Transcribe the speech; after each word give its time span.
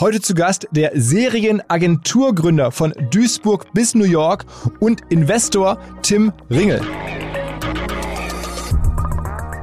Heute 0.00 0.20
zu 0.20 0.34
Gast 0.34 0.66
der 0.72 0.90
Serienagenturgründer 0.92 2.72
von 2.72 2.92
Duisburg 3.12 3.72
bis 3.74 3.94
New 3.94 4.04
York 4.04 4.44
und 4.80 5.02
Investor 5.10 5.78
Tim 6.02 6.32
Ringel. 6.50 6.80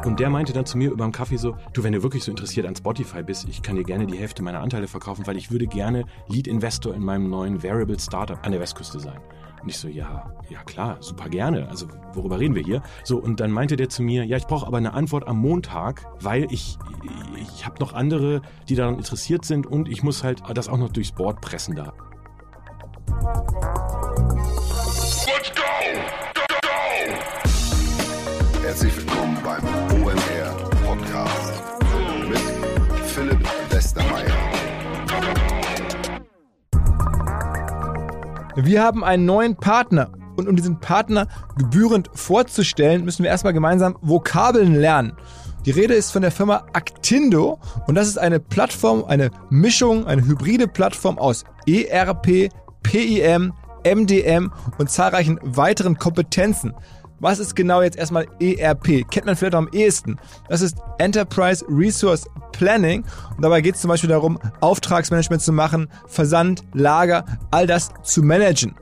Und 0.04 0.20
der 0.20 0.30
meinte 0.32 0.52
dann 0.52 0.66
zu 0.66 0.78
mir 0.78 0.92
über 0.92 1.06
dem 1.06 1.12
Kaffee 1.12 1.38
so, 1.38 1.56
du, 1.74 1.84
wenn 1.84 1.94
du 1.94 2.02
wirklich 2.02 2.24
so 2.24 2.32
interessiert 2.32 2.66
an 2.66 2.76
Spotify 2.76 3.22
bist, 3.22 3.48
ich 3.48 3.62
kann 3.62 3.76
dir 3.76 3.84
gerne 3.84 4.08
die 4.08 4.18
Hälfte 4.18 4.42
meiner 4.42 4.62
Anteile 4.62 4.88
verkaufen, 4.88 5.28
weil 5.28 5.38
ich 5.38 5.52
würde 5.52 5.68
gerne 5.68 6.06
Lead 6.28 6.48
Investor 6.48 6.96
in 6.96 7.04
meinem 7.04 7.30
neuen 7.30 7.62
Variable 7.62 8.00
Startup 8.00 8.40
an 8.44 8.52
der 8.52 8.62
Westküste 8.62 9.00
sein. 9.00 9.20
Und 9.62 9.70
ich 9.70 9.78
so, 9.78 9.88
ja, 9.88 10.32
ja 10.50 10.64
klar, 10.64 10.98
super 11.02 11.30
gerne. 11.30 11.70
Also 11.70 11.88
worüber 12.14 12.40
reden 12.40 12.56
wir 12.56 12.64
hier? 12.64 12.82
So, 13.04 13.20
und 13.20 13.40
dann 13.40 13.52
meinte 13.52 13.76
der 13.76 13.90
zu 13.90 14.02
mir, 14.02 14.26
ja, 14.26 14.38
ich 14.38 14.48
brauche 14.48 14.66
aber 14.66 14.78
eine 14.78 14.94
Antwort 14.94 15.28
am 15.28 15.38
Montag, 15.38 16.08
weil 16.20 16.52
ich, 16.52 16.80
ich 17.36 17.66
habe 17.66 17.76
noch 17.80 17.94
andere, 17.94 18.42
die 18.70 18.76
daran 18.76 18.98
interessiert 18.98 19.46
sind 19.46 19.68
und 19.68 19.88
ich 19.88 20.02
muss 20.02 20.24
halt 20.24 20.42
das 20.54 20.68
auch 20.68 20.78
noch 20.78 20.90
durchs 20.90 21.12
Board 21.12 21.42
pressen 21.42 21.76
da. 21.76 21.94
Wir 38.64 38.84
haben 38.84 39.04
einen 39.04 39.26
neuen 39.26 39.56
Partner 39.56 40.12
und 40.36 40.48
um 40.48 40.56
diesen 40.56 40.80
Partner 40.80 41.28
gebührend 41.58 42.12
vorzustellen, 42.14 43.04
müssen 43.04 43.24
wir 43.24 43.32
erstmal 43.32 43.54
gemeinsam 43.54 43.98
Vokabeln 44.02 44.76
lernen. 44.76 45.14
Die 45.66 45.72
Rede 45.72 45.96
ist 45.96 46.12
von 46.12 46.22
der 46.22 46.32
Firma 46.32 46.66
Actindo 46.74 47.60
und 47.88 47.96
das 47.96 48.08
ist 48.08 48.20
eine 48.20 48.40
Plattform, 48.40 49.04
eine 49.06 49.32
Mischung, 49.50 50.06
eine 50.06 50.24
hybride 50.24 50.68
Plattform 50.68 51.18
aus 51.18 51.44
ERP, 51.66 52.50
PIM, 52.84 53.54
MDM 53.84 54.52
und 54.78 54.92
zahlreichen 54.92 55.40
weiteren 55.42 55.98
Kompetenzen. 55.98 56.74
Was 57.22 57.38
ist 57.38 57.56
genau 57.56 57.84
jetzt 57.84 57.98
erstmal 57.98 58.26
ERP? 58.40 59.08
Kennt 59.12 59.28
man 59.28 59.36
vielleicht 59.36 59.54
am 59.54 59.70
ehesten. 59.72 60.18
Das 60.50 60.62
ist 60.62 60.78
Enterprise 60.98 61.64
Resource 61.70 62.26
Planning 62.52 63.04
und 63.36 63.44
dabei 63.44 63.62
geht 63.62 63.76
es 63.76 63.82
zum 63.82 63.90
Beispiel 63.90 64.10
darum, 64.10 64.40
Auftragsmanagement 64.60 65.40
zu 65.40 65.54
machen, 65.54 65.88
Versand, 66.08 66.64
Lager, 66.74 67.24
all 67.52 67.68
das 67.68 67.92
zu 68.02 68.24
managen. 68.24 68.74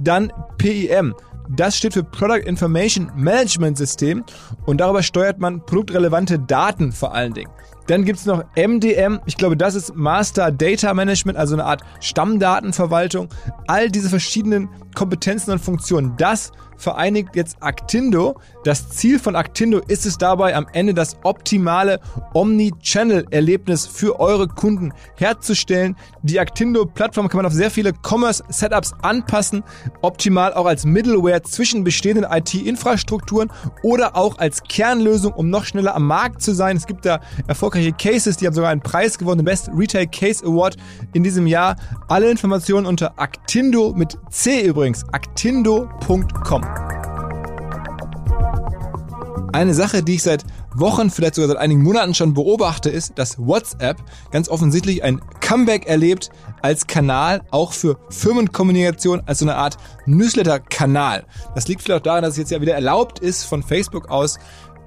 Dann 0.00 0.32
PIM. 0.58 1.12
Das 1.48 1.76
steht 1.76 1.94
für 1.94 2.04
Product 2.04 2.46
Information 2.46 3.10
Management 3.16 3.78
System 3.78 4.22
und 4.64 4.80
darüber 4.80 5.02
steuert 5.02 5.40
man 5.40 5.64
produktrelevante 5.66 6.38
Daten 6.38 6.92
vor 6.92 7.14
allen 7.14 7.34
Dingen. 7.34 7.50
Dann 7.88 8.04
gibt's 8.04 8.26
noch 8.26 8.44
MDM. 8.54 9.18
Ich 9.24 9.36
glaube, 9.36 9.56
das 9.56 9.74
ist 9.74 9.96
Master 9.96 10.52
Data 10.52 10.92
Management, 10.92 11.38
also 11.38 11.54
eine 11.54 11.64
Art 11.64 11.82
Stammdatenverwaltung. 12.00 13.28
All 13.66 13.90
diese 13.90 14.10
verschiedenen 14.10 14.68
Kompetenzen 14.94 15.52
und 15.52 15.58
Funktionen, 15.58 16.14
das 16.18 16.52
vereinigt 16.78 17.34
jetzt 17.34 17.56
Actindo. 17.60 18.40
Das 18.64 18.88
Ziel 18.90 19.18
von 19.18 19.36
Actindo 19.36 19.80
ist 19.88 20.06
es 20.06 20.16
dabei, 20.16 20.54
am 20.54 20.66
Ende 20.72 20.94
das 20.94 21.16
optimale 21.24 22.00
Omni-Channel-Erlebnis 22.34 23.86
für 23.86 24.20
eure 24.20 24.48
Kunden 24.48 24.92
herzustellen. 25.16 25.96
Die 26.22 26.38
Actindo-Plattform 26.38 27.28
kann 27.28 27.38
man 27.38 27.46
auf 27.46 27.52
sehr 27.52 27.70
viele 27.70 27.92
Commerce-Setups 27.92 28.94
anpassen, 29.02 29.64
optimal 30.02 30.54
auch 30.54 30.66
als 30.66 30.84
Middleware 30.84 31.42
zwischen 31.42 31.84
bestehenden 31.84 32.26
IT-Infrastrukturen 32.30 33.50
oder 33.82 34.16
auch 34.16 34.38
als 34.38 34.62
Kernlösung, 34.62 35.32
um 35.32 35.50
noch 35.50 35.64
schneller 35.64 35.94
am 35.94 36.06
Markt 36.06 36.42
zu 36.42 36.54
sein. 36.54 36.76
Es 36.76 36.86
gibt 36.86 37.04
da 37.04 37.20
erfolgreiche 37.46 37.77
Cases, 37.92 38.36
die 38.36 38.46
haben 38.46 38.54
sogar 38.54 38.70
einen 38.70 38.80
Preis 38.80 39.18
gewonnen, 39.18 39.38
den 39.38 39.44
Best 39.44 39.70
Retail 39.74 40.06
Case 40.06 40.44
Award 40.44 40.76
in 41.12 41.22
diesem 41.22 41.46
Jahr. 41.46 41.76
Alle 42.08 42.30
Informationen 42.30 42.86
unter 42.86 43.18
Actindo 43.18 43.92
mit 43.94 44.18
C 44.30 44.62
übrigens, 44.62 45.04
actindo.com. 45.12 46.62
Eine 49.52 49.74
Sache, 49.74 50.02
die 50.02 50.16
ich 50.16 50.22
seit 50.22 50.44
Wochen, 50.74 51.10
vielleicht 51.10 51.34
sogar 51.34 51.48
seit 51.48 51.56
einigen 51.56 51.82
Monaten 51.82 52.14
schon 52.14 52.34
beobachte, 52.34 52.90
ist, 52.90 53.18
dass 53.18 53.38
WhatsApp 53.38 53.96
ganz 54.30 54.48
offensichtlich 54.48 55.02
ein 55.02 55.20
Comeback 55.40 55.86
erlebt 55.86 56.30
als 56.60 56.86
Kanal, 56.86 57.42
auch 57.50 57.72
für 57.72 57.98
Firmenkommunikation, 58.10 59.22
als 59.26 59.38
so 59.38 59.46
eine 59.46 59.56
Art 59.56 59.78
Newsletter-Kanal. 60.06 61.24
Das 61.54 61.66
liegt 61.66 61.82
vielleicht 61.82 62.00
auch 62.00 62.04
daran, 62.04 62.22
dass 62.22 62.32
es 62.32 62.38
jetzt 62.38 62.50
ja 62.50 62.60
wieder 62.60 62.74
erlaubt 62.74 63.20
ist, 63.20 63.44
von 63.44 63.62
Facebook 63.62 64.10
aus 64.10 64.38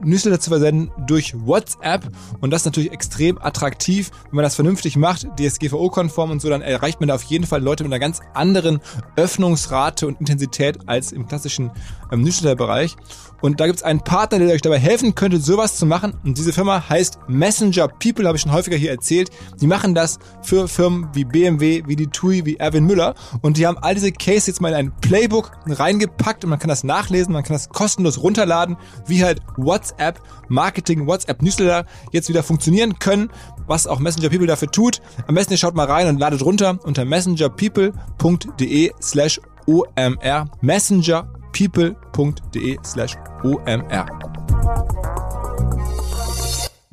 Newsletter 0.03 0.39
zu 0.39 0.49
versenden 0.49 0.91
durch 1.07 1.33
WhatsApp 1.45 2.09
und 2.39 2.51
das 2.51 2.61
ist 2.61 2.65
natürlich 2.65 2.91
extrem 2.91 3.37
attraktiv, 3.41 4.11
wenn 4.25 4.37
man 4.37 4.43
das 4.43 4.55
vernünftig 4.55 4.97
macht, 4.97 5.27
DSGVO-konform 5.39 6.31
und 6.31 6.41
so, 6.41 6.49
dann 6.49 6.61
erreicht 6.61 6.99
man 6.99 7.07
da 7.07 7.15
auf 7.15 7.23
jeden 7.23 7.45
Fall 7.45 7.61
Leute 7.61 7.83
mit 7.83 7.91
einer 7.91 7.99
ganz 7.99 8.21
anderen 8.33 8.79
Öffnungsrate 9.15 10.07
und 10.07 10.19
Intensität 10.19 10.79
als 10.87 11.11
im 11.11 11.27
klassischen 11.27 11.71
ähm, 12.11 12.21
Newsletter-Bereich. 12.21 12.95
Und 13.41 13.59
da 13.59 13.65
gibt 13.65 13.77
es 13.77 13.83
einen 13.83 14.01
Partner, 14.01 14.39
der 14.39 14.53
euch 14.53 14.61
dabei 14.61 14.79
helfen 14.79 15.15
könnte, 15.15 15.39
sowas 15.39 15.75
zu 15.75 15.85
machen. 15.85 16.13
Und 16.23 16.37
diese 16.37 16.53
Firma 16.53 16.87
heißt 16.87 17.19
Messenger 17.27 17.87
People, 17.87 18.27
habe 18.27 18.37
ich 18.37 18.43
schon 18.43 18.53
häufiger 18.53 18.77
hier 18.77 18.91
erzählt. 18.91 19.29
Die 19.59 19.67
machen 19.67 19.95
das 19.95 20.19
für 20.41 20.67
Firmen 20.67 21.09
wie 21.13 21.25
BMW, 21.25 21.83
wie 21.87 21.95
die 21.95 22.07
TUI, 22.07 22.45
wie 22.45 22.57
Erwin 22.57 22.85
Müller. 22.85 23.15
Und 23.41 23.57
die 23.57 23.67
haben 23.67 23.77
all 23.77 23.95
diese 23.95 24.11
Cases 24.11 24.47
jetzt 24.47 24.61
mal 24.61 24.69
in 24.69 24.75
ein 24.75 24.91
Playbook 25.01 25.51
reingepackt 25.67 26.43
und 26.43 26.49
man 26.49 26.59
kann 26.59 26.69
das 26.69 26.83
nachlesen, 26.83 27.33
man 27.33 27.43
kann 27.43 27.55
das 27.55 27.69
kostenlos 27.69 28.21
runterladen, 28.21 28.77
wie 29.07 29.23
halt 29.23 29.41
WhatsApp 29.57 30.21
Marketing, 30.47 31.07
WhatsApp 31.07 31.41
Newsletter 31.41 31.85
jetzt 32.11 32.29
wieder 32.29 32.43
funktionieren 32.43 32.99
können, 32.99 33.29
was 33.67 33.87
auch 33.87 33.99
Messenger 33.99 34.29
People 34.29 34.47
dafür 34.47 34.69
tut. 34.69 35.01
Am 35.27 35.35
besten 35.35 35.53
ihr 35.53 35.57
schaut 35.57 35.75
mal 35.75 35.87
rein 35.87 36.07
und 36.07 36.19
ladet 36.19 36.43
runter 36.43 36.77
unter 36.83 37.05
messengerpeople.de 37.05 38.91
slash 39.01 39.39
OMR. 39.67 40.49
Messenger 40.61 41.27
people.de 41.53 42.77
slash 42.83 43.15
omr. 43.43 44.05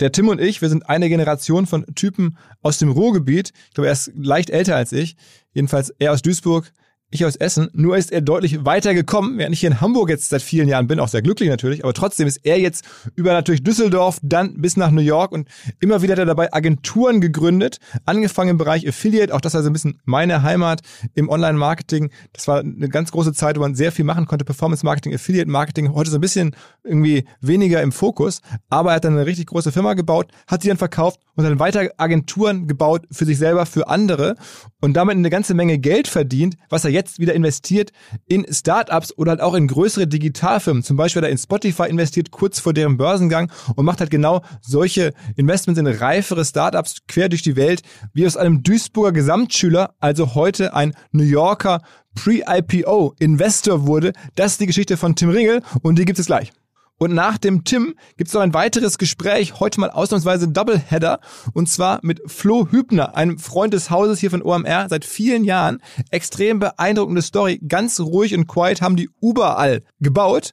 Der 0.01 0.13
Tim 0.13 0.29
und 0.29 0.41
ich, 0.41 0.63
wir 0.63 0.69
sind 0.69 0.89
eine 0.89 1.09
Generation 1.09 1.67
von 1.67 1.85
Typen 1.95 2.37
aus 2.63 2.79
dem 2.79 2.91
Ruhrgebiet. 2.91 3.53
Ich 3.69 3.75
glaube, 3.75 3.89
er 3.89 3.93
ist 3.93 4.13
leicht 4.15 4.51
älter 4.51 4.77
als 4.77 4.93
ich. 4.93 5.17
Jedenfalls 5.53 5.91
er 5.99 6.13
aus 6.13 6.23
Duisburg, 6.23 6.73
ich 7.11 7.25
aus 7.25 7.37
Essen. 7.37 7.69
Nur 7.73 7.97
ist 7.97 8.13
er 8.13 8.21
deutlich 8.21 8.65
weiter 8.65 8.93
gekommen, 8.93 9.39
während 9.39 9.55
ich 9.55 9.61
hier 9.61 9.71
in 9.71 9.81
Hamburg 9.81 10.11
jetzt 10.11 10.29
seit 10.29 10.43
vielen 10.43 10.69
Jahren 10.69 10.87
bin, 10.87 11.01
auch 11.01 11.09
sehr 11.09 11.23
glücklich 11.23 11.49
natürlich, 11.49 11.83
aber 11.85 11.95
trotzdem 11.95 12.27
ist 12.27 12.39
er 12.45 12.59
jetzt 12.61 12.85
über 13.15 13.33
natürlich 13.33 13.63
Düsseldorf, 13.63 14.19
dann 14.23 14.61
bis 14.61 14.77
nach 14.77 14.91
New 14.91 15.01
York. 15.01 15.33
Und 15.33 15.49
immer 15.81 16.03
wieder 16.03 16.13
hat 16.13 16.19
er 16.19 16.27
dabei 16.27 16.53
Agenturen 16.53 17.21
gegründet, 17.21 17.79
angefangen 18.05 18.51
im 18.51 18.59
Bereich 18.59 18.87
Affiliate, 18.87 19.35
auch 19.35 19.41
das 19.41 19.55
war 19.55 19.63
so 19.63 19.71
ein 19.71 19.73
bisschen 19.73 20.01
meine 20.05 20.43
Heimat 20.43 20.83
im 21.15 21.31
Online-Marketing. 21.31 22.11
Das 22.33 22.47
war 22.47 22.61
eine 22.61 22.89
ganz 22.89 23.11
große 23.11 23.33
Zeit, 23.33 23.57
wo 23.57 23.61
man 23.61 23.75
sehr 23.75 23.93
viel 23.93 24.05
machen 24.05 24.27
konnte, 24.27 24.45
Performance-Marketing, 24.45 25.15
Affiliate-Marketing, 25.15 25.95
heute 25.95 26.11
so 26.11 26.19
ein 26.19 26.21
bisschen 26.21 26.55
irgendwie 26.85 27.25
weniger 27.41 27.83
im 27.83 27.93
Fokus, 27.93 28.43
aber 28.69 28.91
er 28.91 28.97
hat 28.97 29.05
dann 29.05 29.15
eine 29.15 29.25
richtig 29.27 29.47
große 29.47 29.73
Firma 29.73 29.95
gebaut, 29.95 30.31
hat 30.47 30.63
sie 30.63 30.69
dann 30.69 30.77
verkauft 30.77 31.21
und 31.39 31.45
dann 31.45 31.61
weiter 31.61 31.89
Agenturen 31.99 32.67
gebaut 32.67 33.07
für 33.13 33.25
sich 33.25 33.39
selber, 33.39 33.65
für 33.65 33.89
andere. 33.89 34.35
Und 34.81 34.95
damit 34.95 35.17
eine 35.17 35.31
ganze 35.31 35.55
Menge 35.55 35.79
Geld 35.79 36.09
verdient, 36.09 36.57
was 36.69 36.85
er 36.85 36.91
jetzt 36.91 36.98
wieder 37.19 37.35
investiert 37.35 37.91
in 38.27 38.47
Startups 38.53 39.17
oder 39.17 39.31
halt 39.31 39.41
auch 39.41 39.55
in 39.55 39.69
größere 39.69 40.07
Digitalfirmen. 40.07 40.83
Zum 40.83 40.97
Beispiel 40.97 41.23
hat 41.23 41.29
er 41.29 41.33
in 41.33 41.39
Spotify 41.39 41.89
investiert 41.89 42.31
kurz 42.31 42.61
vor 42.61 42.73
deren 42.73 42.97
Börsengang 42.97 43.51
und 43.77 43.85
macht 43.85 44.01
halt 44.01 44.11
genau 44.11 44.43
solche 44.61 45.13
Investments 45.37 45.79
in 45.79 45.87
reifere 45.87 46.45
Startups 46.45 46.97
quer 47.07 47.29
durch 47.29 47.43
die 47.43 47.57
Welt, 47.57 47.83
wie 48.13 48.27
aus 48.27 48.37
einem 48.37 48.63
Duisburger 48.63 49.13
Gesamtschüler, 49.13 49.95
also 50.01 50.35
heute 50.35 50.75
ein 50.75 50.95
New 51.13 51.25
Yorker 51.25 51.83
Pre-IPO 52.15 53.15
Investor 53.19 53.87
wurde. 53.87 54.13
Das 54.35 54.53
ist 54.53 54.61
die 54.61 54.67
Geschichte 54.67 54.97
von 54.97 55.15
Tim 55.15 55.31
Ringel 55.31 55.63
und 55.83 55.99
die 55.99 56.05
gibt 56.05 56.19
es 56.19 56.27
gleich. 56.27 56.53
Und 56.99 57.15
nach 57.15 57.39
dem 57.39 57.65
Tim 57.65 57.95
gibt 58.17 58.29
es 58.29 58.35
noch 58.35 58.41
ein 58.41 58.55
weiteres 58.55 58.99
Gespräch, 58.99 59.61
heute 59.61 59.81
mal 59.81 59.91
ausnahmsweise 59.91 60.49
Doubleheader, 60.49 61.21
und 61.55 61.69
zwar 61.69 62.01
mit 62.03 62.21
Flo 62.27 62.67
Hübner, 62.71 63.17
einem 63.17 63.39
Freund 63.39 63.73
des 63.73 63.91
Hauses 63.91 64.19
hier 64.19 64.31
von 64.31 64.43
OMR 64.43 64.89
seit 64.89 65.05
vielen 65.05 65.45
Jahren. 65.45 65.81
Extrem 66.11 66.59
beeindruckende 66.59 67.23
Story, 67.23 67.61
ganz 67.67 68.01
ruhig 68.01 68.35
und 68.35 68.49
quiet 68.49 68.83
haben 68.83 68.97
die 68.97 69.11
überall 69.23 69.83
gebaut. 70.01 70.53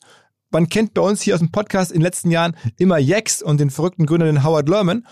Man 0.51 0.69
kennt 0.69 0.93
bei 0.93 1.01
uns 1.01 1.21
hier 1.21 1.33
aus 1.33 1.41
dem 1.41 1.51
Podcast 1.51 1.91
in 1.91 1.99
den 1.99 2.03
letzten 2.03 2.31
Jahren 2.31 2.55
immer 2.77 2.97
Jex 2.97 3.41
und 3.41 3.59
den 3.59 3.71
verrückten 3.71 4.05
Gründer, 4.05 4.27
den 4.27 4.43
Howard 4.43 4.69
Lerman. 4.69 5.05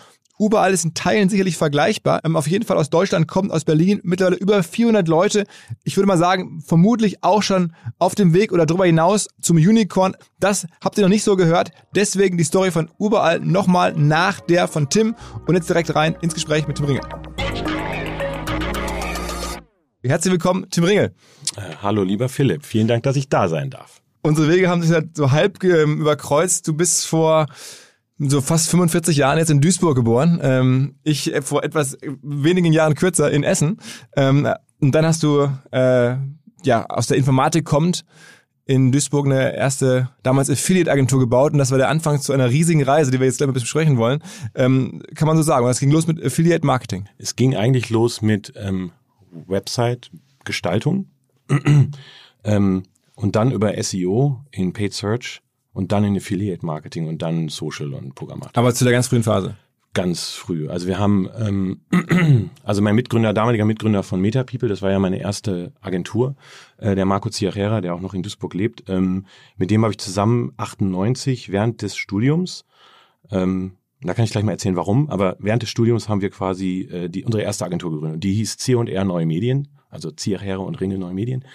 Überall 0.43 0.73
ist 0.73 0.83
in 0.83 0.93
Teilen 0.93 1.29
sicherlich 1.29 1.55
vergleichbar. 1.55 2.19
Ähm, 2.25 2.35
auf 2.35 2.47
jeden 2.47 2.65
Fall 2.65 2.75
aus 2.75 2.89
Deutschland 2.89 3.29
kommt, 3.29 3.49
aus 3.51 3.63
Berlin, 3.63 4.01
mittlerweile 4.03 4.35
über 4.35 4.61
400 4.61 5.07
Leute. 5.07 5.45
Ich 5.85 5.95
würde 5.95 6.07
mal 6.07 6.17
sagen, 6.17 6.59
vermutlich 6.59 7.23
auch 7.23 7.41
schon 7.41 7.71
auf 7.97 8.13
dem 8.13 8.33
Weg 8.33 8.51
oder 8.51 8.65
darüber 8.65 8.85
hinaus 8.85 9.29
zum 9.41 9.55
Unicorn. 9.55 10.17
Das 10.41 10.67
habt 10.83 10.97
ihr 10.97 11.03
noch 11.03 11.09
nicht 11.09 11.23
so 11.23 11.37
gehört. 11.37 11.71
Deswegen 11.95 12.37
die 12.37 12.43
Story 12.43 12.71
von 12.71 12.91
überall 12.99 13.39
nochmal 13.39 13.93
nach 13.95 14.41
der 14.41 14.67
von 14.67 14.89
Tim. 14.89 15.15
Und 15.47 15.55
jetzt 15.55 15.69
direkt 15.69 15.95
rein 15.95 16.17
ins 16.21 16.33
Gespräch 16.33 16.67
mit 16.67 16.75
Tim 16.75 16.87
Ringel. 16.87 17.03
Herzlich 20.03 20.33
willkommen, 20.33 20.65
Tim 20.69 20.83
Ringel. 20.83 21.13
Äh, 21.55 21.75
hallo, 21.81 22.03
lieber 22.03 22.27
Philipp. 22.27 22.65
Vielen 22.65 22.89
Dank, 22.89 23.03
dass 23.03 23.15
ich 23.15 23.29
da 23.29 23.47
sein 23.47 23.69
darf. 23.69 24.01
Unsere 24.23 24.49
Wege 24.49 24.67
haben 24.67 24.81
sich 24.81 24.91
halt 24.91 25.15
so 25.15 25.31
halb 25.31 25.63
ähm, 25.63 26.01
überkreuzt. 26.01 26.67
Du 26.67 26.73
bist 26.73 27.07
vor 27.07 27.45
so 28.29 28.41
fast 28.41 28.69
45 28.69 29.17
Jahren 29.17 29.37
jetzt 29.37 29.51
in 29.51 29.61
Duisburg 29.61 29.95
geboren. 29.95 30.39
Ähm, 30.41 30.95
ich 31.03 31.33
äh, 31.33 31.41
vor 31.41 31.63
etwas 31.63 31.97
wenigen 32.21 32.73
Jahren 32.73 32.95
kürzer 32.95 33.31
in 33.31 33.43
Essen. 33.43 33.79
Ähm, 34.15 34.47
und 34.79 34.93
dann 34.93 35.05
hast 35.05 35.23
du 35.23 35.49
äh, 35.71 36.15
ja 36.63 36.85
aus 36.87 37.07
der 37.07 37.17
Informatik 37.17 37.65
kommt 37.65 38.05
in 38.65 38.91
Duisburg 38.91 39.25
eine 39.25 39.55
erste 39.55 40.09
damals 40.23 40.49
Affiliate-Agentur 40.49 41.19
gebaut 41.19 41.51
und 41.51 41.59
das 41.59 41.71
war 41.71 41.77
der 41.77 41.89
Anfang 41.89 42.21
zu 42.21 42.31
einer 42.31 42.49
riesigen 42.49 42.81
Reise, 42.81 43.11
die 43.11 43.19
wir 43.19 43.27
jetzt 43.27 43.37
gleich 43.37 43.49
ein 43.49 43.53
bisschen 43.53 43.65
besprechen 43.65 43.97
wollen. 43.97 44.23
Ähm, 44.55 45.01
kann 45.15 45.27
man 45.27 45.35
so 45.35 45.43
sagen. 45.43 45.65
Und 45.65 45.71
es 45.71 45.79
ging 45.79 45.91
los 45.91 46.07
mit 46.07 46.23
Affiliate-Marketing. 46.23 47.09
Es 47.17 47.35
ging 47.35 47.55
eigentlich 47.55 47.89
los 47.89 48.21
mit 48.21 48.53
ähm, 48.55 48.91
Website-Gestaltung 49.47 51.07
ähm, 52.43 52.83
und 53.15 53.35
dann 53.35 53.51
über 53.51 53.73
SEO 53.81 54.43
in 54.51 54.71
Paid 54.71 54.93
Search 54.93 55.41
und 55.73 55.91
dann 55.91 56.03
in 56.03 56.15
Affiliate 56.15 56.65
Marketing 56.65 57.07
und 57.07 57.21
dann 57.21 57.49
Social 57.49 57.93
und 57.93 58.15
Programmatik. 58.15 58.57
Aber 58.57 58.73
zu 58.73 58.83
der 58.83 58.93
ganz 58.93 59.07
frühen 59.07 59.23
Phase. 59.23 59.55
Ganz 59.93 60.29
früh. 60.31 60.69
Also 60.69 60.87
wir 60.87 60.97
haben, 60.97 61.29
ähm, 61.39 62.49
also 62.63 62.81
mein 62.81 62.95
Mitgründer, 62.95 63.31
damaliger 63.31 63.65
Mitgründer 63.65 64.01
von 64.01 64.19
MetaPeople, 64.21 64.67
das 64.67 64.81
war 64.81 64.89
ja 64.89 64.97
meine 64.97 65.19
erste 65.19 65.71
Agentur, 65.81 66.35
äh, 66.77 66.95
der 66.95 67.05
Marco 67.05 67.29
Ciarrera, 67.29 67.79
der 67.79 67.93
auch 67.93 68.01
noch 68.01 68.15
in 68.15 68.23
Duisburg 68.23 68.55
lebt. 68.55 68.89
Ähm, 68.89 69.27
mit 69.55 69.69
dem 69.69 69.83
habe 69.83 69.91
ich 69.91 69.99
zusammen 69.99 70.53
98 70.57 71.51
während 71.51 71.83
des 71.83 71.95
Studiums, 71.95 72.65
ähm, 73.29 73.73
da 74.01 74.13
kann 74.13 74.25
ich 74.25 74.31
gleich 74.31 74.43
mal 74.43 74.51
erzählen, 74.51 74.75
warum, 74.75 75.09
aber 75.09 75.37
während 75.39 75.61
des 75.61 75.69
Studiums 75.69 76.09
haben 76.09 76.21
wir 76.21 76.29
quasi 76.29 76.89
äh, 76.91 77.07
die 77.07 77.23
unsere 77.23 77.43
erste 77.43 77.65
Agentur 77.65 77.91
gegründet. 77.91 78.23
Die 78.23 78.33
hieß 78.33 78.57
C&R 78.57 79.05
Neue 79.05 79.25
Medien, 79.27 79.69
also 79.89 80.11
Ciarrera 80.11 80.63
und 80.63 80.81
Ringe 80.81 80.97
Neue 80.97 81.13
Medien. 81.13 81.45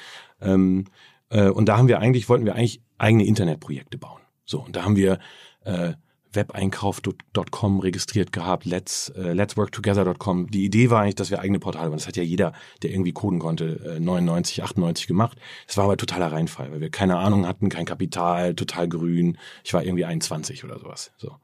Ähm, 0.40 0.84
äh, 1.30 1.48
und 1.48 1.68
da 1.68 1.76
haben 1.76 1.88
wir 1.88 1.98
eigentlich, 1.98 2.28
wollten 2.28 2.46
wir 2.46 2.54
eigentlich 2.54 2.82
eigene 2.98 3.24
Internetprojekte 3.24 3.98
bauen. 3.98 4.20
So, 4.44 4.60
und 4.60 4.76
da 4.76 4.84
haben 4.84 4.96
wir 4.96 5.18
äh, 5.64 5.92
webeinkauf.com 6.32 7.80
registriert 7.80 8.32
gehabt, 8.32 8.64
let's, 8.64 9.08
äh, 9.10 9.32
let'sworktogether.com. 9.32 10.50
Die 10.50 10.64
Idee 10.64 10.90
war 10.90 11.02
eigentlich, 11.02 11.14
dass 11.14 11.30
wir 11.30 11.40
eigene 11.40 11.58
Portale 11.58 11.90
waren. 11.90 11.98
Das 11.98 12.06
hat 12.06 12.16
ja 12.16 12.22
jeder, 12.22 12.52
der 12.82 12.90
irgendwie 12.90 13.12
coden 13.12 13.38
konnte, 13.38 13.96
äh, 13.96 14.00
99, 14.00 14.62
98 14.62 15.06
gemacht. 15.06 15.38
Das 15.66 15.76
war 15.76 15.84
aber 15.84 15.96
totaler 15.96 16.32
Reinfall, 16.32 16.70
weil 16.70 16.80
wir 16.80 16.90
keine 16.90 17.16
Ahnung 17.16 17.46
hatten, 17.46 17.68
kein 17.68 17.86
Kapital, 17.86 18.54
total 18.54 18.88
grün. 18.88 19.38
Ich 19.64 19.72
war 19.74 19.82
irgendwie 19.84 20.04
21 20.04 20.64
oder 20.64 20.78
sowas. 20.78 21.12
So. 21.16 21.36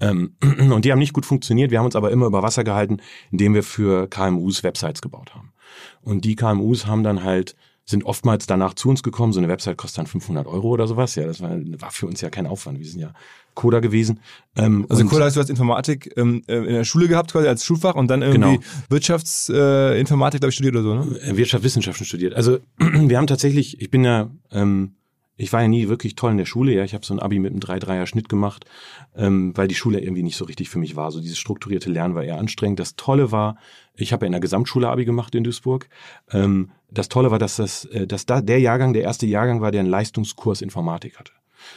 Ähm, 0.00 0.36
und 0.72 0.84
die 0.84 0.92
haben 0.92 0.98
nicht 0.98 1.12
gut 1.12 1.26
funktioniert. 1.26 1.70
Wir 1.70 1.78
haben 1.78 1.86
uns 1.86 1.96
aber 1.96 2.10
immer 2.10 2.26
über 2.26 2.42
Wasser 2.42 2.64
gehalten, 2.64 2.98
indem 3.30 3.54
wir 3.54 3.62
für 3.62 4.08
KMUs 4.08 4.62
Websites 4.62 5.02
gebaut 5.02 5.34
haben. 5.34 5.52
Und 6.02 6.24
die 6.24 6.36
KMUs 6.36 6.86
haben 6.86 7.02
dann 7.02 7.22
halt 7.22 7.56
sind 7.90 8.04
oftmals 8.04 8.46
danach 8.46 8.74
zu 8.74 8.88
uns 8.88 9.02
gekommen. 9.02 9.32
So 9.32 9.40
eine 9.40 9.48
Website 9.48 9.76
kostet 9.76 9.98
dann 9.98 10.06
500 10.06 10.46
Euro 10.46 10.68
oder 10.68 10.86
sowas. 10.86 11.14
Ja, 11.14 11.26
das 11.26 11.40
war, 11.40 11.50
war 11.50 11.90
für 11.90 12.06
uns 12.06 12.20
ja 12.20 12.30
kein 12.30 12.46
Aufwand. 12.46 12.78
Wir 12.78 12.86
sind 12.86 13.00
ja 13.00 13.12
Coder 13.54 13.80
gewesen. 13.80 14.20
Ähm, 14.56 14.86
also 14.88 15.04
Coder 15.04 15.26
heißt, 15.26 15.36
du 15.36 15.40
hast 15.40 15.50
Informatik 15.50 16.12
ähm, 16.16 16.42
äh, 16.46 16.56
in 16.56 16.72
der 16.72 16.84
Schule 16.84 17.08
gehabt 17.08 17.32
quasi 17.32 17.48
als 17.48 17.64
Schulfach 17.64 17.94
und 17.94 18.08
dann 18.08 18.22
irgendwie 18.22 18.56
genau. 18.58 18.62
Wirtschaftsinformatik, 18.88 20.38
äh, 20.38 20.40
glaube 20.40 20.48
ich, 20.50 20.54
studiert 20.54 20.74
oder 20.76 20.82
so, 20.82 20.94
ne? 20.94 21.20
Äh, 21.20 21.36
Wirtschaftswissenschaften 21.36 22.06
studiert. 22.06 22.34
Also 22.34 22.58
wir 22.78 23.18
haben 23.18 23.26
tatsächlich, 23.26 23.80
ich 23.80 23.90
bin 23.90 24.04
ja 24.04 24.30
ähm, 24.52 24.94
ich 25.40 25.54
war 25.54 25.62
ja 25.62 25.68
nie 25.68 25.88
wirklich 25.88 26.16
toll 26.16 26.32
in 26.32 26.36
der 26.36 26.44
Schule, 26.44 26.74
ja. 26.74 26.84
Ich 26.84 26.92
habe 26.92 27.04
so 27.04 27.14
ein 27.14 27.18
Abi 27.18 27.38
mit 27.38 27.52
einem 27.52 27.60
3-3er 27.60 28.06
Schnitt 28.06 28.28
gemacht, 28.28 28.66
ähm, 29.16 29.56
weil 29.56 29.68
die 29.68 29.74
Schule 29.74 29.98
irgendwie 29.98 30.22
nicht 30.22 30.36
so 30.36 30.44
richtig 30.44 30.68
für 30.68 30.78
mich 30.78 30.96
war. 30.96 31.10
So 31.10 31.20
dieses 31.20 31.38
strukturierte 31.38 31.90
Lernen 31.90 32.14
war 32.14 32.22
eher 32.22 32.38
anstrengend. 32.38 32.78
Das 32.78 32.94
Tolle 32.94 33.32
war, 33.32 33.56
ich 33.94 34.12
habe 34.12 34.24
ja 34.24 34.26
in 34.26 34.32
der 34.32 34.42
Gesamtschule 34.42 34.90
Abi 34.90 35.06
gemacht 35.06 35.34
in 35.34 35.42
Duisburg. 35.42 35.88
Ähm, 36.30 36.72
das 36.90 37.08
Tolle 37.08 37.30
war, 37.30 37.38
dass 37.38 37.56
das, 37.56 37.86
äh, 37.86 38.06
dass 38.06 38.26
da 38.26 38.42
der 38.42 38.60
Jahrgang, 38.60 38.92
der 38.92 39.02
erste 39.02 39.26
Jahrgang 39.26 39.62
war, 39.62 39.72
der 39.72 39.80
einen 39.80 39.88
Leistungskurs 39.88 40.60
Informatik 40.60 41.18
hatte. 41.18 41.32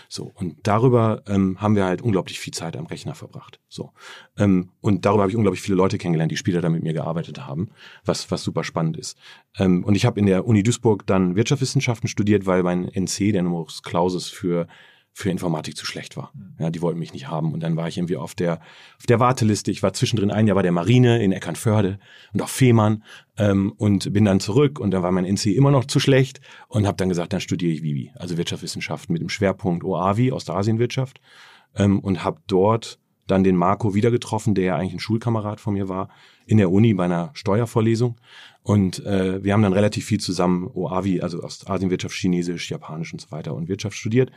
So, 0.09 0.31
und 0.35 0.55
darüber 0.63 1.23
ähm, 1.27 1.59
haben 1.61 1.75
wir 1.75 1.85
halt 1.85 2.01
unglaublich 2.01 2.39
viel 2.39 2.53
Zeit 2.53 2.77
am 2.77 2.85
Rechner 2.85 3.15
verbracht. 3.15 3.59
So. 3.69 3.91
Ähm, 4.37 4.71
und 4.81 5.05
darüber 5.05 5.23
habe 5.23 5.31
ich 5.31 5.37
unglaublich 5.37 5.61
viele 5.61 5.77
Leute 5.77 5.97
kennengelernt, 5.97 6.31
die 6.31 6.37
später 6.37 6.61
da 6.61 6.69
mit 6.69 6.83
mir 6.83 6.93
gearbeitet 6.93 7.45
haben, 7.45 7.69
was, 8.05 8.29
was 8.31 8.43
super 8.43 8.63
spannend 8.63 8.97
ist. 8.97 9.17
Ähm, 9.57 9.83
und 9.83 9.95
ich 9.95 10.05
habe 10.05 10.19
in 10.19 10.25
der 10.25 10.45
Uni 10.45 10.63
Duisburg 10.63 11.05
dann 11.07 11.35
Wirtschaftswissenschaften 11.35 12.07
studiert, 12.07 12.45
weil 12.45 12.63
mein 12.63 12.87
NC, 12.87 13.31
der 13.31 13.43
Numerus 13.43 13.83
Clausus 13.83 14.29
für 14.29 14.67
für 15.15 15.29
Informatik 15.29 15.77
zu 15.77 15.85
schlecht 15.85 16.17
war. 16.17 16.31
Mhm. 16.33 16.55
Ja, 16.59 16.69
die 16.71 16.81
wollten 16.81 16.99
mich 16.99 17.13
nicht 17.13 17.27
haben. 17.27 17.53
Und 17.53 17.61
dann 17.61 17.75
war 17.75 17.87
ich 17.87 17.97
irgendwie 17.97 18.17
auf 18.17 18.33
der, 18.33 18.59
auf 18.97 19.05
der 19.07 19.19
Warteliste. 19.19 19.69
Ich 19.69 19.83
war 19.83 19.93
zwischendrin 19.93 20.31
ein 20.31 20.47
Jahr 20.47 20.55
bei 20.55 20.63
der 20.63 20.71
Marine 20.71 21.23
in 21.23 21.31
Eckernförde 21.31 21.99
und 22.33 22.41
auf 22.41 22.49
Fehmarn 22.49 23.03
ähm, 23.37 23.71
und 23.77 24.11
bin 24.11 24.25
dann 24.25 24.39
zurück 24.39 24.79
und 24.79 24.91
da 24.91 25.03
war 25.03 25.11
mein 25.11 25.25
NC 25.25 25.47
immer 25.55 25.69
noch 25.69 25.85
zu 25.85 25.99
schlecht 25.99 26.41
und 26.67 26.87
habe 26.87 26.97
dann 26.97 27.09
gesagt, 27.09 27.31
dann 27.31 27.41
studiere 27.41 27.71
ich 27.71 27.83
Vivi, 27.83 28.11
also 28.15 28.37
Wirtschaftswissenschaften 28.37 29.13
mit 29.13 29.21
dem 29.21 29.29
Schwerpunkt 29.29 29.83
OAVI, 29.83 30.31
Ostasienwirtschaft 30.31 31.21
ähm, 31.75 31.99
und 31.99 32.23
habe 32.23 32.41
dort 32.47 32.99
dann 33.27 33.43
den 33.43 33.55
Marco 33.55 33.93
wieder 33.93 34.11
getroffen, 34.11 34.55
der 34.55 34.65
ja 34.65 34.75
eigentlich 34.75 34.93
ein 34.93 34.99
Schulkamerad 34.99 35.61
von 35.61 35.73
mir 35.73 35.87
war, 35.87 36.09
in 36.45 36.57
der 36.57 36.71
Uni 36.71 36.93
bei 36.93 37.05
einer 37.05 37.31
Steuervorlesung. 37.33 38.19
Und 38.63 39.05
äh, 39.05 39.43
wir 39.43 39.53
haben 39.53 39.61
dann 39.61 39.73
relativ 39.73 40.05
viel 40.05 40.19
zusammen 40.19 40.69
OAVI, 40.73 41.21
also 41.21 41.41
Ostasienwirtschaft, 41.41 42.15
Chinesisch, 42.15 42.69
Japanisch 42.69 43.13
und 43.13 43.21
so 43.21 43.31
weiter 43.31 43.53
und 43.53 43.69
Wirtschaft 43.69 43.95
studiert. 43.95 44.31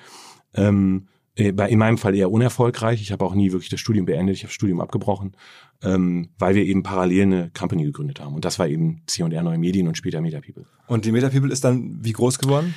Ähm, 0.54 1.08
äh, 1.36 1.52
in 1.68 1.78
meinem 1.78 1.98
Fall 1.98 2.14
eher 2.14 2.30
unerfolgreich. 2.30 3.02
Ich 3.02 3.12
habe 3.12 3.24
auch 3.24 3.34
nie 3.34 3.52
wirklich 3.52 3.68
das 3.68 3.80
Studium 3.80 4.06
beendet. 4.06 4.36
Ich 4.36 4.42
habe 4.42 4.48
das 4.48 4.54
Studium 4.54 4.80
abgebrochen, 4.80 5.36
ähm, 5.82 6.30
weil 6.38 6.54
wir 6.54 6.64
eben 6.64 6.82
parallel 6.82 7.22
eine 7.22 7.50
Company 7.56 7.84
gegründet 7.84 8.20
haben. 8.20 8.34
Und 8.34 8.44
das 8.44 8.58
war 8.58 8.68
eben 8.68 9.02
C&R 9.06 9.42
Neue 9.42 9.58
Medien 9.58 9.86
und 9.86 9.96
später 9.96 10.20
MetaPeople. 10.20 10.64
Und 10.86 11.04
die 11.04 11.12
MetaPeople 11.12 11.52
ist 11.52 11.64
dann 11.64 11.98
wie 12.00 12.12
groß 12.12 12.38
geworden? 12.38 12.74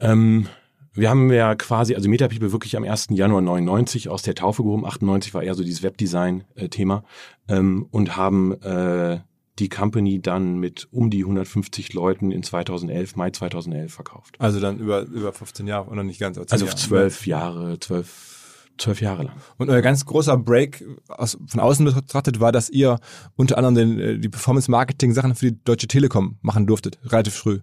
Ähm, 0.00 0.46
wir 0.92 1.10
haben 1.10 1.30
ja 1.30 1.54
quasi, 1.56 1.94
also 1.94 2.08
MetaPeople 2.08 2.52
wirklich 2.52 2.76
am 2.76 2.84
1. 2.84 3.08
Januar 3.10 3.42
99 3.42 4.08
aus 4.08 4.22
der 4.22 4.34
Taufe 4.34 4.62
gehoben. 4.62 4.86
98 4.86 5.34
war 5.34 5.42
eher 5.42 5.54
so 5.54 5.62
dieses 5.62 5.82
Webdesign-Thema. 5.82 7.04
Ähm, 7.48 7.86
und 7.90 8.16
haben 8.16 8.52
äh, 8.62 9.18
die 9.58 9.68
Company 9.68 10.20
dann 10.20 10.56
mit 10.58 10.88
um 10.90 11.10
die 11.10 11.22
150 11.22 11.92
Leuten 11.94 12.30
in 12.30 12.42
2011, 12.42 13.16
Mai 13.16 13.30
2011 13.30 13.92
verkauft. 13.92 14.36
Also 14.38 14.60
dann 14.60 14.78
über, 14.78 15.02
über 15.02 15.32
15 15.32 15.66
Jahre 15.66 15.90
oder 15.90 16.02
nicht 16.02 16.20
ganz? 16.20 16.38
Also 16.38 16.66
Jahre. 16.66 16.76
zwölf 16.76 17.26
Jahre, 17.26 17.80
zwölf, 17.80 18.68
zwölf 18.78 19.00
Jahre 19.00 19.24
lang. 19.24 19.36
Und 19.56 19.70
euer 19.70 19.80
ganz 19.80 20.04
großer 20.04 20.36
Break 20.36 20.84
aus, 21.08 21.38
von 21.46 21.60
außen 21.60 21.84
betrachtet 21.86 22.40
war, 22.40 22.52
dass 22.52 22.68
ihr 22.68 22.98
unter 23.36 23.56
anderem 23.56 23.74
den, 23.74 23.98
äh, 23.98 24.18
die 24.18 24.28
Performance-Marketing-Sachen 24.28 25.34
für 25.34 25.52
die 25.52 25.64
Deutsche 25.64 25.88
Telekom 25.88 26.38
machen 26.42 26.66
durftet, 26.66 26.98
relativ 27.04 27.34
früh. 27.34 27.60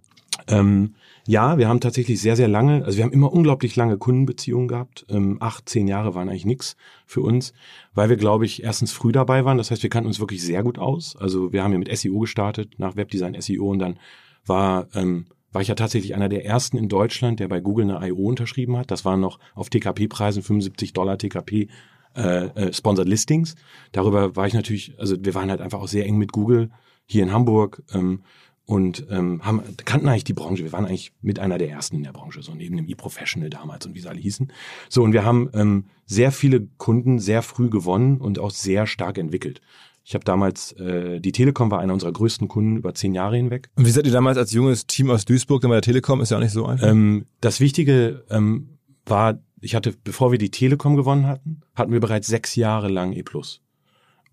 Ähm, 0.48 0.96
ja, 1.26 1.58
wir 1.58 1.70
haben 1.70 1.80
tatsächlich 1.80 2.20
sehr, 2.20 2.36
sehr 2.36 2.50
lange, 2.50 2.84
also 2.84 2.98
wir 2.98 3.06
haben 3.06 3.14
immer 3.14 3.32
unglaublich 3.32 3.76
lange 3.76 3.98
Kundenbeziehungen 3.98 4.68
gehabt. 4.68 5.06
Ähm, 5.10 5.38
acht, 5.40 5.70
zehn 5.70 5.88
Jahre 5.88 6.16
waren 6.16 6.28
eigentlich 6.28 6.46
nix 6.46 6.76
für 7.06 7.22
uns, 7.22 7.54
weil 7.94 8.10
wir, 8.10 8.18
glaube 8.18 8.46
ich, 8.46 8.64
erstens 8.64 8.92
früh 8.92 9.14
dabei 9.14 9.46
waren. 9.46 9.58
Das 9.58 9.72
heißt, 9.72 9.84
wir 9.84 9.90
kannten 9.90 10.08
uns 10.08 10.20
wirklich 10.20 10.44
sehr 10.44 10.64
gut 10.64 10.78
aus. 10.78 11.16
Also 11.16 11.54
wir 11.54 11.64
haben 11.64 11.72
ja 11.72 11.80
mit 11.80 11.98
SEO 11.98 12.20
gestartet, 12.20 12.78
nach 12.78 12.98
Webdesign 12.98 13.40
SEO 13.40 13.70
und 13.70 13.80
dann 13.80 14.00
war, 14.46 14.88
ähm, 14.96 15.28
war 15.54 15.62
ich 15.62 15.70
ja 15.70 15.76
tatsächlich 15.76 16.14
einer 16.14 16.30
der 16.30 16.46
ersten 16.46 16.78
in 16.78 16.90
Deutschland, 16.90 17.40
der 17.40 17.48
bei 17.48 17.62
Google 17.62 17.90
eine 17.90 18.06
IO 18.06 18.28
unterschrieben 18.28 18.76
hat. 18.76 18.92
Das 18.92 19.06
waren 19.06 19.22
noch 19.22 19.40
auf 19.56 19.70
TKP-Preisen 19.70 20.44
75 20.44 20.92
Dollar 20.92 21.18
TKP 21.18 21.70
äh, 22.16 22.46
äh, 22.48 22.74
Sponsored 22.74 23.08
Listings. 23.08 23.56
Darüber 23.92 24.36
war 24.36 24.46
ich 24.46 24.54
natürlich, 24.54 24.94
also 25.00 25.16
wir 25.20 25.34
waren 25.36 25.50
halt 25.50 25.62
einfach 25.62 25.80
auch 25.80 25.88
sehr 25.88 26.06
eng 26.06 26.18
mit 26.18 26.32
Google 26.32 26.70
hier 27.06 27.24
in 27.24 27.32
Hamburg. 27.32 27.82
Ähm, 27.94 28.24
und 28.66 29.06
ähm, 29.10 29.44
haben, 29.44 29.62
kannten 29.84 30.08
eigentlich 30.08 30.24
die 30.24 30.34
Branche. 30.34 30.64
Wir 30.64 30.72
waren 30.72 30.86
eigentlich 30.86 31.12
mit 31.22 31.40
einer 31.40 31.58
der 31.58 31.70
ersten 31.70 31.98
in 31.98 32.04
der 32.04 32.14
Branche, 32.14 32.42
so 32.42 32.54
neben 32.54 32.78
dem 32.78 32.88
E-Professional 32.88 33.50
damals 33.50 33.86
und 33.86 33.94
wie 33.94 34.00
sie 34.00 34.10
alle 34.10 34.20
hießen. 34.20 34.52
So, 34.90 35.04
und 35.04 35.14
wir 35.14 35.26
haben 35.26 35.50
ähm, 35.54 35.86
sehr 36.06 36.32
viele 36.32 36.68
Kunden 36.78 37.20
sehr 37.20 37.42
früh 37.42 37.70
gewonnen 37.70 38.20
und 38.20 38.40
auch 38.40 38.52
sehr 38.52 38.88
stark 38.88 39.18
entwickelt. 39.18 39.62
Ich 40.06 40.16
habe 40.16 40.26
damals, 40.26 40.74
äh, 40.74 41.20
die 41.20 41.32
Telekom 41.32 41.72
war 41.72 41.80
einer 41.80 41.94
unserer 41.94 42.12
größten 42.12 42.48
Kunden 42.48 42.78
über 42.78 42.94
zehn 42.94 43.14
Jahre 43.14 43.38
hinweg. 43.38 43.70
Und 43.76 43.86
wie 43.86 43.92
seid 43.92 44.06
ihr 44.06 44.12
damals 44.12 44.38
als 44.38 44.52
junges 44.52 44.86
Team 44.86 45.10
aus 45.10 45.26
Duisburg 45.26 45.62
dann 45.62 45.70
bei 45.70 45.76
der 45.76 45.82
Telekom? 45.82 46.22
Ist 46.22 46.32
ja 46.32 46.38
auch 46.38 46.42
nicht 46.42 46.52
so 46.52 46.66
einfach. 46.66 46.88
Ähm, 46.88 47.26
das 47.40 47.60
Wichtige 47.60 48.24
ähm, 48.30 48.78
war, 49.06 49.40
ich 49.62 49.76
hatte, 49.76 49.94
bevor 50.04 50.32
wir 50.32 50.40
die 50.40 50.52
Telekom 50.52 50.96
gewonnen 50.96 51.26
hatten, 51.26 51.62
hatten 51.74 51.94
wir 51.94 52.02
bereits 52.02 52.28
sechs 52.28 52.56
Jahre 52.56 52.90
lang 52.90 53.14
E+. 53.14 53.24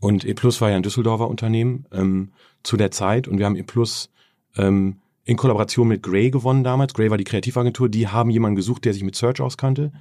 Und 0.01 0.25
E 0.25 0.35
war 0.35 0.71
ja 0.71 0.77
ein 0.77 0.83
Düsseldorfer 0.83 1.29
Unternehmen 1.29 1.87
ähm, 1.93 2.33
zu 2.63 2.77
der 2.77 2.91
Zeit 2.91 3.29
und 3.29 3.39
wir 3.39 3.47
haben 3.47 3.57
E 3.57 3.65
ähm, 4.57 5.01
in 5.25 5.37
Kollaboration 5.37 5.89
mit 5.89 6.03
Gray 6.03 6.31
gewonnen 6.31 6.65
damals. 6.65 6.95
Gray 6.95 7.11
war 7.11 7.19
die 7.19 7.25
Kreativagentur, 7.25 7.89
die 7.89 8.09
haben 8.09 8.31
jemanden 8.31 8.57
gesucht, 8.57 8.85
der 8.85 8.95
sich 8.95 9.05
mit 9.05 9.15
Search 9.15 9.41
auskannte. 9.41 9.93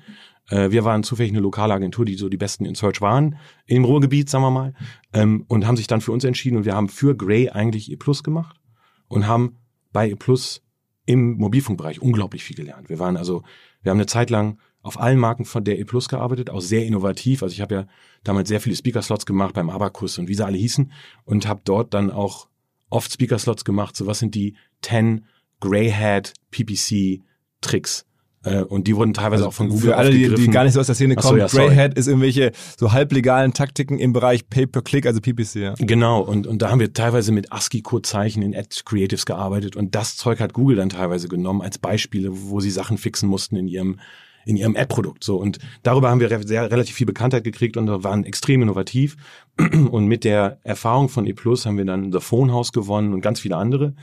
Äh, 0.50 0.72
wir 0.72 0.84
waren 0.86 1.04
zufällig 1.04 1.32
eine 1.32 1.42
lokale 1.42 1.74
Agentur, 1.74 2.06
die 2.06 2.16
so 2.16 2.30
die 2.30 2.38
besten 2.38 2.66
in 2.66 2.76
Search 2.76 3.02
waren, 3.02 3.38
im 3.66 3.86
Ruhrgebiet, 3.86 4.30
sagen 4.30 4.44
wir 4.44 4.52
mal, 4.52 4.74
ähm, 5.14 5.46
und 5.48 5.68
haben 5.68 5.78
sich 5.78 5.88
dann 5.88 6.02
für 6.02 6.12
uns 6.12 6.24
entschieden 6.24 6.58
und 6.58 6.66
wir 6.66 6.76
haben 6.76 6.90
für 6.90 7.16
Gray 7.16 7.50
eigentlich 7.50 7.92
E 7.92 7.96
Plus 7.96 8.24
gemacht 8.24 8.60
und 9.08 9.28
haben 9.28 9.58
bei 9.92 10.10
E 10.10 10.16
Plus 10.16 10.64
im 11.06 11.38
Mobilfunkbereich 11.38 12.02
unglaublich 12.02 12.44
viel 12.44 12.56
gelernt. 12.56 12.90
Wir 12.90 13.00
waren 13.00 13.18
also, 13.18 13.44
wir 13.82 13.92
haben 13.92 13.98
eine 13.98 14.06
Zeit 14.06 14.30
lang 14.30 14.60
auf 14.82 15.00
allen 15.00 15.20
Marken 15.20 15.46
von 15.46 15.64
der 15.64 15.80
E 15.80 15.84
Plus 15.84 16.08
gearbeitet, 16.08 16.50
auch 16.50 16.62
sehr 16.62 16.86
innovativ. 16.86 17.44
Also 17.44 17.54
ich 17.54 17.62
habe 17.62 17.76
ja 17.76 17.88
damals 18.24 18.48
sehr 18.48 18.62
viele 18.62 18.76
Speaker-Slots 18.76 19.26
gemacht 19.26 19.54
beim 19.54 19.70
Abacus 19.70 20.18
und 20.18 20.28
wie 20.28 20.36
sie 20.36 20.46
alle 20.46 20.58
hießen 20.58 20.92
und 21.26 21.48
habe 21.48 21.62
dort 21.64 21.94
dann 21.94 22.12
auch 22.12 22.49
oft 22.90 23.12
Speaker-Slots 23.12 23.66
gemacht. 23.66 23.96
So 23.96 24.06
was 24.06 24.20
sind 24.20 24.36
die 24.36 24.56
10 24.82 25.26
Greyhead 25.60 26.34
PPC 26.52 27.22
Tricks? 27.62 28.06
Äh, 28.44 28.62
und 28.62 28.88
die 28.88 28.96
wurden 28.96 29.14
teilweise 29.14 29.48
auch 29.48 29.54
von 29.54 29.68
Google 29.68 29.90
Für 29.90 29.98
alle, 29.98 30.12
die, 30.12 30.34
die 30.34 30.48
gar 30.48 30.64
nicht 30.64 30.74
so 30.74 30.80
aus 30.80 30.86
der 30.86 30.96
Szene 30.96 31.16
Ach 31.18 31.24
so, 31.24 31.30
kommen, 31.30 31.42
ja, 31.42 31.50
sorry. 31.50 31.68
Greyhead 31.68 31.96
ist 31.96 32.08
irgendwelche 32.08 32.52
so 32.78 32.94
halblegalen 32.94 33.54
Taktiken 33.54 34.00
im 34.00 34.14
Bereich 34.14 34.50
Pay-per-Click, 34.50 35.06
also 35.06 35.20
PPC. 35.20 35.56
Ja. 35.56 35.74
Genau, 35.78 36.22
und, 36.22 36.48
und 36.48 36.62
da 36.62 36.72
haben 36.72 36.80
wir 36.80 36.94
teilweise 36.94 37.34
mit 37.34 37.52
ASCII-Codezeichen 37.52 38.42
in 38.42 38.56
Ad 38.56 38.70
Creatives 38.86 39.26
gearbeitet 39.26 39.76
und 39.76 39.94
das 39.94 40.16
Zeug 40.16 40.40
hat 40.40 40.54
Google 40.54 40.78
dann 40.78 40.90
teilweise 40.90 41.28
genommen 41.28 41.62
als 41.62 41.78
Beispiele, 41.80 42.30
wo 42.32 42.62
sie 42.62 42.72
Sachen 42.72 42.98
fixen 42.98 43.28
mussten 43.28 43.58
in 43.58 43.68
ihrem 43.68 44.00
in 44.46 44.58
ihrem 44.58 44.76
Ad-Produkt. 44.76 45.24
So 45.24 45.38
und 45.38 45.60
darüber 45.84 46.10
haben 46.10 46.20
wir 46.20 46.48
sehr, 46.48 46.72
relativ 46.72 46.96
viel 46.96 47.08
Bekanntheit 47.08 47.44
gekriegt 47.44 47.78
und 47.78 47.88
waren 48.04 48.24
extrem 48.24 48.62
innovativ. 48.62 49.18
Und 49.92 50.06
mit 50.06 50.24
der 50.24 50.60
Erfahrung 50.64 51.10
von 51.10 51.26
E 51.26 51.34
Plus 51.34 51.66
haben 51.66 51.78
wir 51.78 51.84
dann 51.84 52.14
The 52.14 52.22
Phone 52.22 52.54
House 52.54 52.72
gewonnen 52.72 53.14
und 53.14 53.20
ganz 53.20 53.42
viele 53.42 53.58
andere 53.58 53.94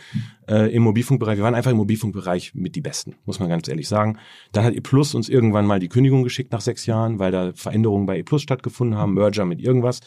äh, 0.51 0.71
im 0.75 0.83
Mobilfunkbereich. 0.83 1.39
Wir 1.39 1.45
waren 1.45 1.55
einfach 1.55 1.71
im 1.71 1.79
Mobilfunkbereich 1.79 2.55
mit 2.55 2.77
die 2.77 2.83
Besten, 2.83 3.15
muss 3.25 3.41
man 3.41 3.49
ganz 3.49 3.67
ehrlich 3.67 3.89
sagen. 3.89 4.19
Dann 4.53 4.65
hat 4.65 4.75
E 4.75 4.81
Plus 4.83 5.15
uns 5.15 5.31
irgendwann 5.31 5.65
mal 5.65 5.81
die 5.81 5.89
Kündigung 5.89 6.25
geschickt 6.25 6.53
nach 6.53 6.61
sechs 6.61 6.85
Jahren, 6.85 7.19
weil 7.19 7.33
da 7.33 7.53
Veränderungen 7.55 8.05
bei 8.05 8.19
E 8.19 8.23
Plus 8.23 8.43
stattgefunden 8.43 8.99
haben, 8.99 9.15
Merger 9.15 9.47
mit 9.47 9.63
irgendwas. 9.63 10.01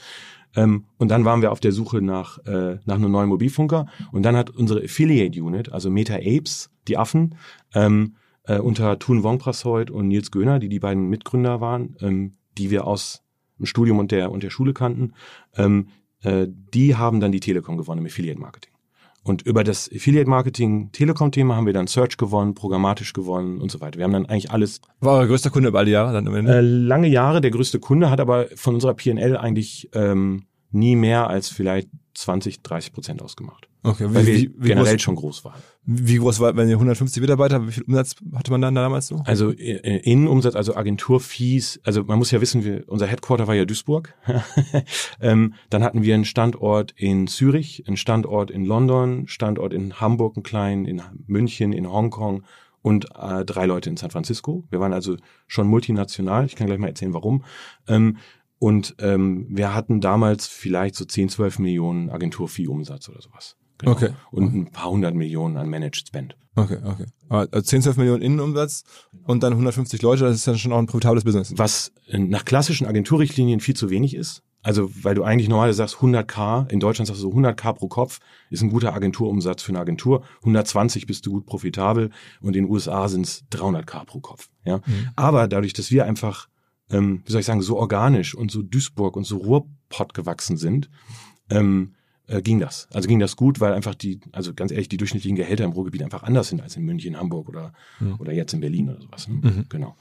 Ähm, 0.56 0.86
und 0.98 1.10
dann 1.10 1.26
waren 1.26 1.42
wir 1.42 1.52
auf 1.52 1.60
der 1.60 1.72
Suche 1.72 2.02
nach, 2.02 2.40
äh, 2.46 2.78
nach 2.86 2.96
einem 2.96 3.12
neuen 3.12 3.30
Mobilfunker. 3.30 3.88
Und 4.12 4.24
dann 4.24 4.36
hat 4.36 4.50
unsere 4.50 4.84
Affiliate 4.84 5.42
Unit, 5.42 5.72
also 5.72 5.90
Meta 5.90 6.16
Apes, 6.16 6.70
die 6.88 6.98
Affen, 6.98 7.36
ähm, 7.74 8.16
äh, 8.50 8.60
unter 8.60 8.98
Thun 9.00 9.24
Wongprasoid 9.24 9.92
und 9.92 10.08
Nils 10.08 10.32
Göhner, 10.32 10.60
die 10.60 10.70
die 10.70 10.80
beiden 10.80 11.08
Mitgründer 11.08 11.62
waren, 11.62 11.96
ähm, 12.02 12.34
die 12.58 12.72
wir 12.72 12.88
aus 12.88 13.22
dem 13.60 13.66
Studium 13.66 14.00
und 14.00 14.12
der, 14.12 14.32
und 14.32 14.44
der 14.44 14.50
Schule 14.50 14.74
kannten, 14.74 15.14
ähm, 15.56 15.90
äh, 16.24 16.48
die 16.74 16.96
haben 16.96 17.20
dann 17.20 17.32
die 17.32 17.40
Telekom 17.40 17.78
gewonnen 17.78 18.02
im 18.02 18.08
Affiliate 18.08 18.40
Marketing. 18.40 18.74
Und 19.22 19.44
über 19.44 19.64
das 19.64 19.90
Affiliate 19.94 20.30
Marketing 20.30 20.92
Telekom-Thema 20.92 21.56
haben 21.56 21.66
wir 21.66 21.74
dann 21.74 21.88
Search 21.88 22.18
gewonnen, 22.18 22.56
programmatisch 22.56 23.14
gewonnen 23.14 23.62
und 23.62 23.70
so 23.70 23.82
weiter. 23.82 24.00
Wir 24.00 24.06
haben 24.06 24.14
dann 24.14 24.26
eigentlich 24.26 24.50
alles 24.50 24.82
War 25.02 25.20
euer 25.20 25.28
größter 25.28 25.52
Kunde 25.52 25.70
über 25.70 25.80
all 25.80 25.86
die 25.86 25.92
Jahre 25.92 26.14
dann 26.14 26.28
am 26.28 26.36
Ende? 26.36 26.58
äh, 26.58 26.62
lange 26.62 27.08
Jahre 27.08 27.42
der 27.42 27.52
größte 27.52 27.80
Kunde, 27.80 28.10
hat 28.10 28.20
aber 28.20 28.48
von 28.56 28.74
unserer 28.74 28.96
PNL 28.96 29.38
eigentlich 29.38 29.90
ähm, 29.94 30.46
nie 30.72 30.96
mehr 30.96 31.28
als 31.28 31.50
vielleicht 31.50 31.90
20, 32.16 32.64
30 32.64 32.94
Prozent 32.94 33.22
ausgemacht. 33.22 33.69
Okay, 33.84 34.06
Weil 34.10 34.26
wir 34.26 34.36
wie, 34.36 34.52
wie, 34.58 34.68
generell 34.68 34.94
groß, 34.96 35.02
schon 35.02 35.16
groß 35.16 35.46
waren. 35.46 35.62
wie 35.86 36.18
groß 36.18 36.40
war, 36.40 36.56
wenn 36.56 36.68
ihr 36.70 36.76
150 36.76 37.22
Mitarbeiter, 37.22 37.68
wie 37.68 37.72
viel 37.72 37.84
Umsatz 37.84 38.16
hatte 38.36 38.52
man 38.52 38.62
dann 38.62 38.76
damals 38.76 39.08
so? 39.08 39.22
Also 39.26 39.52
äh, 39.52 39.98
Innenumsatz, 40.00 40.56
also 40.56 40.76
Agenturfees, 40.76 41.80
also 41.84 42.04
man 42.04 42.18
muss 42.18 42.32
ja 42.32 42.42
wissen, 42.42 42.64
wir, 42.64 42.84
unser 42.88 43.08
Headquarter 43.08 43.48
war 43.48 43.56
ja 43.56 43.66
Duisburg. 43.66 44.14
ähm, 45.22 45.54
dann 45.70 45.84
hatten 45.84 46.04
wir 46.04 46.16
einen 46.16 46.26
Standort 46.26 46.94
in 46.96 47.28
Zürich, 47.28 47.86
einen 47.88 47.98
Standort 47.98 48.52
in 48.52 48.66
London, 48.66 49.28
Standort 49.28 49.74
in 49.74 50.00
Hamburg, 50.00 50.36
einen 50.36 50.44
kleinen, 50.44 50.86
in 50.86 51.02
München, 51.28 51.74
in 51.74 51.90
Hongkong 51.92 52.44
und 52.82 53.08
äh, 53.16 53.46
drei 53.46 53.66
Leute 53.66 53.90
in 53.90 53.98
San 53.98 54.12
Francisco. 54.12 54.66
Wir 54.70 54.80
waren 54.80 54.94
also 54.94 55.18
schon 55.48 55.68
multinational. 55.68 56.46
Ich 56.46 56.56
kann 56.56 56.68
gleich 56.68 56.80
mal 56.80 56.88
erzählen, 56.88 57.14
warum. 57.14 57.44
Ähm, 57.88 58.18
und 58.60 58.96
ähm, 59.00 59.48
wir 59.50 59.74
hatten 59.74 60.02
damals 60.02 60.48
vielleicht 60.48 60.96
so 60.96 61.06
10, 61.06 61.30
12 61.30 61.60
Millionen 61.60 62.10
Agenturfee-Umsatz 62.10 63.08
oder 63.10 63.22
sowas. 63.22 63.56
Genau. 63.80 63.92
Okay. 63.92 64.10
Und 64.32 64.54
ein 64.54 64.72
paar 64.72 64.92
hundert 64.92 65.16
Millionen 65.16 65.58
an 65.58 65.70
Managed 65.70 66.08
Spend. 66.08 66.36
Okay, 66.56 66.78
okay. 66.84 67.06
Aber 67.30 67.48
also 67.52 67.62
10, 67.62 67.84
12 67.84 67.98
Millionen 67.98 68.22
Innenumsatz 68.22 68.84
und 69.24 69.44
dann 69.44 69.54
150 69.54 70.02
Leute, 70.02 70.26
das 70.26 70.36
ist 70.36 70.48
dann 70.48 70.58
schon 70.58 70.74
auch 70.74 70.80
ein 70.80 70.88
profitables 70.88 71.24
Business. 71.24 71.54
was 71.56 71.92
nach 72.12 72.44
klassischen 72.44 72.86
Agenturrichtlinien 72.86 73.60
viel 73.60 73.76
zu 73.76 73.90
wenig 73.90 74.16
ist. 74.16 74.44
Also, 74.62 74.90
weil 75.04 75.16
du 75.16 75.24
eigentlich 75.24 75.48
normalerweise 75.48 75.78
sagst 75.78 75.96
100k, 75.96 76.70
in 76.70 76.82
Deutschland 76.82 77.08
sagst 77.08 77.24
du 77.24 77.32
so 77.32 77.34
100k 77.34 77.74
pro 77.74 77.88
Kopf, 77.88 78.20
ist 78.50 78.62
ein 78.62 78.70
guter 78.70 78.94
Agenturumsatz 78.94 79.62
für 79.64 79.72
eine 79.72 79.80
Agentur. 79.80 80.26
120 80.40 81.06
bist 81.06 81.26
du 81.26 81.32
gut 81.32 81.46
profitabel 81.46 82.10
und 82.42 82.58
in 82.58 82.66
den 82.66 82.72
USA 82.72 83.08
sind 83.08 83.26
es 83.26 83.46
300k 83.54 84.04
pro 84.04 84.20
Kopf. 84.20 84.50
Ja, 84.66 84.82
aber 85.16 85.48
dadurch, 85.48 85.72
dass 85.72 85.92
wir 85.92 86.06
einfach, 86.06 86.50
ähm, 86.92 87.22
wie 87.26 87.32
soll 87.32 87.40
ich 87.40 87.46
sagen, 87.46 87.62
so 87.62 87.78
organisch 87.78 88.36
und 88.36 88.52
so 88.52 88.62
Duisburg 88.62 89.16
und 89.16 89.24
so 89.24 89.38
Ruhrpott 89.38 90.14
gewachsen 90.14 90.58
sind, 90.58 90.90
ähm, 91.50 91.96
äh, 92.30 92.42
ging 92.42 92.60
das. 92.60 92.88
Also 92.94 93.08
ging 93.08 93.20
das 93.20 93.36
gut, 93.36 93.60
weil 93.60 93.74
einfach 93.74 93.96
die, 93.96 94.20
also 94.32 94.54
ganz 94.54 94.72
ehrlich, 94.72 94.90
die 94.90 94.98
durchschnittlichen 94.98 95.36
Gehälter 95.36 95.64
im 95.64 95.72
Ruhrgebiet 95.72 96.04
einfach 96.04 96.24
anders 96.24 96.50
sind 96.50 96.62
als 96.62 96.76
in 96.76 96.84
München, 96.84 97.18
Hamburg 97.18 97.50
oder, 97.50 97.74
oder 98.20 98.32
jetzt 98.32 98.54
in 98.54 98.62
Berlin 98.62 98.90
oder 98.90 99.02
sowas. 99.02 99.28
Ne? 99.28 99.66
Genau. 99.70 99.96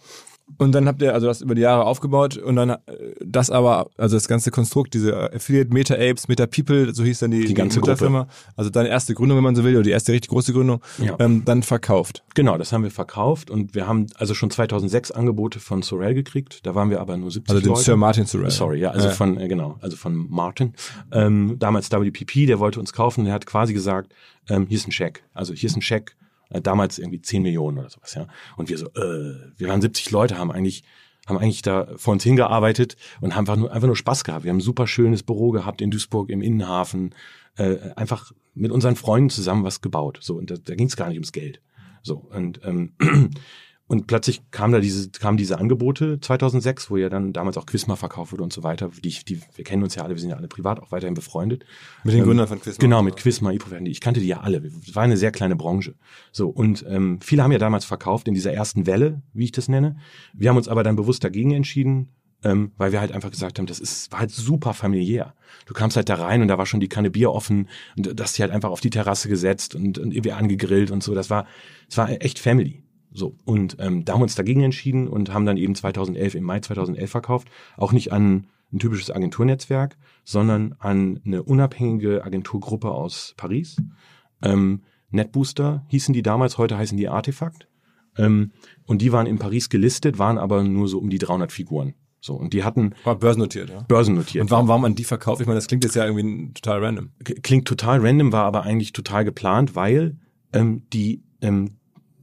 Und 0.56 0.72
dann 0.72 0.88
habt 0.88 1.02
ihr 1.02 1.12
also 1.14 1.26
das 1.26 1.40
über 1.42 1.54
die 1.54 1.60
Jahre 1.60 1.84
aufgebaut 1.84 2.36
und 2.38 2.56
dann 2.56 2.70
äh, 2.70 2.76
das 3.24 3.50
aber, 3.50 3.90
also 3.98 4.16
das 4.16 4.26
ganze 4.28 4.50
Konstrukt, 4.50 4.94
diese 4.94 5.32
Affiliate 5.32 5.72
Meta 5.72 5.94
Apes, 5.94 6.26
Meta 6.26 6.46
People, 6.46 6.94
so 6.94 7.04
hieß 7.04 7.18
dann 7.20 7.30
die, 7.30 7.44
Die 7.44 7.54
ganze 7.54 7.80
Mutterfirma, 7.80 8.26
also 8.56 8.70
deine 8.70 8.88
erste 8.88 9.14
Gründung, 9.14 9.36
wenn 9.36 9.44
man 9.44 9.54
so 9.54 9.62
will, 9.62 9.74
oder 9.74 9.82
die 9.82 9.90
erste 9.90 10.12
richtig 10.12 10.30
große 10.30 10.52
Gründung, 10.52 10.80
Ja. 10.98 11.16
ähm, 11.18 11.42
dann 11.44 11.62
verkauft. 11.62 12.24
Genau, 12.34 12.56
das 12.56 12.72
haben 12.72 12.82
wir 12.82 12.90
verkauft 12.90 13.50
und 13.50 13.74
wir 13.74 13.86
haben 13.86 14.06
also 14.16 14.34
schon 14.34 14.50
2006 14.50 15.10
Angebote 15.10 15.60
von 15.60 15.82
Sorel 15.82 16.14
gekriegt. 16.14 16.66
Da 16.66 16.74
waren 16.74 16.88
wir 16.90 17.00
aber 17.00 17.16
nur 17.18 17.30
70 17.30 17.50
Also 17.50 17.60
den 17.62 17.68
Leute. 17.70 17.82
Sir 17.82 17.96
Martin 17.96 18.24
Sorrell. 18.26 18.50
Sorry, 18.50 18.80
ja, 18.80 18.90
also 18.90 19.08
Ja. 19.08 19.12
von 19.14 19.38
äh, 19.38 19.48
genau, 19.48 19.76
also 19.80 19.96
von 19.96 20.26
Martin. 20.30 20.72
Ähm, 21.12 21.56
damals 21.58 21.90
WPP, 21.90 22.46
der 22.46 22.58
wollte 22.58 22.80
uns 22.80 22.92
kaufen. 22.92 23.24
Der 23.24 23.34
hat 23.34 23.44
quasi 23.46 23.74
gesagt, 23.74 24.12
ähm, 24.48 24.66
hier 24.68 24.78
ist 24.78 24.88
ein 24.88 24.92
Scheck. 24.92 25.22
Also 25.34 25.52
hier 25.52 25.68
ist 25.68 25.76
ein 25.76 25.82
Scheck. 25.82 26.16
Äh, 26.50 26.60
damals 26.60 26.98
irgendwie 26.98 27.20
10 27.20 27.42
Millionen 27.42 27.78
oder 27.78 27.90
sowas, 27.90 28.14
ja. 28.14 28.26
Und 28.56 28.68
wir 28.68 28.78
so, 28.78 28.86
äh, 28.86 29.52
wir 29.56 29.68
waren 29.68 29.80
70 29.80 30.10
Leute, 30.10 30.38
haben 30.38 30.50
eigentlich 30.50 30.84
haben 31.26 31.38
eigentlich 31.38 31.60
da 31.60 31.88
vor 31.96 32.14
uns 32.14 32.24
hingearbeitet 32.24 32.96
und 33.20 33.34
haben 33.34 33.42
einfach 33.42 33.56
nur, 33.56 33.70
einfach 33.70 33.86
nur 33.86 33.96
Spaß 33.96 34.24
gehabt. 34.24 34.44
Wir 34.44 34.50
haben 34.50 34.58
ein 34.58 34.62
super 34.62 34.86
schönes 34.86 35.22
Büro 35.22 35.50
gehabt 35.50 35.82
in 35.82 35.90
Duisburg 35.90 36.30
im 36.30 36.40
Innenhafen, 36.40 37.14
äh, 37.56 37.76
einfach 37.96 38.32
mit 38.54 38.72
unseren 38.72 38.96
Freunden 38.96 39.28
zusammen 39.28 39.62
was 39.62 39.82
gebaut. 39.82 40.18
So 40.22 40.36
und 40.36 40.50
da, 40.50 40.56
da 40.56 40.74
ging 40.74 40.86
es 40.86 40.96
gar 40.96 41.08
nicht 41.08 41.18
ums 41.18 41.32
Geld. 41.32 41.60
So 42.02 42.16
und 42.16 42.60
ähm, 42.64 42.94
und 43.88 44.06
plötzlich 44.06 44.42
kam 44.50 44.70
da 44.70 44.80
diese 44.80 45.08
kamen 45.10 45.38
diese 45.38 45.58
Angebote 45.58 46.20
2006, 46.20 46.90
wo 46.90 46.98
ja 46.98 47.08
dann 47.08 47.32
damals 47.32 47.56
auch 47.56 47.64
Quizma 47.64 47.96
verkauft 47.96 48.32
wurde 48.32 48.44
und 48.44 48.52
so 48.52 48.62
weiter. 48.62 48.90
Die, 49.02 49.24
die 49.24 49.40
wir 49.54 49.64
kennen 49.64 49.82
uns 49.82 49.94
ja 49.94 50.02
alle, 50.02 50.14
wir 50.14 50.20
sind 50.20 50.28
ja 50.28 50.36
alle 50.36 50.46
privat 50.46 50.78
auch 50.80 50.92
weiterhin 50.92 51.14
befreundet. 51.14 51.64
Mit 52.04 52.12
den 52.12 52.20
Ähm, 52.20 52.26
Gründern 52.26 52.48
von 52.48 52.60
Quizma. 52.60 52.80
Genau, 52.80 53.02
mit 53.02 53.16
Quizma, 53.16 53.50
Iprofen, 53.50 53.86
ich 53.86 54.02
kannte 54.02 54.20
die 54.20 54.26
ja 54.26 54.40
alle. 54.40 54.58
Es 54.58 54.94
war 54.94 55.04
eine 55.04 55.16
sehr 55.16 55.32
kleine 55.32 55.56
Branche. 55.56 55.94
So, 56.32 56.50
und 56.50 56.84
ähm, 56.86 57.18
viele 57.22 57.42
haben 57.42 57.50
ja 57.50 57.58
damals 57.58 57.86
verkauft 57.86 58.28
in 58.28 58.34
dieser 58.34 58.52
ersten 58.52 58.86
Welle, 58.86 59.22
wie 59.32 59.44
ich 59.44 59.52
das 59.52 59.68
nenne. 59.68 59.96
Wir 60.34 60.50
haben 60.50 60.58
uns 60.58 60.68
aber 60.68 60.82
dann 60.82 60.96
bewusst 60.96 61.24
dagegen 61.24 61.52
entschieden, 61.52 62.10
ähm, 62.44 62.72
weil 62.76 62.92
wir 62.92 63.00
halt 63.00 63.12
einfach 63.12 63.30
gesagt 63.30 63.58
haben, 63.58 63.66
das 63.66 63.80
ist, 63.80 64.12
war 64.12 64.20
halt 64.20 64.30
super 64.30 64.74
familiär. 64.74 65.32
Du 65.64 65.72
kamst 65.72 65.96
halt 65.96 66.10
da 66.10 66.16
rein 66.16 66.42
und 66.42 66.48
da 66.48 66.58
war 66.58 66.66
schon 66.66 66.80
die 66.80 66.88
Kanne 66.88 67.10
Bier 67.10 67.32
offen 67.32 67.70
und 67.96 68.20
das 68.20 68.34
sie 68.34 68.42
halt 68.42 68.52
einfach 68.52 68.68
auf 68.68 68.82
die 68.82 68.90
Terrasse 68.90 69.30
gesetzt 69.30 69.74
und, 69.74 69.98
und 69.98 70.12
irgendwie 70.12 70.32
angegrillt 70.32 70.90
und 70.90 71.02
so. 71.02 71.14
Das 71.14 71.30
war, 71.30 71.46
das 71.88 71.96
war 71.96 72.10
echt 72.10 72.38
Family. 72.38 72.82
So, 73.10 73.36
und 73.44 73.76
ähm, 73.80 74.04
da 74.04 74.12
haben 74.12 74.20
wir 74.20 74.24
uns 74.24 74.34
dagegen 74.34 74.62
entschieden 74.62 75.08
und 75.08 75.32
haben 75.32 75.46
dann 75.46 75.56
eben 75.56 75.74
2011, 75.74 76.34
im 76.34 76.44
Mai 76.44 76.60
2011 76.60 77.10
verkauft, 77.10 77.48
auch 77.76 77.92
nicht 77.92 78.12
an 78.12 78.46
ein 78.72 78.78
typisches 78.78 79.10
Agenturnetzwerk, 79.10 79.96
sondern 80.24 80.74
an 80.78 81.20
eine 81.24 81.42
unabhängige 81.42 82.24
Agenturgruppe 82.24 82.90
aus 82.90 83.34
Paris. 83.36 83.76
Ähm, 84.42 84.82
NetBooster 85.10 85.84
hießen 85.88 86.12
die 86.12 86.22
damals, 86.22 86.58
heute 86.58 86.76
heißen 86.76 86.98
die 86.98 87.08
Artefakt. 87.08 87.66
Ähm, 88.16 88.52
und 88.84 89.00
die 89.00 89.12
waren 89.12 89.26
in 89.26 89.38
Paris 89.38 89.68
gelistet, 89.70 90.18
waren 90.18 90.38
aber 90.38 90.62
nur 90.62 90.88
so 90.88 90.98
um 90.98 91.08
die 91.08 91.18
300 91.18 91.50
Figuren. 91.50 91.94
So, 92.20 92.34
und 92.34 92.52
die 92.52 92.64
hatten 92.64 92.94
War 93.04 93.16
börsennotiert, 93.16 93.70
ja. 93.70 93.82
börsennotiert. 93.82 94.42
Und 94.42 94.50
warum, 94.50 94.68
warum 94.68 94.84
an 94.84 94.96
die 94.96 95.04
verkauft? 95.04 95.40
Ich 95.40 95.46
meine, 95.46 95.56
das 95.56 95.68
klingt 95.68 95.84
jetzt 95.84 95.94
ja 95.94 96.04
irgendwie 96.04 96.52
total 96.52 96.84
random. 96.84 97.10
Klingt 97.42 97.68
total 97.68 98.00
random, 98.00 98.32
war 98.32 98.44
aber 98.44 98.64
eigentlich 98.64 98.92
total 98.92 99.24
geplant, 99.24 99.76
weil 99.76 100.16
ähm, 100.52 100.82
die 100.92 101.22
ähm, 101.40 101.77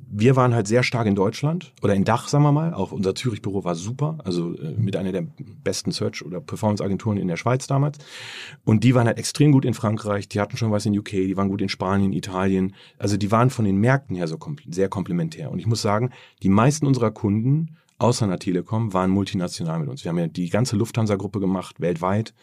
wir 0.07 0.35
waren 0.35 0.53
halt 0.53 0.67
sehr 0.67 0.83
stark 0.83 1.07
in 1.07 1.15
Deutschland 1.15 1.73
oder 1.81 1.93
in 1.93 2.03
Dach, 2.03 2.27
sagen 2.27 2.43
wir 2.43 2.51
mal. 2.51 2.73
Auch 2.73 2.91
unser 2.91 3.15
Zürich-Büro 3.15 3.63
war 3.63 3.75
super, 3.75 4.17
also 4.23 4.55
äh, 4.57 4.71
mit 4.77 4.95
einer 4.95 5.11
der 5.11 5.25
besten 5.63 5.91
Search- 5.91 6.23
oder 6.23 6.39
Performance-Agenturen 6.41 7.17
in 7.17 7.27
der 7.27 7.37
Schweiz 7.37 7.67
damals. 7.67 7.97
Und 8.63 8.83
die 8.83 8.95
waren 8.95 9.07
halt 9.07 9.17
extrem 9.17 9.51
gut 9.51 9.65
in 9.65 9.73
Frankreich, 9.73 10.27
die 10.27 10.39
hatten 10.39 10.57
schon 10.57 10.71
was 10.71 10.85
in 10.85 10.97
UK, 10.97 11.11
die 11.11 11.37
waren 11.37 11.49
gut 11.49 11.61
in 11.61 11.69
Spanien, 11.69 12.13
Italien. 12.13 12.75
Also 12.97 13.17
die 13.17 13.31
waren 13.31 13.49
von 13.49 13.65
den 13.65 13.77
Märkten 13.77 14.15
her 14.15 14.27
so 14.27 14.37
kompl 14.37 14.63
sehr 14.69 14.89
komplementär. 14.89 15.51
Und 15.51 15.59
ich 15.59 15.67
muss 15.67 15.81
sagen, 15.81 16.11
die 16.43 16.49
meisten 16.49 16.85
unserer 16.85 17.11
Kunden 17.11 17.77
außer 17.97 18.25
einer 18.25 18.39
Telekom 18.39 18.93
waren 18.93 19.09
multinational 19.09 19.79
mit 19.79 19.89
uns. 19.89 20.03
Wir 20.03 20.09
haben 20.09 20.19
ja 20.19 20.27
die 20.27 20.49
ganze 20.49 20.75
Lufthansa-Gruppe 20.75 21.39
gemacht, 21.39 21.79
weltweit 21.79 22.33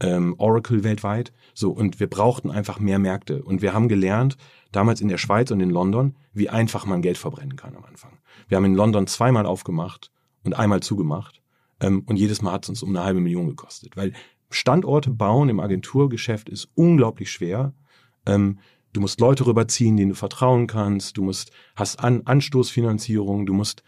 ähm, 0.00 0.34
Oracle 0.38 0.84
weltweit. 0.84 1.32
So, 1.54 1.70
und 1.70 2.00
wir 2.00 2.08
brauchten 2.08 2.50
einfach 2.50 2.78
mehr 2.78 2.98
Märkte. 2.98 3.42
Und 3.42 3.62
wir 3.62 3.74
haben 3.74 3.88
gelernt, 3.88 4.36
damals 4.72 5.00
in 5.00 5.08
der 5.08 5.18
Schweiz 5.18 5.50
und 5.50 5.60
in 5.60 5.70
London, 5.70 6.16
wie 6.32 6.48
einfach 6.48 6.86
man 6.86 7.02
Geld 7.02 7.18
verbrennen 7.18 7.56
kann 7.56 7.76
am 7.76 7.84
Anfang. 7.84 8.18
Wir 8.48 8.56
haben 8.56 8.64
in 8.64 8.74
London 8.74 9.06
zweimal 9.06 9.46
aufgemacht 9.46 10.10
und 10.44 10.54
einmal 10.54 10.80
zugemacht. 10.80 11.42
Ähm, 11.80 12.02
und 12.06 12.16
jedes 12.16 12.42
Mal 12.42 12.52
hat 12.52 12.64
es 12.64 12.68
uns 12.68 12.82
um 12.82 12.90
eine 12.90 13.04
halbe 13.04 13.20
Million 13.20 13.48
gekostet. 13.48 13.96
Weil 13.96 14.12
Standorte 14.50 15.10
bauen 15.10 15.48
im 15.48 15.60
Agenturgeschäft 15.60 16.48
ist 16.48 16.68
unglaublich 16.74 17.30
schwer. 17.30 17.74
Ähm, 18.26 18.60
du 18.92 19.00
musst 19.00 19.20
Leute 19.20 19.46
rüberziehen, 19.46 19.96
denen 19.96 20.10
du 20.10 20.14
vertrauen 20.14 20.66
kannst. 20.66 21.16
Du 21.16 21.22
musst, 21.22 21.52
hast 21.76 22.00
An 22.00 22.22
Anstoßfinanzierung. 22.24 23.46
Du 23.46 23.52
musst 23.52 23.82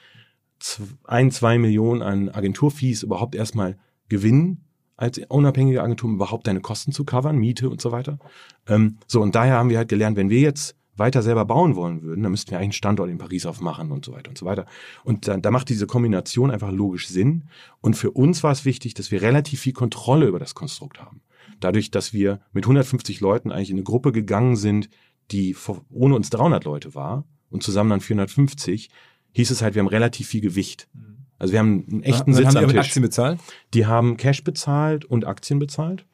ein, 1.05 1.31
zwei 1.31 1.57
Millionen 1.57 2.03
an 2.03 2.29
Agenturfees 2.29 3.03
überhaupt 3.03 3.35
erstmal 3.35 3.79
gewinnen 4.11 4.67
als 5.01 5.19
unabhängige 5.29 5.83
Agentur, 5.83 6.11
um 6.11 6.17
überhaupt 6.17 6.47
deine 6.47 6.61
Kosten 6.61 6.93
zu 6.93 7.05
covern, 7.05 7.39
Miete 7.39 7.71
und 7.71 7.81
so 7.81 7.91
weiter. 7.91 8.19
Ähm, 8.69 8.99
so, 9.07 9.23
und 9.23 9.35
daher 9.35 9.55
haben 9.55 9.71
wir 9.71 9.79
halt 9.79 9.89
gelernt, 9.89 10.17
wenn 10.17 10.29
wir 10.29 10.41
jetzt 10.41 10.77
weiter 10.97 11.23
selber 11.23 11.47
bauen 11.47 11.75
wollen 11.75 12.03
würden, 12.03 12.23
dann 12.23 12.31
müssten 12.31 12.51
wir 12.51 12.59
eigentlich 12.59 12.67
einen 12.67 12.73
Standort 12.73 13.09
in 13.09 13.17
Paris 13.17 13.47
aufmachen 13.47 13.91
und 13.91 14.05
so 14.05 14.13
weiter 14.13 14.29
und 14.29 14.37
so 14.37 14.45
weiter. 14.45 14.67
Und 15.03 15.27
da, 15.27 15.51
macht 15.51 15.71
diese 15.71 15.87
Kombination 15.87 16.51
einfach 16.51 16.71
logisch 16.71 17.09
Sinn. 17.09 17.45
Und 17.81 17.97
für 17.97 18.11
uns 18.11 18.43
war 18.43 18.53
es 18.53 18.67
wichtig, 18.67 18.93
dass 18.93 19.11
wir 19.11 19.23
relativ 19.23 19.61
viel 19.61 19.73
Kontrolle 19.73 20.27
über 20.27 20.39
das 20.39 20.55
Konstrukt 20.55 21.01
haben. 21.01 21.23
Dadurch, 21.61 21.91
dass 21.91 22.13
wir 22.13 22.41
mit 22.53 22.65
150 22.65 23.21
Leuten 23.21 23.51
eigentlich 23.51 23.71
in 23.71 23.77
eine 23.77 23.85
Gruppe 23.85 24.13
gegangen 24.13 24.57
sind, 24.57 24.91
die 25.31 25.57
ohne 25.89 26.15
uns 26.15 26.29
300 26.29 26.65
Leute 26.65 26.95
war 26.95 27.25
und 27.49 27.63
zusammen 27.63 27.89
dann 27.89 28.01
450, 28.01 28.91
hieß 29.33 29.51
es 29.51 29.63
halt, 29.63 29.75
wir 29.75 29.81
haben 29.81 29.89
relativ 29.89 30.29
viel 30.29 30.43
Gewicht. 30.43 30.89
Also 31.41 31.53
wir 31.53 31.59
haben 31.59 31.87
einen 31.91 32.03
echten 32.03 32.33
ja, 32.33 32.37
Sitz 32.37 32.47
haben 32.49 32.57
am 32.59 32.69
die 32.69 32.75
Tisch. 32.75 32.87
Aktien 32.87 33.03
bezahlt? 33.03 33.41
Die 33.73 33.87
haben 33.87 34.19
Cash 34.19 34.45
bezahlt 34.45 35.07
und 35.07 35.27
Aktien 35.27 35.59
bezahlt. 35.59 36.05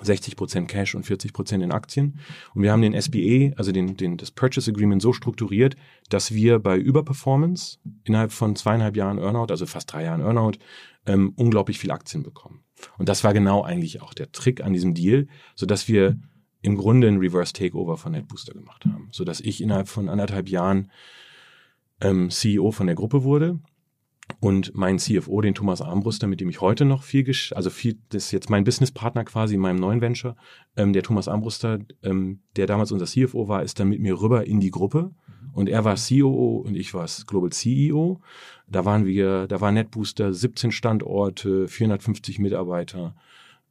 60 0.00 0.36
Prozent 0.36 0.68
Cash 0.68 0.94
und 0.94 1.04
40 1.04 1.32
Prozent 1.32 1.62
in 1.62 1.72
Aktien. 1.72 2.20
Und 2.54 2.62
wir 2.62 2.72
haben 2.72 2.80
den 2.80 2.98
SBA, 2.98 3.52
also 3.56 3.72
den, 3.72 3.96
den, 3.96 4.16
das 4.16 4.30
Purchase 4.30 4.70
Agreement 4.70 5.02
so 5.02 5.12
strukturiert, 5.12 5.76
dass 6.08 6.32
wir 6.32 6.60
bei 6.60 6.78
Überperformance 6.78 7.78
innerhalb 8.04 8.32
von 8.32 8.56
zweieinhalb 8.56 8.96
Jahren 8.96 9.18
Earnout, 9.18 9.48
also 9.50 9.66
fast 9.66 9.92
drei 9.92 10.04
Jahren 10.04 10.20
Earnout, 10.20 10.52
ähm, 11.04 11.32
unglaublich 11.36 11.78
viel 11.78 11.90
Aktien 11.90 12.22
bekommen. 12.22 12.62
Und 12.96 13.08
das 13.08 13.24
war 13.24 13.34
genau 13.34 13.62
eigentlich 13.62 14.00
auch 14.00 14.14
der 14.14 14.30
Trick 14.30 14.62
an 14.62 14.72
diesem 14.72 14.94
Deal, 14.94 15.26
so 15.56 15.66
dass 15.66 15.88
wir 15.88 16.16
im 16.62 16.76
Grunde 16.76 17.08
ein 17.08 17.18
Reverse 17.18 17.52
Takeover 17.52 17.96
von 17.96 18.12
NetBooster 18.12 18.54
gemacht 18.54 18.84
haben, 18.84 19.08
so 19.10 19.24
dass 19.24 19.40
ich 19.40 19.60
innerhalb 19.60 19.88
von 19.88 20.08
anderthalb 20.08 20.48
Jahren 20.48 20.90
ähm, 22.00 22.30
CEO 22.30 22.70
von 22.70 22.86
der 22.86 22.96
Gruppe 22.96 23.24
wurde 23.24 23.58
und 24.40 24.74
mein 24.74 24.98
CFO, 24.98 25.40
den 25.40 25.54
Thomas 25.54 25.80
Armbruster, 25.80 26.26
mit 26.26 26.40
dem 26.40 26.48
ich 26.48 26.60
heute 26.60 26.84
noch 26.84 27.02
viel, 27.02 27.30
also 27.52 27.70
viel, 27.70 27.98
das 28.10 28.26
ist 28.26 28.32
jetzt 28.32 28.50
mein 28.50 28.64
Businesspartner 28.64 29.24
quasi 29.24 29.54
in 29.54 29.60
meinem 29.60 29.78
neuen 29.78 30.00
Venture, 30.00 30.36
ähm, 30.76 30.92
der 30.92 31.02
Thomas 31.02 31.28
Armbruster, 31.28 31.80
ähm, 32.02 32.40
der 32.56 32.66
damals 32.66 32.92
unser 32.92 33.06
CFO 33.06 33.48
war, 33.48 33.62
ist 33.62 33.80
dann 33.80 33.88
mit 33.88 34.00
mir 34.00 34.20
rüber 34.20 34.46
in 34.46 34.60
die 34.60 34.70
Gruppe 34.70 35.12
und 35.52 35.68
er 35.68 35.84
war 35.84 35.96
COO 35.96 36.62
und 36.64 36.76
ich 36.76 36.94
war 36.94 37.06
Global 37.26 37.50
CEO. 37.50 38.20
Da 38.68 38.84
waren 38.84 39.04
wir, 39.04 39.46
da 39.46 39.60
war 39.60 39.72
NetBooster 39.72 40.32
17 40.32 40.70
Standorte, 40.70 41.66
450 41.66 42.38
Mitarbeiter 42.38 43.16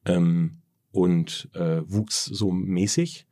ähm, 0.05 0.57
und 0.91 1.49
äh, 1.53 1.81
wuchs 1.85 2.25
so 2.25 2.51
mäßig 2.51 3.25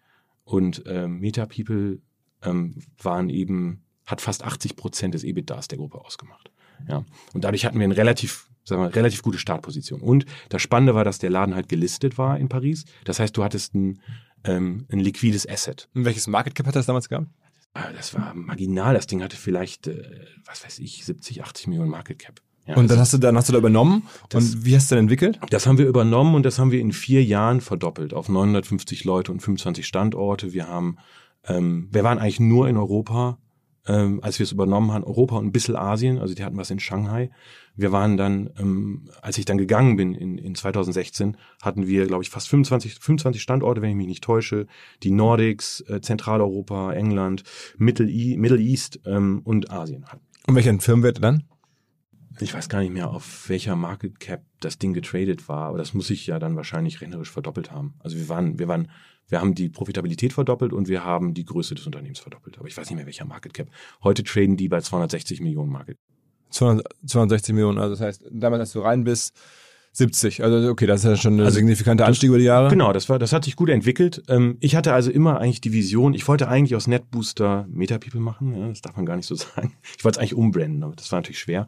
und 0.43 0.85
äh, 0.85 1.07
MetaPeople 1.07 1.99
ähm, 2.43 2.75
waren 3.01 3.29
eben, 3.29 3.83
hat 4.05 4.21
fast 4.21 4.43
80 4.43 4.75
Prozent 4.75 5.13
des 5.13 5.23
EBITDAs 5.23 5.67
der 5.67 5.77
Gruppe 5.77 5.99
ausgemacht. 5.99 6.51
Ja. 6.87 7.03
Und 7.33 7.43
dadurch 7.43 7.65
hatten 7.65 7.79
wir 7.79 7.85
eine 7.85 7.97
relativ, 7.97 8.49
sagen 8.63 8.81
wir, 8.81 8.95
relativ 8.95 9.21
gute 9.21 9.37
Startposition. 9.37 10.01
Und 10.01 10.25
das 10.49 10.61
Spannende 10.61 10.95
war, 10.95 11.03
dass 11.03 11.19
der 11.19 11.29
Laden 11.29 11.55
halt 11.55 11.69
gelistet 11.69 12.17
war 12.17 12.37
in 12.37 12.49
Paris. 12.49 12.85
Das 13.05 13.19
heißt, 13.19 13.35
du 13.35 13.43
hattest 13.43 13.75
ein, 13.75 14.01
ähm, 14.43 14.85
ein 14.91 14.99
liquides 14.99 15.47
Asset. 15.47 15.89
Und 15.93 16.05
welches 16.05 16.27
Market 16.27 16.55
Cap 16.55 16.67
hat 16.67 16.75
das 16.75 16.85
damals 16.85 17.09
gehabt? 17.09 17.27
Ah, 17.73 17.91
das 17.95 18.13
war 18.13 18.33
marginal. 18.33 18.95
Das 18.95 19.07
Ding 19.07 19.21
hatte 19.21 19.37
vielleicht, 19.37 19.87
äh, 19.87 20.25
was 20.45 20.65
weiß 20.65 20.79
ich, 20.79 21.05
70, 21.05 21.43
80 21.43 21.67
Millionen 21.67 21.91
Market 21.91 22.19
Cap. 22.19 22.41
Ja, 22.65 22.75
und 22.75 22.91
dann 22.91 22.99
hast 22.99 23.13
du 23.13 23.17
dann 23.17 23.37
hast 23.37 23.47
du 23.47 23.53
da 23.53 23.59
übernommen 23.59 24.03
das, 24.29 24.55
und 24.55 24.65
wie 24.65 24.75
hast 24.75 24.91
du 24.91 24.95
dann 24.95 25.05
entwickelt? 25.05 25.39
Das 25.51 25.65
haben 25.65 25.77
wir 25.77 25.87
übernommen 25.87 26.35
und 26.35 26.43
das 26.43 26.59
haben 26.59 26.71
wir 26.71 26.81
in 26.81 26.91
vier 26.91 27.23
Jahren 27.23 27.61
verdoppelt 27.61 28.13
auf 28.13 28.27
950 28.27 29.05
Leute 29.05 29.31
und 29.31 29.39
25 29.39 29.87
Standorte. 29.87 30.51
Wir 30.51 30.67
haben, 30.67 30.97
ähm, 31.45 31.87
wir 31.91 32.03
waren 32.03 32.19
eigentlich 32.19 32.41
nur 32.41 32.67
in 32.67 32.75
Europa 32.75 33.37
ähm, 33.87 34.19
als 34.21 34.39
wir 34.39 34.43
es 34.43 34.51
übernommen 34.51 34.91
haben, 34.91 35.03
Europa 35.03 35.37
und 35.37 35.45
ein 35.45 35.51
bisschen 35.51 35.75
Asien, 35.75 36.19
also 36.19 36.33
die 36.35 36.43
hatten 36.43 36.57
was 36.57 36.69
in 36.69 36.79
Shanghai. 36.79 37.31
Wir 37.75 37.91
waren 37.91 38.17
dann, 38.17 38.49
ähm, 38.57 39.09
als 39.21 39.37
ich 39.37 39.45
dann 39.45 39.57
gegangen 39.57 39.95
bin 39.95 40.13
in, 40.13 40.37
in 40.37 40.55
2016, 40.55 41.37
hatten 41.61 41.87
wir, 41.87 42.05
glaube 42.07 42.23
ich, 42.23 42.29
fast 42.29 42.49
25, 42.49 42.95
25 42.95 43.41
Standorte, 43.41 43.81
wenn 43.81 43.91
ich 43.91 43.95
mich 43.95 44.07
nicht 44.07 44.23
täusche. 44.23 44.67
Die 45.03 45.11
Nordics, 45.11 45.81
äh, 45.87 46.01
Zentraleuropa, 46.01 46.93
England, 46.93 47.43
Middle, 47.77 48.09
e 48.09 48.35
Middle 48.37 48.59
East 48.59 48.99
ähm, 49.05 49.41
und 49.43 49.71
Asien. 49.71 50.05
Und 50.47 50.55
welchen 50.55 50.79
Firmenwert 50.79 51.23
dann? 51.23 51.43
Ich 52.39 52.53
weiß 52.53 52.69
gar 52.69 52.81
nicht 52.81 52.93
mehr, 52.93 53.09
auf 53.09 53.49
welcher 53.49 53.75
Market 53.75 54.19
Cap 54.19 54.43
das 54.59 54.77
Ding 54.77 54.93
getradet 54.93 55.49
war, 55.49 55.69
aber 55.69 55.77
das 55.77 55.93
muss 55.93 56.09
ich 56.09 56.27
ja 56.27 56.37
dann 56.37 56.55
wahrscheinlich 56.55 57.01
rechnerisch 57.01 57.31
verdoppelt 57.31 57.71
haben. 57.71 57.95
Also 57.99 58.17
wir 58.17 58.29
waren, 58.29 58.59
wir 58.59 58.67
waren 58.67 58.91
wir 59.29 59.41
haben 59.41 59.55
die 59.55 59.69
Profitabilität 59.69 60.33
verdoppelt 60.33 60.73
und 60.73 60.87
wir 60.87 61.03
haben 61.03 61.33
die 61.33 61.45
Größe 61.45 61.75
des 61.75 61.85
Unternehmens 61.85 62.19
verdoppelt. 62.19 62.57
Aber 62.57 62.67
ich 62.67 62.77
weiß 62.77 62.89
nicht 62.89 62.95
mehr, 62.95 63.05
welcher 63.05 63.25
Market 63.25 63.53
Cap. 63.53 63.69
Heute 64.03 64.23
traden 64.23 64.57
die 64.57 64.69
bei 64.69 64.81
260 64.81 65.41
Millionen 65.41 65.71
Market. 65.71 65.97
260 66.49 67.53
Millionen, 67.53 67.77
also 67.77 67.95
das 67.95 68.01
heißt, 68.01 68.25
damals, 68.31 68.61
als 68.61 68.71
du 68.71 68.79
rein 68.79 69.03
bist, 69.03 69.37
70. 69.97 70.43
Also 70.43 70.69
okay, 70.69 70.85
das 70.85 71.03
ist 71.03 71.05
ja 71.09 71.15
schon 71.15 71.37
ein 71.37 71.45
also, 71.45 71.55
signifikanter 71.55 72.05
Anstieg 72.05 72.29
über 72.29 72.37
die 72.37 72.43
Jahre. 72.43 72.69
Genau, 72.69 72.93
das 72.93 73.09
war, 73.09 73.17
das 73.17 73.33
hat 73.33 73.45
sich 73.45 73.55
gut 73.55 73.69
entwickelt. 73.69 74.21
Ähm, 74.27 74.57
ich 74.59 74.75
hatte 74.75 74.93
also 74.93 75.09
immer 75.09 75.39
eigentlich 75.39 75.59
die 75.59 75.73
Vision, 75.73 76.13
ich 76.13 76.27
wollte 76.27 76.47
eigentlich 76.47 76.75
aus 76.75 76.87
NetBooster 76.87 77.65
MetaPeople 77.69 78.19
machen, 78.19 78.55
ja, 78.55 78.67
das 78.69 78.81
darf 78.81 78.95
man 78.95 79.05
gar 79.05 79.15
nicht 79.15 79.25
so 79.25 79.35
sagen. 79.35 79.73
Ich 79.97 80.05
wollte 80.05 80.17
es 80.17 80.21
eigentlich 80.21 80.35
umbranden, 80.35 80.83
aber 80.83 80.95
das 80.95 81.11
war 81.11 81.19
natürlich 81.19 81.39
schwer. 81.39 81.67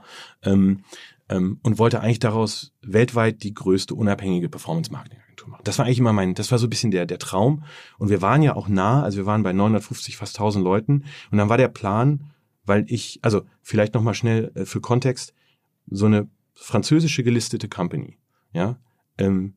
Ähm, 1.29 1.59
und 1.63 1.77
wollte 1.77 2.01
eigentlich 2.01 2.19
daraus 2.19 2.73
weltweit 2.81 3.43
die 3.43 3.53
größte 3.53 3.93
unabhängige 3.93 4.49
Performance-Marketing 4.49 5.19
Agentur 5.39 5.49
machen. 5.49 5.61
Das 5.63 5.77
war 5.77 5.85
eigentlich 5.85 5.99
immer 5.99 6.13
mein, 6.13 6.33
das 6.33 6.51
war 6.51 6.59
so 6.59 6.67
ein 6.67 6.69
bisschen 6.69 6.91
der, 6.91 7.05
der 7.05 7.19
Traum. 7.19 7.63
Und 7.97 8.09
wir 8.09 8.21
waren 8.21 8.41
ja 8.41 8.55
auch 8.55 8.67
nah, 8.67 9.03
also 9.03 9.17
wir 9.17 9.25
waren 9.25 9.43
bei 9.43 9.53
950, 9.53 10.17
fast 10.17 10.37
1000 10.37 10.63
Leuten. 10.63 11.05
Und 11.31 11.37
dann 11.37 11.49
war 11.49 11.57
der 11.57 11.67
Plan, 11.67 12.31
weil 12.65 12.85
ich, 12.87 13.19
also 13.21 13.43
vielleicht 13.61 13.93
nochmal 13.93 14.13
schnell 14.13 14.51
äh, 14.55 14.65
für 14.65 14.81
Kontext, 14.81 15.33
so 15.87 16.05
eine 16.05 16.29
französische 16.53 17.23
gelistete 17.23 17.69
Company, 17.69 18.17
ja, 18.51 18.77
ähm, 19.17 19.55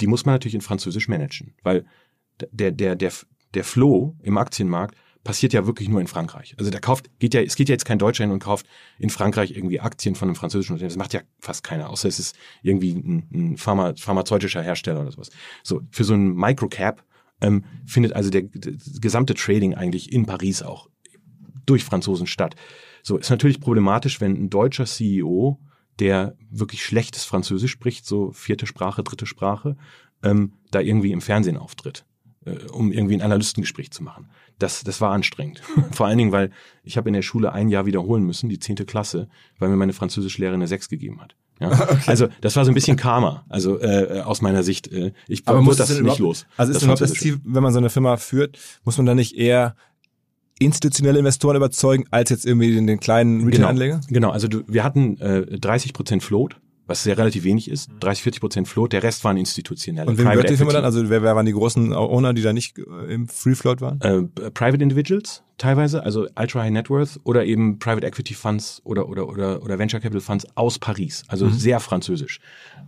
die 0.00 0.06
muss 0.06 0.24
man 0.24 0.34
natürlich 0.34 0.54
in 0.54 0.60
Französisch 0.60 1.08
managen, 1.08 1.54
weil 1.62 1.84
der, 2.52 2.70
der, 2.70 2.94
der, 2.94 3.12
der 3.54 3.64
Flow 3.64 4.16
im 4.22 4.38
Aktienmarkt 4.38 4.96
passiert 5.24 5.52
ja 5.52 5.66
wirklich 5.66 5.88
nur 5.88 6.00
in 6.00 6.06
Frankreich. 6.06 6.54
Also 6.58 6.70
da 6.70 6.78
kauft, 6.78 7.10
geht 7.18 7.34
ja, 7.34 7.42
es 7.42 7.56
geht 7.56 7.68
ja 7.68 7.74
jetzt 7.74 7.84
kein 7.84 7.98
Deutscher 7.98 8.24
hin 8.24 8.32
und 8.32 8.38
kauft 8.38 8.66
in 8.98 9.10
Frankreich 9.10 9.56
irgendwie 9.56 9.80
Aktien 9.80 10.14
von 10.14 10.28
einem 10.28 10.36
französischen 10.36 10.72
Unternehmen. 10.72 10.90
Das 10.90 10.98
macht 10.98 11.12
ja 11.12 11.20
fast 11.38 11.64
keiner, 11.64 11.90
außer 11.90 12.08
es 12.08 12.18
ist 12.18 12.36
irgendwie 12.62 12.92
ein, 12.92 13.28
ein 13.32 13.56
Pharma, 13.56 13.94
pharmazeutischer 13.96 14.62
Hersteller 14.62 15.00
oder 15.00 15.12
sowas. 15.12 15.30
So, 15.62 15.82
für 15.90 16.04
so 16.04 16.14
ein 16.14 16.34
Microcap 16.34 17.04
ähm, 17.40 17.64
findet 17.86 18.14
also 18.14 18.30
der, 18.30 18.42
der 18.42 18.74
gesamte 19.00 19.34
Trading 19.34 19.74
eigentlich 19.74 20.12
in 20.12 20.26
Paris 20.26 20.62
auch 20.62 20.88
durch 21.66 21.84
Franzosen 21.84 22.26
statt. 22.26 22.54
So, 23.02 23.16
ist 23.16 23.30
natürlich 23.30 23.60
problematisch, 23.60 24.20
wenn 24.20 24.32
ein 24.32 24.50
deutscher 24.50 24.86
CEO, 24.86 25.60
der 25.98 26.36
wirklich 26.50 26.84
schlechtes 26.84 27.24
Französisch 27.24 27.72
spricht, 27.72 28.06
so 28.06 28.32
vierte 28.32 28.66
Sprache, 28.66 29.02
dritte 29.02 29.26
Sprache, 29.26 29.76
ähm, 30.22 30.54
da 30.70 30.80
irgendwie 30.80 31.12
im 31.12 31.20
Fernsehen 31.20 31.56
auftritt 31.56 32.04
um 32.72 32.92
irgendwie 32.92 33.14
ein 33.14 33.22
Analystengespräch 33.22 33.90
zu 33.90 34.02
machen. 34.02 34.28
Das, 34.58 34.82
das 34.82 35.00
war 35.00 35.12
anstrengend. 35.12 35.62
Vor 35.92 36.06
allen 36.06 36.18
Dingen, 36.18 36.32
weil 36.32 36.50
ich 36.82 36.96
habe 36.96 37.08
in 37.08 37.14
der 37.14 37.22
Schule 37.22 37.52
ein 37.52 37.68
Jahr 37.68 37.86
wiederholen 37.86 38.24
müssen, 38.24 38.48
die 38.48 38.58
zehnte 38.58 38.84
Klasse, 38.84 39.28
weil 39.58 39.68
mir 39.68 39.76
meine 39.76 39.92
Französischlehrerin 39.92 40.60
eine 40.60 40.68
Sechs 40.68 40.88
gegeben 40.88 41.20
hat. 41.20 41.34
Ja? 41.60 41.70
Okay. 41.88 42.02
Also 42.06 42.28
das 42.40 42.54
war 42.56 42.64
so 42.64 42.70
ein 42.70 42.74
bisschen 42.74 42.96
Karma, 42.96 43.44
also 43.48 43.80
äh, 43.80 44.20
aus 44.24 44.42
meiner 44.42 44.62
Sicht. 44.62 44.88
Äh, 44.88 45.12
ich 45.26 45.46
Aber 45.46 45.62
muss 45.62 45.76
das 45.76 45.98
nicht 46.00 46.18
los. 46.18 46.46
Also 46.56 46.72
ist 46.72 46.82
überhaupt 46.82 47.00
das 47.00 47.12
Ziel, 47.12 47.40
wenn 47.44 47.62
man 47.62 47.72
so 47.72 47.78
eine 47.78 47.90
Firma 47.90 48.16
führt, 48.16 48.58
muss 48.84 48.96
man 48.96 49.06
da 49.06 49.14
nicht 49.14 49.36
eher 49.36 49.74
institutionelle 50.58 51.18
Investoren 51.18 51.56
überzeugen, 51.56 52.04
als 52.10 52.30
jetzt 52.30 52.44
irgendwie 52.44 52.74
den, 52.74 52.86
den 52.86 53.00
kleinen 53.00 53.44
Retail-Anleger? 53.44 54.00
Genau, 54.08 54.08
genau, 54.08 54.30
also 54.30 54.48
du, 54.48 54.64
wir 54.66 54.84
hatten 54.84 55.18
äh, 55.18 55.58
30 55.58 55.92
Prozent 55.92 56.22
Float 56.22 56.56
was 56.88 57.04
sehr 57.04 57.16
relativ 57.16 57.44
wenig 57.44 57.70
ist. 57.70 57.90
30, 58.00 58.22
mhm. 58.22 58.24
40 58.24 58.40
Prozent 58.40 58.68
Float, 58.68 58.92
der 58.92 59.04
Rest 59.04 59.22
waren 59.22 59.36
institutionelle. 59.36 60.08
Und 60.08 60.18
wem 60.18 60.28
gehört 60.28 60.50
die 60.50 60.56
Firma 60.56 60.72
dann? 60.72 60.84
Also 60.84 61.08
wer, 61.08 61.22
wer 61.22 61.36
waren 61.36 61.46
die 61.46 61.52
großen 61.52 61.92
Owner, 61.92 62.32
die 62.34 62.42
da 62.42 62.52
nicht 62.52 62.78
äh, 62.78 63.12
im 63.12 63.28
Free 63.28 63.54
Float 63.54 63.80
waren? 63.80 64.00
Äh, 64.00 64.50
Private 64.50 64.82
Individuals 64.82 65.44
teilweise, 65.58 66.02
also 66.02 66.26
Ultra 66.36 66.62
High 66.62 66.70
Net 66.70 66.88
Worth 66.88 67.20
oder 67.24 67.44
eben 67.44 67.78
Private 67.78 68.06
Equity 68.06 68.34
Funds 68.34 68.80
oder 68.84 69.08
oder 69.08 69.28
oder 69.28 69.62
oder 69.62 69.78
Venture 69.78 70.00
Capital 70.00 70.20
Funds 70.20 70.46
aus 70.54 70.78
Paris, 70.78 71.24
also 71.28 71.46
mhm. 71.46 71.52
sehr 71.52 71.80
französisch. 71.80 72.40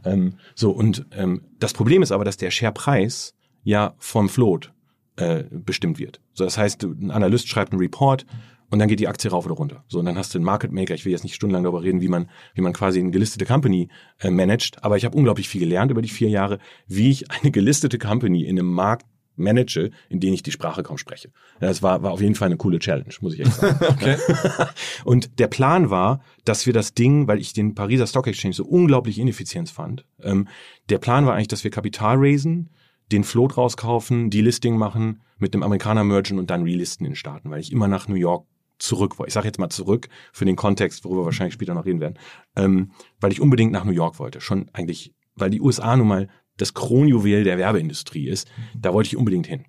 Ähm, 0.05 0.35
so 0.55 0.71
und 0.71 1.05
ähm, 1.11 1.43
das 1.59 1.75
Problem 1.75 2.03
ist 2.03 2.13
aber, 2.13 2.25
dass 2.25 2.37
der 2.37 2.51
Sharepreis 2.51 3.35
ja 3.65 3.95
vom 3.99 4.29
Float 4.29 4.73
äh, 5.17 5.45
bestimmt 5.51 5.99
wird. 5.99 6.21
So 6.33 6.45
das 6.45 6.57
heißt, 6.57 6.85
ein 6.85 7.11
Analyst 7.11 7.49
schreibt 7.49 7.73
einen 7.73 7.81
Report 7.81 8.25
und 8.71 8.79
dann 8.79 8.89
geht 8.89 9.01
die 9.01 9.09
Aktie 9.09 9.31
rauf 9.31 9.47
oder 9.47 9.55
runter. 9.55 9.85
So, 9.89 9.99
und 9.99 10.05
dann 10.07 10.17
hast 10.17 10.33
du 10.33 10.39
einen 10.39 10.45
Market 10.45 10.73
Maker. 10.73 10.95
Ich 10.95 11.05
will 11.05 11.13
jetzt 11.13 11.25
nicht 11.25 11.35
stundenlang 11.35 11.65
darüber 11.65 11.83
reden, 11.83 12.01
wie 12.01 12.09
man, 12.09 12.31
wie 12.55 12.61
man 12.61 12.73
quasi 12.73 13.01
eine 13.01 13.11
gelistete 13.11 13.45
Company 13.45 13.89
äh, 14.21 14.31
managt, 14.31 14.83
aber 14.85 14.97
ich 14.97 15.05
habe 15.05 15.17
unglaublich 15.17 15.49
viel 15.49 15.61
gelernt 15.61 15.91
über 15.91 16.03
die 16.03 16.09
vier 16.09 16.29
Jahre, 16.29 16.59
wie 16.87 17.11
ich 17.11 17.31
eine 17.31 17.51
gelistete 17.51 17.99
Company 17.99 18.45
in 18.45 18.59
einem 18.59 18.73
Markt 18.73 19.07
manage, 19.37 19.91
in 20.09 20.21
dem 20.21 20.35
ich 20.35 20.43
die 20.43 20.53
Sprache 20.53 20.83
kaum 20.83 20.99
spreche. 20.99 21.31
Das 21.59 21.83
war, 21.83 22.03
war 22.03 22.13
auf 22.13 22.21
jeden 22.21 22.35
Fall 22.35 22.47
eine 22.47 22.57
coole 22.57 22.79
Challenge, 22.79 23.13
muss 23.21 23.35
ich 23.35 23.41
echt 23.41 23.55
sagen. 23.55 23.79
okay. 23.89 24.17
Und 25.05 25.39
der 25.39 25.49
Plan 25.49 25.91
war, 25.91 26.23
dass 26.45 26.67
wir 26.67 26.73
das 26.73 26.95
Ding, 26.95 27.27
weil 27.27 27.41
ich 27.41 27.53
den 27.53 27.75
Pariser 27.75 28.07
Stock 28.07 28.27
Exchange 28.27 28.55
so 28.55 28.65
unglaublich 28.65 29.19
ineffizient 29.19 29.71
fand, 29.71 30.05
ähm, 30.23 30.47
der 30.89 30.99
Plan 30.99 31.27
war 31.27 31.35
eigentlich, 31.35 31.49
dass 31.49 31.65
wir 31.65 31.71
Kapital 31.71 32.17
raisen, 32.19 32.71
den 33.11 33.25
Float 33.25 33.57
rauskaufen, 33.57 34.31
die 34.31 34.43
Listing 34.43 34.77
machen, 34.77 35.23
mit 35.39 35.55
einem 35.55 35.63
Amerikaner 35.63 36.05
mergen 36.05 36.39
und 36.39 36.51
dann 36.51 36.63
relisten 36.63 37.07
in 37.07 37.17
Staaten, 37.17 37.51
weil 37.51 37.61
ich 37.61 37.73
immer 37.73 37.89
nach 37.89 38.07
New 38.09 38.15
York 38.15 38.47
zurück 38.81 39.19
wollte. 39.19 39.29
Ich 39.29 39.35
sage 39.35 39.47
jetzt 39.47 39.59
mal 39.59 39.71
zurück 39.71 40.09
für 40.33 40.45
den 40.45 40.57
Kontext, 40.57 41.05
worüber 41.05 41.23
wir 41.23 41.27
wahrscheinlich 41.27 41.55
später 41.55 41.75
noch 41.75 41.87
reden 41.87 42.01
werden, 42.01 42.19
ähm, 42.57 42.93
weil 43.21 43.33
ich 43.33 43.40
unbedingt 43.40 43.73
nach 43.73 43.85
New 43.85 43.93
York 43.93 44.19
wollte. 44.19 44.40
Schon 44.40 44.69
eigentlich, 44.73 45.14
weil 45.37 45.51
die 45.51 45.61
USA 45.61 45.97
nun 45.97 46.09
mal 46.09 46.29
das 46.57 46.75
Kronjuwel 46.75 47.45
der 47.45 47.59
Werbeindustrie 47.59 48.29
ist. 48.29 48.51
Da 48.77 48.93
wollte 48.93 49.09
ich 49.09 49.16
unbedingt 49.16 49.47
hin. 49.47 49.64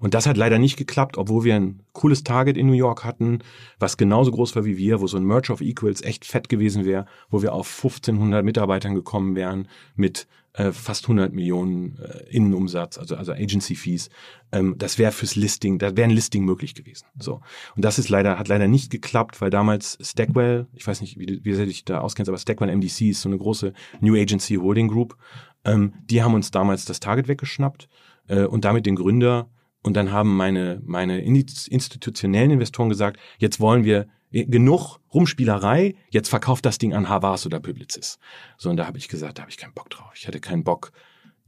Und 0.00 0.14
das 0.14 0.26
hat 0.26 0.38
leider 0.38 0.58
nicht 0.58 0.78
geklappt, 0.78 1.18
obwohl 1.18 1.44
wir 1.44 1.54
ein 1.54 1.82
cooles 1.92 2.24
Target 2.24 2.56
in 2.56 2.66
New 2.66 2.72
York 2.72 3.04
hatten, 3.04 3.40
was 3.78 3.98
genauso 3.98 4.30
groß 4.30 4.56
war 4.56 4.64
wie 4.64 4.78
wir, 4.78 5.02
wo 5.02 5.06
so 5.06 5.18
ein 5.18 5.24
Merge 5.24 5.52
of 5.52 5.60
Equals 5.60 6.02
echt 6.02 6.24
fett 6.24 6.48
gewesen 6.48 6.86
wäre, 6.86 7.04
wo 7.28 7.42
wir 7.42 7.52
auf 7.52 7.68
1500 7.68 8.42
Mitarbeitern 8.42 8.94
gekommen 8.94 9.36
wären 9.36 9.68
mit 9.94 10.26
äh, 10.52 10.72
fast 10.72 11.04
100 11.04 11.32
Millionen 11.32 11.98
äh, 11.98 12.24
Innenumsatz, 12.28 12.98
also, 12.98 13.16
also 13.16 13.32
Agency 13.32 13.76
Fees. 13.76 14.10
Ähm, 14.52 14.74
das 14.78 14.98
wäre 14.98 15.12
fürs 15.12 15.36
Listing, 15.36 15.78
da 15.78 15.96
wäre 15.96 16.08
ein 16.08 16.14
Listing 16.14 16.44
möglich 16.44 16.74
gewesen. 16.74 17.06
So. 17.18 17.40
Und 17.76 17.84
das 17.84 17.98
ist 17.98 18.08
leider, 18.08 18.38
hat 18.38 18.48
leider 18.48 18.66
nicht 18.66 18.90
geklappt, 18.90 19.40
weil 19.40 19.50
damals 19.50 19.98
Stackwell, 20.00 20.66
ich 20.74 20.86
weiß 20.86 21.00
nicht, 21.00 21.18
wie, 21.18 21.40
wie 21.44 21.54
sehr 21.54 21.66
du 21.66 21.70
dich 21.70 21.84
da 21.84 22.00
auskennst, 22.00 22.28
aber 22.28 22.38
Stackwell 22.38 22.74
MDC 22.74 23.02
ist 23.02 23.22
so 23.22 23.28
eine 23.28 23.38
große 23.38 23.72
New 24.00 24.16
Agency 24.16 24.56
Holding 24.56 24.88
Group. 24.88 25.16
Ähm, 25.64 25.94
die 26.04 26.22
haben 26.22 26.34
uns 26.34 26.50
damals 26.50 26.84
das 26.84 27.00
Target 27.00 27.28
weggeschnappt 27.28 27.88
äh, 28.28 28.44
und 28.44 28.64
damit 28.64 28.86
den 28.86 28.96
Gründer 28.96 29.48
und 29.82 29.96
dann 29.96 30.12
haben 30.12 30.36
meine, 30.36 30.82
meine 30.84 31.20
institutionellen 31.22 32.50
Investoren 32.50 32.88
gesagt, 32.88 33.18
jetzt 33.38 33.60
wollen 33.60 33.84
wir 33.84 34.06
genug 34.30 34.98
Rumspielerei, 35.12 35.94
jetzt 36.10 36.28
verkauft 36.28 36.64
das 36.64 36.78
Ding 36.78 36.94
an 36.94 37.08
Havas 37.08 37.46
oder 37.46 37.60
Publicis. 37.60 38.18
So, 38.56 38.70
und 38.70 38.76
da 38.76 38.86
habe 38.86 38.98
ich 38.98 39.08
gesagt, 39.08 39.38
da 39.38 39.42
habe 39.42 39.50
ich 39.50 39.56
keinen 39.56 39.74
Bock 39.74 39.90
drauf. 39.90 40.12
Ich 40.14 40.26
hatte 40.26 40.40
keinen 40.40 40.64
Bock, 40.64 40.92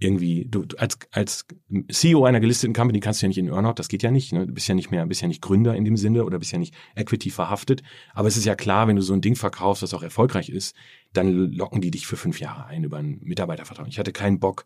irgendwie, 0.03 0.47
du, 0.49 0.65
du 0.65 0.77
als, 0.79 0.99
als 1.13 1.47
CEO 1.91 2.25
einer 2.25 2.41
gelisteten 2.41 2.75
Company 2.75 3.01
kannst 3.01 3.23
du 3.23 3.27
ja 3.27 3.29
nicht 3.29 3.39
in 3.39 3.49
Earnout, 3.49 3.75
das 3.77 3.89
geht 3.89 4.03
ja 4.03 4.11
nicht, 4.11 4.33
ne? 4.33 4.47
Du 4.47 4.53
bist 4.53 4.69
ja 4.69 4.75
nicht 4.75 4.91
mehr, 4.91 5.07
bist 5.07 5.23
ja 5.23 5.29
nicht 5.29 5.41
Gründer 5.41 5.75
in 5.77 5.85
dem 5.85 5.97
Sinne 5.97 6.25
oder 6.25 6.39
bist 6.39 6.53
ja 6.53 6.59
nicht 6.59 6.75
Equity 6.95 7.31
verhaftet. 7.31 7.83
Aber 8.13 8.29
es 8.29 8.37
ist 8.37 8.45
ja 8.45 8.55
klar, 8.55 8.89
wenn 8.89 8.97
du 8.97 9.03
so 9.03 9.13
ein 9.13 9.21
Ding 9.21 9.37
verkaufst, 9.37 9.83
das 9.83 9.95
auch 9.95 10.03
erfolgreich 10.03 10.49
ist, 10.49 10.75
dann 11.13 11.53
locken 11.53 11.81
die 11.81 11.91
dich 11.91 12.07
für 12.07 12.17
fünf 12.17 12.41
Jahre 12.41 12.67
ein 12.67 12.85
über 12.85 12.99
einen 12.99 13.21
Mitarbeitervertrag. 13.23 13.87
Ich 13.89 13.99
hatte 13.99 14.13
keinen 14.13 14.41
Bock, 14.41 14.65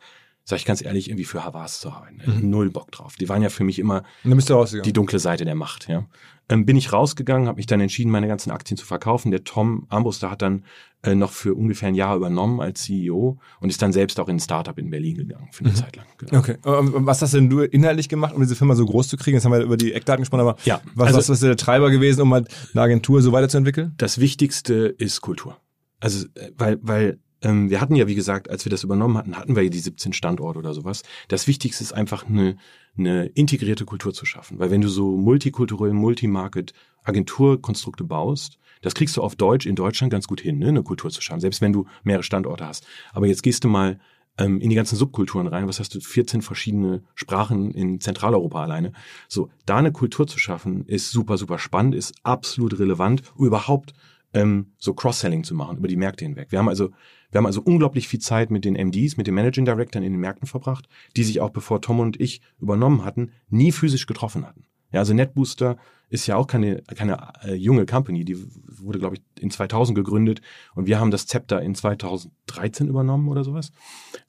sag 0.49 0.59
ich 0.59 0.65
ganz 0.65 0.83
ehrlich, 0.83 1.09
irgendwie 1.09 1.25
für 1.25 1.45
Havas 1.45 1.81
zu 1.81 1.91
arbeiten. 1.91 2.23
Mhm. 2.25 2.51
Null 2.51 2.71
Bock 2.71 2.93
drauf. 2.93 3.17
Die 3.17 3.29
waren 3.29 3.43
ja 3.43 3.49
für 3.49 3.65
mich 3.65 3.81
immer 3.81 4.05
die 4.25 4.93
dunkle 4.93 5.19
Seite 5.19 5.45
der 5.45 5.57
Macht. 5.57 5.89
Ja. 5.89 6.07
Ähm, 6.49 6.65
bin 6.65 6.77
ich 6.77 6.93
rausgegangen, 6.93 7.49
habe 7.49 7.57
mich 7.57 7.67
dann 7.67 7.81
entschieden, 7.81 8.13
meine 8.13 8.29
ganzen 8.29 8.53
Aktien 8.53 8.79
zu 8.79 8.87
verkaufen. 8.87 9.33
Der 9.33 9.43
Tom 9.43 9.87
Armbruster 9.89 10.31
hat 10.31 10.43
dann 10.43 10.65
äh, 11.03 11.17
noch 11.17 11.33
für 11.33 11.53
ungefähr 11.55 11.89
ein 11.89 11.97
Jahr 11.97 12.15
übernommen 12.15 12.61
als 12.61 12.85
CEO 12.85 13.39
und 13.59 13.71
ist 13.71 13.83
dann 13.83 13.93
selbst 13.93 14.21
auch 14.21 14.29
in 14.29 14.37
ein 14.37 14.41
Startup 14.41 14.79
in 14.79 14.89
Berlin 14.89 15.17
gegangen 15.17 15.49
für 15.51 15.65
eine 15.65 15.73
mhm. 15.73 15.77
Zeit 15.77 15.97
lang. 15.97 16.07
Genau. 16.19 16.39
Okay. 16.39 16.59
Was 16.63 17.23
hast 17.23 17.35
denn 17.35 17.51
du 17.51 17.63
inhaltlich 17.63 18.09
gemacht, 18.09 18.33
um 18.33 18.41
diese 18.41 18.55
Firma 18.55 18.77
so 18.77 18.87
groß 18.87 19.09
zu 19.09 19.17
kriegen? 19.17 19.37
Jetzt 19.37 19.45
haben 19.45 19.53
wir 19.53 19.63
über 19.63 19.77
die 19.77 19.93
Eckdaten 19.95 20.23
gesprochen, 20.23 20.43
aber 20.43 20.57
ja, 20.65 20.81
was, 20.95 21.09
also, 21.09 21.19
was 21.19 21.29
ist 21.29 21.43
der 21.43 21.57
Treiber 21.57 21.91
gewesen, 21.91 22.21
um 22.21 22.33
halt 22.33 22.55
eine 22.73 22.83
Agentur 22.83 23.21
so 23.21 23.33
weiterzuentwickeln? 23.33 23.95
Das 23.97 24.21
Wichtigste 24.21 24.75
ist 24.87 25.23
Kultur. 25.23 25.57
Also, 25.99 26.27
äh, 26.35 26.53
weil, 26.57 26.79
weil 26.83 27.19
ähm, 27.47 27.71
wir 27.71 27.81
hatten 27.81 27.95
ja, 27.95 28.09
wie 28.09 28.17
gesagt, 28.17 28.51
als 28.51 28.65
wir 28.65 28.71
das 28.71 28.83
übernommen 28.83 29.17
hatten, 29.17 29.37
hatten 29.37 29.55
wir 29.55 29.63
ja 29.63 29.71
die 29.71 29.79
17 29.79 30.13
Standorte 30.13 30.59
oder 30.59 30.75
sowas. 30.75 31.05
Das 31.29 31.47
Wichtigste 31.47 31.85
ist 31.85 31.93
einfach 31.93 32.27
eine, 32.27 32.57
eine 32.99 33.27
integrierte 33.27 33.85
Kultur 33.85 34.13
zu 34.13 34.27
schaffen. 34.27 34.59
Weil 34.59 34.73
wenn 34.73 34.81
du 34.81 34.89
so 34.89 35.17
multikulturell, 35.17 35.93
multimarket 35.93 36.73
Agenturkonstrukte 37.05 38.03
baust, 38.03 38.59
das 38.83 38.95
kriegst 38.95 39.17
du 39.17 39.23
auf 39.23 39.37
Deutsch 39.37 39.65
in 39.65 39.77
Deutschland 39.77 40.11
ganz 40.11 40.27
gut 40.27 40.41
hin, 40.41 40.59
ne, 40.59 40.69
eine 40.69 40.83
Kultur 40.83 41.11
zu 41.11 41.21
schaffen, 41.21 41.41
selbst 41.41 41.61
wenn 41.61 41.73
du 41.73 41.87
mehrere 42.03 42.25
Standorte 42.25 42.67
hast. 42.67 42.85
Aber 43.13 43.29
jetzt 43.29 43.45
gehst 43.45 43.63
du 43.63 43.69
mal 43.69 44.01
ähm, 44.39 44.61
in 44.61 44.69
die 44.69 44.77
ganzen 44.77 44.97
Subkulturen 44.97 45.47
rein. 45.47 45.69
Was 45.69 45.79
hast 45.79 45.95
du? 45.95 46.01
14 46.01 46.43
verschiedene 46.43 47.05
Sprachen 47.15 47.71
in 47.71 48.01
Zentraleuropa 48.01 48.61
alleine. 48.61 48.93
So, 49.29 49.51
da 49.67 49.77
eine 49.77 49.93
Kultur 49.93 50.27
zu 50.27 50.41
schaffen, 50.41 50.85
ist 50.87 51.13
super, 51.13 51.39
super 51.39 51.61
spannend, 51.61 51.95
ist 51.95 52.13
absolut 52.25 52.79
relevant, 52.81 53.23
überhaupt 53.39 53.95
ähm, 54.35 54.73
so 54.79 54.95
Cross-Selling 54.95 55.45
zu 55.45 55.55
machen 55.55 55.79
über 55.79 55.89
die 55.89 55.97
Märkte 55.97 56.25
hinweg. 56.25 56.49
Wir 56.51 56.59
haben 56.59 56.69
also 56.69 56.91
wir 57.31 57.39
haben 57.39 57.47
also 57.47 57.61
unglaublich 57.63 58.09
viel 58.09 58.21
Zeit 58.21 58.51
mit 58.51 58.65
den 58.65 58.75
MDs, 58.75 59.17
mit 59.17 59.27
den 59.27 59.35
Managing 59.35 59.65
Directors 59.65 60.05
in 60.05 60.13
den 60.13 60.21
Märkten 60.21 60.47
verbracht, 60.47 60.89
die 61.17 61.25
sich 61.25 61.41
auch 61.41 61.51
bevor 61.51 61.81
Tom 61.81 62.01
und 62.01 62.21
ich 62.21 62.41
übernommen 62.61 63.05
hatten, 63.05 63.33
nie 63.49 63.73
physisch 63.73 64.07
getroffen 64.07 64.47
hatten. 64.47 64.65
Ja, 64.93 65.01
also 65.01 65.15
NetBooster 65.15 65.77
ist 66.09 66.27
ja 66.27 66.37
auch 66.37 66.47
keine, 66.47 66.83
keine 66.83 67.33
äh, 67.43 67.55
junge 67.55 67.85
Company, 67.85 68.25
die 68.25 68.39
wurde, 68.81 69.01
glaube 69.01 69.17
ich, 69.17 69.23
in 69.43 69.51
2000 69.51 69.97
gegründet 69.97 70.41
und 70.75 70.87
wir 70.87 71.01
haben 71.01 71.11
das 71.11 71.27
Zepter 71.27 71.61
in 71.61 71.75
2013 71.75 72.87
übernommen 72.87 73.29
oder 73.29 73.43
sowas. 73.43 73.73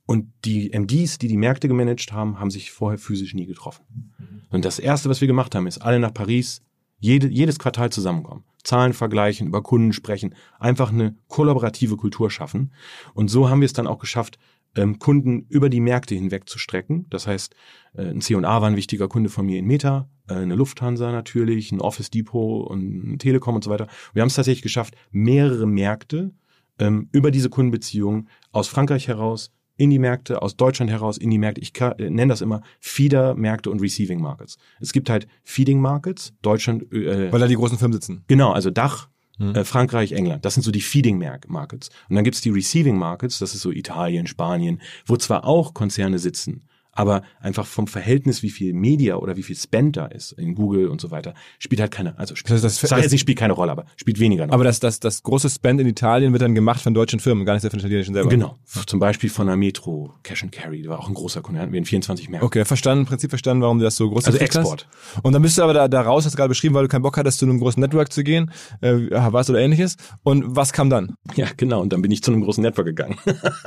Und 0.06 0.32
die 0.44 0.72
MDs, 0.78 1.20
die 1.20 1.28
die 1.28 1.38
Märkte 1.38 1.68
gemanagt 1.68 2.12
haben, 2.12 2.40
haben 2.40 2.50
sich 2.50 2.72
vorher 2.72 2.98
physisch 2.98 3.34
nie 3.34 3.46
getroffen. 3.46 4.14
Und 4.50 4.66
das 4.66 4.80
Erste, 4.80 5.10
was 5.10 5.22
wir 5.22 5.28
gemacht 5.28 5.54
haben, 5.54 5.68
ist 5.68 5.80
alle 5.80 6.00
nach 6.00 6.14
Paris, 6.14 6.62
jede, 7.00 7.28
jedes 7.28 7.60
Quartal 7.60 7.92
zusammenkommen. 7.92 8.44
Zahlen 8.64 8.94
vergleichen, 8.94 9.48
über 9.48 9.64
Kunden 9.64 9.94
sprechen, 9.94 10.36
einfach 10.60 10.92
eine 10.92 11.16
kollaborative 11.28 11.96
Kultur 11.96 12.30
schaffen. 12.30 12.74
Und 13.14 13.30
so 13.30 13.50
haben 13.50 13.62
wir 13.62 13.66
es 13.66 13.74
dann 13.74 13.88
auch 13.88 14.00
geschafft, 14.00 14.38
ähm, 14.76 15.00
Kunden 15.00 15.46
über 15.50 15.70
die 15.70 15.80
Märkte 15.80 16.16
hinweg 16.16 16.50
zu 16.50 16.60
strecken. 16.60 17.06
Das 17.10 17.28
heißt, 17.28 17.56
äh, 17.94 18.10
ein 18.10 18.22
C&A 18.22 18.42
war 18.42 18.68
ein 18.68 18.76
wichtiger 18.76 19.08
Kunde 19.08 19.30
von 19.30 19.46
mir 19.46 19.60
in 19.60 19.66
Meta, 19.66 20.10
äh, 20.28 20.34
eine 20.34 20.56
Lufthansa 20.56 21.12
natürlich, 21.12 21.72
ein 21.72 21.82
Office 21.82 22.10
Depot 22.10 22.68
und 22.70 23.14
ein 23.14 23.20
Telekom 23.20 23.56
und 23.56 23.64
so 23.64 23.70
weiter. 23.70 23.88
Wir 24.14 24.22
haben 24.22 24.28
es 24.28 24.36
tatsächlich 24.36 24.64
geschafft, 24.64 24.96
mehrere 25.12 25.66
Märkte 25.66 26.34
ähm, 26.80 27.10
über 27.12 27.32
diese 27.32 27.50
Kundenbeziehungen 27.50 28.30
aus 28.52 28.68
Frankreich 28.68 29.08
heraus 29.08 29.52
in 29.78 29.90
die 29.90 30.00
Märkte, 30.00 30.42
aus 30.42 30.58
Deutschland 30.58 30.92
heraus 30.92 31.18
in 31.18 31.30
die 31.30 31.38
Märkte. 31.38 31.62
Ich 31.62 31.74
kann, 31.74 31.94
äh, 32.00 32.10
nenne 32.10 32.32
das 32.32 32.42
immer 32.42 32.62
Feeder-Märkte 32.80 33.70
und 33.70 33.82
Receiving 33.82 34.20
Markets. 34.20 34.58
Es 34.80 34.92
gibt 34.92 35.10
halt 35.10 35.28
Feeding 35.44 35.80
Markets, 35.80 36.34
Deutschland. 36.42 36.92
Äh, 36.92 37.32
Weil 37.32 37.40
da 37.40 37.48
die 37.48 37.56
großen 37.56 37.78
Firmen 37.78 37.94
sitzen. 37.94 38.24
Genau, 38.28 38.52
also 38.52 38.70
Dach, 38.72 39.10
hm. 39.38 39.56
äh, 39.56 39.64
Frankreich, 39.64 40.12
England. 40.12 40.44
Das 40.46 40.56
sind 40.56 40.64
so 40.64 40.72
die 40.72 40.82
Feeding 40.82 41.18
Markets. 41.48 41.90
Und 42.10 42.16
dann 42.16 42.24
gibt's 42.24 42.42
die 42.42 42.50
Receiving 42.50 42.98
Markets, 42.98 43.40
das 43.40 43.54
ist 43.54 43.62
so 43.62 43.72
Italien, 43.72 44.28
Spanien, 44.28 44.82
wo 45.06 45.16
zwar 45.16 45.46
auch 45.46 45.74
Konzerne 45.74 46.20
sitzen, 46.20 46.64
aber 46.98 47.22
einfach 47.40 47.68
vom 47.68 47.86
Verhältnis, 47.86 48.42
wie 48.42 48.50
viel 48.50 48.74
Media 48.74 49.18
oder 49.18 49.38
wie 49.38 49.44
viel 49.44 49.56
Spend 49.56 49.98
da 49.98 50.08
ist 50.08 50.32
in 50.32 50.56
Google 50.56 50.88
und 50.88 51.00
so 51.00 51.12
weiter, 51.12 51.36
spielt 51.60 51.80
halt 51.80 51.92
keine, 51.92 52.18
also 52.18 52.36
spielt, 52.36 52.56
das, 52.56 52.80
das, 52.80 52.90
das, 52.90 53.10
das 53.12 53.20
spielt 53.20 53.38
keine 53.38 53.54
Rolle, 53.54 53.72
aber 53.72 53.86
spielt 53.98 54.20
weniger 54.20 54.48
noch. 54.48 54.54
Aber 54.54 54.64
das, 54.64 54.80
das, 54.80 55.00
das 55.00 55.22
große 55.22 55.48
Spend 55.50 55.80
in 55.80 55.88
Italien 55.88 56.34
wird 56.34 56.42
dann 56.42 56.56
gemacht 56.56 56.82
von 56.82 56.96
deutschen 56.96 57.20
Firmen, 57.20 57.46
gar 57.46 57.54
nicht 57.54 57.62
von 57.62 57.70
den 57.70 57.80
italienischen 57.80 58.16
selber. 58.16 58.30
Genau. 58.30 58.58
Zum 58.88 59.00
Beispiel 59.00 59.30
von 59.30 59.46
der 59.46 59.56
Metro, 59.56 60.16
Cash 60.24 60.42
and 60.42 60.52
Carry, 60.52 60.82
die 60.82 60.90
war 60.90 61.00
auch 61.00 61.08
ein 61.08 61.14
großer 61.14 61.42
Kunde, 61.42 61.62
hatten 61.62 61.72
wir 61.72 61.78
in 61.78 61.86
24 61.86 62.30
Märkten. 62.30 62.48
Okay, 62.48 62.66
verstanden, 62.66 63.02
im 63.02 63.08
Prinzip 63.08 63.30
verstanden, 63.30 63.62
warum 63.62 63.78
du 63.78 63.84
das 63.84 63.96
so 63.96 64.10
groß 64.10 64.26
Also 64.26 64.40
Export. 64.40 64.88
Hast. 64.92 65.24
Und 65.24 65.34
dann 65.34 65.44
bist 65.44 65.60
du 65.60 65.62
aber 65.62 65.76
da, 65.76 65.88
da 65.88 66.02
raus, 66.02 66.26
hast 66.26 66.34
du 66.34 66.38
gerade 66.38 66.50
beschrieben, 66.50 66.74
weil 66.74 66.84
du 66.84 66.90
keinen 66.90 67.04
Bock 67.04 67.18
hattest, 67.18 67.38
zu 67.38 67.46
einem 67.46 67.60
großen 67.60 67.80
Network 67.80 68.12
zu 68.12 68.24
gehen, 68.24 68.50
äh, 68.82 68.96
was 69.12 69.52
oder 69.52 69.60
ähnliches. 69.60 69.98
Und 70.24 70.56
was 70.56 70.74
kam 70.74 70.90
dann? 70.90 71.16
Ja, 71.36 71.48
genau. 71.56 71.82
Und 71.82 71.94
dann 71.94 72.02
bin 72.02 72.10
ich 72.10 72.24
zu 72.24 72.32
einem 72.32 72.42
großen 72.42 72.64
Network 72.64 72.88
gegangen. 72.88 73.20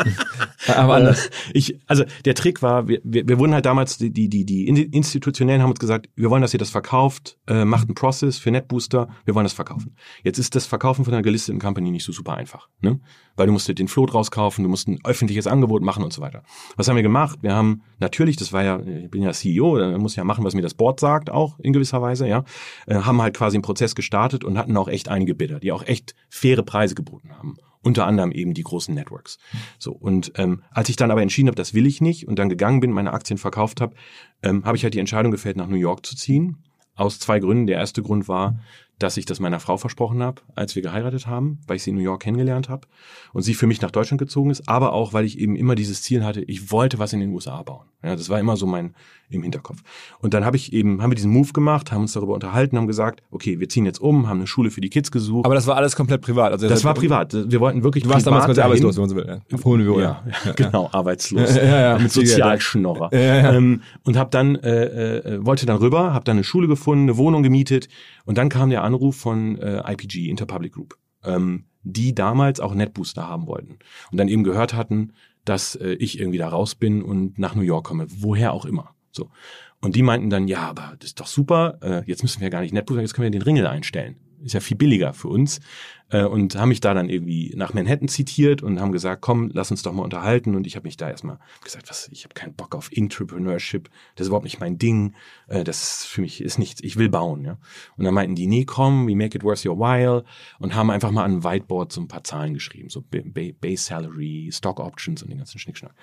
aber 0.67 0.95
anders. 0.97 1.27
Äh, 1.27 1.31
ich, 1.55 1.79
also 1.87 2.05
der 2.25 2.35
Trick 2.35 2.61
war, 2.61 2.89
wir, 2.89 3.01
wir, 3.05 3.20
wir 3.25 3.39
wurden 3.39 3.55
halt 3.55 3.67
damals 3.67 3.99
die, 3.99 4.11
die, 4.11 4.29
die 4.29 4.69
Institutionellen 4.69 5.63
haben 5.63 5.71
uns 5.71 5.81
gesagt, 5.81 6.09
wir 6.17 6.31
wollen, 6.31 6.43
dass 6.43 6.53
ihr 6.53 6.59
das 6.59 6.71
verkauft, 6.71 7.39
äh, 7.47 7.65
macht 7.65 7.89
einen 7.89 7.95
Process 7.95 8.39
für 8.39 8.51
NetBooster, 8.51 9.09
wir 9.25 9.35
wollen 9.35 9.45
das 9.45 9.53
verkaufen. 9.53 9.97
Jetzt 10.23 10.39
ist 10.39 10.55
das 10.55 10.67
Verkaufen 10.67 11.05
von 11.05 11.15
einer 11.15 11.23
gelisteten 11.23 11.61
Company 11.61 11.91
nicht 11.91 12.05
so 12.05 12.13
super 12.13 12.35
einfach, 12.35 12.69
ne? 12.81 13.01
Weil 13.37 13.47
du 13.47 13.53
musst 13.53 13.69
den 13.69 13.89
Float 13.89 14.13
rauskaufen, 14.13 14.65
du 14.65 14.71
musst 14.71 14.89
ein 14.89 14.99
öffentliches 15.05 15.47
Angebot 15.47 15.83
machen 15.83 16.05
und 16.05 16.13
so 16.13 16.21
weiter. 16.21 16.43
Was 16.77 16.89
haben 16.89 16.97
wir 16.97 17.03
gemacht? 17.03 17.39
Wir 17.43 17.55
haben 17.55 17.83
natürlich, 17.99 18.37
das 18.37 18.53
war 18.53 18.63
ja, 18.63 18.81
ich 18.81 19.11
bin 19.11 19.23
ja 19.23 19.33
CEO, 19.33 19.79
da 19.79 19.97
muss 19.99 20.17
ja 20.17 20.25
machen, 20.25 20.45
was 20.45 20.55
mir 20.55 20.63
das 20.63 20.75
Board 20.75 21.01
sagt, 21.01 21.31
auch 21.31 21.59
in 21.61 21.73
gewisser 21.73 22.03
Weise, 22.03 22.29
ja, 22.29 22.45
äh, 22.87 22.97
haben 22.97 23.23
halt 23.23 23.37
quasi 23.37 23.57
einen 23.57 23.63
Prozess 23.63 23.95
gestartet 23.95 24.45
und 24.45 24.59
hatten 24.59 24.77
auch 24.77 24.89
echt 24.89 25.09
einige 25.09 25.35
Bidder, 25.35 25.61
die 25.61 25.73
auch 25.73 25.85
echt 25.85 26.15
faire 26.29 26.63
Preise 26.63 26.95
geboten 26.95 27.31
haben 27.31 27.57
unter 27.83 28.07
anderem 28.07 28.33
eben 28.33 28.55
die 28.55 28.63
großen 28.63 28.95
Networks. 28.95 29.39
So 29.79 29.93
und 29.93 30.33
ähm, 30.37 30.63
als 30.71 30.89
ich 30.89 30.97
dann 30.97 31.11
aber 31.11 31.23
entschieden 31.23 31.49
habe, 31.49 31.57
das 31.57 31.75
will 31.75 31.87
ich 31.87 32.01
nicht 32.01 32.29
und 32.29 32.39
dann 32.39 32.49
gegangen 32.49 32.81
bin, 32.81 32.93
meine 32.93 33.13
Aktien 33.13 33.39
verkauft 33.39 33.81
habe, 33.81 33.95
ähm, 34.43 34.65
habe 34.65 34.77
ich 34.77 34.83
halt 34.83 34.95
die 34.95 34.99
Entscheidung 34.99 35.33
gefällt, 35.33 35.57
nach 35.57 35.69
New 35.69 35.77
York 35.77 36.05
zu 36.05 36.17
ziehen. 36.17 36.59
Aus 36.97 37.19
zwei 37.19 37.39
Gründen. 37.39 37.67
Der 37.67 37.79
erste 37.79 38.03
Grund 38.03 38.29
war, 38.29 38.61
dass 38.99 39.17
ich 39.17 39.25
das 39.25 39.41
meiner 39.41 39.61
Frau 39.61 39.79
versprochen 39.79 40.23
habe, 40.23 40.43
als 40.55 40.77
wir 40.77 40.83
geheiratet 40.83 41.27
haben, 41.27 41.61
weil 41.67 41.77
ich 41.77 41.83
sie 41.83 41.91
in 41.91 41.97
New 41.97 42.03
York 42.03 42.23
kennengelernt 42.23 42.69
habe 42.69 42.87
und 43.33 43.43
sie 43.43 43.55
für 43.55 43.67
mich 43.67 43.81
nach 43.81 43.91
Deutschland 43.91 44.19
gezogen 44.19 44.51
ist, 44.51 44.69
aber 44.69 44.93
auch, 44.93 45.15
weil 45.15 45.25
ich 45.25 45.39
eben 45.39 45.57
immer 45.57 45.75
dieses 45.75 46.03
Ziel 46.03 46.23
hatte, 46.23 46.43
ich 46.43 46.71
wollte 46.71 46.99
was 46.99 47.15
in 47.15 47.21
den 47.21 47.31
USA 47.31 47.63
bauen. 47.63 47.87
Ja, 48.03 48.15
das 48.15 48.29
war 48.29 48.39
immer 48.39 48.57
so 48.59 48.67
mein 48.67 48.95
im 49.31 49.43
Hinterkopf. 49.43 49.83
Und 50.21 50.35
dann 50.35 50.45
habe 50.45 50.57
ich 50.57 50.73
eben, 50.73 51.03
haben 51.03 51.11
wir 51.11 51.15
diesen 51.15 51.31
Move 51.31 51.53
gemacht, 51.53 51.93
haben 51.93 52.03
uns 52.03 52.13
darüber 52.13 52.35
unterhalten, 52.35 52.77
haben 52.77 52.87
gesagt, 52.87 53.23
okay, 53.31 53.61
wir 53.61 53.69
ziehen 53.69 53.85
jetzt 53.85 54.01
um, 54.01 54.29
haben 54.29 54.39
eine 54.39 54.47
Schule 54.47 54.71
für 54.71 54.81
die 54.81 54.91
Kids 54.91 55.11
gesucht. 55.11 55.47
Aber 55.47 55.55
das 55.55 55.67
war 55.67 55.77
alles 55.77 55.97
komplett 55.97 56.23
privat. 56.23 56.53
Also 56.53 56.69
das 56.69 56.85
war 56.85 56.95
privat. 56.95 57.33
Wir 57.33 57.61
wollten 57.61 57.83
wirklich. 57.83 58.05
Du 58.05 58.11
warst 58.11 58.27
damals 58.27 58.47
quasi 58.47 58.61
arbeitslos, 58.61 58.97
wenn 58.97 59.03
man 59.03 59.11
so 59.11 59.17
will. 59.17 59.27
Ja. 59.27 59.55
Auf 59.55 59.65
hohem 59.65 59.81
Niveau, 59.81 60.01
ja. 60.01 60.23
ja. 60.27 60.33
ja 60.47 60.53
genau, 60.53 60.89
arbeitslos. 60.93 61.55
ja, 61.57 61.81
ja, 61.81 61.99
mit 61.99 62.13
Sozialschnorrer. 62.13 63.11
Ähm, 63.13 63.83
und 64.05 64.17
habe 64.17 64.31
dann 64.31 64.57
äh, 64.57 65.19
äh, 65.19 65.45
wollte 65.45 65.67
dann 65.67 65.79
rüber, 65.79 66.13
habe 66.13 66.25
dann 66.25 66.37
eine 66.37 66.45
Schule 66.45 66.69
gefunden, 66.69 67.05
eine 67.05 67.17
Wohnung 67.17 67.43
gemietet 67.43 67.89
und 68.25 68.39
dann 68.39 68.49
kam 68.49 68.71
der 68.71 68.83
Anruf 68.83 69.17
von 69.17 69.59
äh, 69.59 69.83
IPG, 69.93 70.29
Interpublic 70.29 70.73
Group. 70.73 70.97
Ähm, 71.23 71.65
die 71.83 72.15
damals 72.15 72.61
auch 72.61 72.75
NetBooster 72.75 73.27
haben 73.27 73.47
wollten 73.47 73.79
und 74.11 74.19
dann 74.19 74.29
eben 74.29 74.45
gehört 74.45 74.75
hatten, 74.75 75.13
dass 75.45 75.75
äh, 75.75 75.93
ich 75.93 76.19
irgendwie 76.19 76.39
da 76.39 76.49
raus 76.49 76.75
bin 76.75 77.03
und 77.03 77.39
nach 77.39 77.55
New 77.55 77.63
York 77.63 77.87
komme, 77.87 78.07
woher 78.09 78.53
auch 78.53 78.65
immer. 78.65 78.95
So. 79.13 79.31
Und 79.81 79.97
die 79.97 80.03
meinten 80.03 80.31
dann, 80.31 80.47
ja, 80.47 80.61
aber 80.61 80.95
das 80.99 81.11
ist 81.11 81.21
doch 81.21 81.27
super, 81.27 81.79
äh, 81.83 82.03
jetzt 82.07 82.23
müssen 82.23 82.41
wir 82.41 82.51
gar 82.51 82.61
nicht 82.61 82.75
NetBooster, 82.75 83.01
jetzt 83.01 83.15
können 83.15 83.25
wir 83.25 83.39
den 83.39 83.43
Ringel 83.43 83.67
einstellen. 83.67 84.17
ist 84.43 84.55
ja 84.55 84.61
viel 84.61 84.77
billiger 84.77 85.13
für 85.15 85.29
uns. 85.29 85.61
Äh, 86.11 86.25
und 86.25 86.57
haben 86.57 86.69
mich 86.69 86.81
da 86.81 86.95
dann 86.95 87.09
irgendwie 87.09 87.53
nach 87.57 87.73
Manhattan 87.73 88.09
zitiert 88.09 88.63
und 88.63 88.81
haben 88.81 88.93
gesagt, 88.93 89.23
komm, 89.23 89.51
lass 89.53 89.71
uns 89.71 89.83
doch 89.83 89.93
mal 89.93 90.03
unterhalten. 90.03 90.55
Und 90.55 90.67
ich 90.67 90.77
habe 90.77 90.87
mich 90.87 90.97
da 90.97 91.09
erstmal 91.09 91.39
gesagt, 91.63 91.89
was, 91.89 92.09
ich 92.13 92.25
habe 92.25 92.35
keinen 92.35 92.55
Bock 92.55 92.75
auf 92.75 92.91
Entrepreneurship, 92.93 93.89
das 94.15 94.25
ist 94.25 94.29
überhaupt 94.29 94.45
nicht 94.45 94.61
mein 94.61 94.79
Ding. 94.79 95.15
Äh, 95.49 95.65
das 95.65 95.83
ist 95.83 96.07
für 96.07 96.21
mich 96.21 96.41
ist 96.41 96.59
nichts, 96.59 96.83
ich 96.83 96.97
will 96.97 97.09
bauen, 97.09 97.45
ja. 97.45 97.59
Und 97.97 98.05
dann 98.05 98.15
meinten 98.15 98.35
die, 98.35 98.47
nee, 98.47 98.65
komm, 98.65 99.09
we 99.09 99.15
make 99.15 99.37
it 99.37 99.45
worth 99.45 99.65
your 99.65 99.79
while 99.79 100.25
und 100.59 100.75
haben 100.75 100.91
einfach 100.91 101.11
mal 101.11 101.25
an 101.25 101.39
ein 101.39 101.45
Whiteboard 101.45 101.93
so 101.93 102.01
ein 102.01 102.09
paar 102.09 102.25
Zahlen 102.25 102.55
geschrieben, 102.55 102.89
so 102.91 103.03
Base 103.03 103.85
Salary, 103.85 104.51
Stock 104.53 104.81
Options 104.81 105.23
und 105.23 105.31
den 105.31 105.39
ganzen 105.39 105.59
Schnickschnack. 105.59 105.95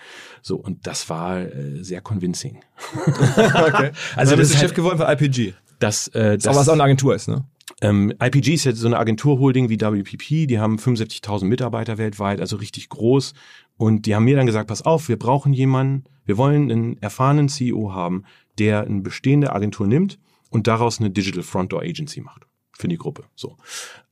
So, 0.41 0.57
und 0.57 0.87
das 0.87 1.09
war 1.09 1.39
äh, 1.39 1.83
sehr 1.83 2.01
convincing. 2.01 2.59
okay. 3.05 3.91
Also 4.15 4.35
das 4.35 4.49
ist 4.51 4.59
Chef 4.59 4.73
geworden 4.73 4.97
für 4.97 5.11
IPG. 5.11 5.53
Das, 5.79 6.07
äh, 6.09 6.33
das, 6.35 6.43
das, 6.43 6.47
aber 6.47 6.59
was 6.61 6.69
auch 6.69 6.73
eine 6.73 6.83
Agentur 6.83 7.13
ist, 7.15 7.27
ne? 7.27 7.45
Ähm, 7.81 8.11
IPG 8.21 8.53
ist 8.53 8.63
jetzt 8.63 8.79
so 8.79 8.87
eine 8.87 8.97
Agenturholding 8.97 9.69
wie 9.69 9.79
WPP, 9.79 10.47
die 10.47 10.59
haben 10.59 10.77
75.000 10.77 11.45
Mitarbeiter 11.45 11.97
weltweit, 11.97 12.41
also 12.41 12.55
richtig 12.55 12.89
groß. 12.89 13.33
Und 13.77 14.05
die 14.05 14.15
haben 14.15 14.25
mir 14.25 14.35
dann 14.35 14.47
gesagt, 14.47 14.67
pass 14.67 14.81
auf, 14.81 15.09
wir 15.09 15.19
brauchen 15.19 15.53
jemanden, 15.53 16.05
wir 16.25 16.37
wollen 16.37 16.71
einen 16.71 17.01
erfahrenen 17.01 17.49
CEO 17.49 17.93
haben, 17.93 18.23
der 18.57 18.81
eine 18.81 19.01
bestehende 19.01 19.53
Agentur 19.53 19.87
nimmt 19.87 20.17
und 20.49 20.67
daraus 20.67 20.99
eine 20.99 21.11
Digital 21.11 21.43
Front 21.43 21.71
Door 21.71 21.83
Agency 21.83 22.21
macht 22.21 22.47
für 22.73 22.87
die 22.87 22.97
Gruppe. 22.97 23.25
So. 23.35 23.57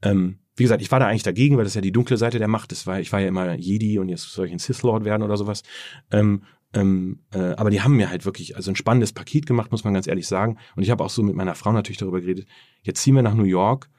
Ähm, 0.01 0.37
wie 0.55 0.63
gesagt, 0.63 0.81
ich 0.81 0.91
war 0.91 0.99
da 0.99 1.07
eigentlich 1.07 1.23
dagegen, 1.23 1.57
weil 1.57 1.65
das 1.65 1.73
ja 1.73 1.81
die 1.81 1.91
dunkle 1.91 2.17
Seite 2.17 2.39
der 2.39 2.47
Macht 2.47 2.71
ist, 2.71 2.87
weil 2.87 3.01
ich 3.01 3.11
war 3.11 3.19
ja 3.19 3.27
immer 3.27 3.53
Jedi 3.55 3.99
und 3.99 4.09
jetzt 4.09 4.31
soll 4.31 4.47
ich 4.47 4.53
ein 4.53 4.59
Sith 4.59 4.83
Lord 4.83 5.03
werden 5.03 5.23
oder 5.23 5.37
sowas. 5.37 5.63
Ähm, 6.11 6.43
ähm, 6.75 7.19
äh, 7.33 7.39
aber 7.39 7.69
die 7.69 7.81
haben 7.81 7.95
mir 7.95 8.09
halt 8.09 8.25
wirklich 8.25 8.55
also 8.55 8.71
ein 8.71 8.75
spannendes 8.75 9.13
Paket 9.13 9.45
gemacht, 9.45 9.71
muss 9.71 9.83
man 9.83 9.93
ganz 9.93 10.07
ehrlich 10.07 10.27
sagen. 10.27 10.57
Und 10.75 10.83
ich 10.83 10.91
habe 10.91 11.03
auch 11.03 11.09
so 11.09 11.23
mit 11.23 11.35
meiner 11.35 11.55
Frau 11.55 11.71
natürlich 11.71 11.97
darüber 11.97 12.19
geredet. 12.19 12.47
Jetzt 12.83 13.01
ziehen 13.01 13.15
wir 13.15 13.23
nach 13.23 13.33
New 13.33 13.43
York. 13.43 13.89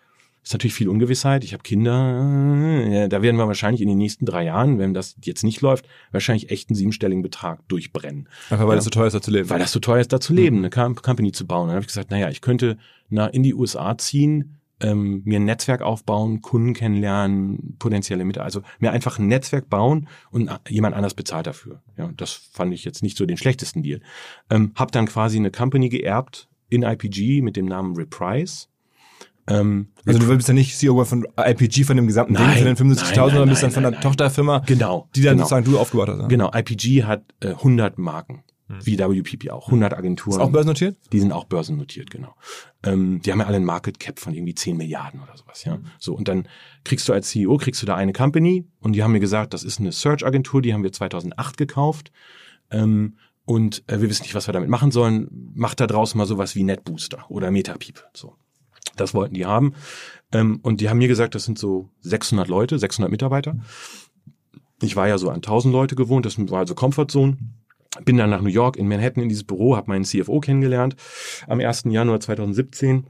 Ist 0.42 0.52
natürlich 0.52 0.74
viel 0.74 0.88
Ungewissheit. 0.88 1.42
Ich 1.42 1.54
habe 1.54 1.64
Kinder. 1.64 2.86
Ja, 2.88 3.08
da 3.08 3.20
werden 3.20 3.36
wir 3.36 3.48
wahrscheinlich 3.48 3.80
in 3.80 3.88
den 3.88 3.98
nächsten 3.98 4.26
drei 4.26 4.44
Jahren, 4.44 4.78
wenn 4.78 4.94
das 4.94 5.16
jetzt 5.24 5.42
nicht 5.42 5.60
läuft, 5.60 5.88
wahrscheinlich 6.12 6.50
echt 6.50 6.70
einen 6.70 6.76
siebenstelligen 6.76 7.22
Betrag 7.22 7.66
durchbrennen. 7.66 8.28
Einfach 8.50 8.66
weil 8.66 8.74
ja, 8.74 8.76
das 8.76 8.84
so 8.84 8.90
teuer 8.90 9.08
ist, 9.08 9.14
da 9.14 9.22
zu 9.22 9.32
leben. 9.32 9.50
Weil 9.50 9.58
das 9.58 9.72
so 9.72 9.80
teuer 9.80 10.00
ist, 10.00 10.12
da 10.12 10.20
zu 10.20 10.32
leben, 10.32 10.58
mhm. 10.58 10.70
eine 10.72 10.94
Company 10.94 11.32
zu 11.32 11.48
bauen. 11.48 11.66
dann 11.66 11.74
habe 11.74 11.80
ich 11.80 11.88
gesagt, 11.88 12.12
naja, 12.12 12.28
ich 12.30 12.42
könnte 12.42 12.76
nach, 13.08 13.30
in 13.32 13.42
die 13.42 13.54
USA 13.54 13.98
ziehen, 13.98 14.60
ähm, 14.80 15.22
mir 15.24 15.38
ein 15.38 15.44
Netzwerk 15.44 15.82
aufbauen, 15.82 16.42
Kunden 16.42 16.74
kennenlernen, 16.74 17.76
potenzielle 17.78 18.24
Mitarbeiter, 18.24 18.44
also 18.44 18.62
mir 18.78 18.92
einfach 18.92 19.18
ein 19.18 19.26
Netzwerk 19.26 19.70
bauen 19.70 20.08
und 20.30 20.50
jemand 20.68 20.94
anders 20.94 21.14
bezahlt 21.14 21.46
dafür. 21.46 21.82
Ja, 21.96 22.10
das 22.16 22.32
fand 22.32 22.74
ich 22.74 22.84
jetzt 22.84 23.02
nicht 23.02 23.16
so 23.16 23.26
den 23.26 23.36
schlechtesten 23.36 23.82
Deal. 23.82 24.00
Ähm, 24.50 24.72
hab 24.74 24.92
dann 24.92 25.06
quasi 25.06 25.38
eine 25.38 25.50
Company 25.50 25.88
geerbt 25.88 26.48
in 26.68 26.82
IPG 26.82 27.42
mit 27.42 27.56
dem 27.56 27.66
Namen 27.66 27.96
Reprise. 27.96 28.66
Ähm, 29.48 29.88
also 30.04 30.18
du 30.18 30.36
bist 30.36 30.48
ja 30.48 30.54
nicht 30.54 30.76
CEO 30.76 31.04
von 31.04 31.26
IPG 31.38 31.84
von 31.84 31.96
dem 31.96 32.06
gesamten 32.06 32.34
nein, 32.34 32.64
Ding, 32.64 32.76
von 32.76 32.88
den 32.88 32.96
75.000, 32.96 33.14
sondern 33.14 33.48
bist 33.48 33.62
dann 33.62 33.70
von 33.70 33.82
der 33.84 34.00
Tochterfirma, 34.00 34.58
genau, 34.66 35.08
die 35.14 35.22
dann 35.22 35.34
genau. 35.34 35.44
sozusagen 35.44 35.64
du 35.64 35.78
aufgebaut 35.78 36.08
hast. 36.08 36.28
Genau, 36.28 36.50
IPG 36.52 37.04
hat 37.04 37.22
äh, 37.40 37.50
100 37.50 37.98
Marken. 37.98 38.42
Hm. 38.68 38.84
Wie 38.84 38.98
WPP 38.98 39.50
auch. 39.50 39.66
100 39.66 39.94
Agenturen. 39.94 40.40
Ist 40.40 40.44
auch 40.44 40.50
börsennotiert? 40.50 40.96
Die 41.12 41.20
sind 41.20 41.32
auch 41.32 41.44
börsennotiert, 41.44 42.10
genau. 42.10 42.34
Ähm, 42.82 43.20
die 43.22 43.30
haben 43.30 43.38
ja 43.38 43.46
alle 43.46 43.56
einen 43.56 43.64
Market 43.64 44.00
Cap 44.00 44.18
von 44.18 44.34
irgendwie 44.34 44.54
10 44.54 44.76
Milliarden 44.76 45.20
oder 45.20 45.36
sowas, 45.36 45.64
ja. 45.64 45.78
So, 45.98 46.14
und 46.14 46.26
dann 46.26 46.48
kriegst 46.84 47.08
du 47.08 47.12
als 47.12 47.28
CEO, 47.28 47.58
kriegst 47.58 47.80
du 47.82 47.86
da 47.86 47.94
eine 47.94 48.12
Company 48.12 48.66
und 48.80 48.94
die 48.94 49.02
haben 49.04 49.12
mir 49.12 49.20
gesagt, 49.20 49.54
das 49.54 49.62
ist 49.62 49.78
eine 49.78 49.92
Search-Agentur, 49.92 50.62
die 50.62 50.74
haben 50.74 50.82
wir 50.82 50.92
2008 50.92 51.56
gekauft. 51.56 52.10
Ähm, 52.70 53.18
und 53.44 53.84
äh, 53.86 54.00
wir 54.00 54.10
wissen 54.10 54.22
nicht, 54.22 54.34
was 54.34 54.48
wir 54.48 54.52
damit 54.52 54.68
machen 54.68 54.90
sollen. 54.90 55.52
Macht 55.54 55.78
da 55.78 55.86
draußen 55.86 56.18
mal 56.18 56.26
sowas 56.26 56.56
wie 56.56 56.64
NetBooster 56.64 57.30
oder 57.30 57.52
MetaPeep. 57.52 58.04
So. 58.12 58.34
Das 58.96 59.14
wollten 59.14 59.34
die 59.34 59.46
haben. 59.46 59.74
Ähm, 60.32 60.58
und 60.62 60.80
die 60.80 60.88
haben 60.88 60.98
mir 60.98 61.06
gesagt, 61.06 61.36
das 61.36 61.44
sind 61.44 61.56
so 61.56 61.90
600 62.00 62.48
Leute, 62.48 62.80
600 62.80 63.10
Mitarbeiter. 63.10 63.56
Ich 64.82 64.96
war 64.96 65.06
ja 65.06 65.18
so 65.18 65.28
an 65.28 65.36
1000 65.36 65.72
Leute 65.72 65.94
gewohnt, 65.94 66.26
das 66.26 66.36
war 66.50 66.58
also 66.58 66.74
Comfortzone 66.74 67.38
bin 68.04 68.16
dann 68.16 68.30
nach 68.30 68.40
New 68.40 68.48
York 68.48 68.76
in 68.76 68.88
Manhattan 68.88 69.22
in 69.22 69.28
dieses 69.28 69.44
Büro, 69.44 69.76
habe 69.76 69.88
meinen 69.88 70.04
CFO 70.04 70.40
kennengelernt 70.40 70.96
am 71.46 71.60
1. 71.60 71.84
Januar 71.86 72.20
2017 72.20 73.06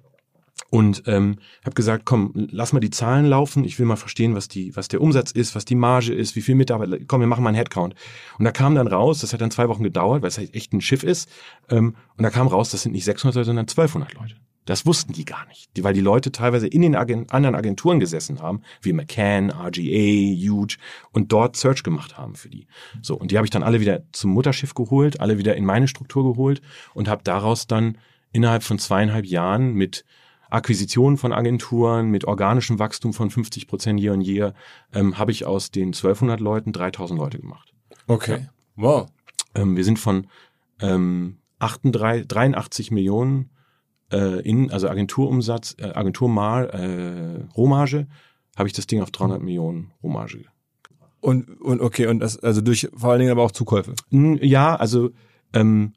und 0.70 1.02
ähm, 1.06 1.36
habe 1.64 1.74
gesagt, 1.74 2.04
komm, 2.06 2.32
lass 2.34 2.72
mal 2.72 2.80
die 2.80 2.90
Zahlen 2.90 3.26
laufen. 3.26 3.64
Ich 3.64 3.78
will 3.78 3.86
mal 3.86 3.96
verstehen, 3.96 4.34
was 4.34 4.48
die, 4.48 4.74
was 4.74 4.88
der 4.88 5.00
Umsatz 5.00 5.30
ist, 5.30 5.54
was 5.54 5.64
die 5.64 5.74
Marge 5.74 6.14
ist, 6.14 6.34
wie 6.34 6.40
viel 6.40 6.54
Mitarbeiter. 6.54 6.98
Komm, 7.06 7.20
wir 7.20 7.26
machen 7.26 7.44
mal 7.44 7.50
einen 7.50 7.56
Headcount. 7.56 7.94
Und 8.38 8.44
da 8.44 8.50
kam 8.50 8.74
dann 8.74 8.86
raus, 8.86 9.20
das 9.20 9.32
hat 9.32 9.40
dann 9.40 9.50
zwei 9.50 9.68
Wochen 9.68 9.82
gedauert, 9.82 10.22
weil 10.22 10.28
es 10.28 10.38
halt 10.38 10.54
echt 10.54 10.72
ein 10.72 10.80
Schiff 10.80 11.02
ist. 11.02 11.30
Ähm, 11.68 11.94
und 12.16 12.22
da 12.22 12.30
kam 12.30 12.46
raus, 12.48 12.70
das 12.70 12.82
sind 12.82 12.92
nicht 12.92 13.04
600 13.04 13.36
Leute, 13.36 13.46
sondern 13.46 13.64
1200 13.64 14.14
Leute. 14.14 14.34
Das 14.66 14.84
wussten 14.84 15.12
die 15.12 15.24
gar 15.24 15.46
nicht, 15.46 15.74
die, 15.76 15.84
weil 15.84 15.94
die 15.94 16.00
Leute 16.00 16.32
teilweise 16.32 16.66
in 16.66 16.82
den 16.82 16.96
Agent 16.96 17.32
anderen 17.32 17.54
Agenturen 17.54 18.00
gesessen 18.00 18.42
haben, 18.42 18.62
wie 18.82 18.92
McCann, 18.92 19.50
RGA, 19.50 20.50
Huge 20.50 20.76
und 21.12 21.32
dort 21.32 21.56
Search 21.56 21.82
gemacht 21.82 22.18
haben 22.18 22.34
für 22.34 22.50
die. 22.50 22.66
So 23.00 23.16
und 23.16 23.30
die 23.30 23.36
habe 23.36 23.46
ich 23.46 23.50
dann 23.50 23.62
alle 23.62 23.80
wieder 23.80 24.02
zum 24.12 24.32
Mutterschiff 24.32 24.74
geholt, 24.74 25.20
alle 25.20 25.38
wieder 25.38 25.56
in 25.56 25.64
meine 25.64 25.88
Struktur 25.88 26.24
geholt 26.32 26.60
und 26.94 27.08
habe 27.08 27.22
daraus 27.24 27.66
dann 27.66 27.96
innerhalb 28.32 28.62
von 28.62 28.78
zweieinhalb 28.78 29.24
Jahren 29.24 29.72
mit 29.72 30.04
Akquisitionen 30.50 31.16
von 31.16 31.32
Agenturen, 31.32 32.08
mit 32.10 32.24
organischem 32.24 32.78
Wachstum 32.78 33.12
von 33.12 33.30
50 33.30 33.66
Prozent 33.66 34.00
year 34.00 34.12
on 34.12 34.20
year, 34.20 34.54
ähm, 34.92 35.18
habe 35.18 35.32
ich 35.32 35.44
aus 35.44 35.70
den 35.70 35.88
1200 35.88 36.40
Leuten 36.40 36.72
3000 36.72 37.18
Leute 37.18 37.38
gemacht. 37.38 37.72
Okay, 38.06 38.38
ja. 38.42 38.48
wow. 38.76 39.06
Ähm, 39.54 39.76
wir 39.76 39.84
sind 39.84 39.98
von 39.98 40.26
ähm, 40.80 41.38
38, 41.58 42.28
83 42.28 42.90
Millionen 42.90 43.50
äh, 44.12 44.40
in, 44.40 44.70
also 44.70 44.88
Agenturumsatz, 44.88 45.76
äh, 45.78 45.92
Agenturmal, 45.92 46.70
äh, 46.70 47.54
Rohmarge, 47.54 48.06
habe 48.56 48.68
ich 48.68 48.72
das 48.72 48.86
Ding 48.86 49.02
auf 49.02 49.10
300 49.10 49.42
Millionen 49.42 49.92
Rohmarge. 50.02 50.44
Und, 51.20 51.60
und 51.60 51.80
okay, 51.80 52.06
und 52.06 52.20
das, 52.20 52.38
also 52.38 52.60
durch 52.60 52.88
vor 52.94 53.10
allen 53.10 53.20
Dingen 53.20 53.32
aber 53.32 53.42
auch 53.42 53.50
Zukäufe? 53.50 53.94
Ja, 54.10 54.76
also 54.76 55.10
ähm, 55.52 55.94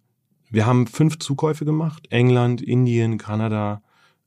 wir 0.50 0.66
haben 0.66 0.88
fünf 0.88 1.20
Zukäufe 1.20 1.66
gemacht, 1.66 2.08
England, 2.10 2.62
Indien, 2.62 3.18
Kanada 3.18 3.82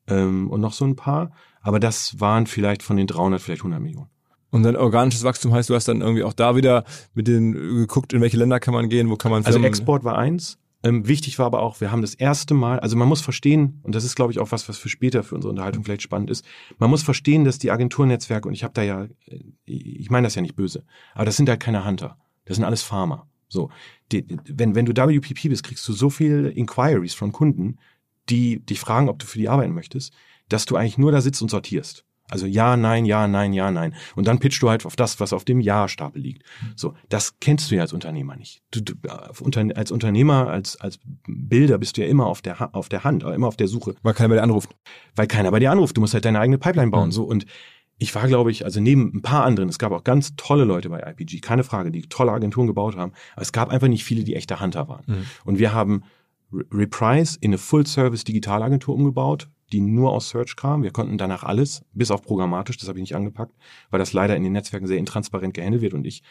ähm, 0.07 0.49
und 0.51 0.61
noch 0.61 0.73
so 0.73 0.85
ein 0.85 0.97
paar, 0.97 1.33
aber 1.61 1.81
das 1.81 2.21
waren 2.21 2.47
vielleicht 2.47 2.83
von 2.83 2.97
den 2.97 3.07
300 3.07 3.40
vielleicht 3.40 3.62
100 3.62 3.81
Millionen. 3.81 4.09
Und 4.51 4.64
dann 4.64 4.77
organisches 4.77 5.25
Wachstum 5.25 5.53
heißt, 5.55 5.71
du 5.71 5.75
hast 5.75 5.88
dann 5.88 6.03
irgendwie 6.03 6.25
auch 6.25 6.35
da 6.35 6.55
wieder 6.57 6.85
mit 7.14 7.27
den 7.27 7.53
geguckt, 7.53 8.12
in 8.12 8.21
welche 8.21 8.37
Länder 8.37 8.61
kann 8.61 8.75
man 8.75 8.90
gehen, 8.90 9.09
wo 9.09 9.16
kann 9.16 9.31
man 9.31 9.42
Firmen 9.42 9.64
Also 9.64 9.66
Export 9.66 10.05
war 10.05 10.18
eins, 10.18 10.59
ähm, 10.83 11.07
wichtig 11.07 11.38
war 11.38 11.47
aber 11.47 11.62
auch, 11.62 11.81
wir 11.81 11.92
haben 11.92 12.03
das 12.03 12.14
erste 12.14 12.55
Mal, 12.55 12.81
also 12.81 12.97
man 12.97 13.09
muss 13.09 13.21
verstehen, 13.21 13.81
und 13.83 13.95
das 13.95 14.05
ist, 14.05 14.16
glaube 14.16 14.33
ich, 14.33 14.38
auch 14.38 14.53
was, 14.53 14.68
was 14.68 14.79
für 14.79 14.88
später 14.88 15.23
für 15.23 15.35
unsere 15.35 15.51
Unterhaltung 15.51 15.85
vielleicht 15.85 16.03
spannend 16.03 16.31
ist, 16.31 16.45
man 16.79 16.90
muss 16.90 17.03
verstehen, 17.03 17.45
dass 17.45 17.59
die 17.59 17.71
Agenturnetzwerke, 17.71 18.49
und 18.49 18.55
ich 18.55 18.64
habe 18.64 18.75
da 18.75 18.83
ja, 18.83 19.07
ich 19.64 20.11
meine 20.11 20.27
das 20.27 20.35
ja 20.35 20.42
nicht 20.42 20.57
böse, 20.57 20.85
aber 21.14 21.25
das 21.25 21.37
sind 21.37 21.49
halt 21.49 21.61
keine 21.61 21.85
Hunter. 21.85 22.18
Das 22.45 22.57
sind 22.57 22.64
alles 22.64 22.83
Farmer. 22.83 23.29
So, 23.49 23.71
die, 24.11 24.27
wenn, 24.47 24.75
wenn 24.75 24.87
du 24.87 24.92
WPP 24.92 25.49
bist, 25.49 25.62
kriegst 25.62 25.87
du 25.87 25.92
so 25.92 26.11
viel 26.11 26.47
Inquiries 26.47 27.14
von 27.14 27.33
Kunden, 27.33 27.79
die 28.31 28.61
dich 28.64 28.81
fragen, 28.81 29.09
ob 29.09 29.18
du 29.18 29.27
für 29.27 29.38
die 29.38 29.49
arbeiten 29.49 29.75
möchtest, 29.75 30.12
dass 30.49 30.64
du 30.64 30.77
eigentlich 30.77 30.99
nur 30.99 31.12
da 31.12 31.21
sitzt 31.21 31.42
und 31.42 31.51
sortierst. 31.51 32.05
Also 32.33 32.47
ja, 32.47 32.79
nein, 32.79 33.05
ja, 33.05 33.29
nein, 33.29 33.53
ja, 33.53 33.71
nein. 33.71 33.95
Und 34.16 34.27
dann 34.27 34.38
pitchst 34.38 34.62
du 34.62 34.71
halt 34.71 34.87
auf 34.87 34.97
das, 34.97 35.21
was 35.21 35.35
auf 35.35 35.45
dem 35.45 35.61
Ja-Stapel 35.61 36.23
liegt. 36.23 36.45
So, 36.75 36.95
das 37.11 37.38
kennst 37.40 37.71
du 37.71 37.75
ja 37.75 37.83
als 37.83 37.92
Unternehmer 37.92 38.37
nicht. 38.37 38.62
Du, 38.71 38.81
du, 38.81 38.95
als 39.11 39.90
Unternehmer, 39.90 40.49
als, 40.49 40.81
als 40.81 40.99
Bilder 41.27 41.77
bist 41.77 41.99
du 41.99 42.01
ja 42.01 42.07
immer 42.07 42.25
auf 42.27 42.40
der, 42.40 42.75
auf 42.75 42.88
der 42.88 43.05
Hand, 43.05 43.23
immer 43.23 43.49
auf 43.49 43.59
der 43.59 43.68
Suche. 43.68 43.95
Weil 44.03 44.14
keiner 44.14 44.31
bei 44.31 44.37
dir 44.37 44.42
anruft. 44.45 44.75
Weil 45.14 45.27
keiner 45.27 45.51
bei 45.51 45.59
dir 45.59 45.71
anruft. 45.71 45.95
Du 45.95 46.01
musst 46.01 46.14
halt 46.14 46.25
deine 46.25 46.40
eigene 46.40 46.57
Pipeline 46.57 46.90
bauen. 46.90 47.09
Mhm. 47.09 47.12
So 47.12 47.25
und 47.25 47.45
ich 47.99 48.14
war, 48.14 48.27
glaube 48.27 48.51
ich, 48.51 48.64
also 48.64 48.81
neben 48.81 49.12
ein 49.14 49.23
paar 49.23 49.45
anderen, 49.45 49.68
es 49.68 49.79
gab 49.79 49.92
auch 49.92 50.03
ganz 50.03 50.35
tolle 50.37 50.64
Leute 50.64 50.88
bei 50.88 51.01
IPG, 51.01 51.40
keine 51.40 51.64
Frage, 51.64 51.90
die 51.90 52.03
tolle 52.03 52.33
Agenturen 52.33 52.66
gebaut 52.66 52.97
haben, 52.97 53.12
aber 53.35 53.42
es 53.42 53.53
gab 53.53 53.68
einfach 53.68 53.88
nicht 53.88 54.05
viele, 54.05 54.25
die 54.25 54.35
echte 54.35 54.59
Hunter 54.59 54.88
waren. 54.88 55.05
Mhm. 55.07 55.27
Und 55.45 55.59
wir 55.59 55.73
haben 55.75 56.03
Reprise 56.73 57.38
in 57.40 57.51
eine 57.51 57.59
Full-Service-Digitalagentur 57.59 58.95
umgebaut, 58.95 59.49
die 59.72 59.80
nur 59.80 60.12
aus 60.12 60.28
Search 60.28 60.56
kam. 60.56 60.82
Wir 60.82 60.90
konnten 60.90 61.18
danach 61.18 61.42
alles, 61.42 61.85
bis 61.92 62.11
auf 62.11 62.22
programmatisch, 62.22 62.76
das 62.76 62.88
habe 62.88 62.98
ich 62.98 63.02
nicht 63.02 63.16
angepackt, 63.16 63.54
weil 63.90 63.98
das 63.98 64.12
leider 64.12 64.37
in 64.37 64.42
den 64.42 64.52
Netzwerken 64.52 64.87
sehr 64.87 64.98
intransparent 64.98 65.54
gehandelt 65.54 65.82
wird 65.82 65.94
und 65.94 66.06
ich 66.06 66.22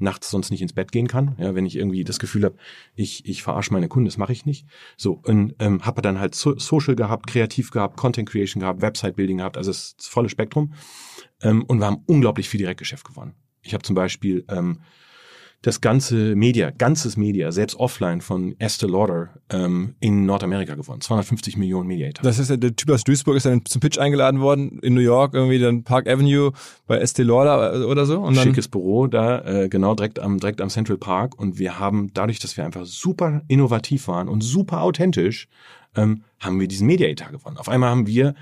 nachts 0.00 0.30
sonst 0.30 0.50
nicht 0.50 0.62
ins 0.62 0.72
Bett 0.72 0.92
gehen 0.92 1.06
kann, 1.08 1.36
ja, 1.38 1.54
wenn 1.54 1.66
ich 1.66 1.76
irgendwie 1.76 2.04
das 2.04 2.18
Gefühl 2.18 2.44
habe, 2.44 2.56
ich, 2.94 3.26
ich 3.26 3.42
verarsche 3.42 3.72
meine 3.72 3.88
Kunden, 3.88 4.06
das 4.06 4.16
mache 4.16 4.32
ich 4.32 4.46
nicht. 4.46 4.66
So, 4.96 5.20
und 5.24 5.54
ähm, 5.58 5.84
habe 5.84 6.02
dann 6.02 6.18
halt 6.18 6.34
so, 6.34 6.58
Social 6.58 6.96
gehabt, 6.96 7.26
kreativ 7.26 7.70
gehabt, 7.70 7.96
Content 7.96 8.28
Creation 8.28 8.60
gehabt, 8.60 8.80
Website 8.80 9.16
Building 9.16 9.38
gehabt, 9.38 9.56
also 9.56 9.70
das, 9.70 9.94
volle 9.98 10.28
Spektrum. 10.28 10.72
Ähm, 11.42 11.64
und 11.64 11.78
wir 11.78 11.86
haben 11.86 12.02
unglaublich 12.06 12.48
viel 12.48 12.58
Direktgeschäft 12.58 13.06
gewonnen. 13.06 13.34
Ich 13.62 13.74
habe 13.74 13.82
zum 13.82 13.94
Beispiel 13.94 14.44
ähm, 14.48 14.80
das 15.62 15.82
ganze 15.82 16.34
Media, 16.36 16.70
ganzes 16.70 17.18
Media, 17.18 17.52
selbst 17.52 17.78
offline 17.78 18.22
von 18.22 18.54
Estee 18.58 18.86
Lauder 18.86 19.28
ähm, 19.50 19.94
in 20.00 20.24
Nordamerika 20.24 20.74
gewonnen. 20.74 21.02
250 21.02 21.58
Millionen 21.58 21.86
Mediator. 21.86 22.22
Das 22.22 22.38
ist 22.38 22.48
ja, 22.48 22.56
der 22.56 22.74
Typ 22.74 22.90
aus 22.90 23.04
Duisburg 23.04 23.36
ist 23.36 23.44
dann 23.44 23.64
zum 23.66 23.80
Pitch 23.80 23.98
eingeladen 23.98 24.40
worden 24.40 24.78
in 24.80 24.94
New 24.94 25.02
York, 25.02 25.34
irgendwie 25.34 25.58
dann 25.58 25.84
Park 25.84 26.08
Avenue 26.08 26.52
bei 26.86 26.98
Estee 26.98 27.24
Lauder 27.24 27.74
äh, 27.74 27.84
oder 27.84 28.06
so. 28.06 28.20
Und 28.20 28.36
dann 28.36 28.44
Schickes 28.44 28.68
Büro 28.68 29.06
da, 29.06 29.44
äh, 29.44 29.68
genau 29.68 29.94
direkt 29.94 30.18
am, 30.18 30.38
direkt 30.38 30.62
am 30.62 30.70
Central 30.70 30.96
Park. 30.96 31.38
Und 31.38 31.58
wir 31.58 31.78
haben, 31.78 32.10
dadurch, 32.14 32.38
dass 32.38 32.56
wir 32.56 32.64
einfach 32.64 32.86
super 32.86 33.42
innovativ 33.48 34.08
waren 34.08 34.28
und 34.28 34.42
super 34.42 34.80
authentisch, 34.80 35.46
ähm, 35.94 36.22
haben 36.38 36.58
wir 36.58 36.68
diesen 36.68 36.86
Mediator 36.86 37.28
gewonnen. 37.30 37.58
Auf 37.58 37.68
einmal 37.68 37.90
haben 37.90 38.06
wir 38.06 38.34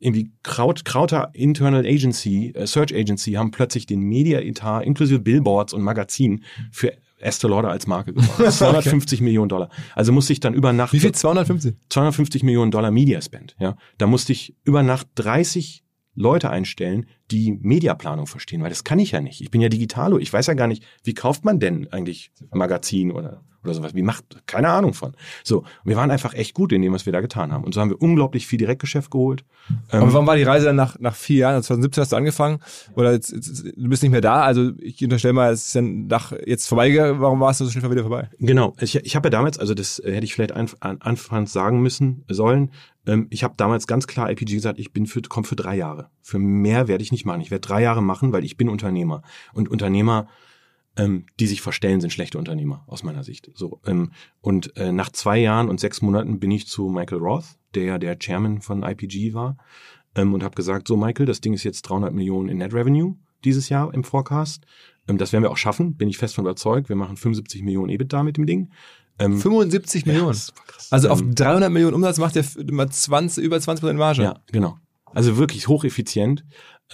irgendwie 0.00 0.32
Kraut, 0.42 0.84
Krauter 0.84 1.30
Internal 1.34 1.86
Agency, 1.86 2.52
äh, 2.54 2.66
Search 2.66 2.94
Agency 2.94 3.32
haben 3.32 3.50
plötzlich 3.50 3.86
den 3.86 4.00
Media-Etat 4.00 4.80
inklusive 4.80 5.20
Billboards 5.20 5.72
und 5.72 5.82
Magazinen 5.82 6.42
für 6.72 6.92
Estee 7.18 7.48
Lauder 7.48 7.70
als 7.70 7.86
Marke 7.86 8.14
gemacht. 8.14 8.30
250 8.50 9.20
Millionen 9.20 9.50
Dollar. 9.50 9.68
Also 9.94 10.10
musste 10.10 10.32
ich 10.32 10.40
dann 10.40 10.54
über 10.54 10.72
Nacht 10.72 10.92
Wie 10.94 11.00
viel? 11.00 11.12
250? 11.12 11.76
250 11.90 12.42
Millionen 12.42 12.70
Dollar 12.70 12.90
Media 12.90 13.20
Spend. 13.20 13.54
Ja, 13.60 13.76
da 13.98 14.06
musste 14.06 14.32
ich 14.32 14.56
über 14.64 14.82
Nacht 14.82 15.06
30 15.16 15.84
Leute 16.14 16.50
einstellen, 16.50 17.06
die 17.30 17.52
Mediaplanung 17.60 18.26
verstehen, 18.26 18.62
weil 18.62 18.70
das 18.70 18.84
kann 18.84 18.98
ich 18.98 19.12
ja 19.12 19.20
nicht. 19.20 19.40
Ich 19.40 19.50
bin 19.50 19.60
ja 19.60 19.68
Digitalo. 19.68 20.18
Ich 20.18 20.32
weiß 20.32 20.46
ja 20.46 20.54
gar 20.54 20.66
nicht, 20.66 20.84
wie 21.04 21.14
kauft 21.14 21.44
man 21.44 21.60
denn 21.60 21.88
eigentlich 21.92 22.32
Magazin 22.52 23.12
oder 23.12 23.42
oder 23.62 23.74
sowas. 23.74 23.94
Wie 23.94 24.02
macht, 24.02 24.24
keine 24.46 24.68
Ahnung 24.68 24.94
von. 24.94 25.12
So, 25.44 25.64
wir 25.84 25.96
waren 25.96 26.10
einfach 26.10 26.34
echt 26.34 26.54
gut 26.54 26.72
in 26.72 26.80
dem, 26.82 26.92
was 26.92 27.04
wir 27.04 27.12
da 27.12 27.20
getan 27.20 27.52
haben. 27.52 27.64
Und 27.64 27.74
so 27.74 27.80
haben 27.80 27.90
wir 27.90 28.00
unglaublich 28.00 28.46
viel 28.46 28.58
Direktgeschäft 28.58 29.10
geholt. 29.10 29.44
Ähm, 29.92 30.02
Aber 30.02 30.12
warum 30.14 30.26
war 30.26 30.36
die 30.36 30.42
Reise 30.42 30.66
dann 30.66 30.76
nach, 30.76 30.98
nach 30.98 31.14
vier 31.14 31.38
Jahren? 31.38 31.62
2017 31.62 32.00
hast 32.00 32.12
du 32.12 32.16
angefangen 32.16 32.60
oder 32.94 33.12
jetzt, 33.12 33.32
jetzt, 33.32 33.64
du 33.76 33.88
bist 33.88 34.02
nicht 34.02 34.12
mehr 34.12 34.22
da. 34.22 34.42
Also 34.42 34.72
ich 34.78 35.02
unterstelle 35.04 35.34
mal, 35.34 35.52
es 35.52 35.66
ist 35.66 35.76
dann 35.76 36.06
nach 36.06 36.32
jetzt 36.46 36.68
vorbeigegangen. 36.68 37.20
Warum 37.20 37.40
warst 37.40 37.60
du 37.60 37.66
so 37.66 37.70
schnell 37.70 37.90
wieder 37.90 38.02
vorbei? 38.02 38.30
Genau. 38.38 38.74
Ich, 38.80 38.96
ich 38.96 39.16
habe 39.16 39.26
ja 39.26 39.30
damals, 39.30 39.58
also 39.58 39.74
das 39.74 39.98
äh, 39.98 40.12
hätte 40.14 40.24
ich 40.24 40.34
vielleicht 40.34 40.52
an, 40.52 40.70
an, 40.80 40.96
anfangs 41.00 41.52
sagen 41.52 41.82
müssen, 41.82 42.24
sollen. 42.28 42.70
Ähm, 43.06 43.26
ich 43.30 43.44
habe 43.44 43.54
damals 43.56 43.86
ganz 43.86 44.06
klar 44.06 44.28
LPG 44.28 44.54
gesagt, 44.54 44.78
ich 44.78 44.92
bin 44.92 45.06
für, 45.06 45.22
komm 45.22 45.44
für 45.44 45.56
drei 45.56 45.76
Jahre. 45.76 46.10
Für 46.22 46.38
mehr 46.38 46.88
werde 46.88 47.02
ich 47.02 47.12
nicht 47.12 47.24
machen. 47.24 47.40
Ich 47.40 47.50
werde 47.50 47.66
drei 47.66 47.82
Jahre 47.82 48.02
machen, 48.02 48.32
weil 48.32 48.44
ich 48.44 48.56
bin 48.56 48.68
Unternehmer. 48.68 49.22
Und 49.52 49.68
Unternehmer 49.68 50.28
ähm, 50.96 51.26
die 51.38 51.46
sich 51.46 51.62
verstellen, 51.62 52.00
sind 52.00 52.12
schlechte 52.12 52.38
Unternehmer 52.38 52.84
aus 52.86 53.02
meiner 53.02 53.24
Sicht. 53.24 53.50
So 53.54 53.80
ähm, 53.86 54.12
und 54.40 54.76
äh, 54.76 54.92
nach 54.92 55.10
zwei 55.10 55.38
Jahren 55.38 55.68
und 55.68 55.80
sechs 55.80 56.02
Monaten 56.02 56.40
bin 56.40 56.50
ich 56.50 56.66
zu 56.66 56.88
Michael 56.88 57.18
Roth, 57.18 57.58
der 57.74 57.84
ja 57.84 57.98
der 57.98 58.18
Chairman 58.18 58.60
von 58.60 58.82
IPG 58.82 59.32
war, 59.32 59.56
ähm, 60.14 60.34
und 60.34 60.42
habe 60.42 60.54
gesagt: 60.54 60.88
So 60.88 60.96
Michael, 60.96 61.26
das 61.26 61.40
Ding 61.40 61.52
ist 61.52 61.64
jetzt 61.64 61.82
300 61.82 62.12
Millionen 62.12 62.48
in 62.48 62.58
Net 62.58 62.74
Revenue 62.74 63.16
dieses 63.44 63.68
Jahr 63.68 63.92
im 63.94 64.04
Forecast. 64.04 64.66
Ähm, 65.08 65.18
das 65.18 65.32
werden 65.32 65.44
wir 65.44 65.50
auch 65.50 65.56
schaffen, 65.56 65.96
bin 65.96 66.08
ich 66.08 66.18
fest 66.18 66.34
von 66.34 66.44
überzeugt. 66.44 66.88
Wir 66.88 66.96
machen 66.96 67.16
75 67.16 67.62
Millionen 67.62 67.90
EBITDA 67.90 68.22
mit 68.22 68.36
dem 68.36 68.46
Ding. 68.46 68.70
Ähm, 69.20 69.38
75 69.38 70.06
Millionen. 70.06 70.38
Also 70.90 71.08
auf 71.08 71.22
300 71.22 71.66
ähm, 71.66 71.72
Millionen 71.72 71.94
Umsatz 71.94 72.18
macht 72.18 72.36
er 72.36 72.44
immer 72.56 72.90
20, 72.90 73.44
über 73.44 73.60
20 73.60 73.80
Prozent 73.80 73.98
Marge. 73.98 74.22
Ja, 74.22 74.40
genau. 74.50 74.78
Also 75.12 75.36
wirklich 75.36 75.68
hocheffizient. 75.68 76.44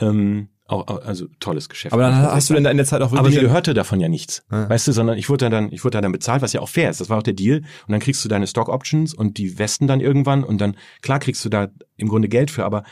Ähm, 0.01 0.49
auch, 0.69 0.87
also 1.05 1.27
tolles 1.39 1.69
Geschäft. 1.69 1.93
Aber 1.93 2.03
dann 2.03 2.21
hast 2.21 2.51
du 2.51 2.55
denn 2.55 2.65
da 2.65 2.71
in 2.71 2.77
der 2.77 2.87
Zeit 2.87 3.01
auch 3.01 3.13
wirklich. 3.13 3.21
Aber 3.21 3.31
mir 3.31 3.41
gehörte 3.41 3.73
davon 3.73 4.01
ja 4.01 4.09
nichts. 4.09 4.43
Ah. 4.49 4.69
Weißt 4.69 4.89
du, 4.89 4.93
sondern 4.93 5.17
ich 5.17 5.29
wurde 5.29 5.49
dann, 5.49 5.71
ich 5.73 5.85
wurde 5.85 6.01
dann 6.01 6.11
bezahlt, 6.11 6.43
was 6.43 6.53
ja 6.53 6.61
auch 6.61 6.69
fair 6.69 6.91
ist. 6.91 7.01
Das 7.01 7.09
war 7.09 7.19
auch 7.19 7.23
der 7.23 7.35
Deal. 7.35 7.59
Und 7.59 7.93
dann 7.93 8.01
kriegst 8.01 8.25
du 8.25 8.29
deine 8.29 8.49
Stock 8.49 8.69
Options 8.69 9.15
und 9.15 9.39
die 9.39 9.59
westen 9.59 9.87
dann 9.87 10.01
irgendwann 10.01 10.43
und 10.43 10.61
dann, 10.61 10.77
klar 11.03 11.21
kriegst 11.21 11.45
du 11.45 11.49
da 11.49 11.69
im 11.97 12.09
Grunde 12.09 12.29
Geld 12.29 12.51
für, 12.51 12.65
aber 12.65 12.83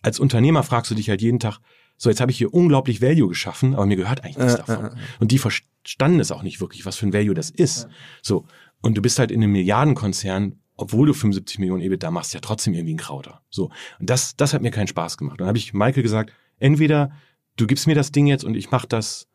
als 0.00 0.20
Unternehmer 0.20 0.62
fragst 0.62 0.90
du 0.90 0.94
dich 0.94 1.08
halt 1.08 1.22
jeden 1.22 1.40
Tag, 1.40 1.58
so 1.96 2.08
jetzt 2.08 2.20
habe 2.20 2.30
ich 2.30 2.38
hier 2.38 2.52
unglaublich 2.52 3.02
Value 3.02 3.28
geschaffen, 3.28 3.74
aber 3.74 3.86
mir 3.86 3.96
gehört 3.96 4.22
eigentlich 4.22 4.38
nichts 4.38 4.54
äh, 4.54 4.58
davon. 4.58 4.84
Äh. 4.86 4.90
Und 5.18 5.32
die 5.32 5.38
verstanden 5.38 6.20
es 6.20 6.30
auch 6.30 6.42
nicht 6.42 6.60
wirklich, 6.60 6.86
was 6.86 6.96
für 6.96 7.06
ein 7.06 7.12
Value 7.12 7.34
das 7.34 7.50
ist. 7.50 7.88
So. 8.22 8.46
Und 8.84 8.98
du 8.98 9.00
bist 9.00 9.18
halt 9.18 9.30
in 9.30 9.42
einem 9.42 9.52
Milliardenkonzern, 9.52 10.60
obwohl 10.76 11.06
du 11.06 11.14
75 11.14 11.58
Millionen 11.58 11.80
EBITDA 11.80 12.10
machst, 12.10 12.34
ja 12.34 12.40
trotzdem 12.40 12.74
irgendwie 12.74 12.92
ein 12.92 12.98
Krauter. 12.98 13.40
So. 13.48 13.70
Und 13.98 14.10
das, 14.10 14.36
das 14.36 14.52
hat 14.52 14.60
mir 14.60 14.70
keinen 14.70 14.88
Spaß 14.88 15.16
gemacht. 15.16 15.32
Und 15.34 15.40
dann 15.40 15.48
habe 15.48 15.56
ich 15.56 15.72
Michael 15.72 16.02
gesagt, 16.02 16.34
entweder 16.58 17.10
du 17.56 17.66
gibst 17.66 17.86
mir 17.86 17.94
das 17.94 18.12
Ding 18.12 18.26
jetzt 18.26 18.44
und 18.44 18.54
ich 18.56 18.70
mach 18.70 18.84
das, 18.84 19.26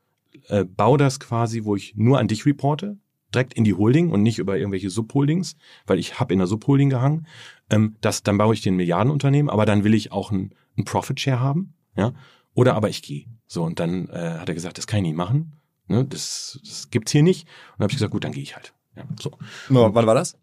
äh, 0.50 0.66
baue 0.66 1.00
das 1.00 1.20
quasi, 1.20 1.64
wo 1.64 1.76
ich 1.76 1.96
nur 1.96 2.20
an 2.20 2.28
dich 2.28 2.46
reporte, 2.46 3.00
direkt 3.34 3.56
in 3.56 3.64
die 3.64 3.74
Holding 3.74 4.12
und 4.12 4.22
nicht 4.22 4.38
über 4.38 4.56
irgendwelche 4.56 4.92
Subholdings, 4.92 5.56
weil 5.88 5.98
ich 5.98 6.20
habe 6.20 6.32
in 6.32 6.38
der 6.38 6.48
Subholding 6.48 6.92
gehangen. 6.92 7.26
Ähm, 7.72 7.96
das, 8.02 8.22
dann 8.22 8.38
baue 8.38 8.54
ich 8.54 8.62
den 8.62 8.76
Milliardenunternehmen, 8.76 9.50
aber 9.50 9.66
dann 9.66 9.84
will 9.84 9.96
ich 9.96 10.12
auch 10.12 10.30
ein, 10.30 10.54
ein 10.78 10.86
Profit 10.86 11.20
Share 11.20 11.40
haben, 11.40 11.74
ja. 11.98 12.14
Oder 12.54 12.76
aber 12.76 12.90
ich 12.90 13.02
gehe. 13.02 13.26
So, 13.48 13.64
und 13.64 13.80
dann 13.80 14.10
äh, 14.10 14.38
hat 14.40 14.48
er 14.48 14.54
gesagt, 14.54 14.78
das 14.78 14.86
kann 14.86 15.00
ich 15.00 15.08
nicht 15.08 15.18
machen. 15.18 15.54
Ne, 15.88 16.06
das, 16.06 16.60
das 16.64 16.92
gibt's 16.92 17.14
hier 17.14 17.24
nicht. 17.24 17.48
Und 17.48 17.80
dann 17.80 17.86
habe 17.86 17.92
ich 17.94 17.98
gesagt, 17.98 18.12
gut, 18.12 18.24
dann 18.24 18.32
gehe 18.32 18.44
ich 18.44 18.56
halt. 18.56 18.76
Ja, 19.00 19.06
so. 19.20 19.32
No, 19.70 19.94
wann 19.94 20.06
war 20.06 20.16
das? 20.16 20.36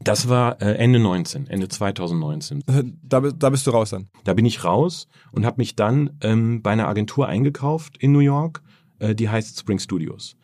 Das 0.00 0.28
war 0.28 0.60
äh, 0.60 0.74
Ende 0.74 0.98
19, 0.98 1.46
Ende 1.46 1.68
2019. 1.68 2.64
Äh, 2.66 2.84
da, 3.02 3.20
da 3.20 3.50
bist 3.50 3.66
du 3.66 3.70
raus 3.70 3.90
dann? 3.90 4.08
Da 4.24 4.34
bin 4.34 4.44
ich 4.44 4.64
raus 4.64 5.08
und 5.30 5.46
habe 5.46 5.58
mich 5.58 5.76
dann 5.76 6.18
ähm, 6.22 6.62
bei 6.62 6.72
einer 6.72 6.88
Agentur 6.88 7.28
eingekauft 7.28 7.96
in 7.98 8.12
New 8.12 8.18
York, 8.18 8.62
äh, 8.98 9.14
die 9.14 9.28
heißt 9.28 9.58
Spring 9.58 9.78
Studios. 9.78 10.36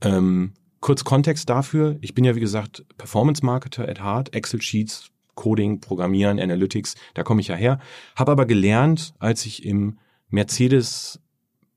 Ähm, 0.00 0.54
kurz 0.80 1.04
Kontext 1.04 1.48
dafür, 1.48 1.98
ich 2.00 2.14
bin 2.14 2.24
ja 2.24 2.34
wie 2.36 2.40
gesagt 2.40 2.84
Performance 2.96 3.44
Marketer 3.44 3.88
at 3.88 4.02
heart, 4.02 4.34
Excel 4.34 4.62
Sheets, 4.62 5.10
Coding, 5.34 5.80
Programmieren, 5.80 6.40
Analytics, 6.40 6.94
da 7.14 7.22
komme 7.22 7.42
ich 7.42 7.48
ja 7.48 7.54
her. 7.54 7.78
Habe 8.14 8.32
aber 8.32 8.46
gelernt, 8.46 9.12
als 9.18 9.44
ich 9.44 9.64
im 9.64 9.98
Mercedes 10.30 11.20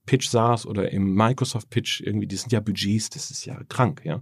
Pitch 0.05 0.29
saß 0.29 0.65
oder 0.65 0.91
im 0.91 1.13
Microsoft 1.13 1.69
Pitch 1.69 2.01
irgendwie, 2.01 2.25
die 2.25 2.35
sind 2.35 2.51
ja 2.51 2.61
Budgets, 2.61 3.09
das 3.09 3.29
ist 3.29 3.45
ja 3.45 3.59
krank, 3.69 4.01
ja. 4.05 4.21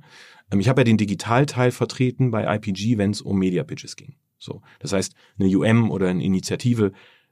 Ähm, 0.52 0.60
ich 0.60 0.70
habe 0.70 0.82
ja 0.82 0.86
den 0.86 0.98
Digitalteil 0.98 1.72
vertreten 1.72 2.32
bei 2.32 2.56
IPG, 2.56 2.98
wenn 2.98 3.12
es 3.12 3.22
um 3.22 3.38
Media 3.38 3.64
Pitches 3.64 3.96
ging. 3.96 4.16
So, 4.38 4.62
das 4.80 4.94
heißt, 4.94 5.16
eine 5.40 5.50
UM 5.50 5.90
oder 5.92 6.10
eine 6.10 6.24
Initiative 6.24 6.92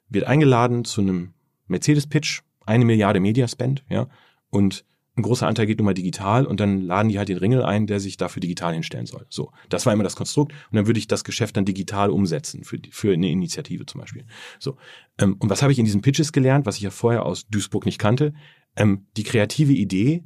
wird 0.09 0.25
eingeladen 0.25 0.85
zu 0.85 1.01
einem 1.01 1.33
Mercedes 1.67 2.07
Pitch, 2.07 2.41
eine 2.65 2.85
Milliarde 2.85 3.19
Media 3.19 3.47
Spend, 3.47 3.83
ja, 3.89 4.07
und 4.49 4.85
ein 5.17 5.21
großer 5.21 5.47
Anteil 5.47 5.65
geht 5.65 5.77
nun 5.77 5.85
mal 5.85 5.93
digital 5.93 6.45
und 6.45 6.59
dann 6.59 6.81
laden 6.81 7.07
die 7.07 7.17
halt 7.17 7.29
den 7.29 7.37
Ringel 7.37 7.63
ein, 7.63 7.87
der 7.87 8.01
sich 8.01 8.17
dafür 8.17 8.41
digital 8.41 8.73
hinstellen 8.73 9.05
soll. 9.05 9.25
So, 9.29 9.53
das 9.69 9.85
war 9.85 9.93
immer 9.93 10.03
das 10.03 10.17
Konstrukt 10.17 10.51
und 10.69 10.75
dann 10.75 10.87
würde 10.87 10.99
ich 10.99 11.07
das 11.07 11.23
Geschäft 11.23 11.55
dann 11.55 11.63
digital 11.63 12.09
umsetzen 12.09 12.65
für, 12.65 12.79
für 12.91 13.13
eine 13.13 13.29
Initiative 13.29 13.85
zum 13.85 14.01
Beispiel. 14.01 14.25
So, 14.59 14.75
ähm, 15.17 15.37
und 15.39 15.49
was 15.49 15.61
habe 15.61 15.71
ich 15.71 15.79
in 15.79 15.85
diesen 15.85 16.01
Pitches 16.01 16.33
gelernt, 16.33 16.65
was 16.65 16.75
ich 16.75 16.81
ja 16.81 16.89
vorher 16.89 17.25
aus 17.25 17.47
Duisburg 17.47 17.85
nicht 17.85 17.97
kannte? 17.97 18.33
Ähm, 18.75 19.07
die 19.15 19.23
kreative 19.23 19.71
Idee 19.71 20.23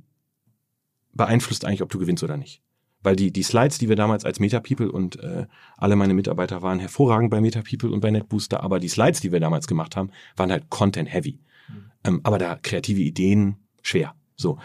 beeinflusst 1.13 1.65
eigentlich, 1.65 1.83
ob 1.83 1.91
du 1.91 1.99
gewinnst 1.99 2.23
oder 2.23 2.37
nicht 2.37 2.63
weil 3.01 3.15
die, 3.15 3.31
die 3.31 3.43
Slides, 3.43 3.77
die 3.77 3.89
wir 3.89 3.95
damals 3.95 4.25
als 4.25 4.39
MetaPeople 4.39 4.91
und 4.91 5.19
äh, 5.19 5.45
alle 5.77 5.95
meine 5.95 6.13
Mitarbeiter 6.13 6.61
waren 6.61 6.79
hervorragend 6.79 7.29
bei 7.31 7.41
MetaPeople 7.41 7.91
und 7.91 8.01
bei 8.01 8.11
NetBooster, 8.11 8.61
aber 8.61 8.79
die 8.79 8.89
Slides, 8.89 9.21
die 9.21 9.31
wir 9.31 9.39
damals 9.39 9.67
gemacht 9.67 9.95
haben, 9.95 10.11
waren 10.35 10.51
halt 10.51 10.69
Content-heavy. 10.69 11.39
Mhm. 11.69 11.91
Ähm, 12.03 12.19
aber 12.23 12.37
da 12.37 12.55
kreative 12.55 13.01
Ideen 13.01 13.57
schwer. 13.81 14.15
So, 14.35 14.57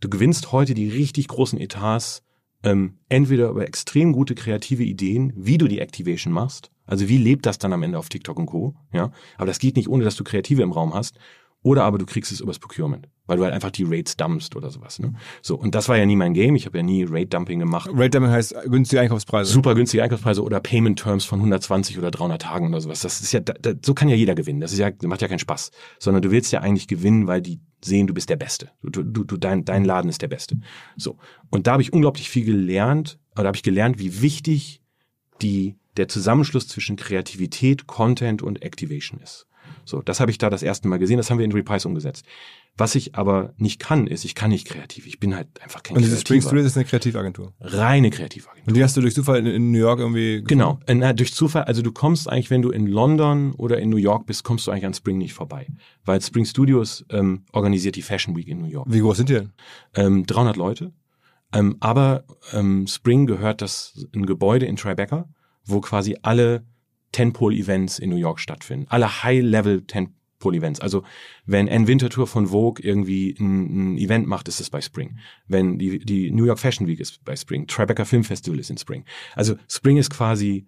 du 0.00 0.08
gewinnst 0.08 0.52
heute 0.52 0.74
die 0.74 0.88
richtig 0.88 1.28
großen 1.28 1.58
Etats 1.58 2.22
ähm, 2.62 2.98
entweder 3.08 3.50
über 3.50 3.66
extrem 3.66 4.12
gute 4.12 4.34
kreative 4.34 4.82
Ideen, 4.82 5.32
wie 5.36 5.58
du 5.58 5.68
die 5.68 5.78
Activation 5.78 6.32
machst, 6.32 6.70
also 6.88 7.08
wie 7.08 7.18
lebt 7.18 7.46
das 7.46 7.58
dann 7.58 7.72
am 7.72 7.82
Ende 7.82 7.98
auf 7.98 8.08
TikTok 8.08 8.38
und 8.38 8.46
Co. 8.46 8.74
Ja, 8.92 9.12
aber 9.36 9.46
das 9.46 9.58
geht 9.58 9.76
nicht 9.76 9.88
ohne, 9.88 10.04
dass 10.04 10.16
du 10.16 10.24
Kreative 10.24 10.62
im 10.62 10.72
Raum 10.72 10.94
hast. 10.94 11.18
Oder 11.62 11.84
aber 11.84 11.98
du 11.98 12.06
kriegst 12.06 12.30
es 12.30 12.40
übers 12.40 12.60
Procurement, 12.60 13.08
weil 13.26 13.38
du 13.38 13.44
halt 13.44 13.52
einfach 13.52 13.72
die 13.72 13.82
Rates 13.84 14.16
dumpst 14.16 14.54
oder 14.54 14.70
sowas. 14.70 15.00
Ne? 15.00 15.14
So, 15.42 15.56
und 15.56 15.74
das 15.74 15.88
war 15.88 15.96
ja 15.96 16.06
nie 16.06 16.14
mein 16.14 16.32
Game. 16.32 16.54
Ich 16.54 16.66
habe 16.66 16.78
ja 16.78 16.84
nie 16.84 17.04
Rate 17.04 17.26
Dumping 17.26 17.58
gemacht. 17.58 17.90
Rate 17.92 18.10
Dumping 18.10 18.30
heißt 18.30 18.54
günstige 18.66 19.00
Einkaufspreise. 19.00 19.52
Super 19.52 19.74
günstige 19.74 20.02
Einkaufspreise 20.02 20.42
oder 20.42 20.60
Payment 20.60 21.00
Terms 21.00 21.24
von 21.24 21.40
120 21.40 21.98
oder 21.98 22.12
300 22.12 22.40
Tagen 22.40 22.68
oder 22.68 22.80
sowas. 22.80 23.00
Das 23.00 23.20
ist 23.20 23.32
ja, 23.32 23.40
da, 23.40 23.72
so 23.84 23.92
kann 23.92 24.08
ja 24.08 24.14
jeder 24.14 24.36
gewinnen. 24.36 24.60
Das 24.60 24.72
ist 24.72 24.78
ja, 24.78 24.90
macht 25.02 25.20
ja 25.20 25.28
keinen 25.28 25.40
Spaß. 25.40 25.72
Sondern 25.98 26.22
du 26.22 26.30
willst 26.30 26.52
ja 26.52 26.60
eigentlich 26.60 26.86
gewinnen, 26.86 27.26
weil 27.26 27.42
die 27.42 27.60
sehen, 27.84 28.06
du 28.06 28.14
bist 28.14 28.30
der 28.30 28.36
Beste. 28.36 28.70
Du, 28.82 29.02
du, 29.02 29.24
du, 29.24 29.36
dein, 29.36 29.64
dein 29.64 29.84
Laden 29.84 30.08
ist 30.08 30.22
der 30.22 30.28
Beste. 30.28 30.60
So. 30.96 31.18
Und 31.50 31.66
da 31.66 31.72
habe 31.72 31.82
ich 31.82 31.92
unglaublich 31.92 32.30
viel 32.30 32.44
gelernt, 32.44 33.18
oder 33.36 33.48
habe 33.48 33.56
ich 33.56 33.62
gelernt, 33.62 33.98
wie 33.98 34.22
wichtig 34.22 34.80
die, 35.42 35.76
der 35.96 36.08
Zusammenschluss 36.08 36.68
zwischen 36.68 36.96
Kreativität, 36.96 37.86
Content 37.86 38.42
und 38.42 38.62
Activation 38.62 39.20
ist. 39.20 39.46
So, 39.84 40.02
das 40.02 40.20
habe 40.20 40.30
ich 40.30 40.38
da 40.38 40.50
das 40.50 40.62
erste 40.62 40.88
Mal 40.88 40.98
gesehen, 40.98 41.16
das 41.16 41.30
haben 41.30 41.38
wir 41.38 41.44
in 41.44 41.52
Reprise 41.52 41.88
umgesetzt. 41.88 42.24
Was 42.76 42.94
ich 42.94 43.16
aber 43.16 43.54
nicht 43.56 43.80
kann, 43.80 44.06
ist, 44.06 44.24
ich 44.24 44.34
kann 44.34 44.50
nicht 44.50 44.66
kreativ. 44.68 45.06
Ich 45.06 45.18
bin 45.18 45.34
halt 45.34 45.48
einfach 45.62 45.82
kein 45.82 45.96
Und 45.96 46.04
diese 46.04 46.16
Spring 46.16 46.40
Studios 46.40 46.66
ist 46.66 46.76
eine 46.76 46.84
Kreativagentur? 46.84 47.52
Reine 47.60 48.10
Kreativagentur. 48.10 48.68
Und 48.68 48.76
die 48.76 48.84
hast 48.84 48.96
du 48.96 49.00
durch 49.00 49.14
Zufall 49.14 49.38
in, 49.38 49.46
in 49.46 49.72
New 49.72 49.78
York 49.78 49.98
irgendwie 49.98 50.42
gefunden? 50.42 50.78
Genau, 50.86 51.04
äh, 51.04 51.14
durch 51.14 51.34
Zufall. 51.34 51.64
Also 51.64 51.82
du 51.82 51.90
kommst 51.90 52.28
eigentlich, 52.28 52.50
wenn 52.50 52.62
du 52.62 52.70
in 52.70 52.86
London 52.86 53.52
oder 53.54 53.78
in 53.78 53.90
New 53.90 53.96
York 53.96 54.26
bist, 54.26 54.44
kommst 54.44 54.66
du 54.66 54.70
eigentlich 54.70 54.86
an 54.86 54.94
Spring 54.94 55.18
nicht 55.18 55.34
vorbei. 55.34 55.66
Weil 56.04 56.20
Spring 56.20 56.44
Studios 56.44 57.04
ähm, 57.10 57.44
organisiert 57.52 57.96
die 57.96 58.02
Fashion 58.02 58.36
Week 58.36 58.46
in 58.46 58.60
New 58.60 58.68
York. 58.68 58.86
Wie 58.88 59.00
groß 59.00 59.16
sind 59.16 59.28
die 59.28 59.34
denn? 59.34 59.52
Ähm, 59.94 60.26
300 60.26 60.56
Leute. 60.56 60.92
Ähm, 61.52 61.76
aber 61.80 62.24
ähm, 62.52 62.86
Spring 62.86 63.26
gehört 63.26 63.62
das 63.62 64.06
ein 64.14 64.26
Gebäude 64.26 64.66
in 64.66 64.76
Tribeca, 64.76 65.28
wo 65.64 65.80
quasi 65.80 66.16
alle 66.22 66.64
Tentpole-Events 67.12 67.98
in 67.98 68.10
New 68.10 68.16
York 68.16 68.40
stattfinden. 68.40 68.86
Alle 68.88 69.22
High-Level 69.22 69.82
Tentpole-Events. 69.82 70.80
Also 70.80 71.04
wenn 71.46 71.68
Ann 71.68 71.86
Wintertour 71.86 72.26
von 72.26 72.48
Vogue 72.48 72.82
irgendwie 72.82 73.34
ein, 73.38 73.94
ein 73.94 73.98
Event 73.98 74.26
macht, 74.26 74.48
ist 74.48 74.60
es 74.60 74.70
bei 74.70 74.80
Spring. 74.80 75.18
Wenn 75.46 75.78
die, 75.78 75.98
die 75.98 76.30
New 76.30 76.44
York 76.44 76.58
Fashion 76.58 76.86
Week 76.86 77.00
ist 77.00 77.24
bei 77.24 77.36
Spring. 77.36 77.66
Tribeca 77.66 78.04
Film 78.04 78.24
Festival 78.24 78.58
ist 78.58 78.70
in 78.70 78.78
Spring. 78.78 79.04
Also 79.34 79.56
Spring 79.68 79.96
ist 79.96 80.10
quasi 80.10 80.66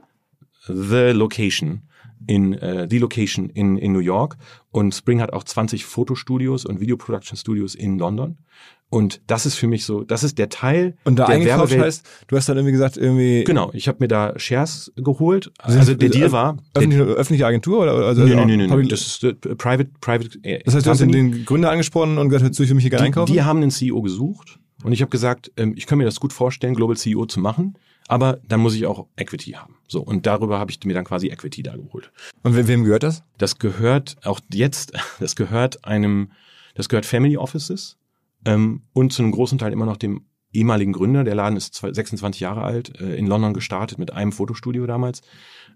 the 0.66 1.12
location 1.12 1.82
in 2.26 2.52
äh, 2.54 2.86
die 2.86 2.98
Location 2.98 3.48
in, 3.50 3.78
in 3.78 3.92
New 3.92 4.00
York 4.00 4.36
und 4.70 4.94
Spring 4.94 5.20
hat 5.20 5.32
auch 5.32 5.44
20 5.44 5.84
Fotostudios 5.84 6.64
und 6.66 6.80
Video 6.80 6.96
Production 6.96 7.36
Studios 7.36 7.74
in 7.74 7.98
London 7.98 8.38
Und 8.92 9.20
das 9.28 9.46
ist 9.46 9.54
für 9.54 9.68
mich 9.68 9.84
so, 9.84 10.02
das 10.02 10.24
ist 10.24 10.36
der 10.36 10.48
Teil 10.48 10.96
Und 11.04 11.16
da 11.16 11.26
der 11.26 11.36
eingekauft 11.36 11.70
Werbewelt. 11.70 11.86
heißt, 11.86 12.08
du 12.26 12.36
hast 12.36 12.48
dann 12.48 12.56
irgendwie 12.56 12.72
gesagt, 12.72 12.96
irgendwie 12.96 13.44
Genau, 13.44 13.70
ich 13.72 13.86
habe 13.86 13.98
mir 14.00 14.08
da 14.08 14.36
Shares 14.36 14.92
geholt. 14.96 15.52
Also 15.58 15.94
der 15.94 16.08
Deal 16.08 16.32
war, 16.32 16.54
der, 16.74 16.82
öffentliche, 16.82 17.04
öffentliche 17.04 17.46
Agentur 17.46 17.82
oder 17.82 17.92
also 17.92 18.24
nee, 18.24 18.34
nee, 18.34 18.44
nee, 18.44 18.56
nee, 18.56 18.64
nee, 18.64 18.68
Public- 18.68 18.88
das 18.88 19.02
ist 19.02 19.22
äh, 19.22 19.32
private, 19.34 19.90
private. 20.00 20.38
Äh, 20.42 20.64
das 20.64 20.74
heißt, 20.74 20.86
du 20.86 20.90
hast 20.90 21.00
den, 21.00 21.44
Gründer 21.44 21.70
angesprochen 21.70 22.18
und 22.18 22.28
gesagt, 22.30 22.42
hör 22.44 22.52
zu, 22.52 22.64
ich 22.64 22.68
will 22.68 22.74
mich 22.74 22.82
hier 22.82 22.90
gerne 22.90 23.04
die, 23.04 23.06
einkaufen. 23.06 23.32
die 23.32 23.42
haben 23.42 23.62
einen 23.62 23.70
CEO 23.70 24.02
gesucht 24.02 24.58
und 24.82 24.90
ich 24.90 25.02
habe 25.02 25.10
gesagt, 25.10 25.52
ähm, 25.56 25.74
ich 25.76 25.86
kann 25.86 25.96
mir 25.98 26.04
das 26.04 26.18
gut 26.18 26.32
vorstellen, 26.32 26.74
Global 26.74 26.96
CEO 26.96 27.26
zu 27.26 27.38
machen, 27.38 27.78
aber 28.08 28.40
dann 28.48 28.58
muss 28.58 28.74
ich 28.74 28.86
auch 28.86 29.06
Equity 29.14 29.52
haben. 29.52 29.76
So 29.86 30.00
und 30.00 30.26
darüber 30.26 30.58
habe 30.58 30.72
ich 30.72 30.80
mir 30.84 30.94
dann 30.94 31.04
quasi 31.04 31.28
Equity 31.28 31.62
da 31.62 31.76
geholt. 31.76 32.10
und 32.42 32.56
we 32.56 32.66
wem 32.66 32.82
gehört 32.82 33.04
das? 33.04 33.22
Das 33.38 33.60
gehört 33.60 34.16
auch 34.24 34.40
jetzt, 34.52 34.94
das 35.20 35.36
gehört 35.36 35.84
einem, 35.84 36.32
das 36.74 36.88
gehört 36.88 37.06
Family 37.06 37.36
Offices 37.36 37.96
ähm, 38.44 38.82
und 38.92 39.12
zu 39.12 39.22
einem 39.22 39.32
großen 39.32 39.58
Teil 39.58 39.72
immer 39.72 39.86
noch 39.86 39.96
dem 39.96 40.26
ehemaligen 40.52 40.92
Gründer. 40.92 41.24
Der 41.24 41.34
Laden 41.34 41.56
ist 41.56 41.74
zwei- 41.74 41.92
26 41.92 42.40
Jahre 42.40 42.62
alt, 42.62 43.00
äh, 43.00 43.14
in 43.14 43.26
London 43.26 43.54
gestartet 43.54 43.98
mit 43.98 44.12
einem 44.12 44.32
Fotostudio 44.32 44.86
damals. 44.86 45.22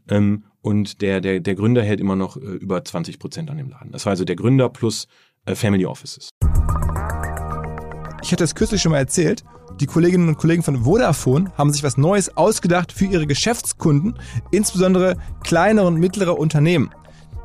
Ähm, 0.09 0.45
und 0.61 1.01
der, 1.01 1.21
der, 1.21 1.41
der 1.41 1.55
Gründer 1.55 1.83
hält 1.83 2.01
immer 2.01 2.17
noch 2.17 2.37
äh, 2.37 2.41
über 2.41 2.85
20 2.85 3.19
Prozent 3.19 3.51
an 3.51 3.57
dem 3.57 3.69
Laden. 3.69 3.93
Das 3.93 4.07
war 4.07 4.11
also 4.11 4.25
der 4.25 4.37
Gründer 4.37 4.69
plus 4.69 5.07
äh, 5.47 5.55
Family 5.55 5.87
Offices. 5.87 6.31
Ich 8.23 8.33
hatte 8.33 8.45
es 8.45 8.55
kürzlich 8.55 8.83
schon 8.83 8.93
mal 8.93 8.99
erzählt. 8.99 9.45
Die 9.81 9.87
Kolleginnen 9.87 10.29
und 10.29 10.39
Kollegen 10.39 10.63
von 10.63 10.85
Vodafone 10.85 11.53
haben 11.57 11.73
sich 11.73 11.83
was 11.83 11.97
Neues 11.97 12.37
ausgedacht 12.37 12.93
für 12.93 13.07
ihre 13.07 13.27
Geschäftskunden, 13.27 14.19
insbesondere 14.51 15.17
kleinere 15.43 15.87
und 15.87 15.97
mittlere 15.97 16.39
Unternehmen. 16.39 16.91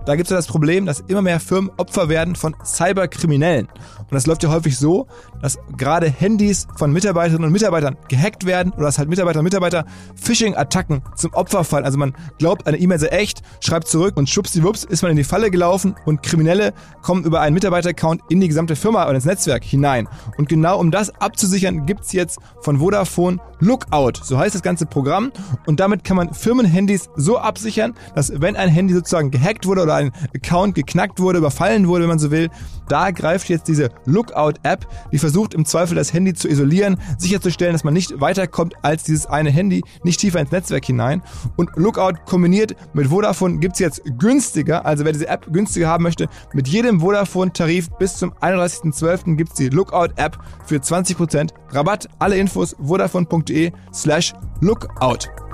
Da 0.06 0.16
gibt 0.16 0.28
es 0.28 0.32
ja 0.32 0.38
das 0.38 0.48
Problem, 0.48 0.86
dass 0.86 1.02
immer 1.02 1.22
mehr 1.22 1.40
Firmen 1.40 1.72
Opfer 1.78 2.08
werden 2.08 2.36
von 2.36 2.56
Cyberkriminellen. 2.64 3.68
Und 4.10 4.16
das 4.16 4.26
läuft 4.26 4.43
ja 4.43 4.49
häufig 4.49 4.78
so, 4.78 5.07
dass 5.41 5.60
gerade 5.78 6.10
Handys 6.10 6.68
von 6.78 6.91
Mitarbeiterinnen 6.91 7.45
und 7.45 7.53
Mitarbeitern 7.53 7.97
gehackt 8.07 8.45
werden 8.45 8.74
oder 8.74 8.84
dass 8.84 8.97
halt 8.97 9.10
Mitarbeiter 9.10 9.39
und 9.39 9.43
Mitarbeiter 9.43 9.86
Phishing-Attacken 10.16 11.01
zum 11.16 11.34
Opfer 11.34 11.64
fallen. 11.64 11.86
Also 11.86 11.97
man 11.97 12.14
glaubt, 12.38 12.68
eine 12.68 12.78
E-Mail 12.78 12.99
sei 12.99 13.07
echt, 13.07 13.41
schreibt 13.60 13.88
zurück 13.88 14.18
und 14.18 14.30
schwuppsiwupps 14.30 14.84
ist 14.84 15.01
man 15.01 15.12
in 15.12 15.18
die 15.18 15.24
Falle 15.24 15.51
gelaufen 15.51 15.95
und 16.05 16.24
Kriminelle 16.24 16.74
kommen 17.01 17.24
über 17.24 17.41
einen 17.41 17.53
Mitarbeiter-Account 17.53 18.22
in 18.30 18.41
die 18.41 18.47
gesamte 18.47 18.76
Firma 18.76 19.03
oder 19.03 19.16
ins 19.16 19.26
Netzwerk 19.26 19.64
hinein. 19.64 20.07
Und 20.38 20.49
genau 20.49 20.80
um 20.80 20.91
das 20.91 21.10
abzusichern, 21.22 21.86
gibt's 21.86 22.14
jetzt 22.14 22.39
von 22.62 22.80
Vodafone 22.80 23.39
Lookout. 23.60 24.14
So 24.24 24.38
heißt 24.38 24.55
das 24.55 24.62
ganze 24.62 24.86
Programm. 24.86 25.32
Und 25.66 25.80
damit 25.80 26.03
kann 26.03 26.18
man 26.18 26.34
Firmenhandys 26.34 27.10
so 27.16 27.38
absichern, 27.38 27.93
dass 28.16 28.32
wenn 28.41 28.55
ein 28.55 28.70
Handy 28.70 28.93
sozusagen 28.93 29.32
gehackt 29.32 29.66
wurde 29.66 29.84
oder 29.84 29.95
ein 29.95 30.12
Account 30.36 30.76
geknackt 30.76 31.20
wurde, 31.20 31.39
überfallen 31.39 31.88
wurde, 31.88 32.03
wenn 32.03 32.10
man 32.10 32.20
so 32.20 32.32
will, 32.32 32.49
da 32.88 33.12
greift 33.12 33.49
jetzt 33.49 33.68
diese 33.68 33.89
Lookout-App, 34.06 34.88
die 35.12 35.18
versucht 35.18 35.54
im 35.54 35.66
Zweifel 35.66 35.95
das 35.95 36.14
Handy 36.14 36.34
zu 36.34 36.47
isolieren, 36.47 36.97
sicherzustellen, 37.18 37.74
dass 37.74 37.84
man 37.84 37.93
nicht 37.93 38.20
weiterkommt 38.20 38.74
als 38.82 39.04
dieses 39.04 39.26
eine 39.26 39.50
Handy, 39.50 39.84
nicht 40.04 40.20
tiefer 40.20 40.39
ins 40.39 40.52
Netzwerk 40.52 40.86
hinein. 40.86 41.22
Und 41.58 41.70
Lookout 41.76 42.26
kombiniert 42.26 42.76
mit 42.93 43.08
Vodafone 43.08 43.60
gibt's 43.60 43.80
jetzt 43.80 44.02
günstiger, 44.18 44.86
also 44.86 45.06
wer 45.06 45.12
diese 45.12 45.28
App 45.28 45.52
günstiger 45.52 45.88
haben 45.88 46.04
möchte, 46.04 46.28
mit 46.54 46.68
jedem 46.68 47.00
Vodafone-Tarif 47.02 47.89
bis 47.97 48.18
zum 48.18 48.32
31.12. 48.34 49.36
gibt's 49.36 49.56
die 49.56 49.70
Lookout-App 49.70 50.38
für 50.66 50.78
20% 50.78 51.52
Rabatt. 51.72 52.08
Alle 52.20 52.38
Infos 52.38 52.76
vodafone.de 52.80 53.72
slash 53.93 54.34
lookout. 54.62 55.49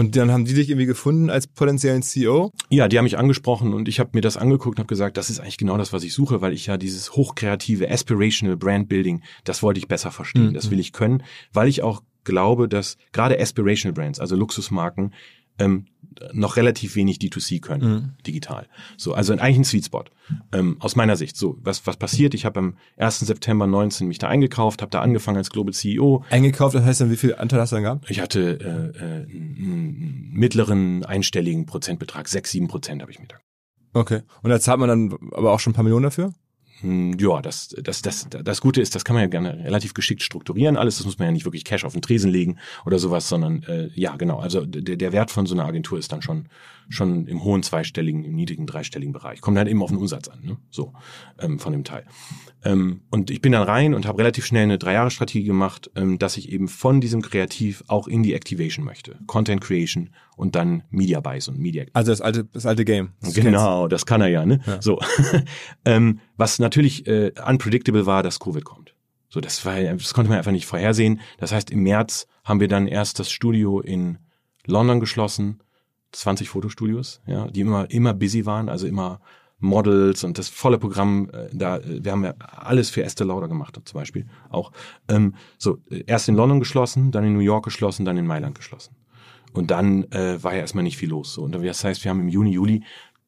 Und 0.00 0.16
dann 0.16 0.32
haben 0.32 0.46
die 0.46 0.54
dich 0.54 0.70
irgendwie 0.70 0.86
gefunden 0.86 1.28
als 1.28 1.46
potenziellen 1.46 2.00
CEO. 2.00 2.52
Ja, 2.70 2.88
die 2.88 2.96
haben 2.96 3.04
mich 3.04 3.18
angesprochen 3.18 3.74
und 3.74 3.86
ich 3.86 4.00
habe 4.00 4.12
mir 4.14 4.22
das 4.22 4.38
angeguckt 4.38 4.78
und 4.78 4.84
habe 4.84 4.88
gesagt, 4.88 5.18
das 5.18 5.28
ist 5.28 5.40
eigentlich 5.40 5.58
genau 5.58 5.76
das, 5.76 5.92
was 5.92 6.04
ich 6.04 6.14
suche, 6.14 6.40
weil 6.40 6.54
ich 6.54 6.64
ja 6.64 6.78
dieses 6.78 7.12
hochkreative, 7.12 7.90
aspirational 7.90 8.56
Brand 8.56 8.88
Building, 8.88 9.22
das 9.44 9.62
wollte 9.62 9.78
ich 9.78 9.88
besser 9.88 10.10
verstehen, 10.10 10.54
das 10.54 10.70
will 10.70 10.80
ich 10.80 10.94
können, 10.94 11.22
weil 11.52 11.68
ich 11.68 11.82
auch 11.82 12.02
glaube, 12.24 12.66
dass 12.66 12.96
gerade 13.12 13.38
aspirational 13.38 13.92
Brands, 13.92 14.20
also 14.20 14.36
Luxusmarken, 14.36 15.12
ähm, 15.60 15.86
noch 16.32 16.56
relativ 16.56 16.96
wenig 16.96 17.18
D2C 17.18 17.60
können, 17.60 18.16
digital. 18.26 18.66
So, 18.96 19.14
also 19.14 19.32
eigentlich 19.32 19.56
ein 19.56 19.64
Sweet 19.64 19.86
Spot. 19.86 20.04
Ähm, 20.52 20.76
aus 20.80 20.94
meiner 20.94 21.16
Sicht. 21.16 21.36
So, 21.36 21.56
was, 21.62 21.86
was 21.86 21.96
passiert? 21.96 22.34
Ich 22.34 22.44
habe 22.44 22.60
am 22.60 22.76
1. 22.98 23.20
September 23.20 23.66
19 23.66 24.06
mich 24.06 24.18
da 24.18 24.28
eingekauft, 24.28 24.82
habe 24.82 24.90
da 24.90 25.00
angefangen 25.00 25.38
als 25.38 25.50
Global 25.50 25.72
CEO, 25.72 26.24
Eingekauft, 26.30 26.74
das 26.74 26.84
heißt 26.84 27.00
dann, 27.00 27.10
wie 27.10 27.16
viel 27.16 27.34
Anteil 27.34 27.60
hast 27.60 27.70
du 27.70 27.76
dann 27.76 27.84
gehabt? 27.84 28.10
ich 28.10 28.20
hatte 28.20 28.58
äh, 28.60 28.98
äh, 28.98 29.26
einen 29.26 30.30
mittleren 30.32 31.04
einstelligen 31.04 31.66
Prozentbetrag, 31.66 32.28
sechs, 32.28 32.50
sieben 32.50 32.68
Prozent 32.68 33.02
habe 33.02 33.10
ich 33.10 33.18
mir 33.18 33.26
da. 33.28 33.36
Okay. 33.92 34.22
Und 34.42 34.50
da 34.50 34.60
zahlt 34.60 34.78
man 34.78 34.88
dann 34.88 35.18
aber 35.32 35.52
auch 35.52 35.60
schon 35.60 35.72
ein 35.72 35.74
paar 35.74 35.84
Millionen 35.84 36.04
dafür? 36.04 36.32
Hm, 36.80 37.16
Ja, 37.18 37.42
das, 37.42 37.68
das, 37.82 38.02
das, 38.02 38.28
das 38.30 38.60
Gute 38.60 38.80
ist, 38.80 38.94
das 38.94 39.04
kann 39.04 39.14
man 39.14 39.22
ja 39.22 39.28
gerne 39.28 39.64
relativ 39.64 39.92
geschickt 39.94 40.22
strukturieren. 40.22 40.76
Alles, 40.76 40.96
das 40.96 41.06
muss 41.06 41.18
man 41.18 41.26
ja 41.28 41.32
nicht 41.32 41.44
wirklich 41.44 41.64
Cash 41.64 41.84
auf 41.84 41.92
den 41.92 42.02
Tresen 42.02 42.30
legen 42.30 42.58
oder 42.86 42.98
sowas, 42.98 43.28
sondern 43.28 43.62
äh, 43.64 43.90
ja, 43.94 44.16
genau. 44.16 44.38
Also 44.38 44.64
der, 44.64 44.96
der 44.96 45.12
Wert 45.12 45.30
von 45.30 45.46
so 45.46 45.54
einer 45.54 45.66
Agentur 45.66 45.98
ist 45.98 46.12
dann 46.12 46.22
schon 46.22 46.46
schon 46.90 47.26
im 47.28 47.44
hohen 47.44 47.62
zweistelligen, 47.62 48.24
im 48.24 48.34
niedrigen 48.34 48.66
dreistelligen 48.66 49.12
Bereich. 49.12 49.40
Kommt 49.40 49.56
dann 49.56 49.68
eben 49.68 49.82
auf 49.82 49.90
den 49.90 49.98
Umsatz 49.98 50.28
an, 50.28 50.40
ne? 50.42 50.56
so 50.70 50.92
ähm, 51.38 51.60
von 51.60 51.72
dem 51.72 51.84
Teil. 51.84 52.04
Ähm, 52.64 53.02
und 53.10 53.30
ich 53.30 53.40
bin 53.40 53.52
dann 53.52 53.62
rein 53.62 53.94
und 53.94 54.06
habe 54.06 54.18
relativ 54.18 54.44
schnell 54.44 54.64
eine 54.64 54.76
Drei-Jahre-Strategie 54.76 55.44
gemacht, 55.44 55.90
ähm, 55.94 56.18
dass 56.18 56.36
ich 56.36 56.50
eben 56.50 56.66
von 56.66 57.00
diesem 57.00 57.22
Kreativ 57.22 57.84
auch 57.86 58.08
in 58.08 58.24
die 58.24 58.34
Activation 58.34 58.84
möchte. 58.84 59.18
Content 59.26 59.60
Creation 59.60 60.10
und 60.36 60.56
dann 60.56 60.82
Media 60.90 61.20
Buys 61.20 61.46
und 61.46 61.58
Media 61.58 61.84
Also 61.92 62.10
das 62.10 62.20
alte, 62.20 62.44
das 62.44 62.66
alte 62.66 62.84
Game. 62.84 63.12
Das 63.20 63.34
Genau, 63.34 63.86
das 63.86 64.04
kann 64.04 64.20
er 64.20 64.28
ja, 64.28 64.44
ne? 64.44 64.60
So. 64.80 64.98
ähm, 65.84 66.18
was 66.36 66.58
natürlich 66.58 67.06
äh, 67.06 67.32
unpredictable 67.46 68.04
war, 68.04 68.24
dass 68.24 68.40
Covid 68.40 68.64
kommt. 68.64 68.96
So, 69.28 69.40
das 69.40 69.64
war, 69.64 69.80
das 69.80 70.12
konnte 70.12 70.28
man 70.28 70.38
einfach 70.38 70.50
nicht 70.50 70.66
vorhersehen. 70.66 71.20
Das 71.38 71.52
heißt, 71.52 71.70
im 71.70 71.84
März 71.84 72.26
haben 72.42 72.58
wir 72.58 72.66
dann 72.66 72.88
erst 72.88 73.20
das 73.20 73.30
Studio 73.30 73.80
in 73.80 74.18
London 74.66 74.98
geschlossen, 74.98 75.62
20 76.12 76.48
Fotostudios, 76.48 77.20
ja, 77.26 77.46
die 77.48 77.60
immer 77.60 77.90
immer 77.90 78.14
busy 78.14 78.46
waren, 78.46 78.68
also 78.68 78.86
immer 78.86 79.20
Models 79.60 80.24
und 80.24 80.38
das 80.38 80.48
volle 80.48 80.78
Programm. 80.78 81.30
Äh, 81.32 81.48
da, 81.52 81.78
äh, 81.78 82.02
wir 82.02 82.12
haben 82.12 82.24
ja 82.24 82.34
alles 82.38 82.90
für 82.90 83.04
Estee 83.04 83.24
Lauder 83.24 83.48
gemacht, 83.48 83.78
zum 83.84 83.98
Beispiel 83.98 84.26
auch. 84.48 84.72
Ähm, 85.08 85.34
so, 85.58 85.78
äh, 85.90 86.04
erst 86.06 86.28
in 86.28 86.34
London 86.34 86.58
geschlossen, 86.58 87.12
dann 87.12 87.24
in 87.24 87.34
New 87.34 87.40
York 87.40 87.64
geschlossen, 87.64 88.04
dann 88.04 88.16
in 88.16 88.26
Mailand 88.26 88.54
geschlossen. 88.54 88.96
Und 89.52 89.70
dann 89.70 90.04
äh, 90.12 90.42
war 90.42 90.54
ja 90.54 90.60
erstmal 90.60 90.84
nicht 90.84 90.96
viel 90.96 91.10
los. 91.10 91.34
So. 91.34 91.42
Und 91.42 91.52
das 91.52 91.84
heißt, 91.84 92.04
wir 92.04 92.10
haben 92.10 92.20
im 92.20 92.28
Juni, 92.28 92.52
Juli 92.52 92.84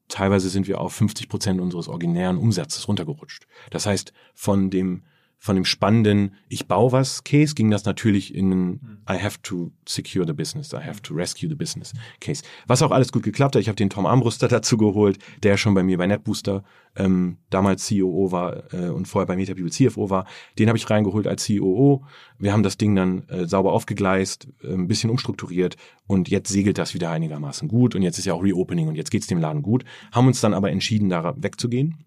teilweise 0.08 0.48
sind 0.48 0.68
wir 0.68 0.80
auf 0.80 0.92
50 0.92 1.28
Prozent 1.28 1.60
unseres 1.60 1.88
originären 1.88 2.38
Umsatzes 2.38 2.86
runtergerutscht. 2.86 3.46
Das 3.70 3.86
heißt, 3.86 4.12
von 4.34 4.70
dem 4.70 5.02
von 5.42 5.56
dem 5.56 5.64
spannenden 5.64 6.36
Ich 6.48 6.68
baue 6.68 6.92
was 6.92 7.24
Case 7.24 7.56
ging 7.56 7.68
das 7.68 7.84
natürlich 7.84 8.32
in 8.32 8.52
einen 8.52 9.02
I 9.10 9.20
have 9.20 9.38
to 9.42 9.72
secure 9.88 10.24
the 10.24 10.32
business, 10.32 10.72
I 10.72 10.76
have 10.76 11.02
to 11.02 11.14
rescue 11.14 11.48
the 11.48 11.56
business 11.56 11.92
Case. 12.20 12.44
Was 12.68 12.80
auch 12.80 12.92
alles 12.92 13.10
gut 13.10 13.24
geklappt 13.24 13.56
hat. 13.56 13.60
Ich 13.60 13.66
habe 13.66 13.74
den 13.74 13.90
Tom 13.90 14.06
Armbruster 14.06 14.46
dazu 14.56 14.76
geholt, 14.76 15.18
der 15.42 15.56
schon 15.56 15.74
bei 15.74 15.82
mir 15.82 15.98
bei 15.98 16.06
NetBooster 16.06 16.62
ähm, 16.94 17.38
damals 17.50 17.88
COO 17.88 18.30
war 18.30 18.72
äh, 18.72 18.90
und 18.90 19.08
vorher 19.08 19.26
bei 19.26 19.34
MetaPeople 19.34 19.72
CFO 19.72 20.10
war. 20.10 20.26
Den 20.60 20.68
habe 20.68 20.78
ich 20.78 20.88
reingeholt 20.88 21.26
als 21.26 21.48
COO. 21.48 22.04
Wir 22.38 22.52
haben 22.52 22.62
das 22.62 22.76
Ding 22.76 22.94
dann 22.94 23.28
äh, 23.28 23.44
sauber 23.44 23.72
aufgegleist, 23.72 24.46
äh, 24.62 24.72
ein 24.72 24.86
bisschen 24.86 25.10
umstrukturiert 25.10 25.76
und 26.06 26.28
jetzt 26.28 26.52
segelt 26.52 26.78
das 26.78 26.94
wieder 26.94 27.10
einigermaßen 27.10 27.66
gut 27.66 27.96
und 27.96 28.02
jetzt 28.02 28.16
ist 28.16 28.26
ja 28.26 28.34
auch 28.34 28.44
Reopening 28.44 28.86
und 28.86 28.94
jetzt 28.94 29.10
geht's 29.10 29.26
dem 29.26 29.40
Laden 29.40 29.62
gut. 29.62 29.84
Haben 30.12 30.28
uns 30.28 30.40
dann 30.40 30.54
aber 30.54 30.70
entschieden, 30.70 31.08
da 31.08 31.34
wegzugehen 31.36 32.04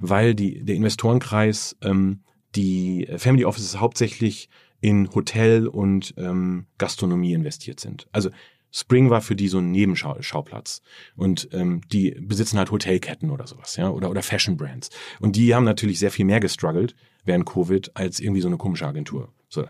weil 0.00 0.34
die, 0.34 0.64
der 0.64 0.74
Investorenkreis 0.74 1.76
ähm, 1.82 2.20
die 2.56 3.08
Family 3.16 3.44
Offices 3.44 3.80
hauptsächlich 3.80 4.48
in 4.80 5.12
Hotel 5.14 5.66
und 5.66 6.14
ähm, 6.16 6.66
Gastronomie 6.78 7.34
investiert 7.34 7.80
sind. 7.80 8.06
Also 8.12 8.30
Spring 8.72 9.10
war 9.10 9.20
für 9.20 9.34
die 9.34 9.48
so 9.48 9.58
ein 9.58 9.70
Nebenschauplatz 9.72 10.82
und 11.16 11.48
ähm, 11.52 11.82
die 11.92 12.16
besitzen 12.20 12.56
halt 12.56 12.70
Hotelketten 12.70 13.30
oder 13.30 13.46
sowas, 13.46 13.76
ja, 13.76 13.90
oder 13.90 14.10
oder 14.10 14.22
Fashion 14.22 14.56
Brands 14.56 14.90
und 15.18 15.34
die 15.36 15.54
haben 15.54 15.64
natürlich 15.64 15.98
sehr 15.98 16.12
viel 16.12 16.24
mehr 16.24 16.40
gestruggelt 16.40 16.94
während 17.24 17.46
Covid 17.46 17.90
als 17.94 18.20
irgendwie 18.20 18.40
so 18.40 18.48
eine 18.48 18.58
komische 18.58 18.86
Agentur. 18.86 19.32
So. 19.48 19.66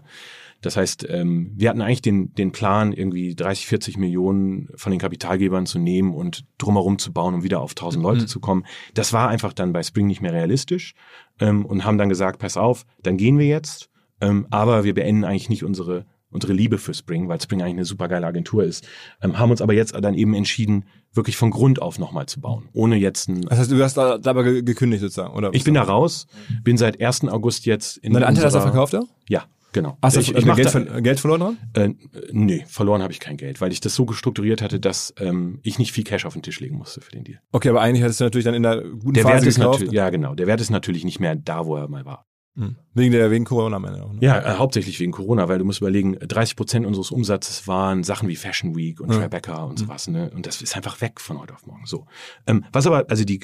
Das 0.62 0.76
heißt, 0.76 1.06
ähm, 1.08 1.52
wir 1.56 1.70
hatten 1.70 1.80
eigentlich 1.80 2.02
den, 2.02 2.34
den 2.34 2.52
Plan, 2.52 2.92
irgendwie 2.92 3.34
30, 3.34 3.66
40 3.66 3.96
Millionen 3.96 4.68
von 4.74 4.90
den 4.92 4.98
Kapitalgebern 5.00 5.64
zu 5.66 5.78
nehmen 5.78 6.14
und 6.14 6.44
drumherum 6.58 6.98
zu 6.98 7.12
bauen, 7.12 7.34
um 7.34 7.42
wieder 7.42 7.60
auf 7.60 7.72
1000 7.72 8.02
Leute 8.02 8.26
zu 8.26 8.40
kommen. 8.40 8.64
Das 8.94 9.12
war 9.12 9.28
einfach 9.28 9.52
dann 9.54 9.72
bei 9.72 9.82
Spring 9.82 10.06
nicht 10.06 10.20
mehr 10.20 10.32
realistisch 10.32 10.94
ähm, 11.40 11.64
und 11.64 11.84
haben 11.84 11.96
dann 11.98 12.08
gesagt, 12.10 12.38
pass 12.40 12.56
auf, 12.56 12.84
dann 13.02 13.16
gehen 13.16 13.38
wir 13.38 13.46
jetzt, 13.46 13.88
ähm, 14.20 14.46
aber 14.50 14.84
wir 14.84 14.94
beenden 14.94 15.24
eigentlich 15.24 15.48
nicht 15.48 15.64
unsere 15.64 16.04
unsere 16.32 16.52
Liebe 16.52 16.78
für 16.78 16.94
Spring, 16.94 17.28
weil 17.28 17.40
Spring 17.40 17.60
eigentlich 17.60 17.72
eine 17.74 17.84
super 17.84 18.06
geile 18.06 18.24
Agentur 18.24 18.62
ist, 18.62 18.86
ähm, 19.20 19.36
haben 19.40 19.50
uns 19.50 19.60
aber 19.60 19.72
jetzt 19.72 19.92
dann 20.00 20.14
eben 20.14 20.32
entschieden, 20.34 20.84
wirklich 21.12 21.36
von 21.36 21.50
Grund 21.50 21.82
auf 21.82 21.98
nochmal 21.98 22.26
zu 22.26 22.40
bauen, 22.40 22.68
ohne 22.72 22.94
jetzt 22.98 23.28
ein 23.28 23.40
Das 23.42 23.58
heißt, 23.58 23.72
du 23.72 23.82
hast 23.82 23.96
da 23.96 24.16
dabei 24.16 24.44
ge- 24.44 24.62
gekündigt 24.62 25.00
sozusagen, 25.00 25.34
oder? 25.34 25.52
ich 25.52 25.64
bin 25.64 25.74
da 25.74 25.82
raus, 25.82 26.28
bin 26.62 26.76
seit 26.76 27.00
1. 27.00 27.24
August 27.24 27.66
jetzt 27.66 27.96
in 27.96 28.12
Deine 28.12 28.28
Anteile 28.28 28.46
hast 28.46 28.54
du 28.54 28.60
verkauft 28.60 28.92
da? 28.94 29.02
Ja. 29.28 29.46
Genau. 29.72 29.98
Hast 30.02 30.16
du 30.16 30.20
ich, 30.20 30.34
ich, 30.34 30.46
ich 30.46 30.54
Geld, 30.54 30.70
ver 30.70 31.00
Geld 31.00 31.20
verloren 31.20 31.56
dran? 31.72 31.94
Äh, 31.94 31.94
nee, 32.32 32.64
verloren 32.66 33.02
habe 33.02 33.12
ich 33.12 33.20
kein 33.20 33.36
Geld, 33.36 33.60
weil 33.60 33.72
ich 33.72 33.80
das 33.80 33.94
so 33.94 34.10
strukturiert 34.12 34.62
hatte, 34.62 34.80
dass 34.80 35.14
ähm, 35.18 35.60
ich 35.62 35.78
nicht 35.78 35.92
viel 35.92 36.04
Cash 36.04 36.26
auf 36.26 36.32
den 36.32 36.42
Tisch 36.42 36.60
legen 36.60 36.76
musste 36.76 37.00
für 37.00 37.12
den 37.12 37.24
Deal. 37.24 37.40
Okay, 37.52 37.68
aber 37.68 37.80
eigentlich 37.80 38.02
hattest 38.02 38.20
du 38.20 38.24
natürlich 38.24 38.44
dann 38.44 38.54
in 38.54 38.62
der 38.62 38.82
guten 38.82 39.14
Der 39.14 39.22
Phase 39.22 39.34
Wert 39.36 39.46
ist 39.46 39.56
gekauft. 39.56 39.92
ja 39.92 40.10
genau, 40.10 40.34
der 40.34 40.46
Wert 40.46 40.60
ist 40.60 40.70
natürlich 40.70 41.04
nicht 41.04 41.20
mehr 41.20 41.36
da, 41.36 41.66
wo 41.66 41.76
er 41.76 41.88
mal 41.88 42.04
war. 42.04 42.26
Hm. 42.56 42.76
Wegen 42.94 43.12
der 43.12 43.30
wegen 43.30 43.44
Corona 43.44 43.76
am 43.76 43.84
Ende 43.84 44.02
auch. 44.02 44.12
Ne? 44.12 44.18
Ja, 44.22 44.40
äh, 44.40 44.58
hauptsächlich 44.58 44.98
wegen 44.98 45.12
Corona, 45.12 45.48
weil 45.48 45.58
du 45.58 45.64
musst 45.64 45.80
überlegen, 45.80 46.18
30 46.20 46.56
Prozent 46.56 46.84
unseres 46.84 47.12
Umsatzes 47.12 47.68
waren 47.68 48.02
Sachen 48.02 48.28
wie 48.28 48.34
Fashion 48.34 48.74
Week 48.74 49.00
und 49.00 49.12
Ja. 49.12 49.20
Tribeca 49.20 49.62
und 49.62 49.78
sowas, 49.78 50.08
ne? 50.08 50.30
Und 50.34 50.46
das 50.46 50.60
ist 50.60 50.76
einfach 50.76 51.00
weg 51.00 51.20
von 51.20 51.40
heute 51.40 51.54
auf 51.54 51.64
morgen. 51.66 51.86
So. 51.86 52.06
Ähm, 52.48 52.64
was 52.72 52.88
aber, 52.88 53.06
also 53.08 53.24
die, 53.24 53.40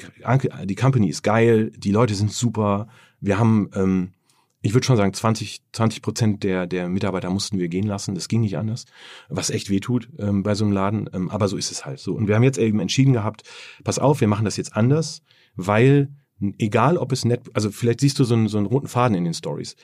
die 0.65 0.75
Company 0.75 1.07
ist 1.07 1.23
geil, 1.23 1.71
die 1.77 1.91
Leute 1.91 2.15
sind 2.15 2.33
super. 2.33 2.89
Wir 3.21 3.39
haben, 3.39 3.69
ähm, 3.75 4.11
ich 4.67 4.73
würde 4.73 4.85
schon 4.85 4.97
sagen, 4.97 5.13
20, 5.13 5.61
20 5.71 6.01
Prozent 6.01 6.43
der, 6.43 6.67
der 6.67 6.89
Mitarbeiter 6.89 7.29
mussten 7.29 7.57
wir 7.57 7.69
gehen 7.69 7.87
lassen. 7.87 8.15
Das 8.15 8.27
ging 8.27 8.41
nicht 8.41 8.57
anders, 8.57 8.83
was 9.29 9.49
echt 9.49 9.69
weh 9.69 9.79
tut 9.79 10.09
ähm, 10.19 10.43
bei 10.43 10.55
so 10.55 10.65
einem 10.65 10.73
Laden. 10.73 11.09
Ähm, 11.13 11.29
aber 11.29 11.47
so 11.47 11.55
ist 11.55 11.71
es 11.71 11.85
halt 11.85 11.99
so. 11.99 12.13
Und 12.13 12.27
wir 12.27 12.35
haben 12.35 12.43
jetzt 12.43 12.57
eben 12.57 12.81
entschieden 12.81 13.13
gehabt, 13.13 13.43
pass 13.85 13.97
auf, 13.97 14.19
wir 14.19 14.27
machen 14.27 14.43
das 14.43 14.57
jetzt 14.57 14.75
anders, 14.75 15.21
weil 15.55 16.09
egal 16.57 16.97
ob 16.97 17.13
es 17.13 17.23
nett, 17.23 17.43
also 17.53 17.71
vielleicht 17.71 18.01
siehst 18.01 18.19
du 18.19 18.25
so 18.25 18.35
einen, 18.35 18.49
so 18.49 18.57
einen 18.57 18.67
roten 18.67 18.89
Faden 18.89 19.15
in 19.15 19.23
den 19.23 19.33
Stories. 19.33 19.77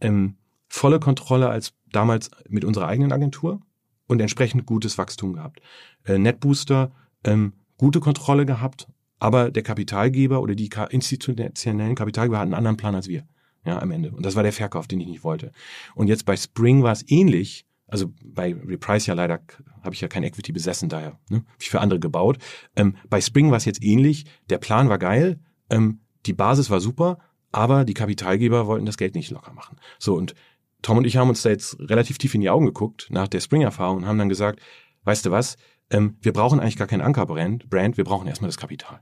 Ähm, 0.00 0.34
volle 0.68 0.98
Kontrolle 0.98 1.48
als 1.48 1.72
damals 1.92 2.32
mit 2.48 2.64
unserer 2.64 2.88
eigenen 2.88 3.12
Agentur 3.12 3.60
und 4.08 4.20
entsprechend 4.20 4.66
gutes 4.66 4.98
Wachstum 4.98 5.34
gehabt. 5.34 5.60
Äh, 6.06 6.18
Netbooster, 6.18 6.90
ähm, 7.22 7.52
gute 7.76 8.00
Kontrolle 8.00 8.46
gehabt, 8.46 8.88
aber 9.20 9.52
der 9.52 9.62
Kapitalgeber 9.62 10.42
oder 10.42 10.56
die 10.56 10.70
institutionellen 10.90 11.94
Kapitalgeber 11.94 12.40
hatten 12.40 12.48
einen 12.48 12.58
anderen 12.58 12.76
Plan 12.76 12.96
als 12.96 13.06
wir. 13.06 13.28
Ja, 13.64 13.80
am 13.80 13.90
Ende. 13.90 14.10
Und 14.10 14.26
das 14.26 14.36
war 14.36 14.42
der 14.42 14.52
Verkauf, 14.52 14.86
den 14.86 15.00
ich 15.00 15.06
nicht 15.06 15.24
wollte. 15.24 15.52
Und 15.94 16.08
jetzt 16.08 16.26
bei 16.26 16.36
Spring 16.36 16.82
war 16.82 16.92
es 16.92 17.08
ähnlich. 17.08 17.66
Also 17.86 18.12
bei 18.24 18.54
Reprise 18.54 19.08
ja 19.08 19.14
leider 19.14 19.40
habe 19.82 19.94
ich 19.94 20.00
ja 20.00 20.08
kein 20.08 20.22
Equity 20.22 20.52
besessen, 20.52 20.88
daher 20.88 21.18
ne, 21.28 21.44
hab 21.46 21.60
ich 21.60 21.70
für 21.70 21.80
andere 21.80 22.00
gebaut. 22.00 22.38
Ähm, 22.76 22.96
bei 23.08 23.20
Spring 23.20 23.50
war 23.50 23.58
es 23.58 23.64
jetzt 23.66 23.82
ähnlich. 23.82 24.24
Der 24.48 24.58
Plan 24.58 24.88
war 24.88 24.98
geil, 24.98 25.38
ähm, 25.70 26.00
die 26.26 26.32
Basis 26.32 26.70
war 26.70 26.80
super, 26.80 27.18
aber 27.52 27.84
die 27.84 27.94
Kapitalgeber 27.94 28.66
wollten 28.66 28.86
das 28.86 28.96
Geld 28.96 29.14
nicht 29.14 29.30
locker 29.30 29.52
machen. 29.52 29.76
So 29.98 30.14
und 30.14 30.34
Tom 30.82 30.98
und 30.98 31.06
ich 31.06 31.16
haben 31.16 31.28
uns 31.28 31.42
da 31.42 31.50
jetzt 31.50 31.78
relativ 31.78 32.18
tief 32.18 32.34
in 32.34 32.40
die 32.40 32.50
Augen 32.50 32.66
geguckt 32.66 33.08
nach 33.10 33.28
der 33.28 33.40
Spring-Erfahrung 33.40 33.98
und 33.98 34.06
haben 34.06 34.18
dann 34.18 34.28
gesagt, 34.28 34.60
weißt 35.04 35.26
du 35.26 35.30
was, 35.30 35.56
ähm, 35.90 36.16
wir 36.20 36.32
brauchen 36.32 36.60
eigentlich 36.60 36.76
gar 36.76 36.86
keinen 36.86 37.02
Ankerbrand, 37.02 37.68
Brand, 37.70 37.96
wir 37.96 38.04
brauchen 38.04 38.26
erstmal 38.26 38.48
das 38.48 38.58
Kapital. 38.58 39.00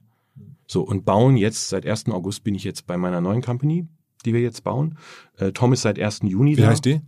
So 0.67 0.83
und 0.83 1.05
bauen 1.05 1.37
jetzt, 1.37 1.69
seit 1.69 1.87
1. 1.87 2.09
August 2.09 2.45
bin 2.45 2.55
ich 2.55 2.65
jetzt 2.65 2.87
bei 2.87 2.97
meiner 2.97 3.21
neuen 3.21 3.43
Company, 3.43 3.89
die 4.23 4.35
wir 4.35 4.41
jetzt 4.41 4.65
bauen. 4.65 4.99
Äh, 5.37 5.53
Tom 5.53 5.73
ist 5.73 5.83
seit 5.83 5.99
1. 5.99 6.21
Juni 6.25 6.57
Wie 6.57 6.63
da. 6.63 6.69
heißt 6.69 6.85
die? 6.85 7.01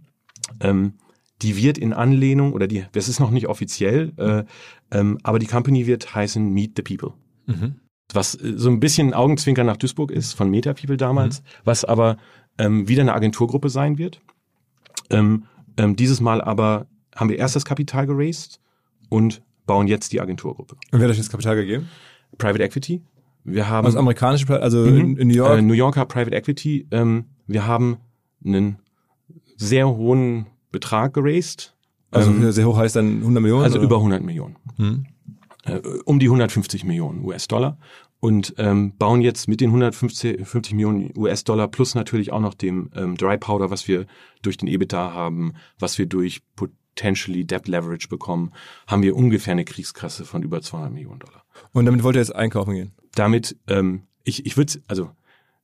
Ähm, 0.60 0.94
die 1.42 1.56
wird 1.56 1.78
in 1.78 1.92
Anlehnung, 1.92 2.52
oder 2.52 2.66
die, 2.66 2.84
das 2.92 3.08
ist 3.08 3.20
noch 3.20 3.30
nicht 3.30 3.48
offiziell, 3.48 4.12
äh, 4.16 4.44
ähm, 4.90 5.18
aber 5.22 5.38
die 5.38 5.46
Company 5.46 5.86
wird 5.86 6.14
heißen 6.14 6.48
Meet 6.48 6.72
the 6.76 6.82
People. 6.82 7.14
Mhm. 7.46 7.76
Was 8.12 8.34
äh, 8.34 8.54
so 8.56 8.70
ein 8.70 8.80
bisschen 8.80 9.08
ein 9.08 9.14
Augenzwinkern 9.14 9.66
nach 9.66 9.76
Duisburg 9.76 10.10
ist, 10.10 10.34
von 10.34 10.50
Meta 10.50 10.74
People 10.74 10.96
damals, 10.96 11.42
was 11.64 11.84
aber 11.84 12.16
ähm, 12.58 12.88
wieder 12.88 13.02
eine 13.02 13.14
Agenturgruppe 13.14 13.68
sein 13.68 13.98
wird. 13.98 14.20
Ähm, 15.10 15.44
ähm, 15.76 15.96
dieses 15.96 16.20
Mal 16.20 16.40
aber 16.40 16.86
haben 17.14 17.28
wir 17.28 17.38
erst 17.38 17.56
das 17.56 17.64
Kapital 17.64 18.06
geraced 18.06 18.60
und 19.08 19.42
bauen 19.66 19.86
jetzt 19.86 20.12
die 20.12 20.20
Agenturgruppe. 20.20 20.76
Und 20.92 21.00
wer 21.00 21.04
hat 21.04 21.10
euch 21.10 21.18
das 21.18 21.30
Kapital 21.30 21.56
gegeben? 21.56 21.88
Private 22.38 22.62
Equity. 22.62 23.02
Wir 23.44 23.68
haben 23.68 23.84
Also 23.86 23.98
amerikanische, 23.98 24.60
also 24.60 24.78
Mhm. 24.78 24.98
in, 24.98 25.16
in 25.18 25.28
New 25.28 25.34
York. 25.34 25.58
Äh, 25.58 25.62
New 25.62 25.74
Yorker 25.74 26.04
Private 26.06 26.34
Equity. 26.34 26.86
Ähm, 26.90 27.26
wir 27.46 27.66
haben 27.66 27.98
einen 28.44 28.78
sehr 29.56 29.88
hohen 29.88 30.46
Betrag 30.72 31.14
geraced. 31.14 31.74
also 32.10 32.30
ähm, 32.30 32.50
sehr 32.52 32.66
hoch 32.66 32.76
heißt 32.78 32.96
dann 32.96 33.18
100 33.18 33.42
Millionen? 33.42 33.64
also 33.64 33.76
oder? 33.76 33.84
über 33.84 33.96
100 33.96 34.22
Millionen. 34.22 34.56
Mhm. 34.76 35.06
Äh, 35.64 35.78
um 36.04 36.18
die 36.18 36.26
150 36.26 36.84
Millionen 36.84 37.24
US-Dollar. 37.24 37.78
Und 38.20 38.54
ähm, 38.56 38.96
bauen 38.96 39.20
jetzt 39.20 39.48
mit 39.48 39.60
den 39.60 39.68
150 39.68 40.46
50 40.46 40.72
Millionen 40.74 41.12
US-Dollar 41.16 41.68
plus 41.68 41.94
natürlich 41.94 42.32
auch 42.32 42.40
noch 42.40 42.54
dem 42.54 42.90
ähm, 42.96 43.16
Dry 43.18 43.36
Powder, 43.36 43.70
was 43.70 43.86
wir 43.86 44.06
durch 44.40 44.56
den 44.56 44.66
EBITDA 44.68 45.12
haben, 45.12 45.52
was 45.78 45.98
wir 45.98 46.06
durch 46.06 46.40
potentially 46.56 47.44
Debt 47.44 47.68
Leverage 47.68 48.08
bekommen, 48.08 48.52
haben 48.86 49.02
wir 49.02 49.14
ungefähr 49.14 49.52
eine 49.52 49.66
Kriegskasse 49.66 50.24
von 50.24 50.42
über 50.42 50.62
200 50.62 50.90
Millionen 50.92 51.18
Dollar. 51.18 51.44
Und 51.72 51.84
damit 51.84 52.02
wollt 52.02 52.16
ihr 52.16 52.20
jetzt 52.20 52.34
einkaufen 52.34 52.72
gehen? 52.74 52.92
Damit, 53.14 53.56
ähm, 53.68 54.02
ich, 54.24 54.46
ich 54.46 54.56
würde, 54.56 54.74
also 54.88 55.10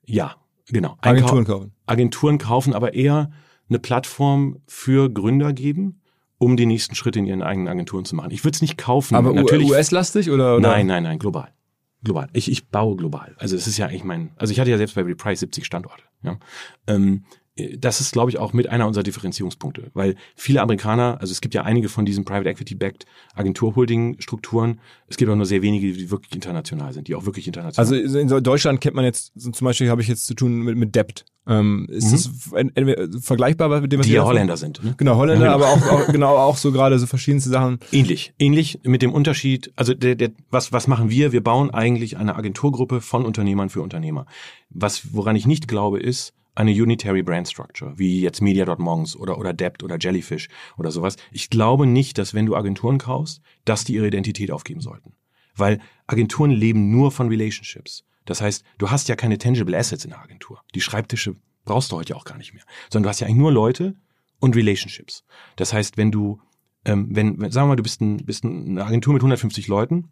ja, 0.04 0.36
genau. 0.68 0.96
Agenturen 1.00 1.44
Einkau- 1.44 1.52
kaufen? 1.58 1.72
Agenturen 1.86 2.38
kaufen, 2.38 2.74
aber 2.74 2.94
eher 2.94 3.30
eine 3.68 3.78
Plattform 3.78 4.58
für 4.66 5.10
Gründer 5.10 5.52
geben, 5.52 6.00
um 6.38 6.56
die 6.56 6.66
nächsten 6.66 6.94
Schritte 6.94 7.18
in 7.18 7.26
ihren 7.26 7.42
eigenen 7.42 7.68
Agenturen 7.68 8.04
zu 8.04 8.16
machen. 8.16 8.30
Ich 8.30 8.44
würde 8.44 8.56
es 8.56 8.62
nicht 8.62 8.78
kaufen. 8.78 9.14
Aber 9.14 9.32
natürlich. 9.32 9.68
US-lastig 9.70 10.30
oder, 10.30 10.56
oder? 10.56 10.68
Nein, 10.68 10.86
nein, 10.86 11.02
nein, 11.02 11.18
global. 11.18 11.52
Global. 12.02 12.28
Ich, 12.32 12.50
ich 12.50 12.68
baue 12.68 12.96
global. 12.96 13.34
Also 13.38 13.56
es 13.56 13.66
ist 13.66 13.76
ja 13.76 13.86
eigentlich 13.86 14.04
mein, 14.04 14.30
also 14.36 14.52
ich 14.52 14.58
hatte 14.58 14.70
ja 14.70 14.78
selbst 14.78 14.94
bei 14.94 15.02
Reprise 15.02 15.40
70 15.40 15.66
Standorte. 15.66 16.02
Ja. 16.22 16.38
Ähm, 16.86 17.24
äh, 17.49 17.49
das 17.78 18.00
ist, 18.00 18.12
glaube 18.12 18.30
ich, 18.30 18.38
auch 18.38 18.52
mit 18.52 18.68
einer 18.68 18.86
unserer 18.86 19.02
Differenzierungspunkte, 19.02 19.90
weil 19.94 20.16
viele 20.36 20.60
Amerikaner, 20.62 21.18
also 21.20 21.32
es 21.32 21.40
gibt 21.40 21.54
ja 21.54 21.62
einige 21.62 21.88
von 21.88 22.04
diesen 22.04 22.24
Private 22.24 22.48
Equity-backed 22.50 23.06
Agentur-Holding-Strukturen, 23.34 24.80
es 25.08 25.16
gibt 25.16 25.30
auch 25.30 25.36
nur 25.36 25.46
sehr 25.46 25.62
wenige, 25.62 25.92
die 25.92 26.10
wirklich 26.10 26.34
international 26.34 26.92
sind, 26.92 27.08
die 27.08 27.14
auch 27.14 27.26
wirklich 27.26 27.46
international 27.46 27.92
Also 27.94 28.18
in 28.18 28.28
Deutschland 28.42 28.80
kennt 28.80 28.94
man 28.96 29.04
jetzt, 29.04 29.32
zum 29.40 29.52
Beispiel 29.64 29.90
habe 29.90 30.02
ich 30.02 30.08
jetzt 30.08 30.26
zu 30.26 30.34
tun 30.34 30.60
mit, 30.60 30.76
mit 30.76 30.94
Debt. 30.94 31.24
Ähm, 31.46 31.86
ist 31.90 32.04
Mhm. 32.06 32.10
das 32.12 33.24
vergleichbar 33.24 33.80
mit 33.80 33.90
dem, 33.90 34.00
was 34.00 34.06
die 34.06 34.12
ja 34.12 34.24
Holländer 34.24 34.56
sind. 34.56 34.84
Ne? 34.84 34.94
Genau, 34.98 35.16
Holländer, 35.16 35.46
Ja, 35.46 35.54
genau. 35.56 35.66
aber 35.66 35.74
auch, 35.74 36.00
auch 36.08 36.12
genau 36.12 36.36
auch 36.36 36.56
so 36.56 36.70
gerade 36.70 36.98
so 36.98 37.06
verschiedenste 37.06 37.50
Sachen. 37.50 37.78
Ähnlich, 37.92 38.34
ähnlich 38.38 38.78
mit 38.84 39.02
dem 39.02 39.12
Unterschied, 39.12 39.72
also 39.74 39.94
der, 39.94 40.14
der, 40.16 40.30
was, 40.50 40.70
was 40.72 40.86
machen 40.86 41.08
wir? 41.10 41.32
Wir 41.32 41.42
bauen 41.42 41.70
eigentlich 41.70 42.18
eine 42.18 42.36
Agenturgruppe 42.36 43.00
von 43.00 43.24
Unternehmern 43.24 43.70
für 43.70 43.80
Unternehmer. 43.80 44.26
Was, 44.68 45.14
woran 45.14 45.34
ich 45.34 45.46
nicht 45.46 45.66
glaube, 45.66 45.98
ist 45.98 46.34
eine 46.60 46.72
Unitary 46.72 47.22
Brand 47.22 47.48
Structure, 47.48 47.98
wie 47.98 48.20
jetzt 48.20 48.40
Media.monks 48.40 49.16
oder, 49.16 49.38
oder 49.38 49.52
Debt 49.52 49.82
oder 49.82 49.96
Jellyfish 49.98 50.48
oder 50.76 50.90
sowas. 50.90 51.16
Ich 51.32 51.50
glaube 51.50 51.86
nicht, 51.86 52.18
dass 52.18 52.34
wenn 52.34 52.46
du 52.46 52.54
Agenturen 52.54 52.98
kaufst, 52.98 53.40
dass 53.64 53.84
die 53.84 53.94
ihre 53.94 54.06
Identität 54.06 54.50
aufgeben 54.50 54.80
sollten. 54.80 55.14
Weil 55.56 55.80
Agenturen 56.06 56.50
leben 56.50 56.90
nur 56.90 57.10
von 57.10 57.28
Relationships. 57.28 58.04
Das 58.26 58.40
heißt, 58.40 58.64
du 58.78 58.90
hast 58.90 59.08
ja 59.08 59.16
keine 59.16 59.38
tangible 59.38 59.76
Assets 59.76 60.04
in 60.04 60.10
der 60.10 60.20
Agentur. 60.20 60.62
Die 60.74 60.80
Schreibtische 60.80 61.34
brauchst 61.64 61.92
du 61.92 61.96
heute 61.96 62.10
ja 62.10 62.16
auch 62.16 62.24
gar 62.24 62.36
nicht 62.36 62.52
mehr. 62.52 62.64
Sondern 62.90 63.04
du 63.04 63.08
hast 63.08 63.20
ja 63.20 63.26
eigentlich 63.26 63.38
nur 63.38 63.52
Leute 63.52 63.96
und 64.38 64.54
Relationships. 64.54 65.24
Das 65.56 65.72
heißt, 65.72 65.96
wenn 65.96 66.12
du 66.12 66.40
ähm, 66.84 67.08
wenn, 67.10 67.40
wenn, 67.40 67.50
sagen 67.50 67.66
wir 67.66 67.70
mal, 67.70 67.76
du 67.76 67.82
bist, 67.82 68.00
ein, 68.00 68.18
bist 68.24 68.44
eine 68.44 68.84
Agentur 68.84 69.12
mit 69.12 69.20
150 69.20 69.68
Leuten, 69.68 70.10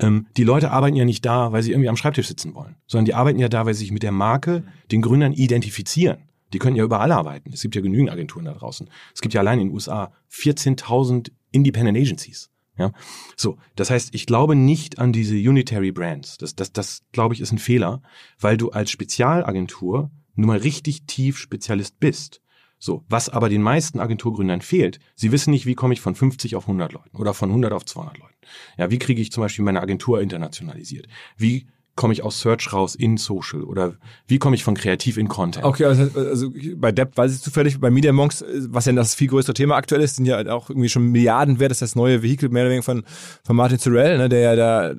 ähm, 0.00 0.26
die 0.36 0.44
Leute 0.44 0.70
arbeiten 0.70 0.96
ja 0.96 1.04
nicht 1.04 1.24
da, 1.24 1.52
weil 1.52 1.62
sie 1.62 1.72
irgendwie 1.72 1.88
am 1.88 1.96
Schreibtisch 1.96 2.28
sitzen 2.28 2.54
wollen, 2.54 2.76
sondern 2.86 3.04
die 3.04 3.14
arbeiten 3.14 3.38
ja 3.38 3.48
da, 3.48 3.66
weil 3.66 3.74
sie 3.74 3.80
sich 3.80 3.92
mit 3.92 4.02
der 4.02 4.12
Marke, 4.12 4.64
den 4.90 5.02
Gründern 5.02 5.32
identifizieren. 5.32 6.18
Die 6.52 6.58
können 6.58 6.76
ja 6.76 6.84
überall 6.84 7.12
arbeiten. 7.12 7.52
Es 7.52 7.62
gibt 7.62 7.74
ja 7.76 7.80
genügend 7.80 8.10
Agenturen 8.10 8.44
da 8.44 8.54
draußen. 8.54 8.88
Es 9.14 9.20
gibt 9.20 9.34
ja 9.34 9.40
allein 9.40 9.60
in 9.60 9.68
den 9.68 9.74
USA 9.74 10.12
14.000 10.32 11.30
Independent 11.52 11.96
Agencies. 11.96 12.50
Ja, 12.76 12.92
so. 13.36 13.58
Das 13.76 13.90
heißt, 13.90 14.14
ich 14.14 14.26
glaube 14.26 14.56
nicht 14.56 14.98
an 14.98 15.12
diese 15.12 15.34
Unitary 15.36 15.92
Brands. 15.92 16.38
Das, 16.38 16.56
das, 16.56 16.72
das 16.72 17.02
glaube 17.12 17.34
ich, 17.34 17.40
ist 17.40 17.52
ein 17.52 17.58
Fehler, 17.58 18.02
weil 18.38 18.56
du 18.56 18.70
als 18.70 18.90
Spezialagentur 18.90 20.10
nun 20.34 20.46
mal 20.46 20.58
richtig 20.58 21.04
tief 21.06 21.36
Spezialist 21.36 22.00
bist. 22.00 22.40
So, 22.82 23.04
was 23.10 23.28
aber 23.28 23.50
den 23.50 23.60
meisten 23.60 24.00
Agenturgründern 24.00 24.62
fehlt, 24.62 25.00
sie 25.14 25.32
wissen 25.32 25.50
nicht, 25.50 25.66
wie 25.66 25.74
komme 25.74 25.92
ich 25.92 26.00
von 26.00 26.14
50 26.14 26.56
auf 26.56 26.64
100 26.64 26.92
Leuten 26.94 27.16
oder 27.16 27.34
von 27.34 27.50
100 27.50 27.72
auf 27.74 27.84
200 27.84 28.18
Leuten. 28.18 28.34
Ja, 28.78 28.90
wie 28.90 28.98
kriege 28.98 29.20
ich 29.20 29.30
zum 29.30 29.42
Beispiel 29.42 29.64
meine 29.64 29.82
Agentur 29.82 30.20
internationalisiert? 30.22 31.06
Wie 31.36 31.66
komme 32.00 32.14
ich 32.14 32.22
aus 32.22 32.40
Search 32.40 32.72
raus 32.72 32.94
in 32.94 33.18
Social 33.18 33.62
oder 33.62 33.96
wie 34.26 34.38
komme 34.38 34.56
ich 34.56 34.64
von 34.64 34.74
Kreativ 34.74 35.18
in 35.18 35.28
Content? 35.28 35.66
Okay, 35.66 35.84
also, 35.84 36.08
also 36.18 36.50
bei 36.76 36.92
Depp 36.92 37.18
weiß 37.18 37.34
ich 37.34 37.42
zufällig, 37.42 37.78
bei 37.78 37.90
Media 37.90 38.12
Monks, 38.12 38.42
was 38.68 38.86
ja 38.86 38.92
das 38.94 39.14
viel 39.14 39.28
größere 39.28 39.52
Thema 39.52 39.76
aktuell 39.76 40.00
ist, 40.00 40.16
sind 40.16 40.24
ja 40.24 40.38
auch 40.50 40.70
irgendwie 40.70 40.88
schon 40.88 41.04
Milliarden 41.12 41.58
wert, 41.58 41.72
das 41.72 41.82
ist 41.82 41.90
das 41.90 41.96
neue 41.96 42.22
Vehikel 42.22 42.48
mehr 42.48 42.62
oder 42.62 42.70
weniger 42.70 42.84
von, 42.84 43.04
von 43.44 43.56
Martin 43.56 43.76
Sorrell, 43.76 44.16
ne, 44.16 44.30
der 44.30 44.40
ja 44.40 44.56
da 44.56 44.90
äh, 44.92 44.96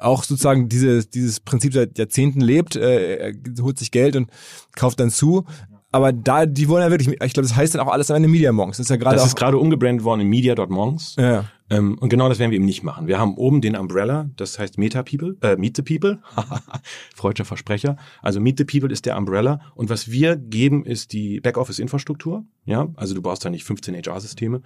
auch 0.00 0.22
sozusagen 0.22 0.68
diese, 0.68 1.04
dieses 1.04 1.40
Prinzip 1.40 1.72
seit 1.72 1.98
Jahrzehnten 1.98 2.40
lebt, 2.40 2.76
äh, 2.76 3.32
er 3.32 3.34
holt 3.60 3.80
sich 3.80 3.90
Geld 3.90 4.14
und 4.14 4.30
kauft 4.76 5.00
dann 5.00 5.10
zu. 5.10 5.46
Aber 5.92 6.12
da, 6.12 6.46
die 6.46 6.68
wollen 6.68 6.82
ja 6.82 6.90
wirklich, 6.90 7.08
ich 7.08 7.32
glaube, 7.32 7.48
das 7.48 7.56
heißt 7.56 7.74
dann 7.74 7.80
auch 7.80 7.92
alles 7.92 8.10
am 8.10 8.16
Ende 8.16 8.28
Media 8.28 8.52
Monks. 8.52 8.76
Das 8.76 8.86
ist 8.86 8.90
ja 8.90 8.96
gerade 8.96 9.16
Das 9.16 9.26
ist 9.26 9.36
gerade 9.36 9.58
umgebrandet 9.58 10.04
worden 10.04 10.20
in 10.20 10.28
Media.monks. 10.28 11.16
ja. 11.18 11.44
Ähm, 11.72 11.96
und 12.00 12.08
genau 12.08 12.28
das 12.28 12.40
werden 12.40 12.50
wir 12.50 12.56
eben 12.56 12.64
nicht 12.64 12.82
machen. 12.82 13.06
Wir 13.06 13.20
haben 13.20 13.36
oben 13.36 13.60
den 13.60 13.76
Umbrella, 13.76 14.28
das 14.36 14.58
heißt 14.58 14.76
Meta 14.76 15.04
People, 15.04 15.36
äh, 15.40 15.54
Meet 15.56 15.76
the 15.76 15.82
People, 15.82 16.18
freudscher 17.14 17.44
Versprecher. 17.44 17.96
Also 18.22 18.40
Meet 18.40 18.58
the 18.58 18.64
People 18.64 18.90
ist 18.92 19.06
der 19.06 19.16
Umbrella 19.16 19.60
und 19.76 19.88
was 19.88 20.10
wir 20.10 20.34
geben 20.34 20.84
ist 20.84 21.12
die 21.12 21.40
Backoffice-Infrastruktur. 21.40 22.44
Ja, 22.64 22.88
also 22.96 23.14
du 23.14 23.22
brauchst 23.22 23.44
da 23.44 23.50
nicht 23.50 23.62
15 23.62 23.94
HR-Systeme. 23.94 24.62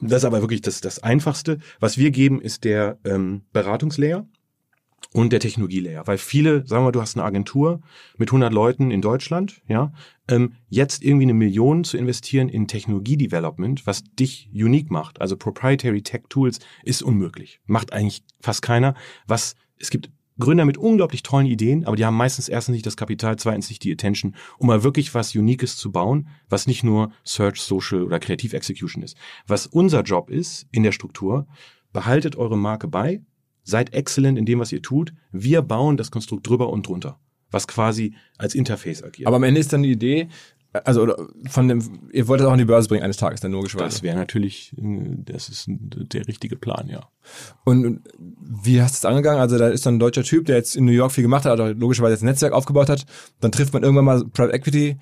Das 0.00 0.18
ist 0.18 0.24
aber 0.26 0.42
wirklich 0.42 0.60
das, 0.60 0.82
das 0.82 1.02
Einfachste. 1.02 1.58
Was 1.80 1.96
wir 1.96 2.10
geben 2.10 2.42
ist 2.42 2.64
der 2.64 2.98
ähm, 3.04 3.40
Beratungslayer 3.54 4.26
und 5.12 5.32
der 5.32 5.40
Technologielayer. 5.40 6.06
Weil 6.06 6.18
viele, 6.18 6.66
sagen 6.66 6.84
wir, 6.84 6.92
du 6.92 7.00
hast 7.00 7.16
eine 7.16 7.24
Agentur 7.24 7.80
mit 8.18 8.28
100 8.28 8.52
Leuten 8.52 8.90
in 8.90 9.00
Deutschland, 9.00 9.62
ja, 9.66 9.92
ähm, 10.28 10.54
jetzt 10.68 11.02
irgendwie 11.02 11.24
eine 11.24 11.34
Million 11.34 11.84
zu 11.84 11.96
investieren 11.96 12.48
in 12.48 12.68
Technologie-Development, 12.68 13.86
was 13.86 14.04
dich 14.18 14.50
unique 14.52 14.90
macht, 14.90 15.20
also 15.20 15.36
Proprietary 15.36 16.02
Tech 16.02 16.22
Tools, 16.28 16.58
ist 16.84 17.02
unmöglich. 17.02 17.60
Macht 17.66 17.92
eigentlich 17.92 18.22
fast 18.40 18.62
keiner. 18.62 18.94
Was, 19.26 19.56
es 19.78 19.90
gibt 19.90 20.10
Gründer 20.38 20.64
mit 20.64 20.78
unglaublich 20.78 21.22
tollen 21.24 21.46
Ideen, 21.46 21.84
aber 21.84 21.96
die 21.96 22.04
haben 22.04 22.16
meistens 22.16 22.48
erstens 22.48 22.74
nicht 22.74 22.86
das 22.86 22.96
Kapital, 22.96 23.36
zweitens 23.36 23.70
nicht 23.70 23.82
die 23.82 23.92
Attention, 23.92 24.36
um 24.58 24.68
mal 24.68 24.84
wirklich 24.84 25.12
was 25.14 25.34
Uniques 25.34 25.76
zu 25.76 25.90
bauen, 25.90 26.28
was 26.48 26.66
nicht 26.68 26.84
nur 26.84 27.10
Search, 27.24 27.60
Social 27.60 28.02
oder 28.02 28.20
Kreativ 28.20 28.52
Execution 28.52 29.02
ist. 29.02 29.16
Was 29.46 29.66
unser 29.66 30.02
Job 30.02 30.30
ist 30.30 30.68
in 30.70 30.84
der 30.84 30.92
Struktur, 30.92 31.48
behaltet 31.92 32.36
eure 32.36 32.56
Marke 32.56 32.86
bei, 32.86 33.20
seid 33.68 33.92
exzellent 33.92 34.38
in 34.38 34.46
dem, 34.46 34.60
was 34.60 34.72
ihr 34.72 34.82
tut. 34.82 35.12
Wir 35.30 35.62
bauen 35.62 35.96
das 35.96 36.10
Konstrukt 36.10 36.46
drüber 36.46 36.70
und 36.70 36.86
drunter, 36.86 37.18
was 37.50 37.68
quasi 37.68 38.14
als 38.38 38.54
Interface 38.54 39.02
agiert. 39.02 39.26
Aber 39.26 39.36
am 39.36 39.42
Ende 39.42 39.60
ist 39.60 39.72
dann 39.72 39.82
die 39.82 39.92
Idee, 39.92 40.28
also 40.84 41.14
von 41.48 41.68
dem, 41.68 42.08
ihr 42.12 42.28
wollt 42.28 42.40
das 42.40 42.46
auch 42.46 42.52
in 42.52 42.58
die 42.58 42.64
Börse 42.64 42.88
bringen 42.88 43.02
eines 43.02 43.16
Tages, 43.16 43.40
dann 43.40 43.52
logischerweise. 43.52 43.96
das 43.96 44.02
wäre 44.02 44.16
natürlich, 44.16 44.72
äh, 44.76 45.16
das 45.24 45.48
ist 45.48 45.66
der 45.68 46.26
richtige 46.28 46.56
Plan, 46.56 46.88
ja. 46.88 47.08
Und 47.64 47.86
und 47.86 48.00
wie 48.40 48.80
hast 48.80 48.94
du 48.94 49.06
es 49.06 49.10
angegangen? 49.10 49.40
Also 49.40 49.58
da 49.58 49.68
ist 49.68 49.86
dann 49.86 49.96
ein 49.96 49.98
deutscher 49.98 50.24
Typ, 50.24 50.46
der 50.46 50.56
jetzt 50.56 50.76
in 50.76 50.84
New 50.84 50.92
York 50.92 51.12
viel 51.12 51.22
gemacht 51.22 51.44
hat, 51.44 51.52
oder 51.52 51.74
logischerweise 51.74 52.14
jetzt 52.14 52.22
ein 52.22 52.26
Netzwerk 52.26 52.52
aufgebaut 52.52 52.88
hat. 52.88 53.06
Dann 53.40 53.52
trifft 53.52 53.72
man 53.72 53.82
irgendwann 53.82 54.04
mal 54.04 54.24
Private 54.24 54.54
Equity 54.54 54.96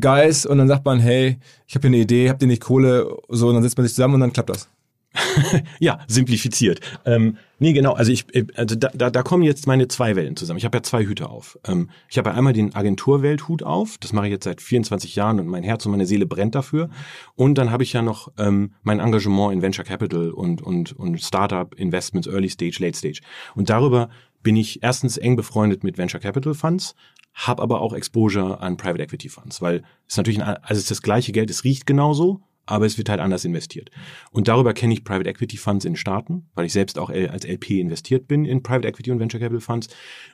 Guys 0.00 0.46
und 0.46 0.58
dann 0.58 0.68
sagt 0.68 0.84
man, 0.84 1.00
hey, 1.00 1.38
ich 1.66 1.74
habe 1.74 1.88
hier 1.88 1.94
eine 1.94 2.02
Idee, 2.02 2.28
habt 2.28 2.42
ihr 2.42 2.48
nicht 2.48 2.62
Kohle? 2.62 3.16
So, 3.28 3.48
und 3.48 3.54
dann 3.54 3.62
setzt 3.62 3.76
man 3.76 3.86
sich 3.86 3.94
zusammen 3.94 4.14
und 4.14 4.20
dann 4.20 4.32
klappt 4.32 4.50
das. 4.50 4.68
ja, 5.78 6.00
simplifiziert. 6.06 6.80
Ähm, 7.04 7.36
nee, 7.58 7.72
genau. 7.72 7.92
Also 7.92 8.12
ich, 8.12 8.34
äh, 8.34 8.46
also 8.54 8.74
da, 8.76 8.90
da, 8.94 9.10
da 9.10 9.22
kommen 9.22 9.42
jetzt 9.42 9.66
meine 9.66 9.88
zwei 9.88 10.16
Welten 10.16 10.36
zusammen. 10.36 10.58
Ich 10.58 10.64
habe 10.64 10.78
ja 10.78 10.82
zwei 10.82 11.04
Hüte 11.04 11.28
auf. 11.28 11.58
Ähm, 11.66 11.90
ich 12.08 12.18
habe 12.18 12.30
ja 12.30 12.36
einmal 12.36 12.52
den 12.52 12.74
Agenturwelthut 12.74 13.62
auf. 13.62 13.98
Das 13.98 14.12
mache 14.12 14.26
ich 14.26 14.32
jetzt 14.32 14.44
seit 14.44 14.60
24 14.60 15.14
Jahren 15.16 15.40
und 15.40 15.46
mein 15.46 15.62
Herz 15.62 15.84
und 15.84 15.92
meine 15.92 16.06
Seele 16.06 16.26
brennt 16.26 16.54
dafür. 16.54 16.88
Und 17.34 17.56
dann 17.56 17.70
habe 17.70 17.82
ich 17.82 17.92
ja 17.92 18.02
noch 18.02 18.32
ähm, 18.38 18.72
mein 18.82 19.00
Engagement 19.00 19.52
in 19.52 19.62
Venture 19.62 19.84
Capital 19.84 20.30
und 20.30 20.62
und 20.62 20.92
und 20.92 21.20
Startup 21.20 21.74
Investments, 21.74 22.26
Early 22.26 22.48
Stage, 22.48 22.78
Late 22.80 22.96
Stage. 22.96 23.20
Und 23.54 23.70
darüber 23.70 24.08
bin 24.42 24.56
ich 24.56 24.82
erstens 24.82 25.16
eng 25.16 25.36
befreundet 25.36 25.84
mit 25.84 25.98
Venture 25.98 26.20
Capital 26.20 26.54
Funds, 26.54 26.94
habe 27.34 27.62
aber 27.62 27.80
auch 27.80 27.92
Exposure 27.92 28.60
an 28.60 28.76
Private 28.76 29.02
Equity 29.02 29.28
Funds, 29.28 29.62
weil 29.62 29.82
es 30.08 30.16
natürlich 30.16 30.42
ein, 30.42 30.56
also 30.56 30.72
es 30.72 30.78
ist 30.80 30.90
das 30.90 31.02
gleiche 31.02 31.32
Geld, 31.32 31.50
es 31.50 31.64
riecht 31.64 31.86
genauso, 31.86 32.40
aber 32.72 32.86
es 32.86 32.96
wird 32.96 33.10
halt 33.10 33.20
anders 33.20 33.44
investiert. 33.44 33.90
Und 34.30 34.48
darüber 34.48 34.72
kenne 34.72 34.94
ich 34.94 35.04
Private 35.04 35.28
Equity 35.28 35.58
Funds 35.58 35.84
in 35.84 35.94
Staaten, 35.94 36.48
weil 36.54 36.64
ich 36.64 36.72
selbst 36.72 36.98
auch 36.98 37.10
als 37.10 37.44
LP 37.44 37.72
investiert 37.72 38.26
bin 38.26 38.46
in 38.46 38.62
Private 38.62 38.88
Equity 38.88 39.10
und 39.10 39.20
Venture 39.20 39.40
Capital 39.40 39.60
Funds. 39.60 39.88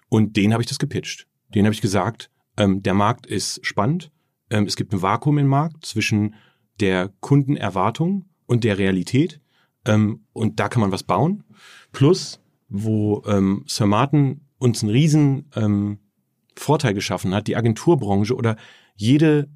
Und 0.09 0.36
denen 0.36 0.53
habe 0.53 0.62
ich 0.62 0.68
das 0.68 0.78
gepitcht. 0.78 1.26
Denen 1.53 1.66
habe 1.66 1.74
ich 1.74 1.80
gesagt, 1.80 2.30
ähm, 2.57 2.80
der 2.80 2.95
Markt 2.95 3.26
ist 3.26 3.59
spannend. 3.66 4.12
Ähm, 4.51 4.66
es 4.66 4.76
gibt 4.76 4.93
ein 4.93 5.03
Vakuum 5.03 5.39
im 5.39 5.49
Markt 5.49 5.84
zwischen 5.84 6.36
der 6.78 7.11
Kundenerwartung 7.18 8.26
und 8.47 8.62
der 8.62 8.78
Realität. 8.78 9.41
Ähm, 9.84 10.24
und 10.32 10.61
da 10.61 10.68
kann 10.68 10.80
man 10.80 10.93
was 10.93 11.03
bauen. 11.03 11.43
Plus, 11.91 12.41
wo 12.68 13.24
ähm, 13.26 13.64
Sir 13.66 13.86
Martin 13.86 14.43
uns 14.59 14.84
einen 14.84 14.93
riesen 14.93 15.51
ähm, 15.57 15.99
Vorteil 16.55 16.95
geschaffen 16.95 17.34
hat, 17.34 17.49
die 17.49 17.57
Agenturbranche 17.57 18.36
oder 18.36 18.57
jede 18.95 19.49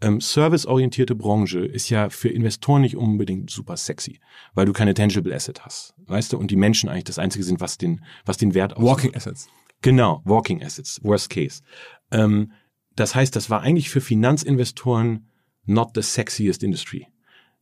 ähm, 0.00 0.20
serviceorientierte 0.20 1.14
Branche 1.14 1.60
ist 1.60 1.90
ja 1.90 2.10
für 2.10 2.28
Investoren 2.28 2.82
nicht 2.82 2.96
unbedingt 2.96 3.50
super 3.50 3.76
sexy, 3.76 4.20
weil 4.54 4.66
du 4.66 4.72
keine 4.72 4.94
tangible 4.94 5.34
Asset 5.34 5.64
hast, 5.64 5.94
weißt 6.06 6.32
du? 6.32 6.38
Und 6.38 6.50
die 6.50 6.56
Menschen 6.56 6.88
eigentlich 6.88 7.04
das 7.04 7.18
einzige 7.18 7.44
sind, 7.44 7.60
was 7.60 7.78
den, 7.78 8.04
was 8.24 8.36
den 8.36 8.54
Wert 8.54 8.74
ausmacht. 8.74 8.90
Walking 8.90 9.14
Assets. 9.14 9.48
Genau, 9.82 10.22
Walking 10.24 10.62
Assets, 10.62 11.02
worst 11.02 11.30
case. 11.30 11.62
Ähm, 12.10 12.52
das 12.96 13.14
heißt, 13.14 13.34
das 13.34 13.50
war 13.50 13.62
eigentlich 13.62 13.90
für 13.90 14.00
Finanzinvestoren 14.00 15.28
not 15.64 15.90
the 15.94 16.02
sexiest 16.02 16.62
industry. 16.62 17.06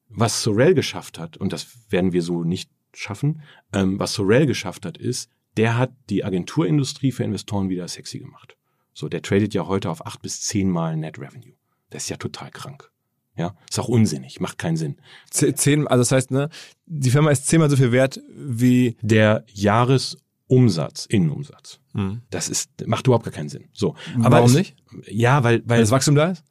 Was 0.09 0.43
Sorel 0.43 0.74
geschafft 0.74 1.18
hat, 1.18 1.36
und 1.36 1.53
das 1.53 1.91
werden 1.91 2.12
wir 2.12 2.22
so 2.22 2.45
nicht 2.45 2.70
schaffen, 2.95 3.43
ähm, 3.72 3.99
was 3.99 4.14
Sorel 4.14 4.47
geschafft 4.47 4.86
hat, 4.86 4.97
ist, 4.97 5.30
der 5.57 5.76
hat 5.76 5.93
die 6.09 6.24
Agenturindustrie 6.24 7.12
für 7.12 7.24
Investoren 7.24 7.68
wieder 7.68 7.89
sexy 7.89 8.20
gemacht. 8.20 8.57
So, 8.95 9.09
der 9.09 9.22
tradet 9.22 9.55
ja 9.55 9.66
heute 9.66 9.91
auf 9.91 10.07
acht 10.07 10.22
bis 10.22 10.41
zehn 10.41 10.70
Mal 10.70 10.97
Net 10.97 11.18
Revenue. 11.18 11.57
Das 11.91 12.05
ist 12.05 12.09
ja 12.09 12.16
total 12.16 12.51
krank. 12.51 12.91
Ja, 13.36 13.55
ist 13.70 13.78
auch 13.78 13.89
unsinnig, 13.89 14.41
macht 14.41 14.59
keinen 14.59 14.76
Sinn. 14.76 14.97
Zehn, 15.30 15.86
also 15.86 16.01
das 16.01 16.11
heißt, 16.11 16.32
ne, 16.32 16.49
die 16.86 17.11
Firma 17.11 17.30
ist 17.30 17.47
zehnmal 17.47 17.70
so 17.70 17.76
viel 17.76 17.93
wert 17.93 18.20
wie 18.34 18.97
der 19.01 19.45
Jahresumsatz, 19.53 21.07
Innenumsatz. 21.07 21.78
Mhm. 21.93 22.22
Das 22.30 22.49
ist 22.49 22.70
macht 22.86 23.07
überhaupt 23.07 23.24
gar 23.24 23.32
keinen 23.32 23.49
Sinn. 23.49 23.68
So, 23.72 23.95
aber 24.16 24.39
warum 24.39 24.51
es, 24.51 24.57
nicht? 24.57 24.76
Ja, 25.07 25.45
weil 25.45 25.61
weil 25.61 25.68
Weil 25.68 25.80
das 25.80 25.93
Wachstum 25.93 26.16
da 26.16 26.32
ist. 26.32 26.43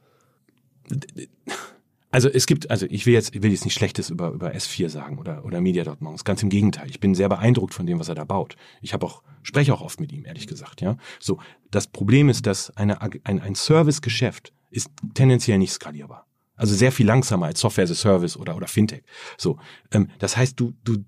Also 2.10 2.30
es 2.30 2.46
gibt, 2.46 2.72
also 2.72 2.86
ich 2.90 3.06
will 3.06 3.14
jetzt, 3.14 3.36
ich 3.36 3.44
will 3.44 3.52
jetzt 3.52 3.66
nicht 3.66 3.74
Schlechtes 3.74 4.10
über, 4.10 4.30
über 4.30 4.52
S4 4.54 4.88
sagen 4.88 5.20
oder, 5.20 5.44
oder 5.44 5.60
Media.monks. 5.60 6.24
Ganz 6.24 6.42
im 6.42 6.50
Gegenteil. 6.50 6.90
Ich 6.90 7.02
bin 7.02 7.14
sehr 7.14 7.28
beeindruckt 7.28 7.74
von 7.74 7.86
dem, 7.86 8.00
was 8.00 8.08
er 8.08 8.16
da 8.16 8.24
baut. 8.24 8.56
Ich 8.82 8.94
habe 8.94 9.06
auch, 9.06 9.24
spreche 9.44 9.74
auch 9.74 9.82
oft 9.82 10.00
mit 10.00 10.14
ihm, 10.14 10.26
ehrlich 10.26 10.48
gesagt, 10.48 10.80
ja. 10.80 10.98
So. 11.20 11.40
Das 11.70 11.88
Problem 11.88 12.30
ist, 12.30 12.48
dass 12.48 12.76
eine, 12.78 13.02
ein, 13.02 13.42
ein 13.42 13.56
Servicegeschäft 13.56 14.54
ist 14.70 14.90
tendenziell 15.14 15.58
nicht 15.58 15.72
skalierbar. 15.72 16.26
Also 16.56 16.74
sehr 16.74 16.92
viel 16.92 17.06
langsamer 17.06 17.46
als 17.46 17.60
Software 17.60 17.84
as 17.84 17.92
a 17.92 17.96
Service 17.96 18.36
oder, 18.36 18.56
oder 18.56 18.68
Fintech. 18.68 19.04
So. 19.38 19.60
Ähm, 19.92 20.10
das 20.20 20.36
heißt, 20.36 20.60
du, 20.60 20.74
du 20.84 21.04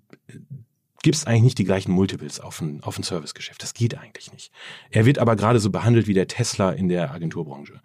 gibst 1.01 1.27
eigentlich 1.27 1.43
nicht 1.43 1.57
die 1.57 1.63
gleichen 1.63 1.91
Multiples 1.91 2.39
auf 2.39 2.61
ein, 2.61 2.83
auf 2.83 2.97
ein 2.97 3.03
Servicegeschäft. 3.03 3.61
Das 3.63 3.73
geht 3.73 3.97
eigentlich 3.97 4.31
nicht. 4.31 4.51
Er 4.91 5.05
wird 5.05 5.17
aber 5.17 5.35
gerade 5.35 5.59
so 5.59 5.71
behandelt 5.71 6.07
wie 6.07 6.13
der 6.13 6.27
Tesla 6.27 6.71
in 6.71 6.87
der 6.87 7.11
Agenturbranche. 7.11 7.81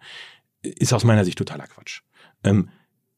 Ist 0.61 0.93
aus 0.93 1.03
meiner 1.03 1.25
Sicht 1.25 1.37
totaler 1.37 1.67
Quatsch. 1.67 2.01
Ähm, 2.43 2.69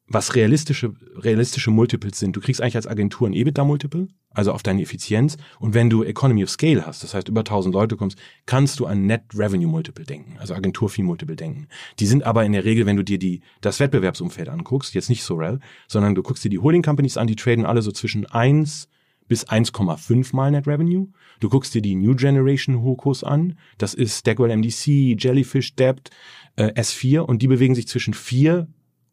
was 0.10 0.36
realistische, 0.36 0.94
realistische 1.16 1.70
Multiples 1.70 2.20
sind. 2.20 2.36
Du 2.36 2.40
kriegst 2.40 2.62
eigentlich 2.62 2.78
als 2.78 2.88
Agentur 2.88 3.28
ein 3.28 3.34
EBITDA-Multiple, 3.34 4.08
also 4.32 4.54
auf 4.54 4.64
deine 4.64 4.82
Effizienz. 4.82 5.38
Und 5.60 5.74
wenn 5.74 5.90
du 5.90 6.04
Economy 6.04 6.44
of 6.44 6.50
Scale 6.50 6.86
hast, 6.86 7.04
das 7.04 7.14
heißt 7.14 7.28
über 7.28 7.42
1000 7.42 7.74
Leute 7.74 7.98
kommst, 7.98 8.18
kannst 8.46 8.80
du 8.80 8.86
an 8.86 9.06
Net 9.06 9.24
Revenue 9.36 9.68
Multiple 9.68 10.06
denken, 10.06 10.38
also 10.40 10.54
Agentur-Fee 10.54 11.04
Multiple 11.04 11.36
denken. 11.36 11.68
Die 12.00 12.06
sind 12.06 12.24
aber 12.24 12.46
in 12.46 12.54
der 12.54 12.64
Regel, 12.64 12.86
wenn 12.86 12.96
du 12.96 13.04
dir 13.04 13.20
die, 13.20 13.42
das 13.60 13.80
Wettbewerbsumfeld 13.80 14.48
anguckst, 14.48 14.94
jetzt 14.94 15.10
nicht 15.10 15.24
Sorel, 15.24 15.60
sondern 15.88 16.16
du 16.16 16.24
guckst 16.24 16.44
dir 16.44 16.50
die 16.50 16.60
Holding 16.60 16.84
Companies 16.84 17.18
an, 17.18 17.28
die 17.28 17.36
traden 17.36 17.66
alle 17.66 17.82
so 17.82 17.92
zwischen 17.92 18.26
1 18.26 18.88
bis 19.28 19.46
1,5 19.46 20.34
mal 20.34 20.52
Net 20.52 20.68
Revenue. 20.68 21.10
Du 21.42 21.50
guckst 21.50 21.74
dir 21.74 21.82
die 21.82 21.96
New 21.96 22.16
Generation 22.16 22.82
Hokos 22.82 23.26
an, 23.26 23.58
das 23.78 23.94
ist 23.94 24.20
Stagwell 24.20 24.56
MDC, 24.56 25.22
Jellyfish 25.22 25.76
Debt, 25.76 26.12
äh, 26.56 26.72
S4 26.80 27.20
und 27.20 27.42
die 27.42 27.48
bewegen 27.48 27.76
sich 27.76 27.90
zwischen 27.90 28.14
4 28.14 28.68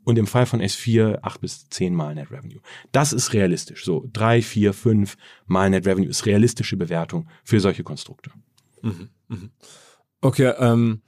und 0.05 0.19
im 0.19 0.27
Fall 0.27 0.47
von 0.47 0.61
S4 0.61 1.19
acht 1.23 1.41
bis 1.41 1.69
zehn 1.69 1.95
Mal 1.95 2.15
Net 2.15 2.31
Revenue. 2.31 2.61
Das 2.93 3.13
ist 3.13 3.33
realistisch. 3.33 3.85
So 3.85 4.09
drei, 4.13 4.43
vier, 4.43 4.73
fünf 4.73 5.17
Mal 5.47 5.71
Net 5.71 5.87
Revenue 5.87 6.09
ist 6.09 6.27
realistische 6.27 6.77
Bewertung 6.77 7.27
für 7.43 7.61
solche 7.61 7.83
Konstrukte. 7.83 8.31
Mhm, 8.83 9.09
mhm. 9.29 9.51
Okay, 10.21 10.53
ähm, 10.59 11.03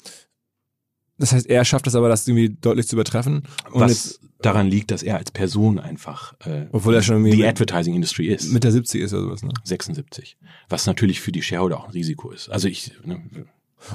das 1.18 1.32
heißt, 1.32 1.46
er 1.46 1.64
schafft 1.64 1.86
es 1.86 1.94
aber, 1.94 2.08
das 2.08 2.28
irgendwie 2.28 2.50
deutlich 2.50 2.88
zu 2.88 2.96
übertreffen. 2.96 3.44
Und 3.70 3.80
Was 3.80 3.90
jetzt, 3.90 4.20
daran 4.42 4.66
liegt, 4.66 4.90
dass 4.90 5.02
er 5.02 5.16
als 5.16 5.30
Person 5.30 5.78
einfach 5.78 6.34
äh, 6.44 6.66
obwohl 6.72 6.94
er 6.94 7.02
schon 7.02 7.24
die 7.24 7.46
Advertising 7.46 7.94
Industry 7.94 8.26
ist. 8.26 8.52
Mit 8.52 8.64
der 8.64 8.72
70 8.72 9.00
ist 9.00 9.14
oder 9.14 9.22
sowas, 9.22 9.42
ne? 9.42 9.52
76. 9.64 10.36
Was 10.68 10.86
natürlich 10.86 11.20
für 11.20 11.32
die 11.32 11.42
Shareholder 11.42 11.78
auch 11.78 11.86
ein 11.86 11.92
Risiko 11.92 12.30
ist. 12.30 12.50
Also 12.50 12.68
ich. 12.68 12.92
Ne, 13.04 13.22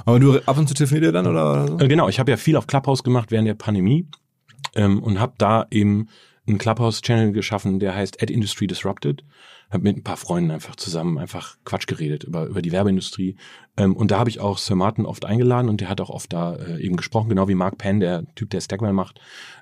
aber 0.04 0.20
du 0.20 0.38
ab 0.46 0.58
und 0.58 0.68
zu 0.68 0.74
telefoniert 0.74 1.06
ihr 1.06 1.12
dann 1.12 1.26
oder, 1.26 1.52
oder 1.52 1.68
so? 1.68 1.78
Äh, 1.78 1.88
genau, 1.88 2.08
ich 2.08 2.18
habe 2.18 2.30
ja 2.30 2.36
viel 2.36 2.56
auf 2.56 2.66
Clubhouse 2.66 3.02
gemacht 3.02 3.30
während 3.30 3.46
der 3.46 3.54
Pandemie 3.54 4.06
ähm, 4.74 5.02
und 5.02 5.20
habe 5.20 5.34
da 5.38 5.66
eben 5.70 6.08
einen 6.46 6.58
Clubhouse-Channel 6.58 7.32
geschaffen, 7.32 7.78
der 7.78 7.94
heißt 7.94 8.22
Ad 8.22 8.32
Industry 8.32 8.66
Disrupted. 8.66 9.24
Habe 9.70 9.84
mit 9.84 9.96
ein 9.96 10.02
paar 10.02 10.18
Freunden 10.18 10.50
einfach 10.50 10.76
zusammen 10.76 11.16
einfach 11.16 11.56
Quatsch 11.64 11.86
geredet 11.86 12.24
über, 12.24 12.44
über 12.44 12.60
die 12.60 12.72
Werbeindustrie. 12.72 13.36
Ähm, 13.78 13.96
und 13.96 14.10
da 14.10 14.18
habe 14.18 14.28
ich 14.28 14.38
auch 14.38 14.58
Sir 14.58 14.74
Martin 14.74 15.06
oft 15.06 15.24
eingeladen 15.24 15.70
und 15.70 15.80
der 15.80 15.88
hat 15.88 16.00
auch 16.02 16.10
oft 16.10 16.30
da 16.32 16.56
äh, 16.56 16.82
eben 16.82 16.96
gesprochen, 16.96 17.30
genau 17.30 17.48
wie 17.48 17.54
Mark 17.54 17.78
Penn, 17.78 18.00
der 18.00 18.26
Typ, 18.34 18.50
der 18.50 18.60
Stagwell 18.60 18.92
macht. 18.92 19.18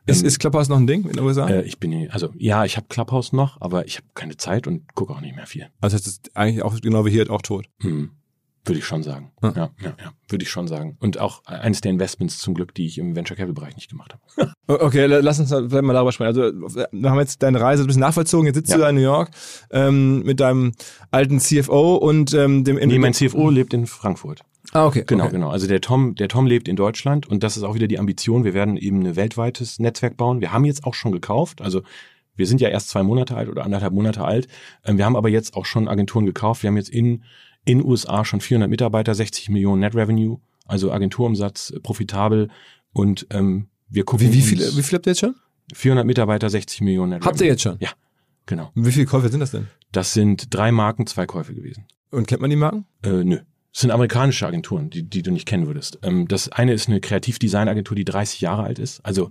Ist, 0.07 0.23
ähm, 0.23 0.27
ist 0.27 0.41
Clubhouse 0.41 0.69
noch 0.69 0.79
ein 0.79 0.89
Ding 0.89 1.05
in 1.05 1.13
den 1.13 1.21
USA? 1.21 1.49
Äh, 1.49 1.63
ich 1.63 1.79
bin, 1.79 2.11
also 2.11 2.31
ja, 2.37 2.65
ich 2.65 2.77
habe 2.77 2.89
Clubhouse 2.89 3.33
noch, 3.33 3.61
aber 3.61 3.87
ich 3.87 3.99
habe 3.99 4.07
keine 4.15 4.37
Zeit 4.37 4.67
und 4.67 4.95
gucke 4.95 5.13
auch 5.13 5.21
nicht 5.21 5.37
mehr 5.37 5.47
viel. 5.47 5.69
Also 5.81 5.97
das 5.97 6.07
ist 6.07 6.37
eigentlich 6.37 6.63
auch 6.65 6.81
genau 6.81 7.05
wie 7.05 7.11
hier 7.11 7.31
auch 7.31 7.43
tot. 7.43 7.67
Hm. 7.81 8.11
Würde 8.65 8.79
ich 8.79 8.85
schon 8.85 9.03
sagen. 9.03 9.33
Ja. 9.43 9.53
ja, 9.57 9.71
ja, 9.81 9.95
ja, 9.99 10.13
würde 10.29 10.43
ich 10.43 10.51
schon 10.51 10.69
sagen. 10.69 10.97
Und 11.01 11.19
auch 11.19 11.45
eines 11.47 11.81
der 11.81 11.91
Investments 11.91 12.39
zum 12.39 12.53
Glück, 12.53 12.75
die 12.75 12.85
ich 12.85 12.99
im 12.99 13.17
Venture 13.17 13.37
Capital 13.37 13.55
Bereich 13.55 13.75
nicht 13.75 13.89
gemacht 13.89 14.15
habe. 14.37 14.53
okay, 14.67 15.07
lass 15.07 15.41
uns 15.41 15.49
vielleicht 15.49 15.83
mal 15.83 15.95
darüber 15.95 16.13
sprechen. 16.13 16.29
Also 16.29 16.43
wir 16.93 17.11
haben 17.11 17.19
jetzt 17.19 17.43
deine 17.43 17.61
Reise 17.61 17.85
ein 17.85 17.87
bisschen 17.87 18.01
nachvollzogen. 18.01 18.47
Jetzt 18.47 18.57
sitzt 18.57 18.71
ja. 18.71 18.77
du 18.77 18.83
da 18.83 18.91
in 18.91 18.97
New 18.97 19.03
York 19.03 19.31
ähm, 19.71 20.23
mit 20.25 20.41
deinem 20.41 20.73
alten 21.11 21.41
CFO 21.41 21.97
und 21.97 22.35
ähm, 22.35 22.65
dem. 22.65 22.77
Nee, 22.77 22.99
mein 22.99 23.15
CFO 23.15 23.49
lebt 23.49 23.73
in 23.73 23.87
Frankfurt. 23.87 24.43
Ah, 24.73 24.87
okay. 24.87 25.05
Genau, 25.07 25.25
okay. 25.25 25.33
genau. 25.33 25.51
Also 25.51 25.67
der 25.67 25.81
Tom, 25.81 26.15
der 26.15 26.29
Tom 26.29 26.47
lebt 26.47 26.69
in 26.69 26.77
Deutschland 26.77 27.27
und 27.27 27.43
das 27.43 27.57
ist 27.57 27.63
auch 27.63 27.75
wieder 27.75 27.89
die 27.89 27.99
Ambition. 27.99 28.45
Wir 28.45 28.55
werden 28.55 28.77
eben 28.77 29.05
ein 29.05 29.17
weltweites 29.17 29.79
Netzwerk 29.79 30.17
bauen. 30.17 30.41
Wir 30.41 30.53
haben 30.53 30.65
jetzt 30.65 30.85
auch 30.85 30.95
schon 30.95 31.13
gekauft. 31.13 31.61
Also 31.63 31.83
wir 32.37 32.47
sind 32.47 32.61
ja 32.61 32.69
erst 32.69 32.89
zwei 32.89 33.03
Monate 33.03 33.37
alt 33.37 33.49
oder 33.49 33.65
anderthalb 33.65 33.93
Monate 33.93 34.25
alt. 34.25 34.49
Ähm, 34.85 34.99
wir 34.99 35.05
haben 35.05 35.17
aber 35.17 35.29
jetzt 35.29 35.55
auch 35.55 35.65
schon 35.65 35.89
Agenturen 35.89 36.27
gekauft. 36.27 36.63
Wir 36.63 36.69
haben 36.69 36.77
jetzt 36.77 36.91
in 36.91 37.25
In 37.65 37.85
USA 37.85 38.25
schon 38.25 38.41
400 38.41 38.71
Mitarbeiter, 38.71 39.15
60 39.15 39.51
Millionen 39.51 39.81
Net 39.81 39.95
Revenue, 39.95 40.39
also 40.67 40.93
Agenturumsatz, 40.93 41.71
äh, 41.71 41.81
profitabel 41.81 42.49
und 42.93 43.27
ähm, 43.31 43.69
wir 43.89 44.05
gucken 44.05 44.29
Wie, 44.29 44.33
wie, 44.33 44.41
viele, 44.41 44.65
wie 44.77 44.83
viel 44.83 44.97
habt 44.97 45.07
ihr 45.07 45.11
jetzt 45.13 45.21
schon? 45.21 45.35
400 45.75 46.07
Mitarbeiter, 46.07 46.49
60 46.49 46.81
Millionen 46.81 47.11
Net 47.11 47.25
Habt 47.25 47.37
ihr 47.37 47.41
Revenue. 47.41 47.51
jetzt 47.53 47.63
schon? 47.63 47.77
Ja, 47.81 47.91
genau. 48.47 48.71
Wie 48.75 48.93
viele 48.93 49.07
Käufe 49.07 49.29
sind 49.29 49.41
das 49.41 49.51
denn? 49.51 49.69
Das 49.93 50.13
sind 50.13 50.55
drei 50.55 50.73
Marken, 50.73 51.07
zwei 51.07 51.27
Käufe 51.27 51.55
gewesen. 51.55 51.87
Und 52.11 52.27
kennt 52.27 52.41
man 52.41 52.51
die 52.51 52.57
Marken? 52.57 52.87
Äh, 53.03 53.25
nö. 53.25 53.39
Das 53.73 53.83
sind 53.83 53.93
amerikanische 53.93 54.47
Agenturen, 54.47 54.91
die, 54.91 55.05
die 55.09 55.23
du 55.23 55.31
nicht 55.31 55.47
kennen 55.47 55.67
würdest. 55.67 56.01
Ähm, 56.03 56.27
das 56.27 56.49
eine 56.49 56.73
ist 56.73 56.89
eine 56.89 57.01
Kreativdesignagentur, 57.01 57.95
die 57.95 58.05
30 58.05 58.41
Jahre 58.41 58.65
alt 58.65 58.81
ist. 58.81 59.01
Also 59.05 59.31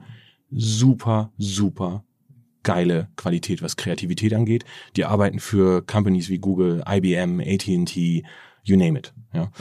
super, 0.49 1.31
super 1.37 2.05
geile 2.63 3.09
Qualität, 3.15 3.61
was 3.61 3.77
Kreativität 3.77 4.33
angeht. 4.33 4.65
Die 4.95 5.05
arbeiten 5.05 5.39
für 5.39 5.81
Companies 5.85 6.29
wie 6.29 6.39
Google, 6.39 6.83
IBM, 6.87 7.39
AT&T, 7.39 8.23
you 8.63 8.77
name 8.77 8.97
it. 8.97 9.13
Ja. 9.33 9.51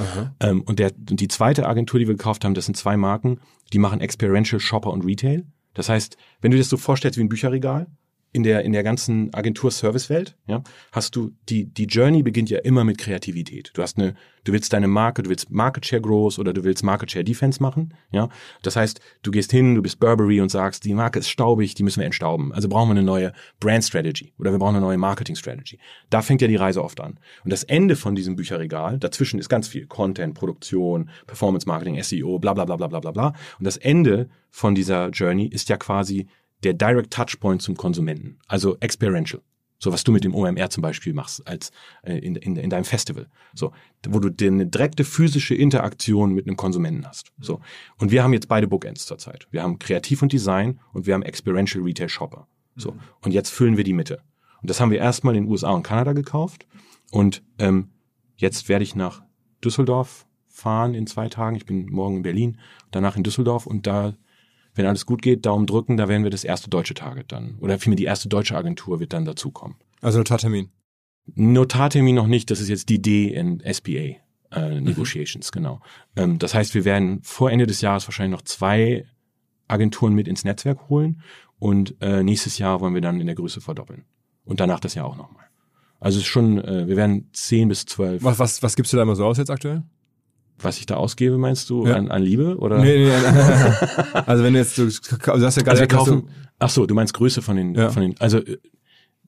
Ähm, 0.40 0.62
und, 0.62 0.78
der, 0.78 0.92
und 1.10 1.20
die 1.20 1.28
zweite 1.28 1.66
Agentur, 1.66 2.00
die 2.00 2.08
wir 2.08 2.14
gekauft 2.14 2.44
haben, 2.44 2.54
das 2.54 2.66
sind 2.66 2.76
zwei 2.76 2.96
Marken, 2.96 3.40
die 3.72 3.78
machen 3.78 4.00
Experiential 4.00 4.60
Shopper 4.60 4.90
und 4.90 5.04
Retail. 5.04 5.44
Das 5.74 5.88
heißt, 5.88 6.16
wenn 6.40 6.50
du 6.50 6.56
dir 6.56 6.62
das 6.62 6.70
so 6.70 6.76
vorstellst 6.76 7.18
wie 7.18 7.22
ein 7.22 7.28
Bücherregal, 7.28 7.86
in 8.32 8.42
der, 8.42 8.62
in 8.62 8.72
der 8.72 8.82
ganzen 8.82 9.32
Agentur-Service-Welt, 9.32 10.36
ja, 10.46 10.62
hast 10.92 11.16
du, 11.16 11.32
die, 11.48 11.64
die 11.64 11.86
Journey 11.86 12.22
beginnt 12.22 12.50
ja 12.50 12.58
immer 12.58 12.84
mit 12.84 12.98
Kreativität. 12.98 13.70
Du 13.72 13.82
hast 13.82 13.98
eine, 13.98 14.14
du 14.44 14.52
willst 14.52 14.72
deine 14.72 14.86
Marke, 14.86 15.22
du 15.22 15.30
willst 15.30 15.50
Market 15.50 15.86
Share 15.86 16.02
Growth 16.02 16.38
oder 16.38 16.52
du 16.52 16.62
willst 16.62 16.84
Market 16.84 17.10
Share 17.10 17.24
Defense 17.24 17.62
machen, 17.62 17.94
ja. 18.10 18.28
Das 18.62 18.76
heißt, 18.76 19.00
du 19.22 19.30
gehst 19.30 19.50
hin, 19.50 19.74
du 19.74 19.82
bist 19.82 19.98
Burberry 19.98 20.42
und 20.42 20.50
sagst, 20.50 20.84
die 20.84 20.92
Marke 20.92 21.18
ist 21.18 21.30
staubig, 21.30 21.74
die 21.74 21.82
müssen 21.82 22.00
wir 22.00 22.06
entstauben. 22.06 22.52
Also 22.52 22.68
brauchen 22.68 22.88
wir 22.88 22.92
eine 22.96 23.02
neue 23.02 23.32
Brand 23.60 23.84
Strategy 23.84 24.34
oder 24.38 24.52
wir 24.52 24.58
brauchen 24.58 24.76
eine 24.76 24.84
neue 24.84 24.98
Marketing 24.98 25.34
Strategy. 25.34 25.78
Da 26.10 26.20
fängt 26.20 26.42
ja 26.42 26.48
die 26.48 26.56
Reise 26.56 26.84
oft 26.84 27.00
an. 27.00 27.18
Und 27.44 27.52
das 27.52 27.64
Ende 27.64 27.96
von 27.96 28.14
diesem 28.14 28.36
Bücherregal, 28.36 28.98
dazwischen 28.98 29.38
ist 29.38 29.48
ganz 29.48 29.68
viel 29.68 29.86
Content, 29.86 30.34
Produktion, 30.34 31.08
Performance 31.26 31.66
Marketing, 31.66 32.02
SEO, 32.02 32.38
bla, 32.38 32.52
bla, 32.52 32.66
bla, 32.66 32.76
bla, 32.76 32.88
bla, 32.88 33.00
bla, 33.00 33.10
bla. 33.10 33.28
Und 33.58 33.64
das 33.64 33.78
Ende 33.78 34.28
von 34.50 34.74
dieser 34.74 35.08
Journey 35.08 35.46
ist 35.46 35.70
ja 35.70 35.78
quasi 35.78 36.28
der 36.64 36.74
Direct 36.74 37.12
Touchpoint 37.12 37.62
zum 37.62 37.76
Konsumenten, 37.76 38.38
also 38.46 38.76
experiential. 38.80 39.42
So 39.80 39.92
was 39.92 40.02
du 40.02 40.10
mit 40.10 40.24
dem 40.24 40.34
OMR 40.34 40.70
zum 40.70 40.82
Beispiel 40.82 41.14
machst 41.14 41.46
als 41.46 41.70
äh, 42.02 42.18
in, 42.18 42.34
in, 42.34 42.56
in 42.56 42.68
deinem 42.68 42.84
Festival. 42.84 43.28
So, 43.54 43.72
wo 44.08 44.18
du 44.18 44.28
dir 44.28 44.50
eine 44.50 44.66
direkte 44.66 45.04
physische 45.04 45.54
Interaktion 45.54 46.32
mit 46.32 46.46
einem 46.46 46.56
Konsumenten 46.56 47.06
hast. 47.06 47.32
So. 47.40 47.60
Und 47.98 48.10
wir 48.10 48.24
haben 48.24 48.32
jetzt 48.32 48.48
beide 48.48 48.66
Bookends 48.66 49.06
zurzeit. 49.06 49.46
Wir 49.52 49.62
haben 49.62 49.78
Kreativ 49.78 50.22
und 50.22 50.32
Design 50.32 50.80
und 50.92 51.06
wir 51.06 51.14
haben 51.14 51.22
Experiential 51.22 51.84
Retail 51.84 52.08
Shopper. 52.08 52.48
So. 52.74 52.96
Und 53.20 53.32
jetzt 53.32 53.50
füllen 53.50 53.76
wir 53.76 53.84
die 53.84 53.92
Mitte. 53.92 54.20
Und 54.60 54.68
das 54.68 54.80
haben 54.80 54.90
wir 54.90 54.98
erstmal 54.98 55.36
in 55.36 55.44
den 55.44 55.50
USA 55.50 55.70
und 55.70 55.84
Kanada 55.84 56.12
gekauft. 56.12 56.66
Und 57.12 57.44
ähm, 57.60 57.90
jetzt 58.36 58.68
werde 58.68 58.82
ich 58.82 58.96
nach 58.96 59.22
Düsseldorf 59.64 60.26
fahren 60.48 60.94
in 60.94 61.06
zwei 61.06 61.28
Tagen. 61.28 61.56
Ich 61.56 61.66
bin 61.66 61.86
morgen 61.86 62.16
in 62.16 62.22
Berlin, 62.22 62.58
danach 62.90 63.16
in 63.16 63.22
Düsseldorf 63.22 63.66
und 63.66 63.86
da 63.86 64.14
wenn 64.78 64.86
alles 64.86 65.04
gut 65.04 65.20
geht, 65.20 65.44
Daumen 65.44 65.66
drücken, 65.66 65.96
da 65.96 66.08
werden 66.08 66.22
wir 66.22 66.30
das 66.30 66.44
erste 66.44 66.70
deutsche 66.70 66.94
Target 66.94 67.32
dann. 67.32 67.56
Oder 67.60 67.78
vielmehr 67.78 67.96
die 67.96 68.04
erste 68.04 68.28
deutsche 68.28 68.56
Agentur 68.56 69.00
wird 69.00 69.12
dann 69.12 69.24
dazukommen. 69.24 69.76
Also 70.00 70.18
Notartermin. 70.18 70.70
Notartermin 71.34 72.14
noch 72.14 72.26
nicht, 72.26 72.50
das 72.50 72.60
ist 72.60 72.68
jetzt 72.68 72.88
die 72.88 73.02
D 73.02 73.28
in 73.28 73.62
SPA. 73.70 74.16
Äh, 74.50 74.80
Negotiations, 74.80 75.52
genau. 75.52 75.80
Ähm, 76.16 76.38
das 76.38 76.54
heißt, 76.54 76.74
wir 76.74 76.86
werden 76.86 77.20
vor 77.22 77.50
Ende 77.50 77.66
des 77.66 77.82
Jahres 77.82 78.06
wahrscheinlich 78.06 78.38
noch 78.38 78.46
zwei 78.46 79.04
Agenturen 79.66 80.14
mit 80.14 80.26
ins 80.26 80.44
Netzwerk 80.44 80.88
holen 80.88 81.20
und 81.58 81.96
äh, 82.00 82.22
nächstes 82.22 82.56
Jahr 82.56 82.80
wollen 82.80 82.94
wir 82.94 83.02
dann 83.02 83.20
in 83.20 83.26
der 83.26 83.36
Größe 83.36 83.60
verdoppeln. 83.60 84.04
Und 84.44 84.60
danach 84.60 84.80
das 84.80 84.94
Jahr 84.94 85.04
auch 85.04 85.16
nochmal. 85.16 85.44
Also 86.00 86.16
es 86.16 86.22
ist 86.22 86.30
schon, 86.30 86.64
äh, 86.64 86.86
wir 86.86 86.96
werden 86.96 87.28
zehn 87.32 87.68
bis 87.68 87.84
zwölf. 87.84 88.22
Was, 88.22 88.38
was, 88.38 88.62
was 88.62 88.76
gibst 88.76 88.92
du 88.92 88.96
da 88.96 89.02
immer 89.02 89.16
so 89.16 89.26
aus 89.26 89.36
jetzt 89.36 89.50
aktuell? 89.50 89.82
Was 90.60 90.78
ich 90.78 90.86
da 90.86 90.96
ausgebe, 90.96 91.38
meinst 91.38 91.70
du, 91.70 91.86
Ja. 91.86 91.94
an, 91.96 92.10
an 92.10 92.22
Liebe? 92.22 92.56
Oder? 92.58 92.78
Nee, 92.78 92.98
nee, 92.98 93.06
nee. 93.06 93.10
also 94.26 94.42
wenn 94.44 94.54
du 94.54 94.58
jetzt, 94.58 94.76
du, 94.78 94.86
du 94.86 94.90
hast 95.46 95.56
ja 95.56 95.62
gerade 95.62 95.70
Also 95.70 95.80
wir 95.82 95.86
kaufen, 95.88 96.28
ach 96.58 96.70
so, 96.70 96.86
du 96.86 96.94
meinst 96.94 97.14
Größe 97.14 97.42
von 97.42 97.56
den, 97.56 97.74
Ja. 97.74 97.90
von 97.90 98.02
den, 98.02 98.14
also 98.18 98.38
äh, 98.38 98.58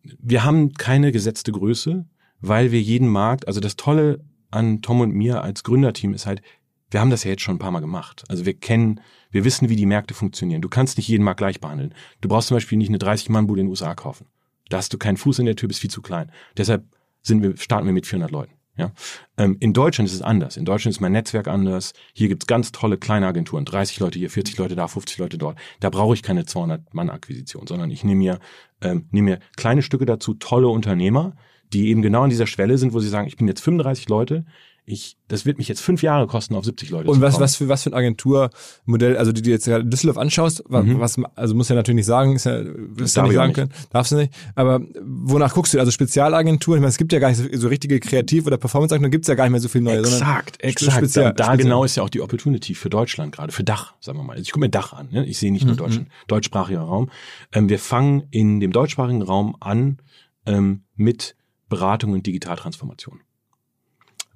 wir 0.03 0.45
haben 0.45 0.73
keine 0.73 1.13
gesetzte 1.13 1.53
Größe, 1.53 2.07
weil 2.41 2.73
wir 2.73 2.81
jeden 2.81 3.09
Markt, 3.09 3.47
also 3.47 3.61
das 3.61 3.77
Tolle 3.77 4.25
an 4.51 4.83
Tom 4.83 5.01
und 5.01 5.13
mir 5.13 5.43
als 5.45 5.63
Gründerteam 5.63 6.15
ist 6.15 6.27
halt, 6.27 6.43
wir 6.91 7.01
haben 7.01 7.11
das 7.11 7.23
ja 7.23 7.31
jetzt 7.31 7.43
schon 7.43 7.55
ein 7.57 7.59
paar 7.61 7.71
Mal 7.71 7.81
gemacht. 7.81 8.25
Also 8.29 8.47
wir 8.47 8.55
kennen, 8.55 9.01
wir 9.31 9.45
wissen, 9.45 9.69
wie 9.69 9.77
die 9.77 9.87
Märkte 9.87 10.15
funktionieren. 10.15 10.61
Du 10.63 10.69
kannst 10.69 10.97
nicht 10.97 11.07
jeden 11.07 11.23
Markt 11.23 11.39
gleich 11.39 11.61
behandeln. 11.61 11.95
Du 12.21 12.29
brauchst 12.29 12.49
zum 12.49 12.57
Beispiel 12.57 12.79
nicht 12.79 12.89
eine 12.89 12.99
30-Mann-Bude 12.99 13.61
in 13.61 13.67
den 13.67 13.71
USA 13.71 13.95
kaufen. 13.95 14.27
Da 14.71 14.79
hast 14.79 14.93
du 14.93 14.99
keinen 14.99 15.17
Fuß 15.17 15.39
in 15.39 15.47
der 15.47 15.55
Tür, 15.55 15.69
bist 15.69 15.81
viel 15.81 15.91
zu 15.91 16.03
klein. 16.03 16.33
Deshalb 16.57 16.85
sind 17.23 17.43
wir, 17.43 17.57
starten 17.57 17.87
wir 17.87 17.93
mit 17.93 18.07
400 18.07 18.33
Leuten. 18.33 18.55
Ja? 18.81 18.93
Ähm, 19.37 19.57
in 19.61 19.73
Deutschland 19.73 20.09
ist 20.09 20.15
es 20.15 20.23
anders. 20.23 20.57
In 20.57 20.65
Deutschland 20.65 20.95
ist 20.95 21.01
mein 21.01 21.13
Netzwerk 21.13 21.47
anders. 21.47 21.93
Hier 22.13 22.29
gibt's 22.29 22.47
ganz 22.47 22.73
tolle 22.73 22.99
kleine 22.99 23.27
Agenturen. 23.27 23.65
30 23.65 24.01
Leute 24.01 24.19
hier, 24.19 24.31
40 24.31 24.59
Leute 24.59 24.75
da, 24.75 24.89
50 24.89 25.19
Leute 25.19 25.39
dort. 25.39 25.59
Da 25.81 25.91
brauche 25.91 26.15
ich 26.15 26.23
keine 26.23 26.43
200-Mann-Akquisition, 26.43 27.67
sondern 27.67 27.91
ich 27.91 28.03
nehme 28.03 28.19
mir, 28.19 28.39
ähm, 28.81 29.07
nehme 29.11 29.33
mir 29.33 29.39
kleine 29.57 29.83
Stücke 29.83 30.07
dazu, 30.07 30.35
tolle 30.35 30.69
Unternehmer, 30.69 31.37
die 31.73 31.89
eben 31.89 32.03
genau 32.03 32.23
an 32.23 32.31
dieser 32.31 32.47
Schwelle 32.47 32.79
sind, 32.79 32.93
wo 32.93 33.01
sie 33.01 33.09
sagen, 33.09 33.29
ich 33.29 33.37
bin 33.37 33.47
jetzt 33.47 33.61
35 33.61 34.09
Leute, 34.09 34.45
ich, 34.87 35.17
das 35.29 35.47
wird 35.47 35.59
mich 35.59 35.69
jetzt 35.69 35.81
fünf 35.81 36.03
Jahre 36.03 36.27
kosten, 36.27 36.55
auf 36.57 36.65
70 36.65 36.91
Leute 36.91 37.09
Und 37.09 37.17
zu 37.17 37.21
was, 37.21 37.35
kommen. 37.35 37.45
was 37.45 37.57
für 37.57 37.69
was 37.69 37.83
für 37.85 37.91
ein 37.91 37.95
Agenturmodell, 37.95 39.17
also 39.17 39.31
die 39.33 39.43
du 39.43 39.51
jetzt 39.51 39.67
gerade 39.67 39.85
Düsseldorf 39.85 40.17
anschaust, 40.19 40.65
Mhm. 40.69 40.99
was, 40.99 41.17
also 41.37 41.55
muss 41.55 41.69
ja 41.69 41.77
natürlich 41.77 41.97
nicht 41.97 42.07
sagen, 42.07 42.35
ist 42.35 42.45
ja, 42.45 42.59
ja 42.59 42.65
darf 42.65 42.99
nicht 42.99 43.15
sagen 43.15 43.27
nicht. 43.49 43.55
können, 43.55 43.71
darfst 43.91 44.13
du 44.13 44.17
nicht. 44.17 44.33
Aber 44.55 44.81
wonach 45.03 45.55
guckst 45.55 45.75
du? 45.75 45.79
Also 45.79 45.91
Spezialagenturen, 45.93 46.79
ich 46.79 46.81
meine, 46.81 46.89
es 46.91 46.97
gibt 46.99 47.13
ja 47.13 47.19
gar 47.19 47.29
nicht 47.29 47.39
so, 47.39 47.45
so 47.53 47.69
richtige 47.69 48.01
Kreativ- 48.01 48.47
oder 48.47 48.57
Performance-Agenturen, 48.57 49.11
gibt's 49.13 49.29
ja 49.29 49.35
gar 49.35 49.45
nicht 49.45 49.53
mehr 49.53 49.61
so 49.61 49.69
viel 49.69 49.81
neue. 49.83 49.99
Exakt, 50.01 50.61
exakt. 50.63 50.97
spezial- 50.97 51.33
da 51.35 51.45
spezial. 51.45 51.57
genau 51.59 51.85
ist 51.85 51.97
ja 51.97 52.03
auch 52.03 52.11
die 52.11 52.21
Opportunity 52.21 52.75
für 52.75 52.91
Deutschland 52.91 53.35
gerade, 53.35 53.53
für 53.53 53.65
Dach, 53.65 53.95
sagen 54.01 54.19
wir 54.19 54.25
mal. 54.25 54.33
Also 54.33 54.43
ich 54.43 54.51
gucke 54.53 54.65
mir 54.65 54.71
Dach 54.71 54.93
an, 54.93 55.09
ne? 55.13 55.25
ich 55.27 55.39
sehe 55.39 55.53
nicht 55.53 55.67
nur 55.67 55.77
Deutschland, 55.77 56.09
deutschsprachiger 56.27 56.81
Raum. 56.81 57.11
Ähm, 57.53 57.69
wir 57.69 57.79
fangen 57.79 58.25
in 58.31 58.61
dem 58.61 58.73
deutschsprachigen 58.73 59.23
Raum 59.23 59.57
an 59.61 59.99
ähm, 60.47 60.83
mit 60.97 61.37
Beratung 61.69 62.13
und 62.13 62.27
Digitaltransformation. 62.27 63.21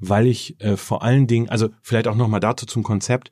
Weil 0.08 0.26
ich 0.26 0.60
äh, 0.60 0.76
vor 0.76 1.02
allen 1.02 1.26
Dingen, 1.26 1.48
also 1.48 1.68
vielleicht 1.82 2.08
auch 2.08 2.16
nochmal 2.16 2.40
dazu 2.40 2.66
zum 2.66 2.82
Konzept, 2.82 3.30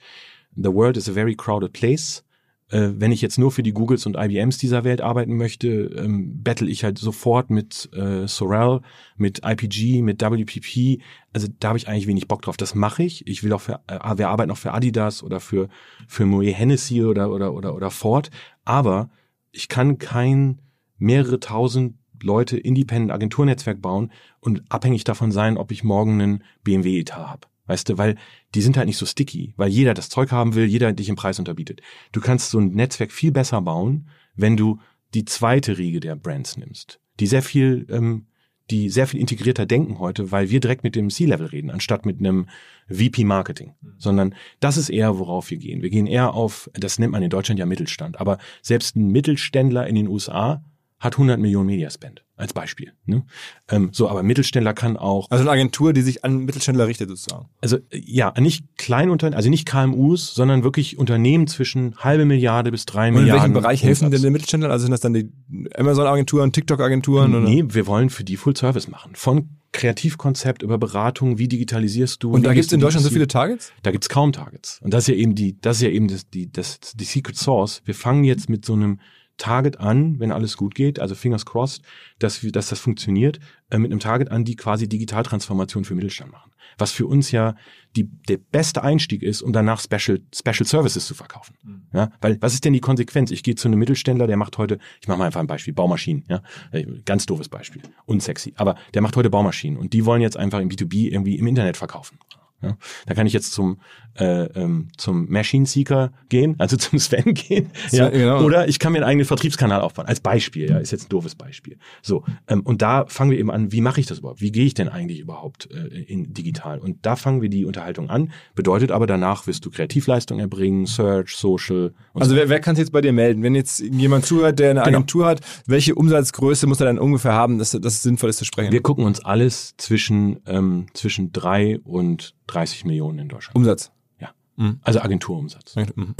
The 0.54 0.72
world 0.72 0.96
is 0.96 1.08
a 1.08 1.12
very 1.12 1.34
crowded 1.34 1.72
place. 1.72 2.24
Äh, 2.72 2.92
wenn 2.94 3.12
ich 3.12 3.20
jetzt 3.20 3.38
nur 3.38 3.52
für 3.52 3.62
die 3.62 3.72
Googles 3.72 4.06
und 4.06 4.16
IBMs 4.16 4.56
dieser 4.56 4.82
Welt 4.82 5.02
arbeiten 5.02 5.36
möchte, 5.36 5.68
ähm, 5.68 6.42
battle 6.42 6.68
ich 6.68 6.84
halt 6.84 6.98
sofort 6.98 7.50
mit 7.50 7.90
äh, 7.92 8.26
Sorel, 8.26 8.80
mit 9.16 9.42
IPG, 9.44 10.02
mit 10.02 10.22
WPP. 10.22 11.02
Also 11.32 11.48
da 11.60 11.68
habe 11.68 11.78
ich 11.78 11.88
eigentlich 11.88 12.06
wenig 12.06 12.28
Bock 12.28 12.42
drauf. 12.42 12.56
Das 12.56 12.74
mache 12.74 13.02
ich. 13.02 13.26
Ich 13.26 13.42
will 13.42 13.52
auch 13.52 13.60
für, 13.60 13.80
äh, 13.88 14.16
wir 14.16 14.30
arbeiten 14.30 14.50
auch 14.50 14.56
für 14.56 14.72
Adidas 14.72 15.22
oder 15.22 15.38
für 15.38 15.68
für 16.08 16.24
Moet 16.24 16.54
Hennessy 16.54 17.04
oder 17.04 17.30
oder 17.30 17.52
oder 17.52 17.74
oder 17.74 17.90
Ford. 17.90 18.30
Aber 18.64 19.10
ich 19.50 19.68
kann 19.68 19.98
kein 19.98 20.60
mehrere 20.98 21.40
tausend 21.40 21.96
Leute 22.22 22.56
Independent 22.56 23.12
Agenturnetzwerk 23.12 23.80
bauen 23.80 24.12
und 24.40 24.62
abhängig 24.70 25.04
davon 25.04 25.32
sein, 25.32 25.56
ob 25.56 25.72
ich 25.72 25.84
morgen 25.84 26.20
einen 26.20 26.44
BMW 26.64 27.00
Etat 27.00 27.28
habe. 27.28 27.46
Weißt 27.66 27.88
du, 27.88 27.98
weil 27.98 28.16
die 28.54 28.62
sind 28.62 28.76
halt 28.76 28.86
nicht 28.86 28.96
so 28.96 29.06
sticky, 29.06 29.54
weil 29.56 29.70
jeder 29.70 29.94
das 29.94 30.08
Zeug 30.08 30.32
haben 30.32 30.54
will, 30.54 30.66
jeder 30.66 30.92
dich 30.92 31.08
im 31.08 31.16
Preis 31.16 31.38
unterbietet. 31.38 31.80
Du 32.10 32.20
kannst 32.20 32.50
so 32.50 32.58
ein 32.58 32.72
Netzwerk 32.72 33.12
viel 33.12 33.30
besser 33.30 33.62
bauen, 33.62 34.08
wenn 34.34 34.56
du 34.56 34.80
die 35.14 35.24
zweite 35.24 35.78
Riege 35.78 36.00
der 36.00 36.16
Brands 36.16 36.56
nimmst, 36.56 37.00
die 37.20 37.26
sehr 37.26 37.42
viel, 37.42 37.86
ähm, 37.90 38.26
die 38.70 38.88
sehr 38.88 39.06
viel 39.06 39.20
integrierter 39.20 39.66
denken 39.66 39.98
heute, 39.98 40.32
weil 40.32 40.50
wir 40.50 40.60
direkt 40.60 40.82
mit 40.82 40.96
dem 40.96 41.10
C-Level 41.10 41.46
reden, 41.46 41.70
anstatt 41.70 42.06
mit 42.06 42.18
einem 42.18 42.46
VP 42.88 43.24
Marketing, 43.24 43.74
sondern 43.98 44.34
das 44.60 44.76
ist 44.76 44.88
eher, 44.88 45.18
worauf 45.18 45.50
wir 45.50 45.58
gehen. 45.58 45.82
Wir 45.82 45.90
gehen 45.90 46.06
eher 46.06 46.34
auf, 46.34 46.70
das 46.74 46.98
nennt 46.98 47.12
man 47.12 47.22
in 47.22 47.30
Deutschland 47.30 47.58
ja 47.58 47.66
Mittelstand, 47.66 48.20
aber 48.20 48.38
selbst 48.62 48.96
ein 48.96 49.08
Mittelständler 49.08 49.86
in 49.86 49.94
den 49.94 50.08
USA 50.08 50.64
hat 51.02 51.14
100 51.14 51.38
Millionen 51.38 51.66
Mediaspend 51.66 52.24
als 52.36 52.52
Beispiel. 52.54 52.92
Ne? 53.06 53.24
Ähm, 53.68 53.90
so, 53.92 54.08
aber 54.08 54.22
Mittelständler 54.22 54.72
kann 54.72 54.96
auch 54.96 55.30
Also 55.30 55.42
eine 55.42 55.50
Agentur, 55.50 55.92
die 55.92 56.00
sich 56.02 56.24
an 56.24 56.38
Mittelständler 56.44 56.86
richtet 56.86 57.08
sozusagen. 57.08 57.48
also 57.60 57.78
ja, 57.92 58.32
nicht 58.40 58.64
Kleinunternehmen, 58.78 59.36
also 59.36 59.50
nicht 59.50 59.66
KMUs, 59.66 60.34
sondern 60.34 60.62
wirklich 60.64 60.98
Unternehmen 60.98 61.46
zwischen 61.48 61.96
halbe 61.98 62.24
Milliarde 62.24 62.70
bis 62.70 62.86
drei 62.86 63.08
Und 63.08 63.16
in 63.16 63.20
Milliarden. 63.22 63.42
welchem 63.42 63.52
Bereich 63.52 63.82
helfen 63.82 64.10
denn 64.10 64.22
den 64.22 64.32
Mittelständlern? 64.32 64.72
Also 64.72 64.84
sind 64.84 64.92
das 64.92 65.00
dann 65.00 65.12
die 65.12 65.30
Amazon-Agenturen, 65.76 66.52
TikTok-Agenturen? 66.52 67.34
oder? 67.34 67.48
Nee, 67.48 67.64
wir 67.68 67.86
wollen 67.86 68.08
für 68.08 68.24
die 68.24 68.36
Full 68.36 68.56
Service 68.56 68.88
machen. 68.88 69.12
Von 69.14 69.50
Kreativkonzept 69.72 70.62
über 70.62 70.78
Beratung, 70.78 71.38
wie 71.38 71.48
digitalisierst 71.48 72.22
du. 72.22 72.30
Und 72.32 72.44
da 72.44 72.54
gibt's 72.54 72.68
du 72.68 72.74
in 72.76 72.80
Deutschland 72.80 73.04
so 73.04 73.08
D2C? 73.10 73.12
viele 73.14 73.28
Targets? 73.28 73.72
Da 73.82 73.90
gibt's 73.90 74.08
kaum 74.08 74.32
Targets. 74.32 74.78
Und 74.82 74.94
das 74.94 75.04
ist 75.04 75.08
ja 75.08 75.14
eben 75.14 75.34
die, 75.34 75.60
das 75.60 75.76
ist 75.78 75.82
ja 75.82 75.88
eben 75.88 76.08
das, 76.08 76.28
die, 76.30 76.50
das, 76.52 76.78
die 76.94 77.04
Secret 77.04 77.36
Source. 77.36 77.82
Wir 77.84 77.94
fangen 77.94 78.24
jetzt 78.24 78.48
mit 78.48 78.64
so 78.64 78.74
einem 78.74 79.00
Target 79.36 79.80
an, 79.80 80.20
wenn 80.20 80.32
alles 80.32 80.56
gut 80.56 80.74
geht, 80.74 81.00
also 81.00 81.14
fingers 81.14 81.46
crossed, 81.46 81.82
dass, 82.18 82.42
wir, 82.42 82.52
dass 82.52 82.68
das 82.68 82.78
funktioniert, 82.78 83.40
äh, 83.70 83.78
mit 83.78 83.90
einem 83.90 84.00
Target 84.00 84.30
an, 84.30 84.44
die 84.44 84.56
quasi 84.56 84.88
Digitaltransformation 84.88 85.84
für 85.84 85.94
Mittelstand 85.94 86.30
machen. 86.30 86.52
Was 86.78 86.92
für 86.92 87.06
uns 87.06 87.30
ja 87.30 87.54
die, 87.96 88.04
der 88.04 88.38
beste 88.38 88.82
Einstieg 88.82 89.22
ist, 89.22 89.42
um 89.42 89.52
danach 89.52 89.80
Special, 89.80 90.20
Special 90.34 90.66
Services 90.66 91.06
zu 91.06 91.14
verkaufen. 91.14 91.56
Mhm. 91.62 91.82
Ja, 91.92 92.10
weil 92.20 92.40
was 92.40 92.54
ist 92.54 92.64
denn 92.64 92.72
die 92.72 92.80
Konsequenz? 92.80 93.30
Ich 93.30 93.42
gehe 93.42 93.54
zu 93.54 93.68
einem 93.68 93.78
Mittelständler, 93.78 94.26
der 94.26 94.36
macht 94.36 94.58
heute, 94.58 94.78
ich 95.00 95.08
mache 95.08 95.18
mal 95.18 95.26
einfach 95.26 95.40
ein 95.40 95.46
Beispiel, 95.46 95.74
Baumaschinen, 95.74 96.24
ja, 96.28 96.42
äh, 96.70 96.84
ganz 97.04 97.26
doofes 97.26 97.48
Beispiel, 97.48 97.82
unsexy, 98.06 98.54
aber 98.56 98.76
der 98.94 99.02
macht 99.02 99.16
heute 99.16 99.30
Baumaschinen 99.30 99.78
und 99.78 99.92
die 99.92 100.04
wollen 100.06 100.22
jetzt 100.22 100.36
einfach 100.36 100.60
im 100.60 100.68
B2B 100.68 101.10
irgendwie 101.10 101.36
im 101.36 101.46
Internet 101.46 101.76
verkaufen. 101.76 102.18
Ja, 102.62 102.76
da 103.06 103.14
kann 103.14 103.26
ich 103.26 103.32
jetzt 103.32 103.52
zum 103.52 103.78
äh, 104.14 104.44
ähm, 104.54 104.88
zum 104.96 105.30
Machine 105.30 105.66
Seeker 105.66 106.12
gehen, 106.28 106.54
also 106.58 106.76
zum 106.78 106.98
Sven 106.98 107.34
gehen, 107.34 107.70
ja, 107.90 108.10
genau. 108.10 108.42
oder 108.42 108.68
ich 108.68 108.78
kann 108.78 108.92
mir 108.92 108.98
einen 108.98 109.06
eigenen 109.06 109.26
Vertriebskanal 109.26 109.80
aufbauen. 109.80 110.06
Als 110.06 110.20
Beispiel, 110.20 110.68
ja, 110.68 110.78
ist 110.78 110.90
jetzt 110.90 111.06
ein 111.06 111.08
doofes 111.08 111.34
Beispiel. 111.34 111.78
So 112.02 112.24
ähm, 112.48 112.60
und 112.60 112.82
da 112.82 113.06
fangen 113.06 113.30
wir 113.30 113.38
eben 113.38 113.50
an. 113.50 113.72
Wie 113.72 113.80
mache 113.80 114.00
ich 114.00 114.06
das 114.06 114.18
überhaupt? 114.18 114.40
Wie 114.40 114.52
gehe 114.52 114.66
ich 114.66 114.74
denn 114.74 114.88
eigentlich 114.88 115.20
überhaupt 115.20 115.70
äh, 115.70 116.02
in 116.02 116.34
digital? 116.34 116.78
Und 116.78 117.06
da 117.06 117.16
fangen 117.16 117.40
wir 117.40 117.48
die 117.48 117.64
Unterhaltung 117.64 118.10
an. 118.10 118.32
Bedeutet 118.54 118.90
aber 118.90 119.06
danach 119.06 119.46
wirst 119.46 119.64
du 119.64 119.70
Kreativleistung 119.70 120.38
erbringen, 120.38 120.86
Search, 120.86 121.34
Social. 121.34 121.94
also 122.14 122.30
so. 122.30 122.36
wer, 122.36 122.48
wer 122.48 122.60
kann 122.60 122.76
sich 122.76 122.82
jetzt 122.82 122.92
bei 122.92 123.00
dir 123.00 123.12
melden, 123.12 123.42
wenn 123.42 123.54
jetzt 123.54 123.80
jemand 123.80 124.26
zuhört, 124.26 124.58
der 124.58 124.70
eine 124.70 124.82
genau. 124.82 124.96
Agentur 124.98 125.26
hat? 125.26 125.40
Welche 125.66 125.94
Umsatzgröße 125.94 126.66
muss 126.66 126.80
er 126.80 126.86
dann 126.86 126.98
ungefähr 126.98 127.32
haben, 127.32 127.58
dass 127.58 127.70
das 127.70 128.02
sinnvoll 128.02 128.30
ist 128.30 128.38
zu 128.38 128.44
sprechen? 128.44 128.72
Wir 128.72 128.82
gucken 128.82 129.04
uns 129.04 129.24
alles 129.24 129.74
zwischen 129.78 130.40
ähm, 130.46 130.86
zwischen 130.92 131.32
drei 131.32 131.78
und 131.84 132.34
30 132.52 132.84
Millionen 132.84 133.18
in 133.20 133.28
Deutschland. 133.28 133.56
Umsatz? 133.56 133.90
Ja. 134.20 134.30
Mhm. 134.56 134.80
Also 134.82 135.00
Agenturumsatz. 135.00 135.74
Mhm. 135.76 136.14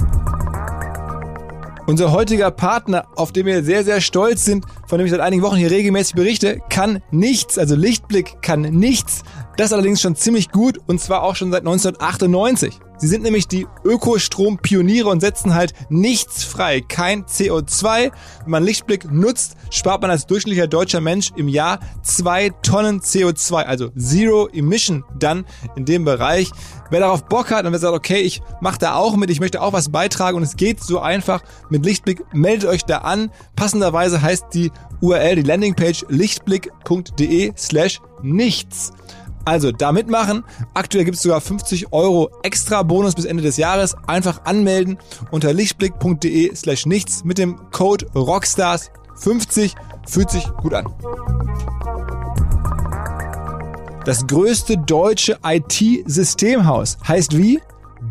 Unser 1.85 2.13
heutiger 2.13 2.49
Partner, 2.49 3.07
auf 3.17 3.33
den 3.33 3.45
wir 3.45 3.61
sehr, 3.61 3.83
sehr 3.83 3.99
stolz 3.99 4.45
sind, 4.45 4.65
von 4.87 4.97
dem 4.97 5.05
ich 5.05 5.11
seit 5.11 5.19
einigen 5.19 5.43
Wochen 5.43 5.57
hier 5.57 5.69
regelmäßig 5.69 6.15
berichte, 6.15 6.61
kann 6.69 7.03
nichts, 7.11 7.57
also 7.57 7.75
Lichtblick 7.75 8.41
kann 8.41 8.61
nichts. 8.61 9.23
Das 9.57 9.73
allerdings 9.73 9.99
schon 9.99 10.15
ziemlich 10.15 10.49
gut 10.49 10.79
und 10.87 11.01
zwar 11.01 11.23
auch 11.23 11.35
schon 11.35 11.51
seit 11.51 11.61
1998. 11.61 12.79
Sie 12.97 13.07
sind 13.09 13.23
nämlich 13.23 13.49
die 13.49 13.67
Ökostrom-Pioniere 13.83 15.09
und 15.09 15.19
setzen 15.19 15.55
halt 15.55 15.73
nichts 15.89 16.45
frei, 16.45 16.79
kein 16.79 17.25
CO2. 17.25 18.11
Wenn 18.43 18.49
man 18.49 18.63
Lichtblick 18.63 19.11
nutzt, 19.11 19.57
spart 19.71 20.01
man 20.01 20.09
als 20.09 20.25
durchschnittlicher 20.25 20.67
deutscher 20.67 21.01
Mensch 21.01 21.31
im 21.35 21.49
Jahr 21.49 21.81
zwei 22.01 22.49
Tonnen 22.61 23.01
CO2, 23.01 23.63
also 23.63 23.89
Zero 23.89 24.47
Emission 24.47 25.03
dann 25.19 25.45
in 25.75 25.83
dem 25.83 26.05
Bereich. 26.05 26.49
Wer 26.93 26.99
darauf 26.99 27.25
Bock 27.25 27.49
hat 27.49 27.65
und 27.65 27.71
wer 27.71 27.79
sagt, 27.79 27.95
okay, 27.95 28.19
ich 28.19 28.43
mache 28.61 28.77
da 28.77 28.93
auch 28.93 29.15
mit, 29.15 29.31
ich 29.31 29.39
möchte 29.39 29.63
auch 29.63 29.73
was 29.73 29.89
beitragen 29.89 30.37
und 30.37 30.43
es 30.43 30.55
geht 30.55 30.79
so 30.79 30.99
einfach 30.99 31.41
mit 31.71 31.83
Lichtblick, 31.83 32.23
meldet 32.33 32.69
euch 32.69 32.85
da 32.85 32.99
an. 32.99 33.31
Passenderweise 33.55 34.21
heißt 34.21 34.45
die 34.53 34.71
URL, 35.01 35.37
die 35.37 35.41
Landingpage 35.41 36.05
lichtblick.de 36.09 37.53
slash 37.57 37.99
nichts. 38.21 38.91
Also 39.43 39.71
da 39.71 39.91
mitmachen. 39.91 40.43
Aktuell 40.75 41.03
gibt 41.03 41.17
es 41.17 41.23
sogar 41.23 41.41
50 41.41 41.91
Euro 41.93 42.29
extra 42.43 42.83
Bonus 42.83 43.15
bis 43.15 43.25
Ende 43.25 43.41
des 43.41 43.57
Jahres. 43.57 43.95
Einfach 44.05 44.45
anmelden 44.45 44.99
unter 45.31 45.51
lichtblick.de 45.51 46.53
slash 46.53 46.85
nichts 46.85 47.23
mit 47.23 47.39
dem 47.39 47.71
Code 47.71 48.05
Rockstars 48.13 48.91
50. 49.15 49.73
Fühlt 50.07 50.29
sich 50.29 50.47
gut 50.61 50.75
an. 50.75 50.85
Das 54.05 54.27
größte 54.27 54.77
deutsche 54.77 55.37
IT-Systemhaus 55.43 56.97
heißt 57.07 57.37
wie? 57.37 57.61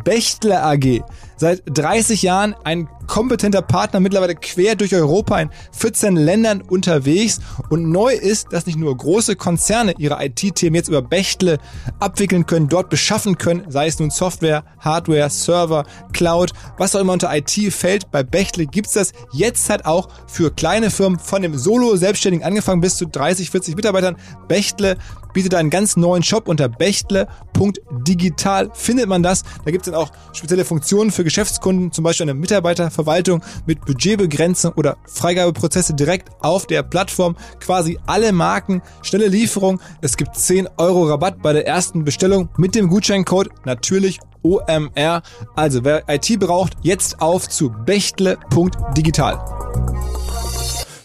Bechtle 0.03 0.63
AG. 0.63 1.03
Seit 1.37 1.61
30 1.65 2.23
Jahren 2.23 2.55
ein 2.63 2.87
kompetenter 3.05 3.61
Partner, 3.61 3.99
mittlerweile 3.99 4.33
quer 4.35 4.75
durch 4.75 4.95
Europa 4.95 5.39
in 5.39 5.49
14 5.73 6.15
Ländern 6.15 6.61
unterwegs. 6.61 7.39
Und 7.69 7.91
neu 7.91 8.13
ist, 8.13 8.47
dass 8.51 8.65
nicht 8.65 8.77
nur 8.77 8.95
große 8.95 9.35
Konzerne 9.35 9.93
ihre 9.97 10.23
IT-Themen 10.23 10.75
jetzt 10.75 10.87
über 10.87 11.01
Bechtle 11.01 11.59
abwickeln 11.99 12.45
können, 12.45 12.69
dort 12.69 12.89
beschaffen 12.89 13.37
können, 13.37 13.65
sei 13.69 13.87
es 13.87 13.99
nun 13.99 14.09
Software, 14.09 14.63
Hardware, 14.79 15.29
Server, 15.29 15.85
Cloud, 16.11 16.53
was 16.77 16.95
auch 16.95 17.01
immer 17.01 17.13
unter 17.13 17.35
IT 17.35 17.51
fällt. 17.73 18.09
Bei 18.09 18.23
Bechtle 18.23 18.65
gibt's 18.65 18.93
das 18.93 19.11
jetzt 19.31 19.69
halt 19.69 19.85
auch 19.85 20.07
für 20.27 20.51
kleine 20.51 20.89
Firmen 20.89 21.19
von 21.19 21.41
dem 21.41 21.57
Solo-Selbstständigen 21.57 22.45
angefangen 22.45 22.81
bis 22.81 22.95
zu 22.95 23.05
30, 23.05 23.49
40 23.49 23.75
Mitarbeitern. 23.75 24.15
Bechtle 24.47 24.97
bietet 25.33 25.55
einen 25.55 25.69
ganz 25.69 25.97
neuen 25.97 26.23
Shop 26.23 26.47
unter 26.47 26.69
bechtle.digital 26.69 28.71
findet 28.73 29.07
man 29.07 29.23
das. 29.23 29.43
Da 29.65 29.71
gibt's 29.71 29.85
dann 29.85 29.95
auch 29.95 30.11
spezielle 30.31 30.65
Funktionen 30.65 31.11
für 31.11 31.23
Geschäftskunden, 31.23 31.91
zum 31.91 32.03
Beispiel 32.03 32.25
eine 32.25 32.33
Mitarbeiterverwaltung 32.33 33.41
mit 33.65 33.85
Budgetbegrenzung 33.85 34.73
oder 34.73 34.97
Freigabeprozesse 35.05 35.93
direkt 35.93 36.29
auf 36.41 36.67
der 36.67 36.83
Plattform. 36.83 37.35
Quasi 37.59 37.99
alle 38.05 38.31
Marken, 38.31 38.81
schnelle 39.01 39.27
Lieferung. 39.27 39.79
Es 40.01 40.17
gibt 40.17 40.37
10 40.37 40.69
Euro 40.77 41.05
Rabatt 41.05 41.41
bei 41.41 41.53
der 41.53 41.67
ersten 41.67 42.03
Bestellung 42.03 42.49
mit 42.57 42.75
dem 42.75 42.87
Gutscheincode 42.87 43.49
natürlich 43.65 44.19
OMR. 44.43 45.21
Also 45.55 45.83
wer 45.83 46.03
IT 46.07 46.39
braucht, 46.39 46.73
jetzt 46.81 47.21
auf 47.21 47.49
zu 47.49 47.69
bechtle.digital. 47.69 49.39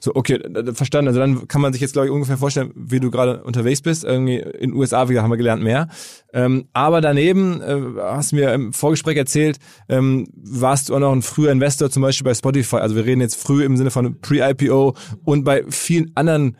So, 0.09 0.15
okay, 0.15 0.41
verstanden. 0.73 1.09
Also 1.09 1.21
dann 1.21 1.49
kann 1.49 1.61
man 1.61 1.75
sich 1.75 1.83
jetzt, 1.83 1.93
glaube 1.93 2.07
ich, 2.07 2.13
ungefähr 2.13 2.39
vorstellen, 2.39 2.73
wie 2.75 2.99
du 2.99 3.11
gerade 3.11 3.43
unterwegs 3.45 3.83
bist. 3.83 4.05
Irgendwie 4.05 4.39
in 4.39 4.71
den 4.71 4.73
USA, 4.73 5.11
wieder 5.11 5.23
haben 5.23 5.31
wir 5.31 5.37
gelernt, 5.37 5.63
mehr. 5.63 5.89
Ähm, 6.33 6.69
aber 6.73 7.03
daneben, 7.03 7.61
äh, 7.61 8.01
hast 8.01 8.33
du 8.33 8.37
mir 8.37 8.55
im 8.55 8.73
Vorgespräch 8.73 9.19
erzählt, 9.19 9.59
ähm, 9.91 10.27
warst 10.35 10.89
du 10.89 10.95
auch 10.95 10.99
noch 10.99 11.13
ein 11.13 11.21
früher 11.21 11.53
Investor, 11.53 11.91
zum 11.91 12.01
Beispiel 12.01 12.25
bei 12.25 12.33
Spotify. 12.33 12.77
Also 12.77 12.97
wir 12.97 13.05
reden 13.05 13.21
jetzt 13.21 13.37
früh 13.37 13.65
im 13.65 13.77
Sinne 13.77 13.91
von 13.91 14.19
Pre-IPO 14.19 14.95
und 15.25 15.45
bei 15.45 15.65
vielen 15.69 16.11
anderen 16.15 16.57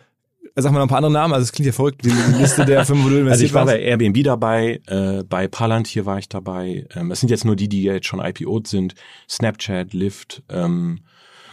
Sag 0.61 0.73
mal 0.73 0.79
noch 0.79 0.87
ein 0.87 0.89
paar 0.89 0.99
andere 0.99 1.13
Namen, 1.13 1.35
also 1.35 1.45
es 1.45 1.53
klingt 1.53 1.67
ja 1.67 1.73
verrückt, 1.73 2.05
die 2.05 2.11
Liste 2.37 2.65
der 2.65 2.85
Firmen, 2.85 3.05
wo 3.05 3.11
du 3.11 3.21
investiert 3.21 3.33
Also 3.33 3.45
ich 3.45 3.55
war 3.55 3.65
bei 3.65 3.81
Airbnb 3.81 4.25
dabei, 4.25 4.81
äh, 4.89 5.23
bei 5.23 5.47
Palantir 5.47 6.05
war 6.05 6.19
ich 6.19 6.29
dabei. 6.29 6.85
Ähm, 6.97 7.11
das 7.11 7.21
sind 7.21 7.31
jetzt 7.31 7.45
nur 7.45 7.55
die, 7.55 7.69
die 7.69 7.85
jetzt 7.85 8.09
schon 8.09 8.19
IPO'd 8.19 8.67
sind. 8.67 8.95
Snapchat, 9.29 9.95
Lyft, 9.95 10.43
ähm, 10.49 10.99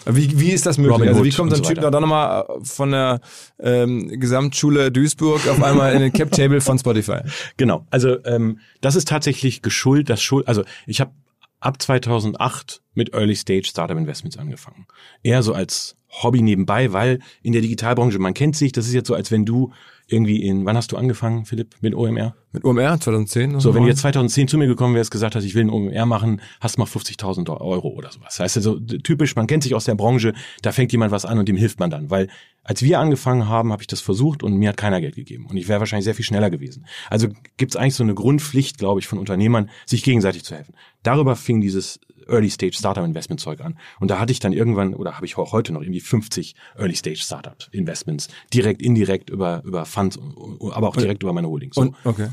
wie, 0.05 0.39
wie 0.39 0.51
ist 0.51 0.65
das 0.65 0.77
möglich? 0.77 0.93
Robin 0.95 1.09
also 1.09 1.23
wie 1.23 1.31
kommt 1.31 1.55
so 1.55 1.57
ein 1.57 1.63
Typ 1.63 1.81
da 1.81 1.91
nochmal 1.91 2.45
äh, 2.47 2.63
von 2.63 2.91
der 2.91 3.19
ähm, 3.59 4.19
Gesamtschule 4.19 4.91
Duisburg 4.91 5.47
auf 5.47 5.61
einmal 5.63 5.93
in 5.93 6.01
den 6.01 6.13
Cap-Table 6.13 6.61
von 6.61 6.77
Spotify? 6.79 7.19
Genau, 7.57 7.85
also 7.89 8.23
ähm, 8.25 8.59
das 8.81 8.95
ist 8.95 9.07
tatsächlich 9.07 9.61
geschult, 9.61 10.09
das 10.09 10.21
Schuld, 10.21 10.47
also 10.47 10.63
ich 10.85 10.99
habe 10.99 11.11
ab 11.59 11.81
2008 11.81 12.81
mit 12.93 13.13
Early 13.13 13.35
Stage 13.35 13.67
Startup 13.67 13.97
Investments 13.97 14.37
angefangen. 14.37 14.85
Eher 15.23 15.41
so 15.41 15.53
als 15.53 15.95
Hobby 16.09 16.41
nebenbei, 16.41 16.93
weil 16.93 17.19
in 17.41 17.53
der 17.53 17.61
Digitalbranche, 17.61 18.19
man 18.19 18.33
kennt 18.33 18.55
sich, 18.55 18.71
das 18.71 18.87
ist 18.87 18.93
jetzt 18.93 19.07
so, 19.07 19.15
als 19.15 19.31
wenn 19.31 19.45
du 19.45 19.71
irgendwie 20.07 20.43
in, 20.43 20.65
wann 20.65 20.77
hast 20.77 20.91
du 20.91 20.97
angefangen, 20.97 21.45
Philipp, 21.45 21.75
mit 21.81 21.95
OMR? 21.95 22.35
Mit 22.51 22.63
OMR 22.63 22.99
2010. 22.99 23.59
So, 23.59 23.73
wenn 23.73 23.83
du 23.83 23.89
jetzt 23.89 24.01
2010 24.01 24.47
zu 24.47 24.57
mir 24.57 24.67
gekommen 24.67 24.95
wärst, 24.95 25.11
gesagt 25.11 25.35
hast, 25.35 25.43
ich 25.43 25.55
will 25.55 25.65
ein 25.65 25.69
OMR 25.69 26.05
machen, 26.05 26.41
hast 26.59 26.77
mal 26.77 26.85
50.000 26.85 27.49
Euro 27.59 27.89
oder 27.89 28.11
sowas. 28.11 28.35
Das 28.35 28.39
heißt 28.39 28.57
also 28.57 28.79
typisch, 28.79 29.35
man 29.35 29.47
kennt 29.47 29.63
sich 29.63 29.73
aus 29.73 29.85
der 29.85 29.95
Branche, 29.95 30.33
da 30.61 30.71
fängt 30.71 30.91
jemand 30.91 31.11
was 31.11 31.25
an 31.25 31.39
und 31.39 31.49
dem 31.49 31.55
hilft 31.55 31.79
man 31.79 31.89
dann. 31.89 32.09
Weil 32.09 32.27
als 32.65 32.81
wir 32.81 32.99
angefangen 32.99 33.47
haben, 33.47 33.71
habe 33.71 33.83
ich 33.83 33.87
das 33.87 34.01
versucht 34.01 34.41
und 34.41 34.55
mir 34.57 34.69
hat 34.69 34.77
keiner 34.77 34.99
Geld 34.99 35.15
gegeben. 35.15 35.45
Und 35.45 35.55
ich 35.55 35.67
wäre 35.67 35.79
wahrscheinlich 35.79 36.03
sehr 36.03 36.15
viel 36.15 36.25
schneller 36.25 36.49
gewesen. 36.49 36.85
Also 37.11 37.27
gibt 37.57 37.71
es 37.71 37.75
eigentlich 37.75 37.93
so 37.93 38.03
eine 38.03 38.15
Grundpflicht, 38.15 38.79
glaube 38.79 38.99
ich, 38.99 39.07
von 39.07 39.19
Unternehmern, 39.19 39.69
sich 39.85 40.03
gegenseitig 40.03 40.43
zu 40.43 40.55
helfen. 40.55 40.73
Darüber 41.03 41.35
fing 41.35 41.61
dieses 41.61 41.99
Early 42.27 42.49
Stage 42.49 42.73
Startup 42.73 43.05
Investment 43.05 43.39
Zeug 43.39 43.61
an. 43.61 43.77
Und 43.99 44.09
da 44.09 44.19
hatte 44.19 44.31
ich 44.31 44.39
dann 44.39 44.51
irgendwann, 44.51 44.95
oder 44.95 45.15
habe 45.15 45.27
ich 45.27 45.37
auch 45.37 45.51
heute 45.51 45.73
noch 45.73 45.81
irgendwie 45.81 45.99
50 45.99 46.55
Early 46.75 46.95
Stage 46.95 47.19
Startup 47.19 47.55
Investments. 47.71 48.29
Direkt, 48.51 48.81
indirekt 48.81 49.29
über, 49.29 49.61
über 49.63 49.85
Funds, 49.85 50.17
aber 50.71 50.89
auch 50.89 50.95
direkt 50.95 51.21
über 51.21 51.33
meine 51.33 51.47
Holdings. 51.47 51.75
So. 51.75 51.93
Okay. 52.03 52.29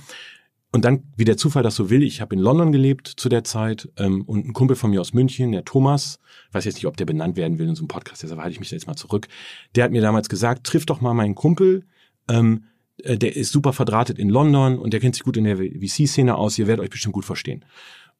Und 0.72 0.86
dann, 0.86 1.02
wie 1.16 1.24
der 1.24 1.36
Zufall 1.36 1.62
das 1.62 1.76
so 1.76 1.90
will, 1.90 2.02
ich 2.02 2.22
habe 2.22 2.34
in 2.34 2.40
London 2.40 2.72
gelebt 2.72 3.06
zu 3.06 3.28
der 3.28 3.44
Zeit 3.44 3.90
ähm, 3.98 4.22
und 4.22 4.46
ein 4.46 4.52
Kumpel 4.54 4.74
von 4.74 4.90
mir 4.90 5.02
aus 5.02 5.12
München, 5.12 5.52
der 5.52 5.66
Thomas, 5.66 6.18
weiß 6.52 6.64
jetzt 6.64 6.76
nicht, 6.76 6.86
ob 6.86 6.96
der 6.96 7.04
benannt 7.04 7.36
werden 7.36 7.58
will 7.58 7.68
in 7.68 7.74
so 7.74 7.82
einem 7.82 7.88
Podcast, 7.88 8.22
deshalb 8.22 8.40
halte 8.40 8.54
ich 8.54 8.58
mich 8.58 8.70
da 8.70 8.76
jetzt 8.76 8.86
mal 8.86 8.96
zurück, 8.96 9.28
der 9.74 9.84
hat 9.84 9.92
mir 9.92 10.00
damals 10.00 10.30
gesagt, 10.30 10.64
triff 10.64 10.86
doch 10.86 11.02
mal 11.02 11.12
meinen 11.12 11.34
Kumpel, 11.34 11.84
ähm, 12.28 12.64
äh, 13.02 13.18
der 13.18 13.36
ist 13.36 13.52
super 13.52 13.74
verdrahtet 13.74 14.18
in 14.18 14.30
London 14.30 14.78
und 14.78 14.94
der 14.94 15.00
kennt 15.00 15.14
sich 15.14 15.24
gut 15.24 15.36
in 15.36 15.44
der 15.44 15.58
VC-Szene 15.58 16.34
aus, 16.34 16.58
ihr 16.58 16.66
werdet 16.66 16.82
euch 16.82 16.90
bestimmt 16.90 17.14
gut 17.14 17.26
verstehen. 17.26 17.66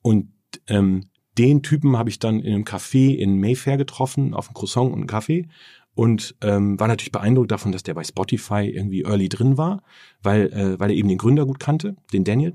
Und 0.03 0.29
ähm, 0.67 1.09
den 1.39 1.63
Typen 1.63 1.97
habe 1.97 2.11
ich 2.11 2.19
dann 2.19 2.41
in 2.41 2.53
einem 2.53 2.65
Café 2.65 3.15
in 3.15 3.41
Mayfair 3.41 3.79
getroffen, 3.79 4.35
auf 4.35 4.49
einem 4.49 4.55
Croissant 4.55 4.89
und 4.93 4.99
einem 4.99 5.07
Kaffee 5.07 5.49
und 5.95 6.35
ähm, 6.41 6.81
war 6.81 6.89
natürlich 6.89 7.13
beeindruckt 7.13 7.51
davon, 7.51 7.73
dass 7.73 7.83
der 7.83 7.95
bei 7.95 8.05
Spotify 8.05 8.69
irgendwie 8.69 9.03
early 9.03 9.29
drin 9.29 9.59
war, 9.59 9.83
weil, 10.23 10.53
äh, 10.53 10.81
weil 10.81 10.91
er 10.91 10.97
eben 10.97 11.09
den 11.09 11.19
Gründer 11.19 11.47
gut 11.47 11.61
kannte, 11.61 11.97
den 12.13 12.25
Daniel. 12.25 12.55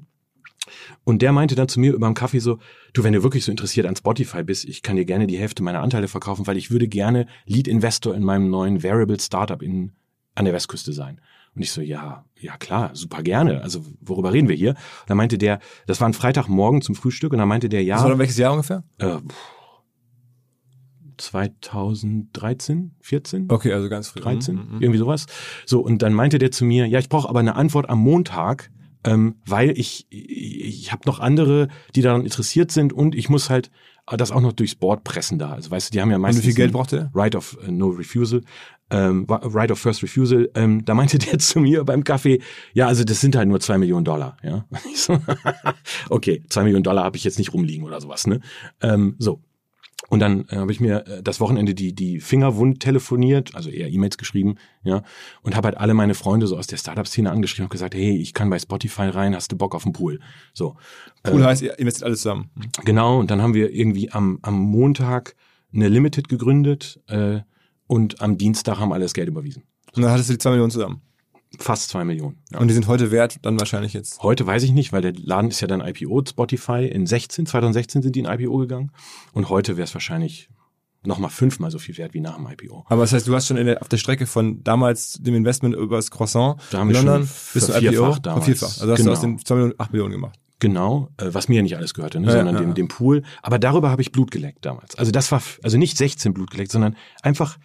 Und 1.04 1.22
der 1.22 1.32
meinte 1.32 1.56
dann 1.56 1.70
zu 1.70 1.80
mir 1.80 1.94
über 1.94 2.08
dem 2.08 2.14
Kaffee 2.14 2.40
so, 2.40 2.60
du, 2.94 3.04
wenn 3.04 3.14
du 3.14 3.24
wirklich 3.24 3.46
so 3.46 3.52
interessiert 3.52 3.86
an 3.86 3.96
Spotify 3.96 4.44
bist, 4.44 4.66
ich 4.66 4.82
kann 4.82 4.96
dir 4.96 5.06
gerne 5.06 5.28
die 5.28 5.38
Hälfte 5.38 5.64
meiner 5.64 5.82
Anteile 5.82 6.08
verkaufen, 6.08 6.48
weil 6.48 6.58
ich 6.58 6.72
würde 6.72 6.88
gerne 6.88 7.28
Lead 7.46 7.68
Investor 7.68 8.14
in 8.16 8.24
meinem 8.24 8.50
neuen 8.50 8.84
Variable 8.84 9.20
Startup 9.20 9.62
in, 9.62 9.94
an 10.36 10.46
der 10.46 10.54
Westküste 10.54 10.92
sein. 10.92 11.22
Und 11.56 11.62
ich 11.62 11.72
so, 11.72 11.82
ja, 11.82 12.26
ja 12.40 12.58
klar, 12.58 12.92
super 12.94 13.24
gerne. 13.24 13.64
Also 13.64 13.84
worüber 14.02 14.34
reden 14.34 14.48
wir 14.48 14.56
hier? 14.56 14.72
Und 14.72 15.10
dann 15.10 15.18
meinte 15.18 15.38
der, 15.38 15.60
das 15.88 16.00
war 16.02 16.08
ein 16.08 16.14
Freitagmorgen 16.14 16.82
zum 16.82 16.96
Frühstück 16.96 17.32
und 17.32 17.40
dann 17.40 17.48
meinte 17.48 17.70
der, 17.70 17.84
ja. 17.84 17.96
Das 17.96 18.04
war 18.04 18.10
dann 18.12 18.20
welches 18.20 18.38
Jahr 18.38 18.52
ungefähr? 18.52 18.84
Äh, 19.00 19.18
2013, 21.18 22.92
14? 23.02 23.46
Okay, 23.50 23.74
also 23.74 23.90
ganz 23.90 24.10
früh. 24.10 24.20
13, 24.22 24.56
Mhm, 24.56 24.62
mhm. 24.62 24.82
irgendwie 24.82 25.00
sowas. 25.00 25.26
So, 25.66 25.80
und 25.80 26.02
dann 26.02 26.14
meinte 26.14 26.38
der 26.40 26.52
zu 26.52 26.66
mir, 26.66 26.88
ja, 26.88 27.00
ich 27.00 27.10
brauche 27.10 27.30
aber 27.30 27.40
eine 27.40 27.56
Antwort 27.56 27.90
am 27.90 28.00
Montag, 28.00 28.70
ähm, 29.04 29.36
weil 29.46 29.78
ich, 29.78 30.08
ich, 30.10 30.66
ich 30.66 30.92
habe 30.92 31.04
noch 31.06 31.20
andere, 31.20 31.68
die 31.96 32.02
daran 32.02 32.24
interessiert 32.24 32.72
sind 32.72 32.94
und 32.94 33.16
ich 33.16 33.30
muss 33.30 33.50
halt 33.50 33.70
das 34.16 34.32
auch 34.32 34.40
noch 34.40 34.54
durchs 34.54 34.76
Board 34.76 35.04
pressen 35.04 35.38
da. 35.38 35.52
Also 35.52 35.70
weißt 35.70 35.90
du, 35.90 35.92
die 35.92 36.02
haben 36.02 36.10
ja 36.10 36.16
Und 36.16 36.22
meistens 36.22 36.44
wie 36.44 36.48
viel 36.48 36.56
Geld 36.56 36.70
ein 36.70 36.74
braucht 36.74 36.94
der? 36.94 37.12
Right 37.14 37.36
of 37.36 37.58
äh, 37.68 37.72
No 37.72 37.88
Refusal, 37.90 38.42
ähm, 38.90 39.26
Right 39.30 39.70
of 39.70 39.80
First 39.80 40.02
Refusal. 40.02 40.50
Ähm, 40.56 40.86
da 40.86 40.94
meinte 40.94 41.18
der 41.20 41.40
zu 41.40 41.60
mir 41.60 41.84
beim 41.84 42.06
Kaffee, 42.06 42.40
ja, 42.74 42.88
also 42.88 43.04
das 43.04 43.20
sind 43.20 43.36
halt 43.36 43.50
nur 43.50 43.60
zwei 43.60 43.78
Millionen 43.78 44.06
Dollar. 44.06 44.38
Ja, 44.44 44.66
ich 44.90 45.02
so, 45.02 45.20
okay, 46.10 46.42
zwei 46.50 46.64
Millionen 46.64 46.84
Dollar 46.84 47.04
habe 47.04 47.18
ich 47.18 47.26
jetzt 47.26 47.38
nicht 47.38 47.54
rumliegen 47.54 47.86
oder 47.86 48.00
sowas. 48.00 48.28
Ne, 48.28 48.40
ähm, 48.82 49.16
so. 49.20 49.42
Und 50.10 50.20
dann 50.20 50.48
äh, 50.50 50.58
habe 50.58 50.72
ich 50.72 50.80
mir 50.80 51.06
äh, 51.08 51.24
das 51.24 51.40
Wochenende 51.40 51.74
die, 51.74 51.94
die 51.94 52.20
Finger 52.20 52.56
wund 52.56 52.80
telefoniert, 52.80 53.56
also 53.56 53.70
eher 53.70 53.90
E-Mails 53.90 54.18
geschrieben, 54.18 54.56
ja, 54.84 55.04
und 55.42 55.56
habe 55.56 55.68
halt 55.68 55.78
alle 55.78 55.94
meine 55.94 56.14
Freunde 56.14 56.48
so 56.48 56.58
aus 56.58 56.68
der 56.68 56.78
Startup-Szene 56.78 57.30
angeschrieben 57.32 57.66
und 57.66 57.72
gesagt, 57.72 57.96
hey, 57.96 58.16
ich 58.16 58.34
kann 58.34 58.50
bei 58.50 58.60
Spotify 58.60 59.04
rein, 59.04 59.36
hast 59.36 59.52
du 59.52 59.58
Bock 59.58 59.76
auf 59.76 59.86
einen 59.86 59.94
Pool? 59.94 60.20
So. 60.54 60.76
Pool 61.24 61.42
Äh, 61.42 61.46
heißt, 61.46 61.62
ihr 61.62 61.78
investiert 61.80 62.06
alles 62.06 62.22
zusammen. 62.22 62.52
Genau, 62.86 63.20
und 63.20 63.32
dann 63.32 63.42
haben 63.42 63.54
wir 63.54 63.74
irgendwie 63.74 64.12
am, 64.12 64.40
am 64.44 64.60
Montag 64.60 65.36
eine 65.74 65.90
Limited 65.90 66.30
gegründet 66.30 67.02
äh, 67.08 67.40
und 67.88 68.22
am 68.22 68.38
Dienstag 68.38 68.80
haben 68.80 68.94
alle 68.94 69.04
das 69.04 69.14
Geld 69.14 69.28
überwiesen. 69.28 69.64
Und 69.94 70.04
dann 70.04 70.12
hattest 70.12 70.30
du 70.30 70.34
die 70.34 70.40
zwei 70.40 70.52
Millionen 70.52 70.72
zusammen. 70.72 71.02
Fast 71.60 71.90
zwei 71.90 72.04
Millionen. 72.04 72.38
Ja. 72.52 72.60
Und 72.60 72.68
die 72.68 72.74
sind 72.74 72.88
heute 72.88 73.10
wert, 73.12 73.38
dann 73.44 73.60
wahrscheinlich 73.60 73.94
jetzt. 73.94 74.22
Heute 74.22 74.46
weiß 74.46 74.64
ich 74.64 74.72
nicht, 74.72 74.92
weil 74.92 75.02
der 75.02 75.14
Laden 75.14 75.50
ist 75.50 75.62
ja 75.62 75.68
dann 75.68 75.82
IPO, 75.82 76.24
Spotify 76.28 76.86
in 76.86 77.06
16, 77.08 77.46
2016 77.46 78.02
sind 78.02 78.16
die 78.16 78.20
in 78.20 78.26
IPO 78.26 78.58
gegangen 78.58 78.92
und 79.34 79.50
heute 79.50 79.78
wäre 79.78 79.86
es 79.86 79.94
wahrscheinlich 79.94 80.50
nochmal 81.04 81.30
fünfmal 81.30 81.72
so 81.72 81.80
viel 81.80 81.98
wert 81.98 82.14
wie 82.14 82.20
nach 82.20 82.36
dem 82.36 82.48
IPO. 82.48 82.86
Aber 82.90 83.02
das 83.04 83.14
heißt, 83.14 83.28
du 83.28 83.34
hast 83.34 83.48
schon 83.48 83.56
in 83.56 83.66
der, 83.66 83.82
auf 83.82 83.88
der 83.88 83.98
Strecke 83.98 84.26
von 84.28 84.62
damals 84.64 85.14
dem 85.14 85.36
Investment 85.36 85.74
übers 85.74 86.12
Croissant 86.12 86.60
Da 86.70 86.84
wir 86.86 86.94
London 86.94 87.22
bis 87.54 87.66
zum 87.68 87.76
IPO 87.76 88.16
damals. 88.22 88.46
vervierfacht. 88.46 88.82
Also 88.82 88.92
hast 88.92 88.98
Genau. 89.00 89.12
du 89.12 89.14
aus 89.14 89.22
den 89.22 89.40
2 89.40 89.56
Millionen 89.56 89.74
8 89.78 89.92
Millionen 89.94 90.12
gemacht. 90.12 90.40
Genau, 90.60 91.12
äh, 91.18 91.28
was 91.32 91.48
mir 91.50 91.58
ja 91.58 91.62
nicht 91.62 91.78
alles 91.78 91.94
gehörte, 91.94 92.20
ne, 92.20 92.28
Ja, 92.28 92.34
sondern 92.34 92.56
ja, 92.56 92.62
dem, 92.62 92.74
dem 92.74 92.88
Pool. 92.88 93.22
Aber 93.44 93.60
darüber 93.60 93.90
habe 93.92 94.02
ich 94.02 94.12
Blut 94.12 94.32
geleckt 94.32 94.66
damals. 94.66 94.96
Also 94.96 95.12
das 95.12 95.32
war, 95.32 95.42
also 95.64 95.78
nicht 95.78 95.98
16 95.98 96.34
Blut 96.34 96.50
geleckt, 96.52 96.72
sondern 96.72 96.98
einfach 97.22 97.58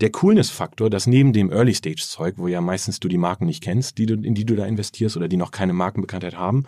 der 0.00 0.10
Coolness-Faktor, 0.10 0.88
dass 0.90 1.06
neben 1.06 1.32
dem 1.32 1.50
Early-Stage-Zeug, 1.52 2.34
wo 2.38 2.48
ja 2.48 2.60
meistens 2.60 3.00
du 3.00 3.08
die 3.08 3.18
Marken 3.18 3.46
nicht 3.46 3.62
kennst, 3.62 3.98
die 3.98 4.06
du, 4.06 4.14
in 4.14 4.34
die 4.34 4.46
du 4.46 4.56
da 4.56 4.66
investierst 4.66 5.16
oder 5.16 5.28
die 5.28 5.36
noch 5.36 5.50
keine 5.50 5.72
Markenbekanntheit 5.72 6.36
haben, 6.36 6.64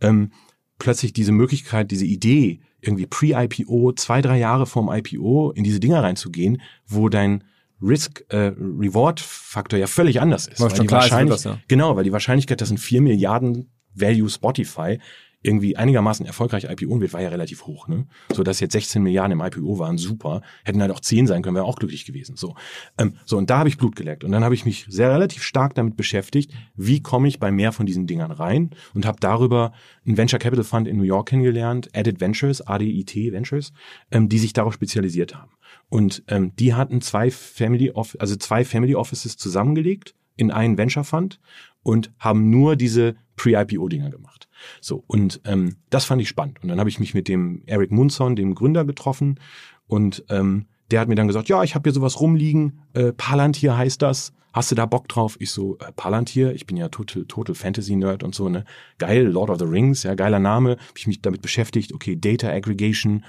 ähm, 0.00 0.32
plötzlich 0.78 1.12
diese 1.12 1.32
Möglichkeit, 1.32 1.90
diese 1.90 2.06
Idee, 2.06 2.60
irgendwie 2.80 3.06
pre-IPO, 3.06 3.92
zwei, 3.92 4.20
drei 4.20 4.38
Jahre 4.38 4.66
vorm 4.66 4.90
IPO 4.92 5.52
in 5.52 5.62
diese 5.62 5.78
Dinger 5.78 6.02
reinzugehen, 6.02 6.60
wo 6.86 7.08
dein 7.08 7.44
Risk-Reward-Faktor 7.80 9.78
ja 9.78 9.86
völlig 9.86 10.20
anders 10.20 10.46
ist. 10.48 10.60
Weil 10.60 10.70
schon 10.70 10.80
die 10.80 10.86
klar 10.88 11.04
ist, 11.04 11.10
Wahrscheinlich- 11.12 11.34
das, 11.34 11.44
ja. 11.44 11.58
Genau, 11.68 11.96
weil 11.96 12.04
die 12.04 12.12
Wahrscheinlichkeit, 12.12 12.60
dass 12.60 12.70
ein 12.70 12.78
4 12.78 13.00
Milliarden 13.02 13.70
Value 13.94 14.28
Spotify 14.28 14.98
irgendwie 15.42 15.76
einigermaßen 15.76 16.24
erfolgreich 16.24 16.64
IPO 16.64 17.00
wird, 17.00 17.12
war 17.12 17.20
ja 17.20 17.28
relativ 17.28 17.66
hoch. 17.66 17.88
Ne? 17.88 18.06
So 18.32 18.42
dass 18.42 18.60
jetzt 18.60 18.72
16 18.72 19.02
Milliarden 19.02 19.32
im 19.32 19.44
IPO 19.44 19.78
waren, 19.78 19.98
super. 19.98 20.42
Hätten 20.64 20.80
halt 20.80 20.92
auch 20.92 21.00
10 21.00 21.26
sein 21.26 21.42
können, 21.42 21.56
wäre 21.56 21.66
auch 21.66 21.78
glücklich 21.78 22.04
gewesen. 22.04 22.36
So, 22.36 22.54
ähm, 22.98 23.16
so 23.24 23.36
und 23.36 23.50
da 23.50 23.58
habe 23.58 23.68
ich 23.68 23.76
Blut 23.76 23.96
geleckt. 23.96 24.24
Und 24.24 24.32
dann 24.32 24.44
habe 24.44 24.54
ich 24.54 24.64
mich 24.64 24.86
sehr 24.88 25.10
relativ 25.10 25.42
stark 25.42 25.74
damit 25.74 25.96
beschäftigt, 25.96 26.52
wie 26.74 27.02
komme 27.02 27.28
ich 27.28 27.40
bei 27.40 27.50
mehr 27.50 27.72
von 27.72 27.86
diesen 27.86 28.06
Dingern 28.06 28.30
rein 28.30 28.70
und 28.94 29.04
habe 29.04 29.18
darüber 29.20 29.72
einen 30.06 30.16
Venture 30.16 30.38
Capital 30.38 30.64
Fund 30.64 30.86
in 30.88 30.96
New 30.96 31.02
York 31.02 31.28
kennengelernt, 31.28 31.90
Added 31.94 32.20
Ventures, 32.20 32.66
ADIT 32.66 33.32
Ventures, 33.32 33.72
ähm, 34.10 34.28
die 34.28 34.38
sich 34.38 34.52
darauf 34.52 34.74
spezialisiert 34.74 35.34
haben. 35.34 35.52
Und 35.88 36.22
ähm, 36.28 36.54
die 36.56 36.74
hatten 36.74 37.00
zwei 37.00 37.30
Family 37.30 37.90
Off 37.90 38.16
also 38.18 38.36
zwei 38.36 38.64
Family 38.64 38.94
Offices 38.94 39.36
zusammengelegt 39.36 40.14
in 40.36 40.50
einen 40.50 40.78
Venture 40.78 41.04
Fund 41.04 41.40
und 41.82 42.12
haben 42.18 42.50
nur 42.50 42.76
diese 42.76 43.16
Pre-IPO-Dinger 43.36 44.10
gemacht. 44.10 44.41
So, 44.80 45.04
und 45.06 45.40
ähm, 45.44 45.76
das 45.90 46.04
fand 46.04 46.22
ich 46.22 46.28
spannend. 46.28 46.62
Und 46.62 46.68
dann 46.68 46.78
habe 46.78 46.90
ich 46.90 47.00
mich 47.00 47.14
mit 47.14 47.28
dem 47.28 47.62
Eric 47.66 47.90
Munson, 47.90 48.36
dem 48.36 48.54
Gründer, 48.54 48.84
getroffen. 48.84 49.38
Und 49.86 50.24
ähm, 50.28 50.66
der 50.90 51.00
hat 51.00 51.08
mir 51.08 51.14
dann 51.14 51.26
gesagt, 51.26 51.48
ja, 51.48 51.62
ich 51.62 51.74
habe 51.74 51.84
hier 51.84 51.94
sowas 51.94 52.20
rumliegen, 52.20 52.80
äh, 52.92 53.12
Palantir 53.12 53.76
heißt 53.76 54.02
das, 54.02 54.32
hast 54.52 54.70
du 54.70 54.74
da 54.74 54.86
Bock 54.86 55.08
drauf? 55.08 55.36
Ich 55.40 55.50
so, 55.50 55.78
äh, 55.78 55.92
Palantir, 55.92 56.54
ich 56.54 56.66
bin 56.66 56.76
ja 56.76 56.88
total, 56.88 57.24
total 57.24 57.54
Fantasy-Nerd 57.54 58.22
und 58.22 58.34
so, 58.34 58.48
ne? 58.48 58.64
Geil, 58.98 59.26
Lord 59.26 59.50
of 59.50 59.58
the 59.58 59.64
Rings, 59.64 60.02
ja, 60.02 60.14
geiler 60.14 60.38
Name, 60.38 60.72
habe 60.72 60.98
ich 60.98 61.06
mich 61.06 61.22
damit 61.22 61.42
beschäftigt, 61.42 61.92
okay, 61.92 62.16
Data 62.16 62.50
Aggregation, 62.50 63.24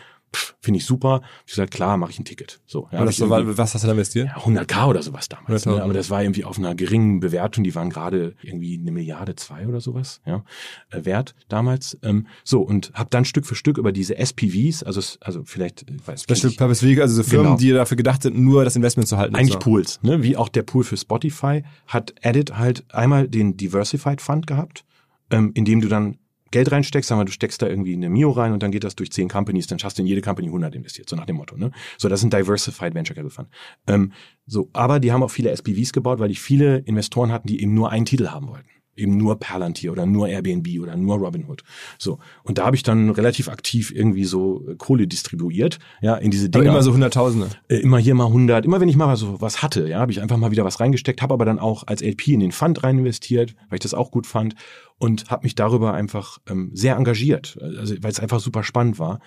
finde 0.59 0.79
ich 0.79 0.85
super. 0.85 1.21
Ich 1.45 1.51
gesagt, 1.53 1.71
klar, 1.73 1.97
mache 1.97 2.11
ich 2.11 2.19
ein 2.19 2.25
Ticket. 2.25 2.59
So, 2.65 2.87
ja, 2.91 2.99
das 3.05 3.11
ich 3.11 3.17
so, 3.17 3.29
war- 3.29 3.57
was 3.57 3.73
hast 3.73 3.83
du 3.83 3.87
da 3.87 3.93
investiert? 3.93 4.27
ja, 4.27 4.37
100k 4.41 4.87
oder 4.87 5.01
sowas 5.03 5.29
damals. 5.29 5.65
100.000. 5.65 5.75
Ne? 5.77 5.83
Aber 5.83 5.93
das 5.93 6.09
war 6.09 6.21
irgendwie 6.23 6.43
auf 6.45 6.57
einer 6.57 6.75
geringen 6.75 7.19
Bewertung. 7.19 7.63
Die 7.63 7.75
waren 7.75 7.89
gerade 7.89 8.35
irgendwie 8.41 8.77
eine 8.79 8.91
Milliarde 8.91 9.35
zwei 9.35 9.67
oder 9.67 9.81
sowas 9.81 10.21
ja, 10.25 10.43
äh, 10.91 11.05
wert 11.05 11.35
damals. 11.49 11.97
Ähm, 12.03 12.27
so 12.43 12.61
und 12.61 12.91
habe 12.93 13.09
dann 13.09 13.25
Stück 13.25 13.45
für 13.45 13.55
Stück 13.55 13.77
über 13.77 13.91
diese 13.91 14.17
SPVs, 14.17 14.83
also 14.83 15.01
also 15.21 15.43
vielleicht 15.45 15.83
äh, 15.89 15.95
weiß 16.05 16.23
Special 16.23 16.51
ich, 16.51 16.57
Purpose 16.57 16.85
Vehicle, 16.85 17.03
also 17.03 17.15
so 17.15 17.23
Firmen, 17.23 17.45
Genau. 17.47 17.57
die 17.57 17.71
dafür 17.71 17.97
gedacht 17.97 18.23
sind, 18.23 18.37
nur 18.37 18.63
das 18.63 18.75
Investment 18.75 19.07
zu 19.07 19.17
halten. 19.17 19.35
eigentlich 19.35 19.53
so. 19.53 19.59
Pools, 19.59 19.99
ne? 20.03 20.23
wie 20.23 20.37
auch 20.37 20.49
der 20.49 20.63
Pool 20.63 20.83
für 20.83 20.97
Spotify 20.97 21.63
hat 21.87 22.13
Edit 22.21 22.57
halt 22.57 22.83
einmal 22.93 23.27
den 23.27 23.57
Diversified 23.57 24.21
Fund 24.21 24.47
gehabt, 24.47 24.85
ähm, 25.29 25.51
in 25.55 25.65
dem 25.65 25.81
du 25.81 25.87
dann 25.87 26.17
Geld 26.53 26.71
reinsteckst, 26.71 27.09
sagen 27.09 27.19
wir, 27.19 27.25
du 27.25 27.31
steckst 27.31 27.61
da 27.61 27.67
irgendwie 27.67 27.93
eine 27.93 28.09
Mio 28.09 28.31
rein 28.31 28.53
und 28.53 28.63
dann 28.63 28.71
geht 28.71 28.83
das 28.83 28.95
durch 28.95 29.11
zehn 29.11 29.27
Companies, 29.27 29.67
dann 29.67 29.79
hast 29.83 29.97
du 29.97 30.03
in 30.03 30.07
jede 30.07 30.21
Company 30.21 30.47
100 30.47 30.75
investiert, 30.75 31.09
so 31.09 31.15
nach 31.15 31.25
dem 31.25 31.35
Motto. 31.35 31.57
Ne? 31.57 31.71
So, 31.97 32.07
das 32.07 32.23
ein 32.23 32.29
Diversified 32.29 32.93
Venture 32.93 33.15
Capital 33.15 33.31
Fund. 33.31 33.49
Ähm, 33.87 34.13
so, 34.45 34.69
aber 34.71 34.99
die 34.99 35.11
haben 35.11 35.23
auch 35.23 35.31
viele 35.31 35.49
SPVs 35.49 35.91
gebaut, 35.91 36.19
weil 36.19 36.29
die 36.29 36.35
viele 36.35 36.77
Investoren 36.77 37.31
hatten, 37.31 37.47
die 37.47 37.61
eben 37.61 37.73
nur 37.73 37.89
einen 37.89 38.05
Titel 38.05 38.27
haben 38.27 38.47
wollten. 38.47 38.69
Eben 38.95 39.17
nur 39.17 39.39
Palantir 39.39 39.91
oder 39.91 40.05
nur 40.05 40.27
Airbnb 40.27 40.67
oder 40.81 40.95
nur 40.95 41.17
Robinhood. 41.17 41.63
So. 41.97 42.19
Und 42.43 42.57
da 42.57 42.65
habe 42.65 42.75
ich 42.75 42.83
dann 42.83 43.09
relativ 43.09 43.49
aktiv 43.49 43.91
irgendwie 43.93 44.25
so 44.25 44.67
äh, 44.67 44.75
Kohle 44.75 45.07
distribuiert, 45.07 45.79
ja, 46.01 46.15
in 46.15 46.31
diese 46.31 46.47
Aber 46.47 46.59
Dinger 46.59 46.71
immer 46.71 46.83
so 46.83 46.93
Hunderttausende. 46.93 47.49
äh, 47.69 47.77
immer 47.77 47.97
hier 47.97 48.15
mal 48.15 48.27
100, 48.27 48.65
immer 48.65 48.79
wenn 48.79 48.89
ich 48.89 48.95
mal 48.95 49.15
so 49.15 49.41
was 49.41 49.61
hatte, 49.61 49.87
ja, 49.87 49.99
habe 49.99 50.11
ich 50.11 50.21
einfach 50.21 50.37
mal 50.37 50.51
wieder 50.51 50.65
was 50.65 50.79
reingesteckt, 50.79 51.21
habe 51.21 51.33
aber 51.33 51.45
dann 51.45 51.59
auch 51.59 51.87
als 51.87 52.01
LP 52.01 52.29
in 52.29 52.39
den 52.39 52.51
Fund 52.51 52.83
rein 52.83 52.99
investiert, 52.99 53.55
weil 53.69 53.77
ich 53.77 53.83
das 53.83 53.93
auch 53.93 54.11
gut 54.11 54.27
fand 54.27 54.55
und 54.97 55.29
habe 55.29 55.43
mich 55.43 55.55
darüber 55.55 55.93
einfach 55.93 56.37
ähm, 56.47 56.71
sehr 56.73 56.95
engagiert, 56.95 57.57
also 57.61 57.95
weil 58.01 58.11
es 58.11 58.19
einfach 58.19 58.39
super 58.39 58.63
spannend 58.63 58.99
war 58.99 59.19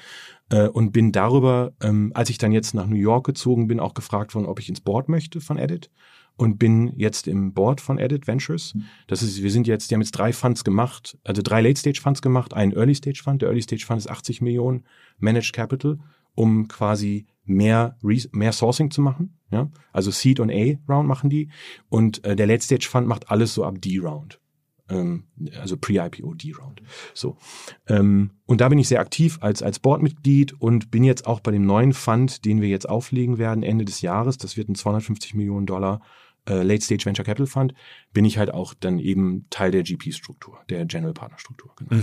äh, 0.51 0.69
und 0.69 0.93
bin 0.93 1.13
darüber, 1.13 1.73
ähm, 1.83 2.13
als 2.15 2.31
ich 2.31 2.39
dann 2.39 2.53
jetzt 2.53 2.75
nach 2.75 2.87
New 2.87 2.97
York 2.97 3.27
gezogen 3.27 3.67
bin, 3.67 3.81
auch 3.81 3.95
gefragt 3.95 4.35
worden, 4.35 4.47
ob 4.47 4.61
ich 4.61 4.69
ins 4.69 4.81
Board 4.81 5.09
möchte 5.09 5.41
von 5.41 5.59
Edit 5.59 5.91
und 6.37 6.59
bin 6.59 6.93
jetzt 6.97 7.29
im 7.29 7.53
Board 7.53 7.81
von 7.81 7.99
Edit 7.99 8.27
Ventures. 8.27 8.75
Das 9.07 9.23
ist, 9.23 9.43
wir 9.43 9.51
sind 9.51 9.67
jetzt, 9.67 9.91
die 9.91 9.95
haben 9.95 10.03
jetzt 10.03 10.13
drei 10.13 10.33
Funds 10.33 10.65
gemacht, 10.65 11.19
also 11.25 11.43
drei 11.43 11.61
Late 11.63 11.81
Stage 11.81 12.01
Funds 12.01 12.23
gemacht, 12.23 12.55
einen 12.55 12.73
Early 12.73 12.95
Stage 12.95 13.21
Fund. 13.23 13.43
Der 13.43 13.49
Early 13.49 13.63
Stage 13.63 13.85
Fund 13.87 13.99
ist 13.99 14.11
80 14.11 14.43
Millionen 14.43 14.85
Managed 15.19 15.53
Capital, 15.53 15.99
um 16.35 16.69
quasi 16.69 17.27
mehr 17.45 17.97
mehr 18.03 18.53
Sourcing 18.53 18.91
zu 18.91 19.01
machen. 19.01 19.39
Ja, 19.51 19.71
also 19.93 20.11
Seed 20.11 20.41
und 20.41 20.51
A 20.51 20.75
Round 20.89 21.09
machen 21.09 21.31
die 21.31 21.51
und 21.89 22.25
äh, 22.25 22.37
der 22.37 22.47
Late 22.47 22.65
Stage 22.65 22.89
Fund 22.89 23.07
macht 23.07 23.31
alles 23.31 23.55
so 23.55 23.65
ab 23.65 23.81
D 23.81 23.99
Round. 23.99 24.41
Ähm, 24.89 25.25
also 25.61 25.77
Pre-IPO 25.77 26.35
D-Round. 26.35 26.81
So. 27.13 27.37
Ähm, 27.89 28.31
und 28.47 28.61
da 28.61 28.69
bin 28.69 28.79
ich 28.79 28.89
sehr 28.89 29.01
aktiv 29.01 29.39
als, 29.41 29.63
als 29.63 29.81
Boardmitglied 29.81 30.53
und 30.61 30.91
bin 30.91 31.03
jetzt 31.03 31.27
auch 31.27 31.41
bei 31.41 31.51
dem 31.51 31.67
neuen 31.67 31.93
Fund, 31.93 32.45
den 32.45 32.61
wir 32.61 32.69
jetzt 32.69 32.89
auflegen 32.89 33.39
werden 33.39 33.65
Ende 33.65 33.85
des 33.85 34.01
Jahres. 34.01 34.39
Das 34.39 34.57
wird 34.57 34.69
ein 34.69 34.77
250 34.77 35.35
Millionen 35.35 35.67
Dollar 35.67 36.03
äh, 36.49 36.63
Late 36.63 36.83
Stage 36.83 37.05
Venture 37.05 37.25
Capital 37.25 37.47
Fund. 37.47 37.75
Bin 38.13 38.25
ich 38.25 38.39
halt 38.39 38.53
auch 38.53 38.75
dann 38.75 38.99
eben 38.99 39.47
Teil 39.51 39.71
der 39.71 39.83
GP-Struktur, 39.83 40.59
der 40.71 40.85
General 40.87 41.15
Partner 41.15 41.39
Struktur. 41.39 41.73
Genau. 41.77 42.03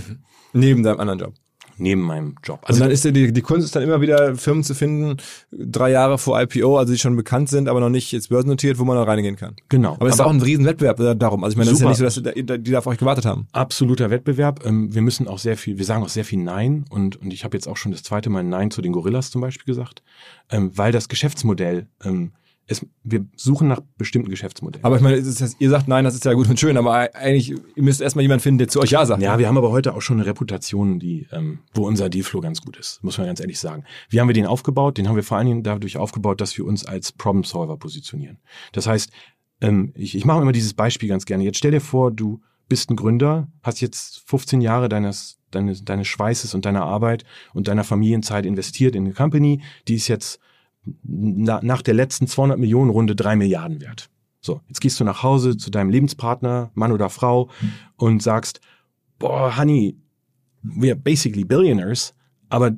Neben 0.53 0.83
deinem 0.83 0.99
anderen 0.99 1.19
Job. 1.19 1.33
Neben 1.77 2.01
meinem 2.01 2.35
Job. 2.43 2.59
Also 2.63 2.81
dann 2.81 2.91
ist 2.91 3.03
ja 3.03 3.11
die, 3.11 3.33
die 3.33 3.41
Kunst 3.41 3.65
ist 3.65 3.75
dann 3.75 3.83
immer 3.83 3.99
wieder 4.01 4.35
Firmen 4.35 4.63
zu 4.63 4.75
finden, 4.75 5.17
drei 5.51 5.91
Jahre 5.91 6.17
vor 6.17 6.39
IPO, 6.39 6.77
also 6.77 6.93
die 6.93 6.99
schon 6.99 7.15
bekannt 7.15 7.49
sind, 7.49 7.67
aber 7.67 7.79
noch 7.79 7.89
nicht 7.89 8.11
jetzt 8.11 8.29
börsennotiert, 8.29 8.77
wo 8.77 8.83
man 8.83 8.95
noch 8.95 9.07
reingehen 9.07 9.35
kann. 9.35 9.55
genau. 9.69 9.93
Aber 9.93 10.07
es 10.07 10.15
ist 10.15 10.21
auch 10.21 10.29
ein 10.29 10.41
riesen 10.41 10.65
Wettbewerb 10.65 10.99
äh, 10.99 11.15
darum. 11.15 11.43
Also 11.43 11.53
ich 11.53 11.57
meine, 11.57 11.71
das 11.71 11.79
Super. 11.79 11.91
ist 11.91 11.99
ja 11.99 12.05
nicht 12.05 12.13
so, 12.13 12.21
dass 12.21 12.33
die, 12.35 12.63
die 12.63 12.71
da 12.71 12.79
auf 12.79 12.87
euch 12.87 12.97
gewartet 12.97 13.25
haben. 13.25 13.47
absoluter 13.51 14.09
Wettbewerb. 14.09 14.65
Ähm, 14.65 14.93
wir 14.93 15.01
müssen 15.01 15.27
auch 15.27 15.39
sehr 15.39 15.57
viel, 15.57 15.77
wir 15.77 15.85
sagen 15.85 16.03
auch 16.03 16.09
sehr 16.09 16.25
viel 16.25 16.43
Nein 16.43 16.85
und, 16.89 17.15
und 17.15 17.33
ich 17.33 17.43
habe 17.43 17.57
jetzt 17.57 17.67
auch 17.67 17.77
schon 17.77 17.91
das 17.91 18.03
zweite 18.03 18.29
Mal 18.29 18.43
Nein 18.43 18.69
zu 18.69 18.81
den 18.81 18.91
Gorillas 18.91 19.31
zum 19.31 19.41
Beispiel 19.41 19.65
gesagt, 19.65 20.03
ähm, 20.49 20.71
weil 20.75 20.91
das 20.91 21.09
Geschäftsmodell, 21.09 21.87
ähm, 22.03 22.33
es, 22.65 22.85
wir 23.03 23.25
suchen 23.35 23.67
nach 23.67 23.81
bestimmten 23.97 24.29
Geschäftsmodellen. 24.29 24.85
Aber 24.85 24.95
ich 24.95 25.01
meine, 25.01 25.17
heißt, 25.17 25.57
ihr 25.59 25.69
sagt 25.69 25.87
nein, 25.87 26.05
das 26.05 26.15
ist 26.15 26.23
ja 26.23 26.33
gut 26.33 26.49
und 26.49 26.59
schön, 26.59 26.77
aber 26.77 27.13
eigentlich, 27.13 27.51
ihr 27.51 27.83
müsst 27.83 28.01
erstmal 28.01 28.21
jemanden 28.21 28.41
finden, 28.41 28.59
der 28.59 28.67
zu 28.69 28.79
euch 28.79 28.91
Ja 28.91 29.05
sagt. 29.05 29.21
Ja, 29.21 29.37
wir 29.37 29.47
haben 29.47 29.57
aber 29.57 29.71
heute 29.71 29.93
auch 29.93 30.01
schon 30.01 30.17
eine 30.17 30.25
Reputation, 30.25 30.99
die, 30.99 31.27
ähm, 31.31 31.59
wo 31.73 31.85
unser 31.85 32.09
Dealflow 32.09 32.39
ganz 32.39 32.61
gut 32.61 32.77
ist, 32.77 33.03
muss 33.03 33.17
man 33.17 33.27
ganz 33.27 33.41
ehrlich 33.41 33.59
sagen. 33.59 33.83
Wie 34.09 34.19
haben 34.21 34.27
wir 34.29 34.33
den 34.33 34.45
aufgebaut? 34.45 34.97
Den 34.97 35.09
haben 35.09 35.15
wir 35.15 35.23
vor 35.23 35.37
allen 35.37 35.47
Dingen 35.47 35.63
dadurch 35.63 35.97
aufgebaut, 35.97 36.39
dass 36.39 36.57
wir 36.57 36.65
uns 36.65 36.85
als 36.85 37.11
Problem 37.11 37.43
Solver 37.43 37.77
positionieren. 37.77 38.37
Das 38.71 38.87
heißt, 38.87 39.11
ähm, 39.61 39.91
ich, 39.95 40.15
ich 40.15 40.25
mache 40.25 40.41
immer 40.41 40.53
dieses 40.53 40.73
Beispiel 40.73 41.09
ganz 41.09 41.25
gerne. 41.25 41.43
Jetzt 41.43 41.57
stell 41.57 41.71
dir 41.71 41.81
vor, 41.81 42.11
du 42.11 42.41
bist 42.69 42.89
ein 42.89 42.95
Gründer, 42.95 43.47
hast 43.61 43.81
jetzt 43.81 44.23
15 44.27 44.61
Jahre 44.61 44.87
deines, 44.87 45.37
deines, 45.51 45.83
deines 45.83 46.07
Schweißes 46.07 46.53
und 46.53 46.65
deiner 46.65 46.83
Arbeit 46.83 47.25
und 47.53 47.67
deiner 47.67 47.83
Familienzeit 47.83 48.45
investiert 48.45 48.95
in 48.95 49.03
eine 49.05 49.13
Company, 49.13 49.61
die 49.87 49.95
ist 49.95 50.07
jetzt 50.07 50.39
na, 51.03 51.59
nach 51.63 51.81
der 51.81 51.93
letzten 51.93 52.27
200 52.27 52.59
Millionen 52.59 52.89
Runde 52.89 53.15
drei 53.15 53.35
Milliarden 53.35 53.81
wert. 53.81 54.09
So, 54.41 54.61
jetzt 54.67 54.81
gehst 54.81 54.99
du 54.99 55.03
nach 55.03 55.23
Hause 55.23 55.55
zu 55.55 55.71
deinem 55.71 55.89
Lebenspartner, 55.89 56.71
Mann 56.73 56.91
oder 56.91 57.09
Frau, 57.09 57.49
und 57.95 58.21
sagst, 58.21 58.59
boah, 59.17 59.57
Honey, 59.57 59.95
we 60.61 60.89
are 60.89 60.99
basically 60.99 61.45
billionaires, 61.45 62.13
aber 62.49 62.71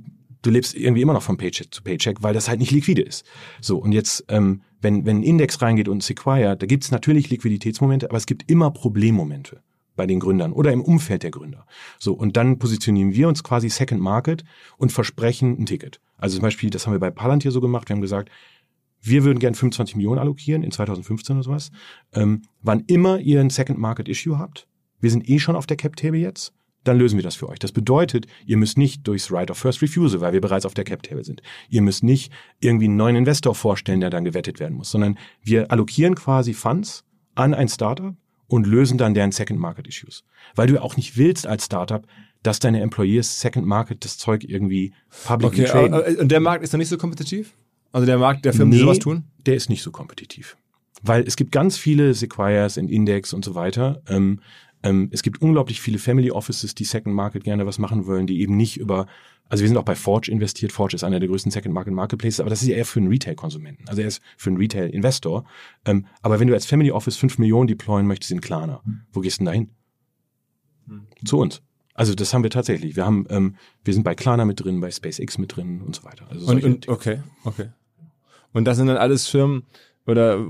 du 0.43 0.49
lebst 0.51 0.76
irgendwie 0.76 1.01
immer 1.01 1.14
noch 1.14 1.24
von 1.24 1.38
Paycheck 1.38 1.74
zu 1.74 1.82
Paycheck, 1.82 2.22
weil 2.22 2.36
das 2.36 2.47
halt 2.47 2.60
nicht 2.60 2.72
liquide 2.72 3.01
ist. 3.01 3.26
So, 3.62 3.78
und 3.78 3.93
jetzt, 3.93 4.26
ähm, 4.28 4.62
wenn, 4.80 5.06
wenn 5.06 5.18
ein 5.18 5.24
Index 5.24 5.62
reingeht 5.62 5.88
und 5.88 6.03
Sequoia, 6.03 6.56
da 6.56 6.68
gibt 6.68 6.84
es 6.84 6.91
natürlich 6.91 7.32
Liquiditätsmomente, 7.32 8.10
aber 8.10 8.18
es 8.18 8.28
gibt 8.28 8.49
immer 8.49 8.70
Problemmomente 8.70 9.62
bei 9.96 10.06
den 10.06 10.20
Gründern 10.20 10.54
oder 10.54 10.72
im 10.72 10.82
Umfeld 10.82 11.24
der 11.24 11.32
Gründer. 11.32 11.66
So, 12.00 12.14
und 12.14 12.38
dann 12.38 12.60
positionieren 12.60 13.14
wir 13.14 13.28
uns 13.28 13.43
quasi 13.43 13.70
Second 13.70 14.02
Market 14.02 14.43
und 14.78 14.91
versprechen 14.91 15.58
ein 15.60 15.66
Ticket. 15.66 16.02
Also 16.18 16.38
zum 16.38 16.43
Beispiel, 16.43 16.70
das 16.70 16.86
haben 16.86 16.93
wir 16.93 17.00
bei 17.00 17.12
Palantir 17.12 17.52
so 17.52 17.62
gemacht, 17.62 17.89
wir 17.89 17.96
haben 17.96 18.02
gesagt, 18.02 18.30
wir 19.02 19.24
würden 19.24 19.39
gern 19.39 19.54
25 19.54 19.96
Millionen 19.96 20.20
allokieren 20.20 20.64
in 20.64 20.72
2015 20.72 21.36
oder 21.36 21.43
sowas. 21.43 21.72
Ähm, 22.14 22.41
wann 22.62 22.84
immer 22.88 23.20
ihr 23.20 23.39
ein 23.39 23.50
Second 23.50 23.78
Market 23.78 24.10
Issue 24.10 24.39
habt, 24.39 24.68
wir 25.00 25.12
sind 25.12 25.30
eh 25.30 25.39
schon 25.39 25.56
auf 25.56 25.68
der 25.68 25.78
Cap-Table 25.78 26.20
jetzt, 26.20 26.54
dann 26.84 26.98
lösen 26.98 27.18
wir 27.18 27.24
das 27.24 27.36
für 27.36 27.50
euch. 27.50 27.60
Das 27.60 27.72
bedeutet, 27.72 28.28
ihr 28.46 28.58
müsst 28.58 28.78
nicht 28.78 29.08
durchs 29.08 29.32
Right 29.32 29.52
of 29.52 29.58
First 29.58 29.82
Refusal, 29.82 30.22
weil 30.22 30.34
wir 30.34 30.41
bereits 30.41 30.66
auf 30.66 30.74
der 30.74 30.84
Cap-Table 30.84 31.24
sind. 31.24 31.41
Ihr 31.70 31.82
müsst 31.82 32.04
nicht 32.04 32.32
irgendwie 32.60 32.86
einen 32.86 32.96
neuen 32.96 33.16
Investor 33.16 33.56
vorstellen, 33.56 34.00
der 34.00 34.10
dann 34.10 34.24
gewettet 34.24 34.60
werden 34.60 34.76
muss, 34.76 34.91
sondern 34.91 35.18
wir 35.41 35.72
allokieren 35.72 36.16
quasi 36.16 36.54
Funds 36.54 37.04
an 37.34 37.54
ein 37.54 37.68
Startup 37.68 38.16
und 38.48 38.68
lösen 38.68 38.98
dann 38.98 39.14
deren 39.14 39.32
Second 39.32 39.60
Market 39.60 39.88
Issues. 39.88 40.24
Weil 40.56 40.68
du 40.68 40.82
auch 40.82 40.98
nicht 40.98 41.18
willst 41.18 41.48
als 41.48 41.66
Startup, 41.66 42.06
dass 42.43 42.60
deine 42.60 42.82
Employees 42.82 43.39
Second 43.41 43.66
Market 43.66 44.06
das 44.06 44.18
Zeug 44.18 44.43
irgendwie 44.43 44.93
publicly 45.26 45.62
Okay, 45.64 45.72
traden. 45.72 45.93
aber- 45.93 46.20
und 46.20 46.30
der 46.32 46.39
Markt 46.39 46.64
ist 46.64 46.74
noch 46.74 46.78
nicht 46.78 46.89
so 46.89 46.98
kompetitiv? 46.98 47.54
Also 47.91 48.06
der 48.06 48.18
Markt 48.18 48.46
der 48.46 48.54
Firmen, 48.54 48.72
die 48.72 48.78
Nee, 48.78 48.84
sowas 48.84 49.00
tun? 49.00 49.24
Der 49.46 49.56
ist 49.56 49.70
nicht 49.70 49.82
so 49.82 49.89
kompetitiv. 49.91 50.58
Weil 51.02 51.24
es 51.26 51.36
gibt 51.36 51.52
ganz 51.52 51.78
viele 51.78 52.14
Sequoias 52.14 52.78
in 52.78 52.89
Index 52.89 53.34
und 53.34 53.43
so 53.46 53.56
weiter. 53.56 54.02
Ähm, 54.08 54.41
ähm, 54.84 55.10
es 55.12 55.24
gibt 55.24 55.41
unglaublich 55.41 55.82
viele 55.82 55.98
Family 55.98 56.30
Offices, 56.30 56.76
die 56.76 56.84
Second 56.84 57.16
Market 57.16 57.43
gerne 57.43 57.66
was 57.66 57.80
machen 57.80 58.06
wollen, 58.06 58.28
die 58.28 58.41
eben 58.41 58.56
nicht 58.58 58.78
über, 58.78 59.08
also 59.48 59.62
wir 59.62 59.68
sind 59.68 59.78
auch 59.78 59.84
bei 59.84 59.96
Forge 59.96 60.32
investiert. 60.32 60.72
Forge 60.72 60.96
ist 60.96 61.04
einer 61.04 61.20
der 61.20 61.30
größten 61.30 61.52
Second 61.52 61.74
Market 61.74 61.93
Marketplaces, 61.93 62.39
aber 62.39 62.50
das 62.50 62.62
ist 62.62 62.68
ja 62.68 62.76
eher 62.76 62.86
für 62.86 63.00
einen 63.00 63.10
Retail-Konsumenten. 63.10 63.88
Also 63.88 64.02
er 64.02 64.08
ist 64.08 64.22
für 64.38 64.50
einen 64.50 64.58
Retail-Investor. 64.58 65.46
Ähm, 65.86 66.08
aber 66.22 66.39
wenn 66.39 66.48
du 66.48 66.54
als 66.54 66.66
Family 66.66 66.91
Office 66.91 67.18
5 67.18 67.38
Millionen 67.38 67.68
deployen 67.68 68.08
möchtest 68.08 68.32
in 68.32 68.41
Klarna, 68.41 68.82
wo 69.14 69.22
gehst 69.22 69.38
du 69.39 69.46
denn 69.46 69.46
dahin? 69.46 69.70
Zu 71.24 71.39
uns. 71.39 71.62
Also 71.93 72.14
das 72.14 72.34
haben 72.34 72.43
wir 72.43 72.50
tatsächlich. 72.50 72.96
Wir 72.96 73.06
haben, 73.06 73.26
ähm, 73.30 73.56
wir 73.84 73.93
sind 73.93 74.04
bei 74.04 74.16
Klarna 74.16 74.46
mit 74.46 74.64
drin, 74.64 74.82
bei 74.82 74.91
SpaceX 74.91 75.38
mit 75.38 75.56
drin 75.56 75.82
und 75.82 75.96
so 75.96 76.04
weiter. 76.04 76.28
Also 76.30 76.48
Und, 76.48 76.64
und, 76.64 76.89
okay, 76.89 77.20
okay. 77.43 77.70
Und 78.52 78.66
das 78.66 78.78
sind 78.78 78.88
dann 78.88 78.98
alles 78.98 79.28
Firmen 79.28 79.64
oder 80.06 80.46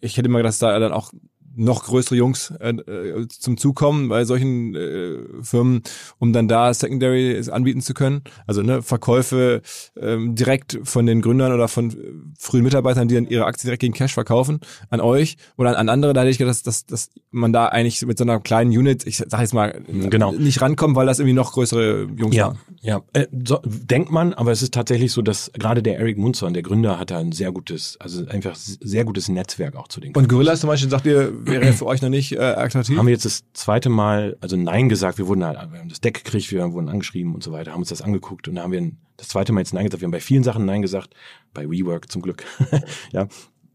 ich 0.00 0.16
hätte 0.16 0.28
immer 0.28 0.38
gedacht, 0.38 0.50
dass 0.50 0.58
da 0.58 0.78
dann 0.78 0.92
auch 0.92 1.12
noch 1.56 1.84
größere 1.84 2.14
Jungs 2.16 2.52
äh, 2.60 2.70
äh, 2.70 3.26
zum 3.28 3.56
Zug 3.56 3.76
kommen 3.76 4.08
bei 4.08 4.24
solchen 4.24 4.74
äh, 4.74 5.18
Firmen, 5.42 5.82
um 6.18 6.32
dann 6.32 6.48
da 6.48 6.72
Secondary 6.72 7.42
anbieten 7.50 7.80
zu 7.80 7.94
können. 7.94 8.22
Also 8.46 8.62
ne, 8.62 8.82
Verkäufe 8.82 9.62
ähm, 9.98 10.34
direkt 10.34 10.78
von 10.84 11.06
den 11.06 11.22
Gründern 11.22 11.52
oder 11.52 11.68
von 11.68 11.90
äh, 11.90 11.94
frühen 12.38 12.62
Mitarbeitern, 12.64 13.08
die 13.08 13.14
dann 13.14 13.26
ihre 13.26 13.46
Aktien 13.46 13.68
direkt 13.68 13.80
gegen 13.80 13.94
Cash 13.94 14.14
verkaufen, 14.14 14.60
an 14.90 15.00
euch 15.00 15.36
oder 15.56 15.70
an, 15.70 15.76
an 15.76 15.88
andere. 15.88 16.12
Da 16.12 16.20
hätte 16.20 16.30
ich 16.30 16.38
gedacht, 16.38 16.50
dass, 16.56 16.62
dass, 16.62 16.86
dass 16.86 17.10
man 17.30 17.52
da 17.52 17.66
eigentlich 17.66 18.04
mit 18.06 18.18
so 18.18 18.24
einer 18.24 18.38
kleinen 18.40 18.70
Unit, 18.70 19.06
ich 19.06 19.16
sag 19.18 19.40
jetzt 19.40 19.54
mal, 19.54 19.80
Genau. 19.88 20.32
nicht 20.32 20.60
rankommt, 20.60 20.94
weil 20.96 21.06
das 21.06 21.18
irgendwie 21.18 21.34
noch 21.34 21.52
größere 21.52 22.08
Jungs 22.16 22.34
Ja, 22.36 22.48
waren. 22.48 22.58
ja. 22.82 23.02
Äh, 23.12 23.26
so, 23.46 23.60
denkt 23.64 24.10
man, 24.10 24.34
aber 24.34 24.52
es 24.52 24.62
ist 24.62 24.74
tatsächlich 24.74 25.12
so, 25.12 25.22
dass 25.22 25.50
gerade 25.54 25.82
der 25.82 25.98
Eric 25.98 26.18
Munzer, 26.18 26.50
der 26.50 26.62
Gründer, 26.62 26.98
hat 26.98 27.10
da 27.10 27.18
ein 27.18 27.32
sehr 27.32 27.52
gutes, 27.52 27.96
also 28.00 28.26
einfach 28.26 28.54
sehr 28.56 29.04
gutes 29.04 29.28
Netzwerk 29.28 29.74
auch 29.76 29.88
zu 29.88 30.00
den 30.00 30.14
Und 30.14 30.28
Gorillas 30.28 30.60
zum 30.60 30.68
Beispiel, 30.68 30.90
sagt 30.90 31.06
ihr, 31.06 31.32
wäre 31.46 31.72
für 31.72 31.86
euch 31.86 32.02
noch 32.02 32.08
nicht 32.08 32.32
äh, 32.32 32.38
attraktiv? 32.38 32.96
haben 32.96 33.06
wir 33.06 33.12
jetzt 33.12 33.24
das 33.24 33.44
zweite 33.52 33.88
Mal, 33.88 34.36
also 34.40 34.56
Nein 34.56 34.88
gesagt, 34.88 35.18
wir 35.18 35.26
wurden 35.26 35.44
halt, 35.44 35.58
wir 35.72 35.78
haben 35.78 35.88
das 35.88 36.00
Deck 36.00 36.24
gekriegt, 36.24 36.50
wir 36.50 36.72
wurden 36.72 36.88
angeschrieben 36.88 37.34
und 37.34 37.42
so 37.42 37.52
weiter, 37.52 37.72
haben 37.72 37.80
uns 37.80 37.88
das 37.88 38.02
angeguckt 38.02 38.48
und 38.48 38.56
da 38.56 38.62
haben 38.62 38.72
wir 38.72 38.92
das 39.16 39.28
zweite 39.28 39.52
Mal 39.52 39.60
jetzt 39.60 39.74
Nein 39.74 39.84
gesagt. 39.84 40.00
Wir 40.00 40.06
haben 40.06 40.12
bei 40.12 40.20
vielen 40.20 40.44
Sachen 40.44 40.64
Nein 40.64 40.82
gesagt, 40.82 41.14
bei 41.54 41.68
WeWork 41.68 42.10
zum 42.10 42.22
Glück, 42.22 42.44
ja. 43.12 43.28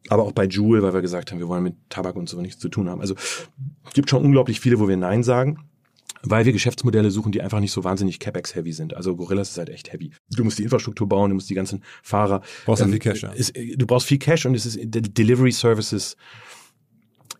Aber 0.09 0.23
auch 0.23 0.31
bei 0.31 0.45
Jewel, 0.45 0.81
weil 0.81 0.93
wir 0.93 1.01
gesagt 1.01 1.31
haben, 1.31 1.39
wir 1.39 1.47
wollen 1.47 1.63
mit 1.63 1.75
Tabak 1.89 2.15
und 2.15 2.27
so 2.27 2.41
nichts 2.41 2.59
zu 2.59 2.69
tun 2.69 2.89
haben. 2.89 3.01
Also 3.01 3.15
gibt 3.93 4.09
schon 4.09 4.25
unglaublich 4.25 4.59
viele, 4.59 4.79
wo 4.79 4.87
wir 4.87 4.97
Nein 4.97 5.23
sagen. 5.23 5.59
Weil 6.23 6.45
wir 6.45 6.53
Geschäftsmodelle 6.53 7.09
suchen, 7.09 7.31
die 7.31 7.41
einfach 7.41 7.59
nicht 7.59 7.71
so 7.71 7.83
wahnsinnig 7.83 8.19
CapEx-heavy 8.19 8.73
sind. 8.73 8.95
Also 8.95 9.15
Gorillas 9.15 9.51
ist 9.51 9.57
halt 9.57 9.69
echt 9.69 9.91
heavy. 9.91 10.11
Du 10.29 10.43
musst 10.43 10.59
die 10.59 10.63
Infrastruktur 10.63 11.09
bauen, 11.09 11.29
du 11.29 11.35
musst 11.35 11.49
die 11.49 11.55
ganzen 11.55 11.83
Fahrer. 12.03 12.41
Brauchst 12.65 12.81
halt 12.83 12.91
viel 12.91 12.99
Cash, 12.99 13.23
ja. 13.23 13.31
Ist, 13.31 13.55
du 13.55 13.85
brauchst 13.87 14.07
viel 14.07 14.19
Cash 14.19 14.45
und 14.45 14.53
es 14.53 14.65
ist 14.65 14.77
De 14.83 15.01
Delivery 15.01 15.51
Services 15.51 16.15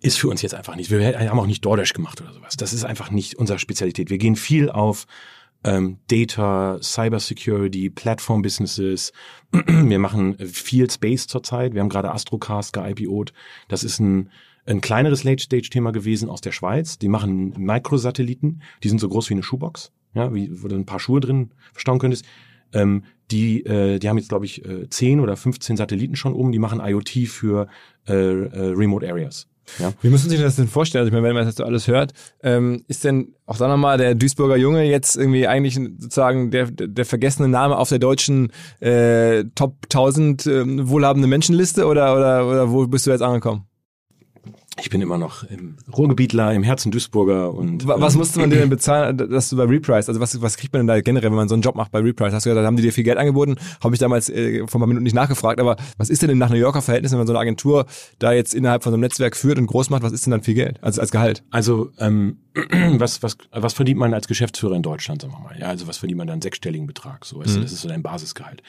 ist 0.01 0.17
für 0.17 0.27
uns 0.29 0.41
jetzt 0.41 0.55
einfach 0.55 0.75
nicht. 0.75 0.89
Wir 0.89 1.17
haben 1.29 1.39
auch 1.39 1.45
nicht 1.45 1.63
DoorDash 1.63 1.93
gemacht 1.93 2.21
oder 2.21 2.33
sowas. 2.33 2.57
Das 2.57 2.73
ist 2.73 2.83
einfach 2.83 3.11
nicht 3.11 3.35
unsere 3.35 3.59
Spezialität. 3.59 4.09
Wir 4.09 4.17
gehen 4.17 4.35
viel 4.35 4.69
auf 4.69 5.05
ähm, 5.63 5.99
Data, 6.07 6.79
Cybersecurity, 6.81 7.91
Plattform-Businesses. 7.91 9.13
Wir 9.51 9.99
machen 9.99 10.37
viel 10.39 10.89
Space 10.89 11.27
zurzeit. 11.27 11.73
Wir 11.73 11.81
haben 11.81 11.89
gerade 11.89 12.11
Astrocast 12.11 12.73
ge-IPO'd. 12.73 13.31
Das 13.67 13.83
ist 13.83 13.99
ein, 13.99 14.31
ein 14.65 14.81
kleineres 14.81 15.23
Late-Stage-Thema 15.23 15.91
gewesen 15.91 16.29
aus 16.29 16.41
der 16.41 16.51
Schweiz. 16.51 16.97
Die 16.97 17.09
machen 17.09 17.53
Mikrosatelliten. 17.57 18.63
Die 18.83 18.89
sind 18.89 18.99
so 18.99 19.07
groß 19.07 19.29
wie 19.29 19.35
eine 19.35 19.43
Schuhbox, 19.43 19.91
ja, 20.15 20.33
wie, 20.33 20.63
wo 20.63 20.67
du 20.67 20.75
ein 20.75 20.87
paar 20.87 20.99
Schuhe 20.99 21.19
drin 21.19 21.51
verstauen 21.73 21.99
könntest. 21.99 22.25
Ähm, 22.73 23.03
die, 23.29 23.63
äh, 23.65 23.99
die 23.99 24.09
haben 24.09 24.17
jetzt, 24.17 24.29
glaube 24.29 24.45
ich, 24.45 24.65
äh, 24.65 24.89
10 24.89 25.19
oder 25.19 25.37
15 25.37 25.77
Satelliten 25.77 26.15
schon 26.15 26.33
oben. 26.33 26.51
Die 26.51 26.59
machen 26.59 26.81
IoT 26.83 27.27
für 27.27 27.67
äh, 28.07 28.13
äh, 28.13 28.73
Remote 28.73 29.07
Areas. 29.07 29.47
Ja. 29.79 29.93
Wie 30.01 30.09
müssen 30.09 30.29
Sie 30.29 30.35
sich 30.35 30.45
das 30.45 30.55
denn 30.55 30.67
vorstellen? 30.67 31.01
Also 31.01 31.09
ich 31.09 31.13
meine, 31.13 31.27
wenn 31.27 31.35
man 31.35 31.45
das 31.45 31.55
so 31.55 31.63
alles 31.63 31.87
hört, 31.87 32.13
ähm, 32.43 32.83
ist 32.87 33.03
denn 33.03 33.35
auch 33.45 33.57
da 33.57 33.67
nochmal 33.67 33.97
der 33.97 34.15
Duisburger 34.15 34.57
Junge 34.57 34.83
jetzt 34.83 35.15
irgendwie 35.15 35.47
eigentlich 35.47 35.75
sozusagen 35.75 36.51
der, 36.51 36.69
der, 36.71 37.05
vergessene 37.05 37.47
Name 37.47 37.77
auf 37.77 37.89
der 37.89 37.99
deutschen 37.99 38.51
äh, 38.79 39.45
Top 39.55 39.77
1000 39.85 40.45
ähm, 40.45 40.89
wohlhabende 40.89 41.27
Menschenliste 41.27 41.85
oder, 41.85 42.15
oder, 42.15 42.47
oder 42.47 42.71
wo 42.71 42.87
bist 42.87 43.07
du 43.07 43.11
jetzt 43.11 43.21
angekommen? 43.21 43.65
Ich 44.79 44.89
bin 44.89 45.01
immer 45.01 45.17
noch 45.17 45.43
im 45.43 45.75
Ruhrgebietler, 45.95 46.53
im 46.53 46.63
Herzen 46.63 46.91
Duisburger 46.91 47.53
und 47.53 47.85
Wa- 47.87 47.99
Was 47.99 48.13
ähm, 48.13 48.19
musste 48.19 48.39
man 48.39 48.49
dir 48.49 48.55
denn 48.59 48.69
bezahlen, 48.69 49.17
dass 49.17 49.49
du 49.49 49.57
bei 49.57 49.65
Reprise, 49.65 50.07
also 50.07 50.21
was, 50.21 50.41
was 50.41 50.55
kriegt 50.55 50.71
man 50.73 50.79
denn 50.81 50.87
da 50.87 51.01
generell, 51.01 51.29
wenn 51.29 51.35
man 51.35 51.49
so 51.49 51.55
einen 51.55 51.61
Job 51.61 51.75
macht 51.75 51.91
bei 51.91 51.99
Reprise? 51.99 52.33
Hast 52.33 52.45
du 52.45 52.49
gesagt, 52.49 52.63
da 52.63 52.67
haben 52.67 52.77
die 52.77 52.81
dir 52.83 52.93
viel 52.93 53.03
Geld 53.03 53.17
angeboten? 53.17 53.57
Habe 53.83 53.93
ich 53.95 53.99
damals 53.99 54.29
äh, 54.29 54.59
vor 54.67 54.79
ein 54.79 54.81
paar 54.81 54.87
Minuten 54.87 55.03
nicht 55.03 55.13
nachgefragt, 55.13 55.59
aber 55.59 55.75
was 55.97 56.09
ist 56.09 56.21
denn, 56.21 56.29
denn 56.29 56.37
nach 56.37 56.49
New 56.49 56.55
Yorker 56.55 56.81
Verhältnissen, 56.81 57.13
wenn 57.15 57.19
man 57.19 57.27
so 57.27 57.33
eine 57.33 57.39
Agentur 57.41 57.85
da 58.19 58.31
jetzt 58.31 58.55
innerhalb 58.55 58.81
von 58.83 58.91
so 58.91 58.95
einem 58.95 59.01
Netzwerk 59.01 59.35
führt 59.35 59.59
und 59.59 59.67
groß 59.67 59.89
macht, 59.89 60.03
was 60.03 60.13
ist 60.13 60.25
denn 60.25 60.31
dann 60.31 60.41
viel 60.41 60.55
Geld? 60.55 60.79
Also 60.81 61.01
als 61.01 61.11
Gehalt? 61.11 61.43
Also 61.51 61.91
ähm, 61.99 62.37
was, 62.99 63.23
was, 63.23 63.37
was 63.51 63.73
verdient 63.73 63.99
man 63.99 64.13
als 64.13 64.27
Geschäftsführer 64.27 64.75
in 64.75 64.83
Deutschland, 64.83 65.21
sagen 65.21 65.33
wir 65.33 65.39
mal? 65.39 65.57
Ja, 65.59 65.67
also 65.67 65.87
was 65.87 65.97
verdient 65.97 66.17
man 66.17 66.27
dann 66.27 66.33
einen 66.33 66.41
sechsstelligen 66.41 66.87
Betrag? 66.87 67.25
So, 67.25 67.39
weißt 67.39 67.55
du, 67.55 67.61
das 67.61 67.71
ist 67.71 67.81
so 67.81 67.87
dein 67.87 68.03
Basisgehalt. 68.03 68.61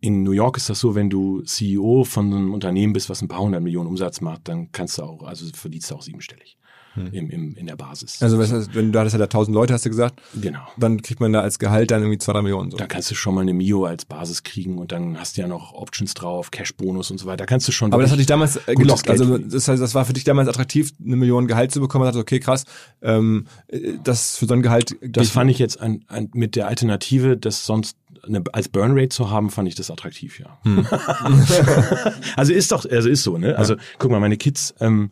In 0.00 0.22
New 0.22 0.32
York 0.32 0.56
ist 0.56 0.68
das 0.70 0.80
so, 0.80 0.94
wenn 0.94 1.10
du 1.10 1.42
CEO 1.42 2.04
von 2.04 2.26
einem 2.26 2.54
Unternehmen 2.54 2.92
bist, 2.92 3.10
was 3.10 3.22
ein 3.22 3.28
paar 3.28 3.40
hundert 3.40 3.62
Millionen 3.62 3.88
Umsatz 3.88 4.20
macht, 4.20 4.48
dann 4.48 4.72
kannst 4.72 4.98
du 4.98 5.02
auch, 5.02 5.22
also 5.22 5.46
verdienst 5.54 5.90
du 5.90 5.94
auch 5.94 6.02
siebenstellig 6.02 6.56
im, 6.96 7.30
im, 7.30 7.54
in 7.56 7.66
der 7.66 7.76
Basis. 7.76 8.22
Also 8.22 8.38
was 8.38 8.52
heißt, 8.52 8.74
wenn 8.74 8.92
du 8.92 8.98
hattest 8.98 9.14
ja 9.14 9.18
da 9.18 9.24
1000 9.24 9.54
Leute, 9.54 9.72
hast 9.72 9.84
du 9.84 9.90
gesagt, 9.90 10.20
genau. 10.34 10.60
dann 10.76 11.02
kriegt 11.02 11.20
man 11.20 11.32
da 11.32 11.40
als 11.40 11.58
Gehalt 11.58 11.90
dann 11.90 12.02
irgendwie 12.02 12.18
zwei, 12.18 12.32
drei 12.32 12.42
Millionen. 12.42 12.70
So. 12.70 12.76
Da 12.76 12.86
kannst 12.86 13.10
du 13.10 13.14
schon 13.14 13.34
mal 13.34 13.42
eine 13.42 13.54
Mio 13.54 13.84
als 13.84 14.04
Basis 14.04 14.42
kriegen 14.42 14.78
und 14.78 14.92
dann 14.92 15.18
hast 15.18 15.36
du 15.36 15.42
ja 15.42 15.48
noch 15.48 15.72
Options 15.72 16.14
drauf, 16.14 16.50
Cash-Bonus 16.50 17.10
und 17.10 17.18
so 17.18 17.26
weiter. 17.26 17.38
Da 17.38 17.46
kannst 17.46 17.68
du 17.68 17.72
schon. 17.72 17.92
Aber 17.92 18.02
das 18.02 18.10
hat 18.10 18.18
wirklich 18.18 18.26
dich 18.26 18.26
damals 18.26 18.56
äh, 18.68 18.74
gelockt. 18.74 19.04
Geld 19.04 19.20
Also 19.20 19.38
das 19.38 19.68
heißt, 19.68 19.82
das 19.82 19.94
war 19.94 20.04
für 20.04 20.12
dich 20.12 20.24
damals 20.24 20.48
attraktiv, 20.48 20.92
eine 21.04 21.16
Million 21.16 21.46
Gehalt 21.46 21.72
zu 21.72 21.80
bekommen. 21.80 22.04
Man 22.04 22.12
dachte, 22.12 22.20
okay, 22.20 22.40
krass, 22.40 22.64
ähm, 23.02 23.46
äh, 23.68 23.94
das 24.02 24.36
für 24.36 24.46
so 24.46 24.54
ein 24.54 24.62
Gehalt. 24.62 24.96
Das 25.02 25.30
fand 25.30 25.50
ich 25.50 25.58
jetzt 25.58 25.80
ein, 25.80 26.04
ein, 26.08 26.30
mit 26.34 26.56
der 26.56 26.68
Alternative, 26.68 27.36
das 27.36 27.66
sonst 27.66 27.96
eine, 28.26 28.42
als 28.52 28.68
Burnrate 28.68 29.08
zu 29.08 29.30
haben, 29.30 29.50
fand 29.50 29.68
ich 29.68 29.74
das 29.74 29.90
attraktiv, 29.90 30.40
ja. 30.40 30.58
Hm. 30.64 30.86
also 32.36 32.52
ist 32.52 32.72
doch, 32.72 32.84
also 32.84 33.08
ist 33.08 33.22
so, 33.22 33.38
ne? 33.38 33.56
Also 33.56 33.76
guck 33.98 34.10
mal, 34.10 34.20
meine 34.20 34.36
Kids 34.36 34.74
ähm, 34.80 35.10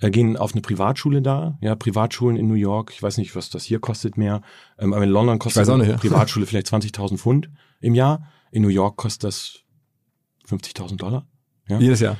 äh, 0.00 0.10
gehen 0.10 0.36
auf 0.36 0.52
eine 0.52 0.62
Privatschule 0.62 1.22
da, 1.22 1.58
ja, 1.60 1.74
Privatschulen 1.74 2.36
in 2.36 2.46
New 2.48 2.54
York. 2.54 2.92
Ich 2.94 3.02
weiß 3.02 3.18
nicht, 3.18 3.34
was 3.36 3.50
das 3.50 3.64
hier 3.64 3.78
kostet 3.80 4.16
mehr, 4.16 4.42
ähm, 4.78 4.92
aber 4.92 5.04
in 5.04 5.10
London 5.10 5.38
kostet 5.38 5.66
nicht, 5.66 5.74
eine 5.74 5.88
ja. 5.90 5.96
Privatschule 5.96 6.46
vielleicht 6.46 6.68
20.000 6.68 7.18
Pfund 7.18 7.50
im 7.80 7.94
Jahr. 7.94 8.28
In 8.50 8.62
New 8.62 8.68
York 8.68 8.96
kostet 8.96 9.24
das 9.24 9.60
50.000 10.48 10.96
Dollar. 10.96 11.26
Ja? 11.68 11.78
Jedes 11.78 12.00
Jahr. 12.00 12.16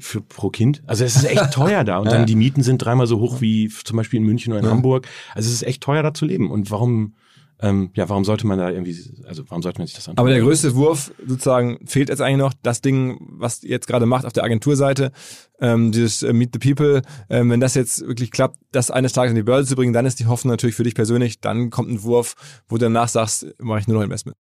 für 0.00 0.20
pro 0.20 0.50
Kind. 0.50 0.82
Also 0.86 1.04
es 1.04 1.16
ist 1.16 1.24
echt 1.24 1.50
teuer 1.52 1.84
da. 1.84 1.98
Und 1.98 2.06
Ja. 2.06 2.12
dann 2.18 2.26
die 2.26 2.36
Mieten 2.36 2.62
sind 2.62 2.78
dreimal 2.78 3.06
so 3.06 3.18
hoch 3.20 3.40
wie 3.40 3.68
zum 3.68 3.96
Beispiel 3.96 4.18
in 4.20 4.26
München 4.26 4.52
oder 4.52 4.62
in 4.62 4.68
Hamburg. 4.68 5.08
Also 5.34 5.48
es 5.48 5.54
ist 5.54 5.62
echt 5.62 5.82
teuer 5.82 6.02
da 6.02 6.12
zu 6.12 6.26
leben. 6.26 6.50
Und 6.50 6.70
warum, 6.70 7.14
ähm, 7.62 7.90
ja, 7.94 8.08
warum 8.08 8.24
sollte 8.24 8.46
man 8.46 8.58
da 8.58 8.70
irgendwie, 8.70 8.96
also 9.26 9.42
warum 9.48 9.62
sollte 9.62 9.80
man 9.80 9.86
sich 9.86 9.94
das 9.96 10.08
antun? 10.08 10.18
Aber 10.18 10.30
der 10.30 10.40
größte 10.40 10.74
Wurf 10.74 11.12
sozusagen 11.26 11.78
fehlt 11.86 12.08
jetzt 12.08 12.22
eigentlich 12.22 12.38
noch. 12.38 12.54
Das 12.62 12.80
Ding, 12.80 13.18
was 13.20 13.62
ihr 13.62 13.70
jetzt 13.70 13.86
gerade 13.86 14.06
macht 14.06 14.24
auf 14.24 14.32
der 14.32 14.44
Agenturseite, 14.44 15.12
ähm, 15.60 15.92
dieses 15.92 16.22
äh, 16.22 16.32
Meet 16.32 16.54
the 16.54 16.58
People, 16.58 17.02
ähm, 17.28 17.50
wenn 17.50 17.60
das 17.60 17.74
jetzt 17.74 18.00
wirklich 18.06 18.30
klappt, 18.30 18.58
das 18.72 18.90
eines 18.90 19.12
Tages 19.12 19.30
in 19.30 19.36
die 19.36 19.42
Börse 19.42 19.68
zu 19.68 19.76
bringen, 19.76 19.92
dann 19.92 20.06
ist 20.06 20.20
die 20.20 20.26
Hoffnung 20.26 20.52
natürlich 20.52 20.74
für 20.74 20.84
dich 20.84 20.94
persönlich, 20.94 21.40
dann 21.40 21.68
kommt 21.68 21.90
ein 21.90 22.02
Wurf, 22.02 22.34
wo 22.68 22.76
du 22.76 22.84
danach 22.84 23.08
sagst, 23.08 23.46
mache 23.58 23.80
ich 23.80 23.88
nur 23.88 23.98
noch 23.98 24.04
Investment. 24.04 24.36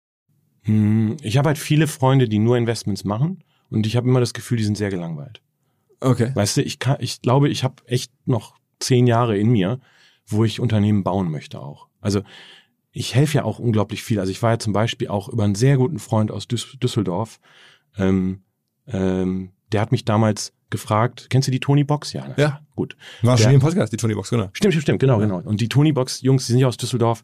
Hm, 0.62 1.16
Ich 1.23 1.39
habe 1.39 1.49
halt 1.49 1.59
viele 1.59 1.86
Freunde, 1.86 2.28
die 2.28 2.41
nur 2.41 2.57
Investments 2.57 3.05
machen 3.05 3.45
und 3.70 3.86
ich 3.86 3.97
habe 3.97 4.09
immer 4.09 4.20
das 4.20 4.35
Gefühl, 4.35 4.59
die 4.59 4.65
sind 4.65 4.77
sehr 4.77 4.91
gelangweilt. 4.91 5.41
Okay. 6.01 6.32
Weißt 6.35 6.57
du, 6.57 6.62
ich 6.62 6.81
kann, 6.81 6.97
ich 6.99 7.23
glaube, 7.23 7.49
ich 7.49 7.62
habe 7.62 7.77
echt 7.86 8.12
noch 8.27 8.57
zehn 8.81 9.07
Jahre 9.07 9.39
in 9.39 9.51
mir, 9.51 9.78
wo 10.27 10.45
ich 10.45 10.59
Unternehmen 10.59 11.05
bauen 11.05 11.31
möchte 11.31 11.61
auch. 11.61 11.86
Also 12.01 12.23
ich 12.97 13.15
helfe 13.15 13.39
ja 13.39 13.45
auch 13.45 13.59
unglaublich 13.59 14.03
viel. 14.03 14.19
Also 14.21 14.31
ich 14.31 14.41
war 14.43 14.53
ja 14.53 14.59
zum 14.59 14.73
Beispiel 14.73 15.09
auch 15.09 15.29
über 15.29 15.45
einen 15.45 15.55
sehr 15.57 15.77
guten 15.77 15.99
Freund 15.99 16.31
aus 16.31 16.45
Düs- 16.49 16.79
Düsseldorf. 16.79 17.41
Ähm, 17.99 18.43
ähm, 18.87 19.51
der 19.73 19.81
hat 19.81 19.93
mich 19.93 20.05
damals 20.05 20.53
gefragt, 20.71 21.27
kennst 21.31 21.49
du 21.49 21.53
die 21.53 21.61
Tony 21.61 21.85
Box? 21.85 22.12
Ja, 22.12 22.33
Ja. 22.37 22.61
gut. 22.77 22.97
War 23.23 23.37
schon 23.37 23.53
im 23.53 23.61
Podcast, 23.61 23.93
die 23.93 23.97
Tony 23.97 24.15
Box, 24.15 24.31
genau. 24.31 24.49
Stimmt, 24.53 24.73
stimmt, 24.75 24.83
stimmt, 24.83 25.01
genau, 25.01 25.19
genau. 25.19 25.39
Und 25.41 25.61
die 25.61 25.69
Tony 25.69 25.93
Box 25.93 26.21
Jungs, 26.23 26.47
die 26.47 26.53
sind 26.53 26.61
ja 26.61 26.69
aus 26.69 26.77
Düsseldorf. 26.77 27.23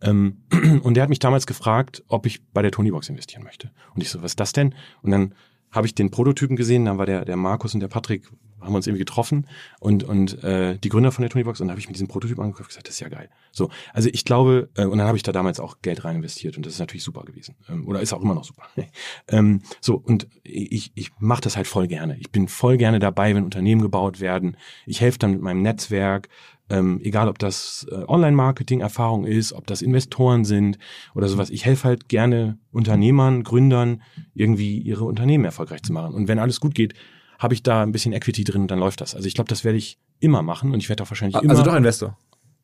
Ähm, 0.00 0.42
und 0.82 0.94
der 0.94 1.04
hat 1.04 1.10
mich 1.10 1.18
damals 1.20 1.46
gefragt, 1.46 2.02
ob 2.08 2.26
ich 2.26 2.44
bei 2.52 2.62
der 2.62 2.70
Tony 2.72 2.90
Box 2.90 3.08
investieren 3.08 3.44
möchte. 3.44 3.70
Und 3.94 4.02
ich 4.02 4.10
so, 4.10 4.20
was 4.22 4.32
ist 4.32 4.40
das 4.40 4.52
denn? 4.52 4.74
Und 5.02 5.12
dann 5.12 5.34
habe 5.70 5.86
ich 5.86 5.94
den 5.94 6.10
Prototypen 6.10 6.56
gesehen, 6.56 6.84
dann 6.84 6.98
war 6.98 7.06
der, 7.06 7.24
der 7.24 7.36
Markus 7.36 7.74
und 7.74 7.80
der 7.80 7.88
Patrick, 7.88 8.28
haben 8.62 8.74
uns 8.74 8.86
irgendwie 8.86 9.00
getroffen 9.00 9.46
und, 9.80 10.04
und 10.04 10.42
äh, 10.42 10.78
die 10.78 10.88
Gründer 10.88 11.12
von 11.12 11.22
der 11.22 11.30
Tony 11.30 11.44
Box 11.44 11.60
und 11.60 11.68
dann 11.68 11.72
habe 11.72 11.80
ich 11.80 11.88
mir 11.88 11.92
diesen 11.92 12.08
Prototyp 12.08 12.38
angeguckt 12.38 12.60
und 12.60 12.68
gesagt, 12.68 12.88
das 12.88 12.94
ist 12.94 13.00
ja 13.00 13.08
geil. 13.08 13.28
So, 13.50 13.70
also 13.92 14.08
ich 14.12 14.24
glaube, 14.24 14.70
äh, 14.76 14.84
und 14.84 14.98
dann 14.98 15.06
habe 15.06 15.16
ich 15.16 15.22
da 15.22 15.32
damals 15.32 15.60
auch 15.60 15.82
Geld 15.82 16.04
rein 16.04 16.16
investiert 16.16 16.56
und 16.56 16.66
das 16.66 16.74
ist 16.74 16.78
natürlich 16.78 17.04
super 17.04 17.22
gewesen. 17.24 17.56
Ähm, 17.68 17.86
oder 17.86 18.00
ist 18.00 18.12
auch 18.12 18.22
immer 18.22 18.34
noch 18.34 18.44
super. 18.44 18.64
ähm, 19.28 19.62
so, 19.80 19.96
und 19.96 20.26
ich, 20.42 20.92
ich 20.94 21.10
mache 21.18 21.42
das 21.42 21.56
halt 21.56 21.66
voll 21.66 21.86
gerne. 21.86 22.16
Ich 22.18 22.30
bin 22.30 22.48
voll 22.48 22.76
gerne 22.76 22.98
dabei, 22.98 23.34
wenn 23.34 23.44
Unternehmen 23.44 23.82
gebaut 23.82 24.20
werden. 24.20 24.56
Ich 24.86 25.00
helfe 25.00 25.18
dann 25.18 25.32
mit 25.32 25.42
meinem 25.42 25.62
Netzwerk, 25.62 26.28
ähm, 26.72 27.00
egal 27.02 27.28
ob 27.28 27.38
das 27.38 27.86
äh, 27.90 28.04
Online-Marketing-Erfahrung 28.06 29.26
ist, 29.26 29.52
ob 29.52 29.66
das 29.66 29.82
Investoren 29.82 30.44
sind 30.44 30.78
oder 31.14 31.28
sowas. 31.28 31.50
Ich 31.50 31.64
helfe 31.64 31.84
halt 31.84 32.08
gerne 32.08 32.58
Unternehmern, 32.70 33.42
Gründern, 33.42 34.02
irgendwie 34.34 34.78
ihre 34.78 35.04
Unternehmen 35.04 35.44
erfolgreich 35.44 35.82
zu 35.82 35.92
machen. 35.92 36.14
Und 36.14 36.28
wenn 36.28 36.38
alles 36.38 36.60
gut 36.60 36.74
geht, 36.74 36.94
habe 37.42 37.54
ich 37.54 37.62
da 37.62 37.82
ein 37.82 37.92
bisschen 37.92 38.12
Equity 38.12 38.44
drin 38.44 38.62
und 38.62 38.70
dann 38.70 38.78
läuft 38.78 39.00
das. 39.00 39.14
Also 39.14 39.26
ich 39.26 39.34
glaube, 39.34 39.48
das 39.48 39.64
werde 39.64 39.78
ich 39.78 39.98
immer 40.20 40.42
machen 40.42 40.72
und 40.72 40.78
ich 40.80 40.88
werde 40.88 41.02
auch 41.02 41.10
wahrscheinlich 41.10 41.40
immer. 41.42 41.50
Also 41.50 41.62
doch 41.62 41.74
Investor. 41.74 42.16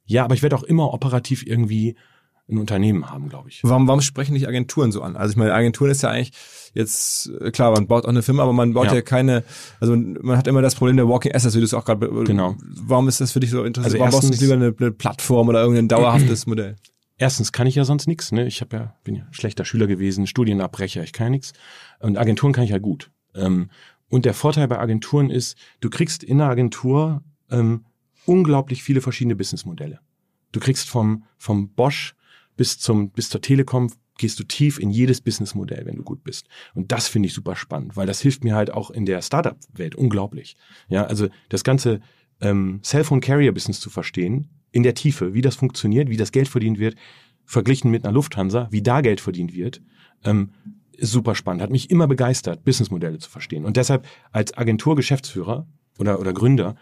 ja, 0.07 0.25
aber 0.25 0.35
ich 0.35 0.43
werde 0.43 0.57
auch 0.57 0.63
immer 0.63 0.93
operativ 0.95 1.45
irgendwie 1.47 1.97
ein 2.51 2.57
Unternehmen 2.57 3.11
haben, 3.11 3.29
glaube 3.29 3.51
ich. 3.51 3.61
Warum, 3.63 3.87
warum 3.89 4.01
sprechen 4.01 4.33
dich 4.35 4.49
Agenturen 4.49 4.91
so 4.91 5.03
an? 5.03 5.17
Also 5.17 5.33
ich 5.33 5.37
meine, 5.37 5.53
Agenturen 5.53 5.91
ist 5.91 6.03
ja 6.03 6.09
eigentlich 6.11 6.33
jetzt, 6.73 7.31
äh, 7.43 7.51
klar, 7.51 7.73
man 7.73 7.87
baut 7.87 8.05
auch 8.05 8.09
eine 8.09 8.23
Firma, 8.23 8.43
aber 8.43 8.55
man 8.55 8.73
baut 8.73 8.87
ja, 8.87 8.95
Ja. 8.95 9.03
keine, 9.03 9.45
also 9.81 9.95
man 9.97 10.39
hat 10.39 10.47
immer 10.47 10.63
das 10.63 10.75
Problem 10.75 10.97
der 10.97 11.07
Walking 11.09 11.35
Assets, 11.35 11.55
wie 11.57 11.59
du 11.59 11.67
es 11.67 11.75
auch 11.75 11.85
gerade, 11.85 12.09
be- 12.09 12.25
Genau. 12.25 12.57
warum 12.63 13.07
ist 13.09 13.21
das 13.21 13.33
für 13.33 13.41
dich 13.41 13.51
so 13.51 13.65
interessant? 13.65 13.93
Also 13.93 13.99
warum 13.99 14.11
brauchst 14.13 14.25
du 14.25 14.29
nicht 14.31 14.41
erstens- 14.41 14.51
lieber 14.63 14.67
eine, 14.67 14.75
eine 14.81 14.93
Plattform 14.93 15.49
oder 15.49 15.61
irgendein 15.61 15.89
dauerhaftes 15.89 16.47
Modell? 16.47 16.77
Erstens 17.19 17.53
kann 17.53 17.67
ich 17.67 17.75
ja 17.75 17.85
sonst 17.85 18.07
nichts, 18.07 18.33
ne? 18.33 18.47
Ich 18.47 18.61
habe 18.63 18.77
ja 18.77 18.95
bin 19.05 19.17
ja 19.17 19.27
schlechter 19.33 19.65
Schüler 19.67 19.87
gewesen, 19.89 20.27
Studienabbrecher, 20.27 21.03
ich 21.03 21.13
kann 21.13 21.27
ja 21.27 21.31
nichts. 21.33 21.53
Und 22.01 22.17
Agenturen 22.17 22.53
kann 22.55 22.65
ich 22.65 22.71
ja 22.71 22.79
gut. 22.79 23.11
Ähm, 23.35 23.69
und 24.09 24.25
der 24.25 24.35
Vorteil 24.35 24.69
bei 24.69 24.79
Agenturen 24.79 25.31
ist, 25.31 25.57
du 25.81 25.91
kriegst 25.91 26.23
in 26.23 26.39
der 26.39 26.49
Agentur 26.49 27.23
ähm, 27.51 27.85
unglaublich 28.27 28.83
viele 28.83 29.01
verschiedene 29.01 29.37
Businessmodelle. 29.37 30.01
Du 30.53 30.61
kriegst 30.61 30.89
vom 30.89 31.25
vom 31.37 31.71
Bosch 31.71 32.15
bis 32.57 32.79
zum 32.79 33.11
bis 33.11 33.29
zur 33.31 33.41
Telekom 33.41 33.91
gehst 34.19 34.39
du 34.39 34.45
tief 34.45 34.79
in 34.79 34.91
jedes 34.91 35.21
Businessmodell, 35.21 35.87
wenn 35.87 35.97
du 35.97 36.03
gut 36.03 36.25
bist. 36.25 36.49
Und 36.75 36.93
das 36.93 37.09
finde 37.09 37.29
ich 37.29 37.35
super 37.35 37.57
spannend, 37.57 37.97
weil 37.97 38.07
das 38.07 38.21
hilft 38.21 38.45
mir 38.45 38.55
halt 38.55 38.71
auch 38.71 38.91
in 38.91 39.07
der 39.07 39.23
Startup-Welt 39.23 39.95
unglaublich. 39.95 40.57
Ja, 40.89 41.05
also 41.05 41.29
das 41.49 41.65
ganze 41.65 42.01
ähm, 42.41 42.81
Cellphone-Carrier-Business 42.83 43.81
zu 43.81 43.91
verstehen, 43.91 44.51
in 44.71 44.83
der 44.83 44.95
Tiefe, 44.95 45.35
wie 45.35 45.41
das 45.41 45.57
funktioniert, 45.57 46.11
wie 46.11 46.17
das 46.17 46.33
Geld 46.33 46.49
verdient 46.49 46.79
wird, 46.79 46.97
verglichen 47.45 47.91
mit 47.91 48.05
einer 48.05 48.13
Lufthansa, 48.13 48.69
wie 48.71 48.83
da 48.83 49.01
Geld 49.01 49.21
verdient 49.21 49.55
wird, 49.55 49.81
ähm, 50.25 50.51
ist 50.99 51.13
super 51.13 51.35
spannend. 51.35 51.63
Hat 51.63 51.71
mich 51.71 51.91
immer 51.91 52.07
begeistert, 52.07 52.65
Businessmodelle 52.65 53.19
zu 53.19 53.31
verstehen. 53.31 53.65
Und 53.65 53.77
deshalb 53.77 54.07
als 54.33 54.57
Agentur-Geschäftsführer 54.57 55.67
oder, 55.99 56.21
oder 56.21 56.33
Gründer 56.33 56.77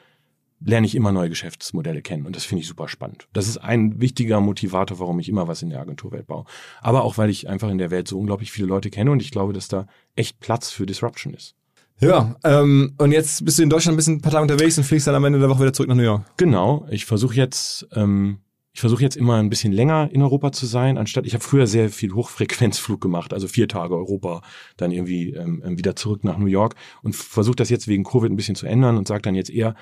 lerne 0.61 0.87
ich 0.87 0.95
immer 0.95 1.13
neue 1.13 1.29
Geschäftsmodelle 1.29 2.03
kennen. 2.03 2.27
Und 2.27 2.35
das 2.35 2.45
finde 2.45 2.63
ich 2.63 2.69
super 2.69 2.89
spannend. 2.89 3.29
Das 3.33 3.47
ist 3.47 3.59
ein 3.59 4.01
wichtiger 4.01 4.41
Motivator, 4.41 4.99
warum 4.99 5.19
ich 5.19 5.29
immer 5.29 5.49
was 5.49 5.63
in 5.63 5.71
der 5.71 5.81
Agenturwelt 5.81 6.27
baue. 6.27 6.45
Aber 6.81 7.05
auch, 7.05 7.19
weil 7.19 7.29
ich 7.29 7.49
einfach 7.49 7.69
in 7.69 7.79
der 7.79 7.91
Welt 7.91 8.09
so 8.09 8.19
unglaublich 8.19 8.51
viele 8.51 8.67
Leute 8.67 8.91
kenne 8.91 9.11
und 9.11 9.21
ich 9.21 9.31
glaube, 9.31 9.53
dass 9.53 9.69
da 9.69 9.87
echt 10.15 10.41
Platz 10.41 10.71
für 10.71 10.87
Disruption 10.87 11.35
ist. 11.35 11.55
Ja, 12.01 12.37
ähm, 12.45 12.95
und 12.99 13.13
jetzt 13.13 13.45
bist 13.45 13.59
du 13.59 13.63
in 13.63 13.71
Deutschland 13.71 13.95
ein 13.95 13.97
bisschen 13.97 14.17
ein 14.17 14.21
paar 14.21 14.33
Tage 14.33 14.43
unterwegs 14.43 14.77
und 14.77 14.85
fliegst 14.85 15.07
dann 15.07 15.15
am 15.15 15.25
Ende 15.25 15.39
der 15.39 15.49
Woche 15.49 15.61
wieder 15.61 15.73
zurück 15.73 15.89
nach 15.89 15.97
New 15.97 16.03
York. 16.03 16.25
Genau, 16.37 16.87
ich 16.91 17.07
versuche 17.07 17.35
jetzt, 17.35 17.87
ähm, 17.95 18.39
ich 18.77 18.81
versuche 18.81 19.01
jetzt 19.01 19.17
immer 19.17 19.37
ein 19.37 19.49
bisschen 19.49 19.73
länger 19.73 20.11
in 20.13 20.21
Europa 20.21 20.53
zu 20.53 20.67
sein, 20.67 20.99
anstatt 20.99 21.25
ich 21.25 21.33
habe 21.33 21.43
früher 21.43 21.67
sehr 21.67 21.89
viel 21.89 22.13
Hochfrequenzflug 22.13 23.01
gemacht, 23.01 23.33
also 23.33 23.49
vier 23.49 23.69
Tage 23.69 23.97
Europa, 23.97 24.43
dann 24.77 24.93
irgendwie 24.93 25.33
ähm, 25.33 25.63
wieder 25.79 25.97
zurück 25.97 26.25
nach 26.25 26.37
New 26.37 26.45
York 26.45 26.75
und 27.03 27.17
versuche 27.17 27.57
das 27.57 27.71
jetzt 27.71 27.89
wegen 27.89 28.05
Covid 28.05 28.31
ein 28.31 28.37
bisschen 28.37 28.55
zu 28.55 28.67
ändern 28.67 28.99
und 28.99 29.09
sage 29.09 29.23
dann 29.23 29.35
jetzt 29.35 29.49
eher, 29.49 29.77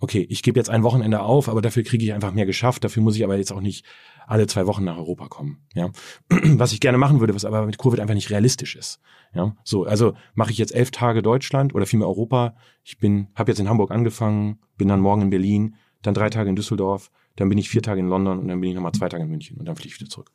okay, 0.00 0.26
ich 0.30 0.42
gebe 0.42 0.58
jetzt 0.58 0.70
ein 0.70 0.82
Wochenende 0.82 1.20
auf, 1.20 1.50
aber 1.50 1.60
dafür 1.60 1.82
kriege 1.82 2.02
ich 2.02 2.14
einfach 2.14 2.32
mehr 2.32 2.46
geschafft, 2.46 2.84
dafür 2.84 3.02
muss 3.02 3.16
ich 3.16 3.22
aber 3.22 3.36
jetzt 3.36 3.52
auch 3.52 3.60
nicht 3.60 3.84
alle 4.26 4.46
zwei 4.46 4.66
Wochen 4.66 4.84
nach 4.84 4.96
Europa 4.96 5.28
kommen. 5.28 5.58
Ja, 5.74 5.90
was 6.30 6.72
ich 6.72 6.80
gerne 6.80 6.96
machen 6.96 7.20
würde, 7.20 7.34
was 7.34 7.44
aber 7.44 7.66
mit 7.66 7.76
Covid 7.76 8.00
einfach 8.00 8.14
nicht 8.14 8.30
realistisch 8.30 8.76
ist. 8.76 8.98
Ja, 9.34 9.56
so 9.62 9.84
also 9.84 10.14
mache 10.32 10.52
ich 10.52 10.58
jetzt 10.58 10.74
elf 10.74 10.90
Tage 10.90 11.20
Deutschland 11.20 11.74
oder 11.74 11.84
vielmehr 11.84 12.08
Europa. 12.08 12.56
Ich 12.82 12.96
bin, 12.96 13.28
habe 13.34 13.50
jetzt 13.50 13.58
in 13.58 13.68
Hamburg 13.68 13.90
angefangen, 13.90 14.58
bin 14.78 14.88
dann 14.88 15.00
morgen 15.00 15.20
in 15.20 15.28
Berlin, 15.28 15.74
dann 16.00 16.14
drei 16.14 16.30
Tage 16.30 16.48
in 16.48 16.56
Düsseldorf, 16.56 17.10
dann 17.38 17.48
bin 17.48 17.58
ich 17.58 17.68
vier 17.70 17.82
Tage 17.82 18.00
in 18.00 18.08
London 18.08 18.40
und 18.40 18.48
dann 18.48 18.60
bin 18.60 18.70
ich 18.70 18.74
nochmal 18.74 18.92
zwei 18.92 19.08
Tage 19.08 19.22
in 19.22 19.30
München 19.30 19.58
und 19.58 19.66
dann 19.66 19.76
fliege 19.76 19.94
ich 19.94 20.00
wieder 20.00 20.10
zurück. 20.10 20.32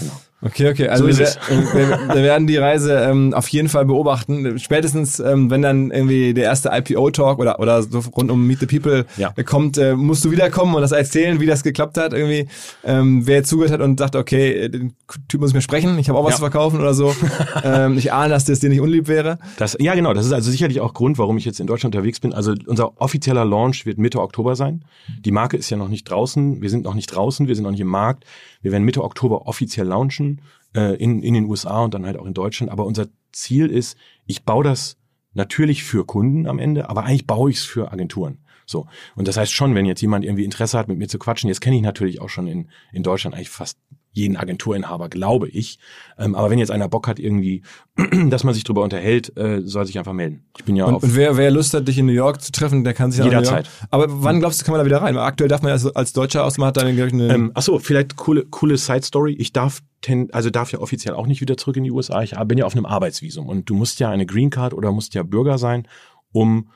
Genau. 0.00 0.12
Okay, 0.44 0.68
okay. 0.70 0.88
Also 0.88 1.08
So 1.08 1.18
wir, 1.18 1.24
es. 1.24 1.38
wir, 1.48 1.88
wir 2.16 2.22
werden 2.24 2.48
die 2.48 2.56
Reise 2.56 2.94
ähm, 2.98 3.32
auf 3.32 3.46
jeden 3.46 3.68
Fall 3.68 3.84
beobachten. 3.84 4.58
Spätestens, 4.58 5.20
ähm, 5.20 5.50
wenn 5.50 5.62
dann 5.62 5.92
irgendwie 5.92 6.34
der 6.34 6.42
erste 6.42 6.70
IPO-Talk 6.72 7.38
oder, 7.38 7.60
oder 7.60 7.80
so 7.84 8.00
rund 8.16 8.28
um 8.28 8.44
Meet 8.44 8.58
the 8.58 8.66
People 8.66 9.06
Ja. 9.16 9.32
kommt, 9.44 9.78
äh, 9.78 9.94
musst 9.94 10.24
du 10.24 10.32
wiederkommen 10.32 10.74
und 10.74 10.82
das 10.82 10.90
erzählen, 10.90 11.38
wie 11.38 11.46
das 11.46 11.62
geklappt 11.62 11.96
hat. 11.96 12.12
Irgendwie, 12.12 12.48
ähm, 12.82 13.24
wer 13.24 13.44
zugehört 13.44 13.70
hat 13.72 13.80
und 13.82 14.00
sagt, 14.00 14.16
okay, 14.16 14.68
den 14.68 14.94
Typ 15.28 15.40
muss 15.40 15.50
ich 15.50 15.54
mir 15.54 15.62
sprechen, 15.62 15.96
ich 16.00 16.08
habe 16.08 16.18
auch 16.18 16.24
was 16.24 16.30
Ja. 16.32 16.36
zu 16.38 16.42
verkaufen 16.42 16.80
oder 16.80 16.94
so. 16.94 17.14
ähm, 17.62 17.96
ich 17.96 18.12
ahne, 18.12 18.30
dass 18.30 18.44
das 18.44 18.58
dir 18.58 18.68
nicht 18.68 18.80
unlieb 18.80 19.06
wäre. 19.06 19.38
Das, 19.58 19.76
ja, 19.78 19.94
genau. 19.94 20.12
Das 20.12 20.26
ist 20.26 20.32
also 20.32 20.50
sicherlich 20.50 20.80
auch 20.80 20.92
Grund, 20.92 21.18
warum 21.18 21.38
ich 21.38 21.44
jetzt 21.44 21.60
in 21.60 21.68
Deutschland 21.68 21.94
unterwegs 21.94 22.18
bin. 22.18 22.32
Also 22.32 22.52
unser 22.66 23.00
offizieller 23.00 23.44
Launch 23.44 23.86
wird 23.86 23.98
Mitte 23.98 24.20
Oktober 24.20 24.56
sein. 24.56 24.82
Die 25.24 25.30
Marke 25.30 25.56
ist 25.56 25.70
ja 25.70 25.76
noch 25.76 25.88
nicht 25.88 26.02
draußen. 26.10 26.60
Wir 26.60 26.68
sind 26.68 26.82
noch 26.82 26.94
nicht 26.94 27.14
draußen. 27.14 27.46
Wir 27.46 27.54
sind 27.54 27.62
noch 27.62 27.70
nicht 27.70 27.80
im 27.80 27.86
Markt. 27.86 28.24
Wir 28.60 28.70
werden 28.72 28.84
Mitte 28.84 29.02
Oktober 29.04 29.46
offiziell 29.46 29.71
launchen 29.80 30.42
äh, 30.74 30.96
in, 30.96 31.22
in 31.22 31.34
den 31.34 31.46
USA 31.46 31.80
und 31.80 31.94
dann 31.94 32.06
halt 32.06 32.16
auch 32.16 32.26
in 32.26 32.34
Deutschland. 32.34 32.70
Aber 32.70 32.84
unser 32.84 33.08
Ziel 33.32 33.68
ist, 33.68 33.96
ich 34.26 34.44
baue 34.44 34.64
das 34.64 34.98
natürlich 35.34 35.84
für 35.84 36.04
Kunden 36.04 36.46
am 36.46 36.58
Ende, 36.58 36.88
aber 36.88 37.04
eigentlich 37.04 37.26
baue 37.26 37.50
ich 37.50 37.56
es 37.56 37.64
für 37.64 37.92
Agenturen. 37.92 38.38
So. 38.66 38.86
Und 39.16 39.28
das 39.28 39.36
heißt 39.36 39.52
schon, 39.52 39.74
wenn 39.74 39.86
jetzt 39.86 40.02
jemand 40.02 40.24
irgendwie 40.24 40.44
Interesse 40.44 40.78
hat, 40.78 40.88
mit 40.88 40.98
mir 40.98 41.08
zu 41.08 41.18
quatschen, 41.18 41.48
jetzt 41.48 41.60
kenne 41.60 41.76
ich 41.76 41.82
natürlich 41.82 42.20
auch 42.20 42.28
schon 42.28 42.46
in, 42.46 42.68
in 42.92 43.02
Deutschland 43.02 43.34
eigentlich 43.34 43.50
fast 43.50 43.78
jeden 44.12 44.36
Agenturinhaber, 44.36 45.08
glaube 45.08 45.48
ich. 45.48 45.78
Ähm, 46.18 46.34
aber 46.34 46.50
wenn 46.50 46.58
jetzt 46.58 46.70
einer 46.70 46.88
Bock 46.88 47.08
hat, 47.08 47.18
irgendwie, 47.18 47.62
dass 48.28 48.44
man 48.44 48.54
sich 48.54 48.64
drüber 48.64 48.82
unterhält, 48.82 49.36
äh, 49.36 49.62
soll 49.62 49.86
sich 49.86 49.98
einfach 49.98 50.12
melden. 50.12 50.44
Ich 50.58 50.64
bin 50.64 50.76
ja 50.76 50.84
Und, 50.84 50.94
auf. 50.94 51.02
und 51.02 51.16
wer, 51.16 51.36
wer 51.36 51.50
Lust 51.50 51.74
hat, 51.74 51.88
dich 51.88 51.98
in 51.98 52.06
New 52.06 52.12
York 52.12 52.42
zu 52.42 52.52
treffen, 52.52 52.84
der 52.84 52.94
kann 52.94 53.10
sich 53.10 53.20
New 53.20 53.26
Jederzeit. 53.26 53.68
Aber 53.90 54.06
wann 54.08 54.40
glaubst 54.40 54.60
du, 54.60 54.64
kann 54.64 54.72
man 54.72 54.80
da 54.80 54.86
wieder 54.86 55.02
rein? 55.02 55.14
Weil 55.14 55.22
aktuell 55.22 55.48
darf 55.48 55.62
man 55.62 55.70
ja 55.70 55.74
als, 55.74 55.86
als 55.86 56.12
Deutscher 56.12 56.44
aus, 56.44 56.58
man 56.58 56.68
hat 56.68 56.76
dann 56.76 56.86
eine, 56.86 57.34
Ähm, 57.34 57.52
ach 57.54 57.62
so, 57.62 57.78
vielleicht 57.78 58.16
coole, 58.16 58.44
coole 58.44 58.76
Side 58.76 59.02
Story. 59.02 59.32
Ich 59.32 59.52
darf 59.52 59.80
ten, 60.02 60.30
also 60.32 60.50
darf 60.50 60.70
ja 60.72 60.80
offiziell 60.80 61.14
auch 61.14 61.26
nicht 61.26 61.40
wieder 61.40 61.56
zurück 61.56 61.76
in 61.76 61.84
die 61.84 61.90
USA. 61.90 62.22
Ich 62.22 62.34
bin 62.46 62.58
ja 62.58 62.66
auf 62.66 62.74
einem 62.74 62.86
Arbeitsvisum 62.86 63.48
und 63.48 63.68
du 63.70 63.74
musst 63.74 63.98
ja 63.98 64.10
eine 64.10 64.26
Green 64.26 64.50
Card 64.50 64.74
oder 64.74 64.92
musst 64.92 65.14
ja 65.14 65.22
Bürger 65.22 65.56
sein, 65.58 65.88
um 66.32 66.68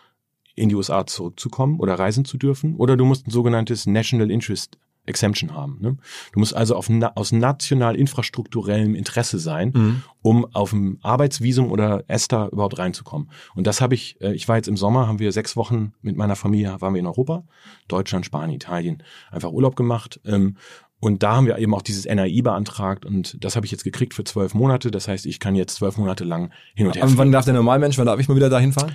in 0.54 0.70
die 0.70 0.74
USA 0.74 1.06
zurückzukommen 1.06 1.78
oder 1.80 1.94
reisen 1.98 2.24
zu 2.24 2.38
dürfen. 2.38 2.76
Oder 2.76 2.96
du 2.96 3.04
musst 3.04 3.26
ein 3.26 3.30
sogenanntes 3.30 3.86
National 3.86 4.30
Interest 4.30 4.78
Exemption 5.06 5.54
haben. 5.54 5.78
Ne? 5.80 5.96
Du 6.32 6.38
musst 6.40 6.54
also 6.54 6.76
auf, 6.76 6.88
na, 6.88 7.12
aus 7.14 7.32
national 7.32 7.96
infrastrukturellem 7.96 8.94
Interesse 8.94 9.38
sein, 9.38 9.72
Mhm. 9.74 10.02
um 10.22 10.46
auf 10.54 10.70
dem 10.70 10.98
Arbeitsvisum 11.02 11.70
oder 11.70 12.04
ESTA 12.08 12.48
überhaupt 12.48 12.78
reinzukommen. 12.78 13.30
Und 13.54 13.66
das 13.66 13.80
habe 13.80 13.94
ich, 13.94 14.20
äh, 14.20 14.32
ich 14.34 14.48
war 14.48 14.56
jetzt 14.56 14.68
im 14.68 14.76
Sommer, 14.76 15.06
haben 15.06 15.18
wir 15.18 15.32
sechs 15.32 15.56
Wochen 15.56 15.92
mit 16.02 16.16
meiner 16.16 16.36
Familie, 16.36 16.80
waren 16.80 16.94
wir 16.94 17.00
in 17.00 17.06
Europa, 17.06 17.44
Deutschland, 17.88 18.26
Spanien, 18.26 18.56
Italien, 18.56 19.02
einfach 19.30 19.50
Urlaub 19.52 19.76
gemacht. 19.76 20.20
Ähm, 20.24 20.56
und 20.98 21.22
da 21.22 21.36
haben 21.36 21.46
wir 21.46 21.58
eben 21.58 21.74
auch 21.74 21.82
dieses 21.82 22.06
NAI 22.06 22.40
beantragt 22.42 23.04
und 23.04 23.36
das 23.44 23.54
habe 23.54 23.66
ich 23.66 23.72
jetzt 23.72 23.84
gekriegt 23.84 24.14
für 24.14 24.24
zwölf 24.24 24.54
Monate. 24.54 24.90
Das 24.90 25.08
heißt, 25.08 25.26
ich 25.26 25.38
kann 25.40 25.54
jetzt 25.54 25.76
zwölf 25.76 25.98
Monate 25.98 26.24
lang 26.24 26.52
hin 26.74 26.86
und 26.86 26.96
her 26.96 27.04
Aber 27.04 27.18
wann 27.18 27.30
darf 27.32 27.44
der 27.44 27.52
Normalmensch, 27.54 27.98
wann 27.98 28.06
darf 28.06 28.18
ich 28.18 28.28
mal 28.28 28.34
wieder 28.36 28.48
dahin 28.48 28.72
fahren? 28.72 28.94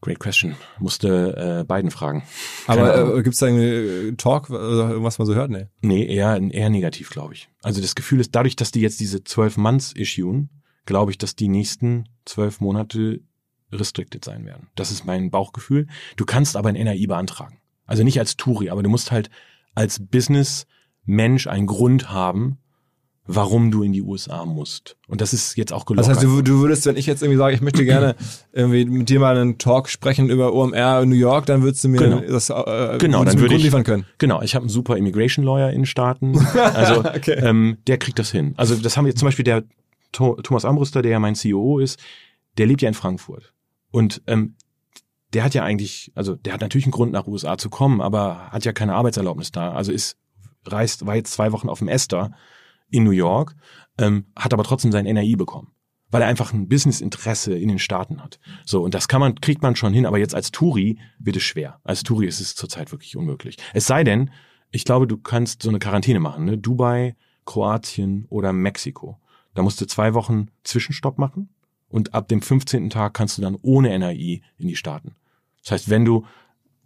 Great 0.00 0.20
question. 0.20 0.54
Musste 0.78 1.60
äh, 1.60 1.64
beiden 1.64 1.90
fragen. 1.90 2.22
Aber 2.68 3.16
äh, 3.16 3.22
gibt's 3.22 3.40
da 3.40 3.46
irgendwie 3.48 4.16
Talk 4.16 4.48
oder 4.48 4.90
irgendwas 4.90 5.18
man 5.18 5.26
so 5.26 5.34
hört? 5.34 5.50
Nee. 5.50 5.66
Nee, 5.80 6.06
eher, 6.06 6.40
eher 6.40 6.70
negativ, 6.70 7.10
glaube 7.10 7.34
ich. 7.34 7.48
Also 7.62 7.80
das 7.80 7.96
Gefühl 7.96 8.20
ist, 8.20 8.34
dadurch, 8.34 8.54
dass 8.54 8.70
die 8.70 8.80
jetzt 8.80 9.00
diese 9.00 9.24
zwölf 9.24 9.56
Months 9.56 9.92
issuen, 9.92 10.50
glaube 10.86 11.10
ich, 11.10 11.18
dass 11.18 11.34
die 11.34 11.48
nächsten 11.48 12.08
zwölf 12.24 12.60
Monate 12.60 13.20
restricted 13.72 14.24
sein 14.24 14.46
werden. 14.46 14.68
Das 14.76 14.92
ist 14.92 15.04
mein 15.04 15.30
Bauchgefühl. 15.30 15.88
Du 16.16 16.24
kannst 16.24 16.56
aber 16.56 16.68
ein 16.68 16.82
NAI 16.82 17.06
beantragen. 17.06 17.58
Also 17.84 18.04
nicht 18.04 18.18
als 18.20 18.36
Touri, 18.36 18.70
aber 18.70 18.82
du 18.82 18.90
musst 18.90 19.10
halt 19.10 19.30
als 19.74 19.98
Business-Mensch 20.06 21.46
einen 21.48 21.66
Grund 21.66 22.10
haben, 22.10 22.58
warum 23.30 23.70
du 23.70 23.82
in 23.82 23.92
die 23.92 24.00
USA 24.02 24.44
musst. 24.46 24.96
Und 25.06 25.20
das 25.20 25.32
ist 25.34 25.54
jetzt 25.56 25.72
auch 25.72 25.80
Das 25.80 25.86
gelockert. 25.86 26.08
heißt, 26.16 26.22
du, 26.24 26.40
du 26.42 26.60
würdest, 26.60 26.86
wenn 26.86 26.96
ich 26.96 27.04
jetzt 27.06 27.22
irgendwie 27.22 27.36
sage, 27.36 27.54
ich 27.54 27.60
möchte 27.60 27.84
gerne 27.84 28.16
irgendwie 28.52 28.86
mit 28.86 29.08
dir 29.10 29.20
mal 29.20 29.36
einen 29.36 29.58
Talk 29.58 29.88
sprechen 29.90 30.30
über 30.30 30.54
OMR 30.54 31.02
in 31.02 31.10
New 31.10 31.14
York, 31.14 31.44
dann 31.46 31.62
würdest 31.62 31.84
du 31.84 31.88
mir 31.88 31.98
Genau. 31.98 32.20
das 32.20 32.48
äh, 32.50 32.96
Genau, 32.98 33.22
dann 33.24 33.38
würde 33.38 33.54
ich 33.54 33.62
liefern 33.62 33.84
können. 33.84 34.06
Genau, 34.16 34.40
ich 34.42 34.54
habe 34.54 34.62
einen 34.64 34.70
super 34.70 34.96
Immigration 34.96 35.44
Lawyer 35.44 35.68
in 35.70 35.80
den 35.82 35.86
Staaten. 35.86 36.38
Also 36.54 37.00
Okay. 37.04 37.38
ähm, 37.38 37.76
der 37.86 37.98
kriegt 37.98 38.18
das 38.18 38.30
hin. 38.32 38.54
Also 38.56 38.74
das 38.76 38.96
haben 38.96 39.04
wir 39.04 39.14
zum 39.14 39.26
Beispiel 39.26 39.44
der 39.44 39.62
Tho- 40.12 40.40
Thomas 40.42 40.64
Amruster, 40.64 41.02
der 41.02 41.12
ja 41.12 41.18
mein 41.20 41.34
CEO 41.34 41.78
ist, 41.80 41.98
der 42.56 42.66
lebt 42.66 42.80
ja 42.82 42.88
in 42.88 42.94
Frankfurt 42.94 43.52
und 43.90 44.22
ähm, 44.26 44.54
der 45.34 45.44
hat 45.44 45.52
ja 45.52 45.62
eigentlich, 45.62 46.10
also 46.14 46.34
der 46.34 46.54
hat 46.54 46.62
natürlich 46.62 46.86
einen 46.86 46.92
Grund 46.92 47.12
nach 47.12 47.26
USA 47.26 47.58
zu 47.58 47.68
kommen, 47.68 48.00
aber 48.00 48.48
hat 48.50 48.64
ja 48.64 48.72
keine 48.72 48.94
Arbeitserlaubnis 48.94 49.52
da. 49.52 49.72
Also 49.72 49.92
ist 49.92 50.16
reist, 50.66 51.04
war 51.04 51.16
jetzt 51.16 51.34
zwei 51.34 51.52
Wochen 51.52 51.68
auf 51.68 51.80
dem 51.80 51.88
Esther 51.88 52.32
in 52.90 53.04
New 53.04 53.10
York, 53.10 53.54
ähm, 53.98 54.26
hat 54.36 54.52
aber 54.52 54.64
trotzdem 54.64 54.92
sein 54.92 55.06
NRI 55.06 55.36
bekommen, 55.36 55.72
weil 56.10 56.22
er 56.22 56.28
einfach 56.28 56.52
ein 56.52 56.68
Businessinteresse 56.68 57.54
in 57.54 57.68
den 57.68 57.78
Staaten 57.78 58.22
hat. 58.22 58.38
So 58.64 58.82
und 58.82 58.94
das 58.94 59.08
kann 59.08 59.20
man 59.20 59.40
kriegt 59.40 59.62
man 59.62 59.76
schon 59.76 59.92
hin, 59.92 60.06
aber 60.06 60.18
jetzt 60.18 60.34
als 60.34 60.50
Touri 60.50 60.98
wird 61.18 61.36
es 61.36 61.42
schwer. 61.42 61.80
Als 61.84 62.02
Touri 62.02 62.26
ist 62.26 62.40
es 62.40 62.54
zurzeit 62.54 62.92
wirklich 62.92 63.16
unmöglich. 63.16 63.56
Es 63.74 63.86
sei 63.86 64.04
denn, 64.04 64.30
ich 64.70 64.84
glaube, 64.84 65.06
du 65.06 65.16
kannst 65.16 65.62
so 65.62 65.68
eine 65.68 65.78
Quarantäne 65.78 66.20
machen, 66.20 66.44
ne? 66.44 66.58
Dubai, 66.58 67.16
Kroatien 67.44 68.26
oder 68.28 68.52
Mexiko. 68.52 69.18
Da 69.54 69.62
musst 69.62 69.80
du 69.80 69.86
zwei 69.86 70.14
Wochen 70.14 70.48
Zwischenstopp 70.64 71.18
machen 71.18 71.48
und 71.88 72.14
ab 72.14 72.28
dem 72.28 72.42
15. 72.42 72.90
Tag 72.90 73.14
kannst 73.14 73.38
du 73.38 73.42
dann 73.42 73.56
ohne 73.62 73.98
NRI 73.98 74.42
in 74.58 74.68
die 74.68 74.76
Staaten. 74.76 75.16
Das 75.62 75.72
heißt, 75.72 75.90
wenn 75.90 76.04
du 76.04 76.26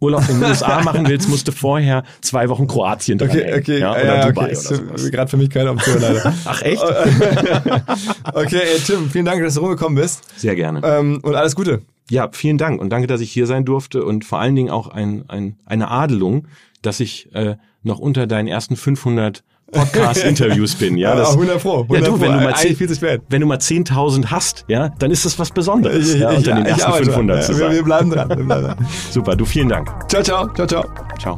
Urlaub 0.03 0.27
in 0.29 0.39
den 0.39 0.43
USA 0.49 0.81
machen 0.81 1.07
willst, 1.07 1.29
musst 1.29 1.47
du 1.47 1.51
vorher 1.51 2.03
zwei 2.21 2.49
Wochen 2.49 2.67
Kroatien 2.67 3.17
dran 3.17 3.29
Okay, 3.29 3.57
okay, 3.57 3.79
ja, 3.79 3.91
oder 3.91 4.05
ja, 4.05 4.27
Dubai 4.27 4.55
okay. 4.55 4.79
oder. 4.95 5.09
Gerade 5.09 5.29
für 5.29 5.37
mich 5.37 5.49
keine 5.49 5.71
Option 5.71 5.99
leider. 6.01 6.33
Ach 6.45 6.61
echt? 6.61 6.83
okay, 8.33 8.61
ey, 8.73 8.79
Tim, 8.85 9.09
vielen 9.09 9.25
Dank, 9.25 9.41
dass 9.43 9.55
du 9.55 9.61
rumgekommen 9.61 9.95
bist 9.95 10.23
Sehr 10.37 10.55
gerne. 10.55 10.81
ähm, 10.83 11.19
und 11.23 11.35
alles 11.35 11.55
Gute. 11.55 11.81
Ja, 12.09 12.29
vielen 12.31 12.57
Dank 12.57 12.81
und 12.81 12.89
danke, 12.89 13.07
dass 13.07 13.21
ich 13.21 13.31
hier 13.31 13.47
sein 13.47 13.65
durfte 13.65 14.03
und 14.03 14.25
vor 14.25 14.39
allen 14.39 14.55
Dingen 14.55 14.69
auch 14.69 14.89
ein, 14.89 15.23
ein, 15.29 15.55
eine 15.65 15.89
Adelung, 15.89 16.47
dass 16.81 16.99
ich 16.99 17.33
äh, 17.33 17.55
noch 17.81 17.99
unter 17.99 18.27
deinen 18.27 18.47
ersten 18.47 18.75
500 18.75 19.43
Podcast-Interviews 19.73 20.75
bin. 20.75 20.97
Ja, 20.97 21.15
das, 21.15 21.31
100 21.31 21.61
Pro. 21.61 21.81
100 21.81 22.01
ja, 22.01 22.07
du, 22.07 22.21
wenn 22.21 22.31
du 22.31 22.37
mal 22.37 22.47
Eigentlich 22.47 22.61
10 22.61 22.75
viel 22.77 22.87
zu 22.87 22.95
spät. 22.95 23.21
wenn 23.29 23.41
du 23.41 23.47
mal 23.47 23.57
10.000 23.57 24.27
hast, 24.27 24.65
ja, 24.67 24.89
dann 24.99 25.11
ist 25.11 25.25
das 25.25 25.37
was 25.39 25.51
Besonderes, 25.51 26.13
Ich, 26.13 26.21
ja, 26.21 26.31
ich, 26.31 26.37
unter 26.37 26.55
den 26.55 26.65
ich 26.65 26.71
ersten 26.71 26.83
arbeite 26.83 27.05
500 27.05 27.47
dran. 27.47 27.55
Ja, 27.55 27.59
wir, 27.59 27.75
wir 27.75 27.83
bleiben 27.83 28.09
dran. 28.09 28.29
Wir 28.29 28.35
bleiben 28.45 28.63
dran. 28.63 28.87
Super, 29.11 29.35
du 29.35 29.45
vielen 29.45 29.69
Dank. 29.69 29.89
Ciao, 30.09 30.23
ciao, 30.23 30.47
ciao, 30.53 30.67
ciao. 30.67 30.85
Ciao. 31.19 31.37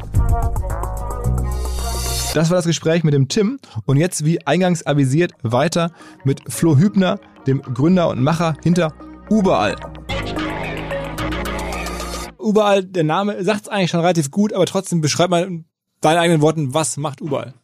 Das 2.34 2.50
war 2.50 2.56
das 2.56 2.66
Gespräch 2.66 3.02
mit 3.02 3.14
dem 3.14 3.28
Tim 3.28 3.58
und 3.86 3.96
jetzt, 3.96 4.24
wie 4.26 4.46
eingangs 4.46 4.86
avisiert, 4.86 5.32
weiter 5.42 5.90
mit 6.24 6.42
Flo 6.52 6.76
Hübner, 6.76 7.18
dem 7.46 7.62
Gründer 7.62 8.10
und 8.10 8.22
Macher 8.22 8.54
hinter 8.62 8.92
Überall. 9.30 9.74
Überall, 12.38 12.84
der 12.84 13.04
Name 13.04 13.42
sagt 13.42 13.62
es 13.62 13.68
eigentlich 13.68 13.90
schon 13.90 14.00
relativ 14.00 14.30
gut, 14.30 14.52
aber 14.52 14.66
trotzdem 14.66 15.00
beschreib 15.00 15.30
mal 15.30 15.44
in 15.44 15.64
deinen 16.00 16.18
eigenen 16.18 16.42
Worten, 16.42 16.74
was 16.74 16.96
macht 16.96 17.20
Überall? 17.20 17.54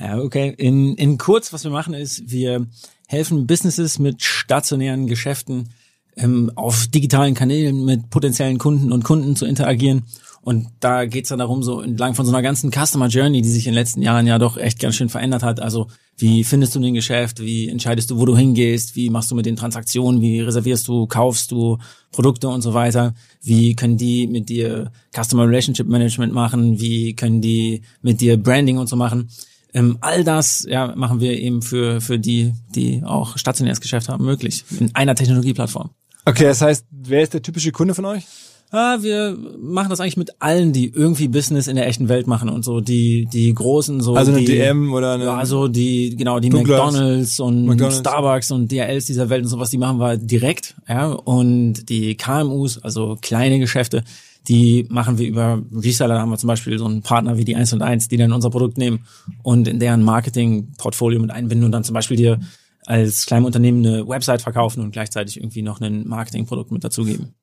Ja, 0.00 0.18
okay. 0.18 0.54
In, 0.56 0.94
in 0.96 1.18
kurz, 1.18 1.52
was 1.52 1.64
wir 1.64 1.70
machen 1.70 1.94
ist, 1.94 2.30
wir 2.30 2.66
helfen 3.06 3.46
Businesses 3.46 3.98
mit 3.98 4.22
stationären 4.22 5.06
Geschäften 5.06 5.70
ähm, 6.16 6.52
auf 6.54 6.86
digitalen 6.88 7.34
Kanälen 7.34 7.84
mit 7.84 8.10
potenziellen 8.10 8.58
Kunden 8.58 8.92
und 8.92 9.04
Kunden 9.04 9.36
zu 9.36 9.46
interagieren. 9.46 10.04
Und 10.42 10.68
da 10.80 11.04
geht's 11.04 11.28
dann 11.28 11.40
darum, 11.40 11.62
so 11.62 11.80
entlang 11.80 12.14
von 12.14 12.24
so 12.24 12.32
einer 12.32 12.42
ganzen 12.42 12.70
Customer 12.70 13.08
Journey, 13.08 13.42
die 13.42 13.50
sich 13.50 13.66
in 13.66 13.72
den 13.72 13.78
letzten 13.78 14.02
Jahren 14.02 14.26
ja 14.26 14.38
doch 14.38 14.56
echt 14.56 14.78
ganz 14.78 14.94
schön 14.94 15.08
verändert 15.08 15.42
hat. 15.42 15.60
Also 15.60 15.88
wie 16.16 16.42
findest 16.42 16.74
du 16.74 16.80
den 16.80 16.94
Geschäft, 16.94 17.40
wie 17.40 17.68
entscheidest 17.68 18.10
du, 18.10 18.18
wo 18.18 18.24
du 18.24 18.36
hingehst, 18.36 18.96
wie 18.96 19.10
machst 19.10 19.30
du 19.30 19.34
mit 19.34 19.46
den 19.46 19.56
Transaktionen, 19.56 20.22
wie 20.22 20.40
reservierst 20.40 20.88
du, 20.88 21.06
kaufst 21.06 21.50
du 21.50 21.78
Produkte 22.12 22.48
und 22.48 22.62
so 22.62 22.72
weiter, 22.72 23.14
wie 23.42 23.74
können 23.74 23.98
die 23.98 24.26
mit 24.26 24.48
dir 24.48 24.90
Customer 25.14 25.46
Relationship 25.46 25.86
Management 25.86 26.32
machen, 26.32 26.80
wie 26.80 27.14
können 27.14 27.40
die 27.40 27.82
mit 28.00 28.20
dir 28.20 28.36
Branding 28.36 28.78
und 28.78 28.88
so 28.88 28.96
machen. 28.96 29.28
Ähm, 29.74 29.98
all 30.00 30.24
das 30.24 30.66
ja, 30.68 30.94
machen 30.96 31.20
wir 31.20 31.38
eben 31.38 31.62
für, 31.62 32.00
für 32.00 32.18
die, 32.18 32.54
die 32.74 33.02
auch 33.04 33.36
stationäres 33.36 33.80
Geschäft 33.80 34.08
haben, 34.08 34.24
möglich. 34.24 34.64
In 34.80 34.94
einer 34.94 35.14
Technologieplattform. 35.14 35.90
Okay, 36.24 36.44
das 36.44 36.60
heißt, 36.60 36.86
wer 36.90 37.22
ist 37.22 37.34
der 37.34 37.42
typische 37.42 37.72
Kunde 37.72 37.94
von 37.94 38.04
euch? 38.04 38.24
Ah, 38.70 38.98
wir 39.00 39.38
machen 39.58 39.88
das 39.88 39.98
eigentlich 39.98 40.18
mit 40.18 40.42
allen, 40.42 40.74
die 40.74 40.92
irgendwie 40.92 41.28
Business 41.28 41.68
in 41.68 41.76
der 41.76 41.86
echten 41.86 42.10
Welt 42.10 42.26
machen 42.26 42.50
und 42.50 42.66
so. 42.66 42.82
Die, 42.82 43.26
die 43.32 43.54
großen, 43.54 44.02
so. 44.02 44.14
Also 44.14 44.30
eine 44.30 44.40
die, 44.40 44.46
DM 44.46 44.92
oder 44.92 45.14
eine. 45.14 45.24
Ja, 45.24 45.36
also 45.38 45.68
die, 45.68 46.14
genau, 46.16 46.38
die 46.38 46.50
Douglas. 46.50 46.92
McDonalds 46.92 47.40
und 47.40 47.64
McDonald's. 47.64 48.00
Starbucks 48.00 48.50
und 48.50 48.70
DHLs 48.70 49.06
dieser 49.06 49.30
Welt 49.30 49.44
und 49.44 49.48
sowas, 49.48 49.70
die 49.70 49.78
machen 49.78 49.98
wir 49.98 50.18
direkt, 50.18 50.76
ja. 50.86 51.06
Und 51.06 51.88
die 51.88 52.14
KMUs, 52.16 52.76
also 52.76 53.16
kleine 53.22 53.58
Geschäfte, 53.58 54.04
die 54.48 54.86
machen 54.88 55.18
wir 55.18 55.28
über 55.28 55.62
Reseller. 55.72 56.14
Da 56.14 56.20
haben 56.20 56.30
wir 56.30 56.38
zum 56.38 56.48
Beispiel 56.48 56.78
so 56.78 56.86
einen 56.86 57.02
Partner 57.02 57.36
wie 57.36 57.44
die 57.44 57.54
1 57.54 57.74
und 57.74 57.82
1, 57.82 58.08
die 58.08 58.16
dann 58.16 58.32
unser 58.32 58.50
Produkt 58.50 58.78
nehmen 58.78 59.04
und 59.42 59.68
in 59.68 59.78
deren 59.78 60.02
Marketing-Portfolio 60.02 61.20
mit 61.20 61.30
einbinden 61.30 61.66
und 61.66 61.72
dann 61.72 61.84
zum 61.84 61.94
Beispiel 61.94 62.16
dir 62.16 62.40
als 62.86 63.26
kleines 63.26 63.46
Unternehmen 63.46 63.84
eine 63.84 64.08
Website 64.08 64.40
verkaufen 64.40 64.82
und 64.82 64.92
gleichzeitig 64.92 65.36
irgendwie 65.36 65.62
noch 65.62 65.80
ein 65.80 66.08
Marketingprodukt 66.08 66.72
mit 66.72 66.82
dazugeben. 66.82 67.34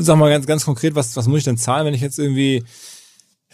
Sag 0.00 0.16
mal 0.16 0.30
ganz, 0.30 0.46
ganz 0.46 0.64
konkret, 0.64 0.94
was, 0.94 1.14
was 1.16 1.26
muss 1.26 1.38
ich 1.38 1.44
denn 1.44 1.58
zahlen, 1.58 1.84
wenn 1.84 1.92
ich 1.92 2.00
jetzt 2.00 2.18
irgendwie 2.18 2.64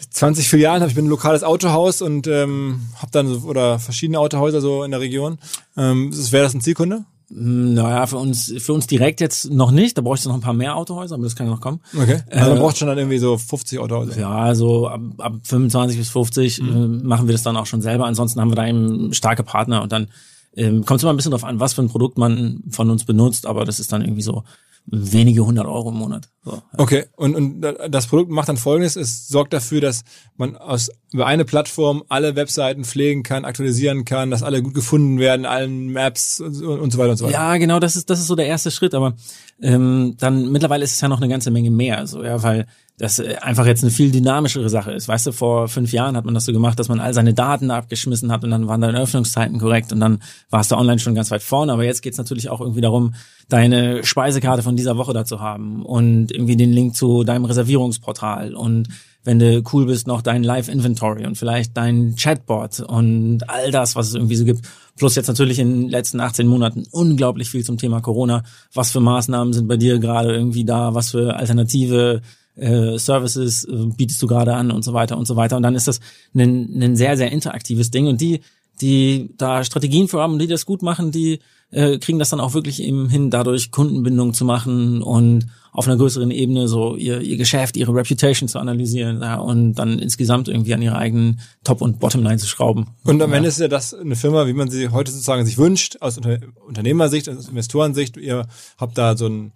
20 0.09 0.47
Filialen 0.47 0.81
habe? 0.81 0.89
Ich 0.89 0.95
bin 0.95 1.05
ein 1.05 1.09
lokales 1.09 1.43
Autohaus 1.43 2.01
und 2.01 2.27
ähm, 2.27 2.87
habe 2.95 3.11
dann 3.11 3.27
so, 3.27 3.47
oder 3.47 3.77
verschiedene 3.79 4.19
Autohäuser 4.19 4.61
so 4.61 4.83
in 4.83 4.91
der 4.91 5.01
Region. 5.01 5.37
Ähm, 5.75 6.13
Wäre 6.31 6.43
das 6.43 6.53
ein 6.53 6.61
Zielkunde? 6.61 7.03
Naja, 7.35 8.05
für 8.05 8.17
uns, 8.17 8.53
für 8.59 8.73
uns 8.73 8.85
direkt 8.85 9.19
jetzt 9.19 9.49
noch 9.49 9.71
nicht. 9.71 9.97
Da 9.97 10.01
bräuchte 10.01 10.27
noch 10.27 10.35
ein 10.35 10.41
paar 10.41 10.53
mehr 10.53 10.75
Autohäuser, 10.75 11.15
aber 11.15 11.23
das 11.23 11.35
kann 11.35 11.47
ja 11.47 11.53
noch 11.53 11.61
kommen. 11.61 11.79
Okay. 11.97 12.21
Also 12.29 12.49
man 12.49 12.57
Äh, 12.57 12.61
braucht 12.61 12.77
schon 12.77 12.87
dann 12.87 12.97
irgendwie 12.97 13.17
so 13.17 13.37
50 13.37 13.79
Autohäuser. 13.79 14.19
Ja, 14.19 14.53
so 14.53 14.87
ab, 14.87 15.01
ab 15.17 15.33
25 15.43 15.97
bis 15.97 16.09
50 16.09 16.59
äh, 16.59 16.63
machen 16.63 17.27
wir 17.27 17.31
das 17.33 17.41
dann 17.41 17.57
auch 17.57 17.65
schon 17.65 17.81
selber. 17.81 18.05
Ansonsten 18.05 18.39
haben 18.39 18.51
wir 18.51 18.55
da 18.55 18.67
eben 18.67 19.13
starke 19.13 19.43
Partner 19.43 19.81
und 19.81 19.91
dann 19.91 20.09
ähm, 20.55 20.85
kommt 20.85 20.99
es 20.99 21.03
immer 21.03 21.13
ein 21.13 21.15
bisschen 21.15 21.31
drauf 21.31 21.43
an, 21.43 21.59
was 21.59 21.73
für 21.73 21.81
ein 21.81 21.89
Produkt 21.89 22.19
man 22.19 22.61
von 22.69 22.91
uns 22.91 23.05
benutzt, 23.05 23.47
aber 23.47 23.65
das 23.65 23.79
ist 23.79 23.91
dann 23.91 24.03
irgendwie 24.03 24.21
so 24.21 24.43
wenige 24.85 25.45
hundert 25.45 25.65
Euro 25.65 25.89
im 25.89 25.95
Monat. 25.95 26.29
So. 26.43 26.61
Okay, 26.77 27.05
und, 27.15 27.35
und 27.35 27.61
das 27.61 28.07
Produkt 28.07 28.29
macht 28.31 28.49
dann 28.49 28.57
folgendes, 28.57 28.95
es 28.95 29.27
sorgt 29.27 29.53
dafür, 29.53 29.79
dass 29.79 30.03
man 30.35 30.57
aus 30.57 30.91
über 31.13 31.25
eine 31.25 31.45
Plattform 31.45 32.03
alle 32.09 32.35
Webseiten 32.35 32.83
pflegen 32.83 33.23
kann, 33.23 33.45
aktualisieren 33.45 34.03
kann, 34.03 34.29
dass 34.29 34.43
alle 34.43 34.61
gut 34.61 34.73
gefunden 34.73 35.19
werden, 35.19 35.45
allen 35.45 35.91
Maps 35.91 36.41
und, 36.41 36.53
so- 36.53 36.73
und 36.73 36.91
so 36.91 36.97
weiter 36.97 37.11
und 37.11 37.17
so 37.17 37.25
weiter. 37.25 37.33
Ja, 37.33 37.57
genau, 37.57 37.79
das 37.79 37.95
ist 37.95 38.09
das 38.09 38.19
ist 38.19 38.27
so 38.27 38.35
der 38.35 38.47
erste 38.47 38.71
Schritt, 38.71 38.93
aber 38.93 39.15
ähm, 39.61 40.15
dann 40.19 40.51
mittlerweile 40.51 40.83
ist 40.83 40.93
es 40.93 41.01
ja 41.01 41.07
noch 41.07 41.21
eine 41.21 41.29
ganze 41.29 41.49
Menge 41.49 41.71
mehr, 41.71 42.05
so 42.05 42.23
ja, 42.23 42.43
weil 42.43 42.65
das 42.97 43.19
äh, 43.19 43.35
einfach 43.41 43.65
jetzt 43.65 43.83
eine 43.83 43.91
viel 43.91 44.11
dynamischere 44.11 44.69
Sache 44.69 44.91
ist. 44.91 45.07
Weißt 45.07 45.27
du, 45.27 45.31
vor 45.31 45.67
fünf 45.67 45.91
Jahren 45.91 46.15
hat 46.15 46.25
man 46.25 46.33
das 46.33 46.45
so 46.45 46.53
gemacht, 46.53 46.79
dass 46.79 46.89
man 46.89 46.99
all 46.99 47.13
seine 47.13 47.33
Daten 47.33 47.69
da 47.69 47.77
abgeschmissen 47.77 48.31
hat 48.31 48.43
und 48.43 48.51
dann 48.51 48.67
waren 48.67 48.81
deine 48.81 48.99
Öffnungszeiten 48.99 49.59
korrekt 49.59 49.91
und 49.91 49.99
dann 49.99 50.19
warst 50.49 50.71
du 50.71 50.75
online 50.75 50.99
schon 50.99 51.15
ganz 51.15 51.31
weit 51.31 51.43
vorne. 51.43 51.73
Aber 51.73 51.83
jetzt 51.83 52.01
geht's 52.01 52.17
natürlich 52.17 52.49
auch 52.49 52.61
irgendwie 52.61 52.81
darum, 52.81 53.15
deine 53.49 54.03
Speisekarte 54.03 54.63
von 54.63 54.75
dieser 54.75 54.97
Woche 54.97 55.13
da 55.13 55.25
zu 55.25 55.39
haben 55.39 55.83
und 55.83 56.31
irgendwie 56.31 56.55
den 56.55 56.71
Link 56.71 56.95
zu 56.95 57.23
deinem 57.23 57.45
Reservierungsportal 57.45 58.53
und 58.55 58.87
wenn 59.25 59.39
du 59.39 59.63
cool 59.71 59.85
bist, 59.85 60.05
noch 60.05 60.21
dein 60.21 60.43
Live-Inventory 60.43 61.25
und 61.25 61.37
vielleicht 61.37 61.77
dein 61.77 62.15
Chatbot 62.15 62.81
und 62.81 63.49
all 63.49 63.71
das, 63.71 63.95
was 63.95 64.09
es 64.09 64.15
irgendwie 64.15 64.35
so 64.35 64.43
gibt. 64.43 64.67
Plus 64.97 65.15
jetzt 65.15 65.27
natürlich 65.27 65.59
in 65.59 65.83
den 65.83 65.89
letzten 65.89 66.19
18 66.19 66.45
Monaten 66.45 66.83
unglaublich 66.91 67.49
viel 67.49 67.63
zum 67.63 67.77
Thema 67.77 68.01
Corona. 68.01 68.43
Was 68.73 68.91
für 68.91 68.99
Maßnahmen 68.99 69.53
sind 69.53 69.67
bei 69.67 69.77
dir 69.77 69.99
gerade 69.99 70.33
irgendwie 70.33 70.65
da? 70.65 70.93
Was 70.93 71.11
für 71.11 71.37
alternative 71.37 72.21
äh, 72.55 72.97
Services 72.97 73.65
äh, 73.65 73.87
bietest 73.97 74.21
du 74.21 74.27
gerade 74.27 74.53
an 74.53 74.71
und 74.71 74.83
so 74.83 74.93
weiter 74.93 75.17
und 75.17 75.25
so 75.25 75.35
weiter. 75.35 75.57
Und 75.57 75.63
dann 75.63 75.75
ist 75.75 75.87
das 75.87 75.99
ein, 76.35 76.81
ein 76.81 76.95
sehr, 76.95 77.17
sehr 77.17 77.31
interaktives 77.31 77.91
Ding. 77.91 78.07
Und 78.07 78.21
die, 78.21 78.41
die 78.81 79.33
da 79.37 79.63
Strategien 79.63 80.07
für 80.07 80.19
haben 80.19 80.33
und 80.33 80.39
die 80.39 80.47
das 80.47 80.65
gut 80.65 80.81
machen, 80.81 81.11
die 81.11 81.39
äh, 81.71 81.97
kriegen 81.97 82.19
das 82.19 82.29
dann 82.29 82.39
auch 82.39 82.53
wirklich 82.53 82.81
eben 82.81 83.09
hin, 83.09 83.29
dadurch 83.29 83.71
Kundenbindung 83.71 84.33
zu 84.33 84.45
machen 84.45 85.01
und 85.01 85.47
auf 85.71 85.87
einer 85.87 85.97
größeren 85.97 86.29
Ebene 86.29 86.67
so 86.67 86.95
ihr, 86.95 87.21
ihr 87.21 87.35
Geschäft, 87.35 87.75
ihre 87.77 87.95
Reputation 87.95 88.47
zu 88.47 88.59
analysieren 88.59 89.21
ja, 89.21 89.37
und 89.37 89.73
dann 89.73 89.97
insgesamt 89.97 90.47
irgendwie 90.47 90.75
an 90.75 90.83
ihre 90.83 90.95
eigenen 90.95 91.39
Top- 91.63 91.81
und 91.81 91.99
Bottomline 91.99 92.37
zu 92.37 92.45
schrauben. 92.45 92.89
Und 93.03 93.19
am 93.23 93.31
ja. 93.31 93.37
Ende 93.37 93.49
ist 93.49 93.59
ja 93.59 93.67
das 93.67 93.95
eine 93.95 94.15
Firma, 94.15 94.45
wie 94.45 94.53
man 94.53 94.69
sie 94.69 94.89
heute 94.89 95.11
sozusagen 95.11 95.45
sich 95.45 95.57
wünscht, 95.57 95.97
aus 95.99 96.17
Unter 96.17 96.37
Unternehmersicht, 96.67 97.27
aus 97.27 97.49
Investorensicht. 97.49 98.17
Ihr 98.17 98.45
habt 98.77 98.97
da 98.99 99.17
so 99.17 99.25
ein 99.25 99.51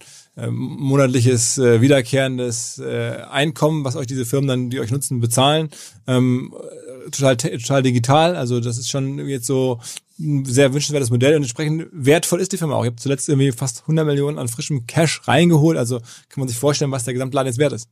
monatliches, 0.49 1.57
äh, 1.57 1.81
wiederkehrendes 1.81 2.79
äh, 2.79 3.21
Einkommen, 3.29 3.83
was 3.83 3.95
euch 3.95 4.07
diese 4.07 4.25
Firmen 4.25 4.47
dann, 4.47 4.69
die 4.69 4.79
euch 4.79 4.91
nutzen, 4.91 5.19
bezahlen. 5.19 5.69
Ähm, 6.05 6.53
äh, 6.55 7.09
total, 7.09 7.37
total 7.37 7.81
digital. 7.83 8.35
Also 8.35 8.59
das 8.59 8.77
ist 8.77 8.89
schon 8.89 9.19
jetzt 9.27 9.47
so 9.47 9.79
ein 10.19 10.45
sehr 10.45 10.73
wünschenswertes 10.73 11.09
Modell 11.09 11.35
und 11.35 11.43
entsprechend 11.43 11.87
wertvoll 11.91 12.39
ist 12.39 12.51
die 12.51 12.57
Firma 12.57 12.75
auch. 12.75 12.83
Ihr 12.83 12.91
habt 12.91 12.99
zuletzt 12.99 13.29
irgendwie 13.29 13.51
fast 13.51 13.81
100 13.81 14.05
Millionen 14.05 14.37
an 14.37 14.47
frischem 14.47 14.85
Cash 14.87 15.21
reingeholt. 15.27 15.77
Also 15.77 15.99
kann 15.99 16.39
man 16.39 16.47
sich 16.47 16.57
vorstellen, 16.57 16.91
was 16.91 17.03
der 17.03 17.13
Gesamtladen 17.13 17.47
jetzt 17.47 17.59
wert 17.59 17.73
ist. 17.73 17.89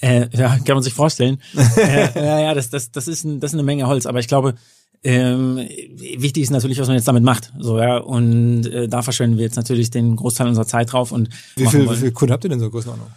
Äh, 0.00 0.28
ja, 0.36 0.58
kann 0.58 0.74
man 0.74 0.82
sich 0.82 0.94
vorstellen. 0.94 1.40
äh, 1.76 2.08
ja, 2.14 2.40
ja, 2.40 2.54
das, 2.54 2.70
das, 2.70 2.90
das, 2.90 3.08
ist 3.08 3.24
ein, 3.24 3.40
das 3.40 3.52
ist 3.52 3.54
eine 3.54 3.62
Menge 3.62 3.86
Holz, 3.86 4.06
aber 4.06 4.18
ich 4.18 4.28
glaube, 4.28 4.54
Ähm, 5.04 5.56
wichtig 6.18 6.44
ist 6.44 6.50
natürlich, 6.50 6.78
was 6.78 6.86
man 6.86 6.96
jetzt 6.96 7.08
damit 7.08 7.24
macht. 7.24 7.52
So, 7.58 7.78
ja. 7.78 7.96
Und 7.98 8.66
äh, 8.66 8.86
da 8.88 9.02
verschwenden 9.02 9.36
wir 9.36 9.44
jetzt 9.44 9.56
natürlich 9.56 9.90
den 9.90 10.14
Großteil 10.16 10.46
unserer 10.48 10.66
Zeit 10.66 10.92
drauf. 10.92 11.10
Und 11.12 11.28
Wie 11.56 11.66
viel, 11.66 11.90
wie 11.90 11.96
viel 11.96 12.12
Kunden 12.12 12.32
habt 12.32 12.44
ihr 12.44 12.50
denn 12.50 12.60
so 12.60 12.70
Größenordnung? 12.70 13.08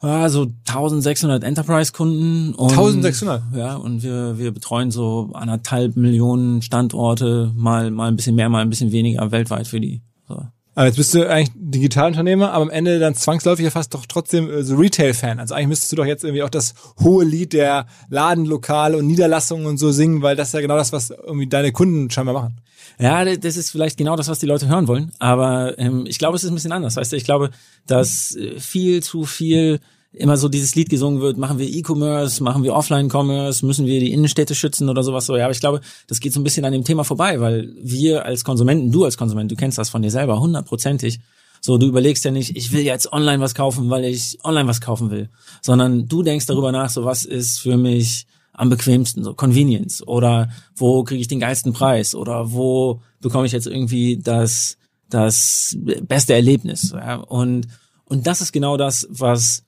Ah, 0.00 0.28
so 0.28 0.48
1600 0.66 1.44
Enterprise-Kunden. 1.44 2.54
und- 2.54 2.70
1600? 2.72 3.42
Ja, 3.54 3.76
und 3.76 4.02
wir, 4.02 4.36
wir 4.36 4.50
betreuen 4.50 4.90
so 4.90 5.30
anderthalb 5.32 5.94
Millionen 5.96 6.60
Standorte, 6.60 7.52
mal, 7.54 7.92
mal 7.92 8.08
ein 8.08 8.16
bisschen 8.16 8.34
mehr, 8.34 8.48
mal 8.48 8.62
ein 8.62 8.70
bisschen 8.70 8.90
weniger 8.90 9.30
weltweit 9.30 9.68
für 9.68 9.78
die. 9.80 10.02
So. 10.28 10.42
Aber 10.74 10.86
jetzt 10.86 10.96
bist 10.96 11.14
du 11.14 11.28
eigentlich 11.28 11.50
Digitalunternehmer, 11.54 12.52
aber 12.52 12.62
am 12.62 12.70
Ende 12.70 12.98
dann 12.98 13.14
zwangsläufig 13.14 13.64
ja 13.64 13.70
fast 13.70 13.92
doch 13.92 14.06
trotzdem 14.06 14.50
äh, 14.50 14.62
so 14.62 14.76
Retail-Fan. 14.76 15.38
Also 15.38 15.54
eigentlich 15.54 15.68
müsstest 15.68 15.92
du 15.92 15.96
doch 15.96 16.06
jetzt 16.06 16.24
irgendwie 16.24 16.42
auch 16.42 16.50
das 16.50 16.74
hohe 17.00 17.24
Lied 17.24 17.52
der 17.52 17.86
Ladenlokale 18.08 18.96
und 18.96 19.06
Niederlassungen 19.06 19.66
und 19.66 19.78
so 19.78 19.92
singen, 19.92 20.22
weil 20.22 20.34
das 20.34 20.48
ist 20.48 20.54
ja 20.54 20.60
genau 20.60 20.76
das, 20.76 20.92
was 20.92 21.10
irgendwie 21.10 21.46
deine 21.46 21.72
Kunden 21.72 22.10
scheinbar 22.10 22.34
machen. 22.34 22.60
Ja, 22.98 23.24
das 23.24 23.56
ist 23.56 23.70
vielleicht 23.70 23.98
genau 23.98 24.16
das, 24.16 24.28
was 24.28 24.38
die 24.38 24.46
Leute 24.46 24.68
hören 24.68 24.88
wollen. 24.88 25.12
Aber 25.18 25.78
ähm, 25.78 26.04
ich 26.06 26.18
glaube, 26.18 26.36
es 26.36 26.44
ist 26.44 26.50
ein 26.50 26.54
bisschen 26.54 26.72
anders. 26.72 26.96
Weißt 26.96 27.12
du, 27.12 27.16
ich 27.16 27.24
glaube, 27.24 27.50
dass 27.86 28.34
äh, 28.36 28.58
viel 28.58 29.02
zu 29.02 29.24
viel 29.24 29.80
immer 30.12 30.36
so 30.36 30.48
dieses 30.48 30.74
Lied 30.74 30.90
gesungen 30.90 31.20
wird, 31.20 31.38
machen 31.38 31.58
wir 31.58 31.66
E-Commerce, 31.66 32.42
machen 32.42 32.62
wir 32.62 32.74
Offline-Commerce, 32.74 33.64
müssen 33.64 33.86
wir 33.86 33.98
die 33.98 34.12
Innenstädte 34.12 34.54
schützen 34.54 34.88
oder 34.88 35.02
sowas 35.02 35.26
so. 35.26 35.36
Ja, 35.36 35.44
aber 35.44 35.52
ich 35.52 35.60
glaube, 35.60 35.80
das 36.06 36.20
geht 36.20 36.32
so 36.32 36.40
ein 36.40 36.44
bisschen 36.44 36.64
an 36.64 36.72
dem 36.72 36.84
Thema 36.84 37.04
vorbei, 37.04 37.40
weil 37.40 37.72
wir 37.80 38.24
als 38.26 38.44
Konsumenten, 38.44 38.92
du 38.92 39.04
als 39.04 39.16
Konsument, 39.16 39.50
du 39.50 39.56
kennst 39.56 39.78
das 39.78 39.90
von 39.90 40.02
dir 40.02 40.10
selber 40.10 40.38
hundertprozentig. 40.40 41.20
So, 41.60 41.78
du 41.78 41.86
überlegst 41.86 42.24
ja 42.24 42.30
nicht, 42.30 42.56
ich 42.56 42.72
will 42.72 42.82
jetzt 42.82 43.12
online 43.12 43.40
was 43.40 43.54
kaufen, 43.54 43.88
weil 43.88 44.04
ich 44.04 44.38
online 44.44 44.68
was 44.68 44.80
kaufen 44.80 45.10
will, 45.10 45.30
sondern 45.62 46.08
du 46.08 46.22
denkst 46.22 46.46
darüber 46.46 46.72
nach, 46.72 46.90
so 46.90 47.04
was 47.04 47.24
ist 47.24 47.60
für 47.60 47.76
mich 47.76 48.26
am 48.52 48.68
bequemsten, 48.68 49.24
so 49.24 49.32
Convenience 49.32 50.06
oder 50.06 50.50
wo 50.76 51.04
kriege 51.04 51.20
ich 51.20 51.28
den 51.28 51.40
geilsten 51.40 51.72
Preis 51.72 52.14
oder 52.14 52.52
wo 52.52 53.00
bekomme 53.20 53.46
ich 53.46 53.52
jetzt 53.52 53.66
irgendwie 53.66 54.18
das 54.18 54.76
das 55.08 55.76
beste 56.02 56.34
Erlebnis 56.34 56.92
ja? 56.92 57.16
und 57.16 57.66
und 58.04 58.26
das 58.26 58.42
ist 58.42 58.52
genau 58.52 58.76
das, 58.76 59.06
was 59.10 59.64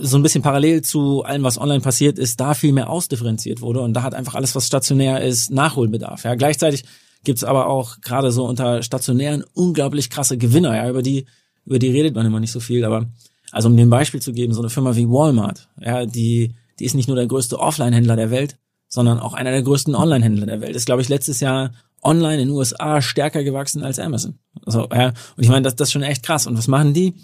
so 0.00 0.16
ein 0.16 0.22
bisschen 0.22 0.42
parallel 0.42 0.82
zu 0.82 1.24
allem, 1.24 1.42
was 1.42 1.58
online 1.58 1.80
passiert 1.80 2.18
ist, 2.18 2.40
da 2.40 2.54
viel 2.54 2.72
mehr 2.72 2.90
ausdifferenziert 2.90 3.60
wurde 3.60 3.80
und 3.80 3.94
da 3.94 4.02
hat 4.02 4.14
einfach 4.14 4.34
alles, 4.34 4.54
was 4.54 4.66
stationär 4.66 5.22
ist, 5.22 5.50
Nachholbedarf. 5.50 6.24
Ja, 6.24 6.34
gleichzeitig 6.34 6.84
gibt's 7.24 7.44
aber 7.44 7.66
auch 7.66 8.00
gerade 8.00 8.30
so 8.30 8.44
unter 8.44 8.82
stationären 8.82 9.44
unglaublich 9.54 10.10
krasse 10.10 10.38
Gewinner. 10.38 10.76
Ja, 10.76 10.88
über 10.88 11.02
die 11.02 11.26
über 11.64 11.78
die 11.78 11.90
redet 11.90 12.14
man 12.14 12.26
immer 12.26 12.40
nicht 12.40 12.52
so 12.52 12.60
viel, 12.60 12.84
aber 12.84 13.06
also 13.50 13.68
um 13.68 13.76
dir 13.76 13.86
ein 13.86 13.90
Beispiel 13.90 14.20
zu 14.20 14.32
geben, 14.32 14.52
so 14.52 14.60
eine 14.60 14.70
Firma 14.70 14.96
wie 14.96 15.08
Walmart, 15.08 15.68
ja, 15.80 16.06
die 16.06 16.54
die 16.78 16.84
ist 16.84 16.94
nicht 16.94 17.08
nur 17.08 17.16
der 17.16 17.26
größte 17.26 17.58
Offline-Händler 17.58 18.16
der 18.16 18.30
Welt, 18.30 18.56
sondern 18.88 19.20
auch 19.20 19.34
einer 19.34 19.50
der 19.50 19.62
größten 19.62 19.94
Online-Händler 19.94 20.46
der 20.46 20.60
Welt. 20.60 20.76
Ist 20.76 20.86
glaube 20.86 21.02
ich 21.02 21.08
letztes 21.08 21.40
Jahr 21.40 21.72
online 22.02 22.42
in 22.42 22.48
den 22.48 22.50
USA 22.50 23.00
stärker 23.00 23.44
gewachsen 23.44 23.82
als 23.82 23.98
Amazon. 23.98 24.38
Also, 24.66 24.88
ja, 24.92 25.08
und 25.08 25.42
ich 25.42 25.48
meine, 25.48 25.62
das, 25.62 25.76
das 25.76 25.88
ist 25.88 25.92
schon 25.92 26.02
echt 26.02 26.24
krass. 26.24 26.46
Und 26.46 26.58
was 26.58 26.68
machen 26.68 26.94
die? 26.94 27.14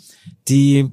Die 0.49 0.89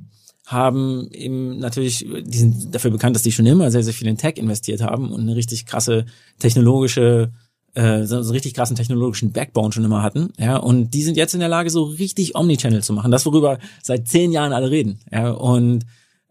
haben 0.46 1.10
eben 1.12 1.58
natürlich, 1.58 2.06
die 2.24 2.38
sind 2.38 2.74
dafür 2.74 2.92
bekannt, 2.92 3.16
dass 3.16 3.24
die 3.24 3.32
schon 3.32 3.46
immer 3.46 3.72
sehr, 3.72 3.84
sehr 3.84 3.94
viel 3.94 4.08
in 4.08 4.18
Tech 4.18 4.38
investiert 4.38 4.82
haben 4.82 5.12
und 5.12 5.22
eine 5.22 5.36
richtig 5.36 5.66
krasse 5.66 6.06
technologische, 6.38 7.32
äh, 7.74 8.04
so 8.04 8.18
einen 8.18 8.30
richtig 8.30 8.54
krassen 8.54 8.76
technologischen 8.76 9.32
Backbone 9.32 9.72
schon 9.72 9.84
immer 9.84 10.04
hatten. 10.04 10.32
Ja, 10.38 10.58
und 10.58 10.94
die 10.94 11.04
sind 11.04 11.18
jetzt 11.18 11.34
in 11.34 11.40
der 11.40 11.50
Lage, 11.50 11.70
so 11.72 11.84
richtig 11.84 12.36
Omnichannel 12.36 12.84
zu 12.84 12.94
machen. 12.94 13.12
Das, 13.12 13.26
worüber 13.26 13.58
seit 13.82 14.08
zehn 14.08 14.32
Jahren 14.32 14.54
alle 14.54 14.70
reden. 14.70 15.00
Ja, 15.12 15.32
und 15.32 15.86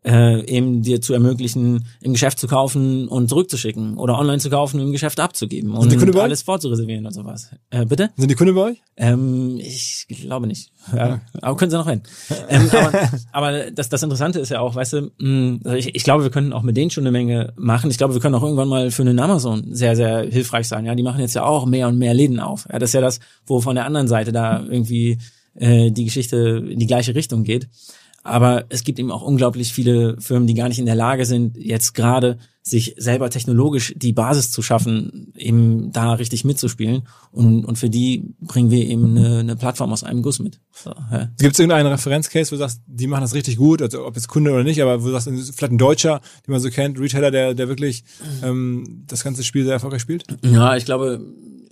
äh, 0.04 0.44
eben 0.46 0.82
dir 0.82 1.00
zu 1.00 1.14
ermöglichen, 1.14 1.86
im 2.00 2.12
Geschäft 2.12 2.38
zu 2.38 2.46
kaufen 2.46 3.08
und 3.08 3.28
zurückzuschicken 3.28 3.96
oder 3.96 4.18
online 4.18 4.38
zu 4.38 4.50
kaufen 4.50 4.80
und 4.80 4.86
im 4.86 4.92
Geschäft 4.92 5.18
abzugeben 5.18 5.72
und 5.72 5.96
Kunde 5.98 6.22
alles 6.22 6.42
vorzureservieren 6.42 7.06
und 7.06 7.12
sowas. 7.12 7.50
Äh, 7.70 7.86
bitte? 7.86 8.10
Sind 8.16 8.30
die 8.30 8.34
Kunden 8.34 8.54
bei 8.54 8.62
euch? 8.62 8.82
Ähm, 8.96 9.58
ich 9.58 10.06
glaube 10.08 10.46
nicht. 10.46 10.70
Ja, 10.94 11.20
aber 11.40 11.56
können 11.56 11.70
sie 11.70 11.78
noch 11.78 11.86
werden. 11.86 12.02
ähm, 12.48 12.68
aber 12.70 12.92
aber 13.32 13.70
das, 13.70 13.88
das 13.88 14.02
Interessante 14.02 14.38
ist 14.38 14.50
ja 14.50 14.60
auch, 14.60 14.74
weißt 14.74 14.92
du, 14.92 15.10
mh, 15.18 15.60
also 15.64 15.76
ich, 15.76 15.94
ich 15.94 16.04
glaube, 16.04 16.22
wir 16.22 16.30
können 16.30 16.52
auch 16.52 16.62
mit 16.62 16.76
denen 16.76 16.90
schon 16.90 17.04
eine 17.04 17.12
Menge 17.12 17.54
machen. 17.56 17.90
Ich 17.90 17.98
glaube, 17.98 18.14
wir 18.14 18.20
können 18.20 18.34
auch 18.34 18.42
irgendwann 18.42 18.68
mal 18.68 18.90
für 18.90 19.02
einen 19.02 19.18
Amazon 19.18 19.74
sehr, 19.74 19.96
sehr 19.96 20.22
hilfreich 20.22 20.68
sein. 20.68 20.84
Ja, 20.84 20.94
die 20.94 21.02
machen 21.02 21.20
jetzt 21.20 21.34
ja 21.34 21.44
auch 21.44 21.66
mehr 21.66 21.88
und 21.88 21.98
mehr 21.98 22.14
Läden 22.14 22.40
auf. 22.40 22.66
Ja, 22.70 22.78
das 22.78 22.90
ist 22.90 22.94
ja 22.94 23.00
das, 23.00 23.20
wo 23.46 23.60
von 23.60 23.74
der 23.74 23.86
anderen 23.86 24.08
Seite 24.08 24.32
da 24.32 24.62
irgendwie 24.62 25.18
äh, 25.54 25.90
die 25.90 26.04
Geschichte 26.04 26.64
in 26.68 26.78
die 26.78 26.86
gleiche 26.86 27.14
Richtung 27.14 27.44
geht. 27.44 27.68
Aber 28.24 28.64
es 28.70 28.84
gibt 28.84 28.98
eben 28.98 29.12
auch 29.12 29.22
unglaublich 29.22 29.72
viele 29.72 30.16
Firmen, 30.18 30.46
die 30.46 30.54
gar 30.54 30.68
nicht 30.68 30.78
in 30.78 30.86
der 30.86 30.94
Lage 30.94 31.26
sind, 31.26 31.58
jetzt 31.58 31.92
gerade 31.92 32.38
sich 32.62 32.94
selber 32.96 33.28
technologisch 33.28 33.92
die 33.94 34.14
Basis 34.14 34.50
zu 34.50 34.62
schaffen, 34.62 35.34
eben 35.36 35.92
da 35.92 36.14
richtig 36.14 36.42
mitzuspielen. 36.42 37.06
Und, 37.30 37.66
und 37.66 37.76
für 37.78 37.90
die 37.90 38.34
bringen 38.40 38.70
wir 38.70 38.86
eben 38.86 39.18
eine, 39.18 39.40
eine 39.40 39.56
Plattform 39.56 39.92
aus 39.92 40.04
einem 40.04 40.22
Guss 40.22 40.38
mit. 40.38 40.58
So, 40.72 40.90
ja. 41.12 41.28
Gibt 41.38 41.52
es 41.52 41.58
irgendeinen 41.58 41.88
Referenzcase, 41.88 42.50
wo 42.50 42.54
du 42.54 42.60
sagst, 42.60 42.80
die 42.86 43.06
machen 43.06 43.20
das 43.20 43.34
richtig 43.34 43.58
gut, 43.58 43.82
also 43.82 44.06
ob 44.06 44.16
jetzt 44.16 44.28
Kunde 44.28 44.52
oder 44.52 44.64
nicht, 44.64 44.80
aber 44.80 45.02
wo 45.02 45.08
du 45.08 45.12
sagst, 45.12 45.28
vielleicht 45.54 45.72
ein 45.72 45.78
Deutscher, 45.78 46.22
den 46.46 46.52
man 46.52 46.60
so 46.62 46.70
kennt, 46.70 46.98
Retailer, 46.98 47.30
der, 47.30 47.52
der 47.52 47.68
wirklich 47.68 48.04
ähm, 48.42 49.04
das 49.06 49.22
ganze 49.22 49.44
Spiel 49.44 49.64
sehr 49.64 49.74
erfolgreich 49.74 50.00
spielt? 50.00 50.24
Ja, 50.42 50.74
ich 50.74 50.86
glaube, 50.86 51.20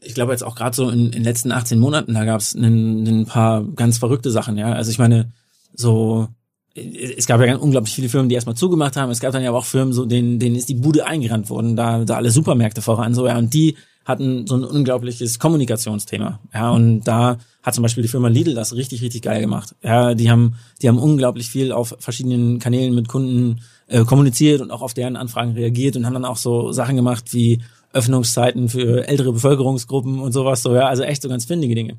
ich 0.03 0.13
glaube 0.13 0.33
jetzt 0.33 0.45
auch 0.45 0.55
gerade 0.55 0.77
so 0.77 0.91
in, 0.91 1.07
in 1.07 1.11
den 1.13 1.25
letzten 1.25 1.53
18 1.53 1.79
Monaten, 1.79 2.13
da 2.13 2.27
gab 2.27 2.43
es 2.43 2.55
ein, 2.55 3.07
ein 3.07 3.25
paar 3.25 3.65
ganz 3.65 3.97
verrückte 3.97 4.31
Sachen, 4.31 4.59
ja. 4.59 4.73
Also 4.75 4.91
ich 4.91 4.99
meine, 4.99 5.33
so 5.75 6.29
es 6.75 7.27
gab 7.27 7.41
ja 7.41 7.57
unglaublich 7.57 7.95
viele 7.95 8.09
Firmen, 8.09 8.29
die 8.29 8.35
erstmal 8.35 8.57
zugemacht 8.57 8.97
haben. 8.97 9.11
Es 9.11 9.21
gab 9.21 9.33
dann 9.33 9.43
ja 9.43 9.53
auch 9.53 9.65
Firmen, 9.65 9.93
so 9.93 10.07
denen, 10.07 10.39
denen 10.39 10.57
ist 10.57 10.69
die 10.69 10.75
Bude 10.75 11.07
eingerannt 11.07 11.51
worden, 11.51 11.77
da, 11.77 12.05
da 12.05 12.17
alle 12.17 12.31
Supermärkte 12.31 12.83
voran, 12.83 13.15
so 13.15 13.27
ja. 13.27 13.37
Und 13.37 13.53
die 13.53 13.77
hatten 14.05 14.47
so 14.47 14.57
ein 14.57 14.65
unglaubliches 14.65 15.39
Kommunikationsthema, 15.39 16.41
ja. 16.55 16.71
Und 16.71 17.05
da 17.05 17.39
hat 17.63 17.75
zum 17.75 17.83
Beispiel 17.83 18.03
die 18.03 18.09
Firma 18.09 18.29
Lidl 18.29 18.55
das 18.55 18.75
richtig, 18.75 19.03
richtig 19.03 19.23
geil 19.23 19.41
gemacht. 19.41 19.75
Ja, 19.83 20.15
die 20.15 20.31
haben, 20.31 20.57
die 20.81 20.89
haben 20.89 20.99
unglaublich 20.99 21.49
viel 21.49 21.73
auf 21.73 21.95
verschiedenen 21.99 22.59
Kanälen 22.59 22.95
mit 22.95 23.07
Kunden 23.07 23.61
äh, 23.87 24.05
kommuniziert 24.05 24.61
und 24.61 24.71
auch 24.71 24.83
auf 24.83 24.95
deren 24.95 25.17
Anfragen 25.17 25.53
reagiert 25.53 25.97
und 25.97 26.07
haben 26.07 26.15
dann 26.15 26.25
auch 26.25 26.39
so 26.39 26.73
Sachen 26.73 26.97
gemacht 26.97 27.33
wie 27.33 27.61
Öffnungszeiten 27.93 28.71
für 28.71 29.07
ältere 29.07 29.35
Bevölkerungsgruppen 29.35 30.19
und 30.21 30.33
sowas, 30.33 30.63
so 30.63 30.75
ja. 30.75 30.89
Also 30.89 31.03
echt 31.03 31.21
so 31.21 31.29
ganz 31.29 31.45
findige 31.45 31.75
Dinge 31.75 31.99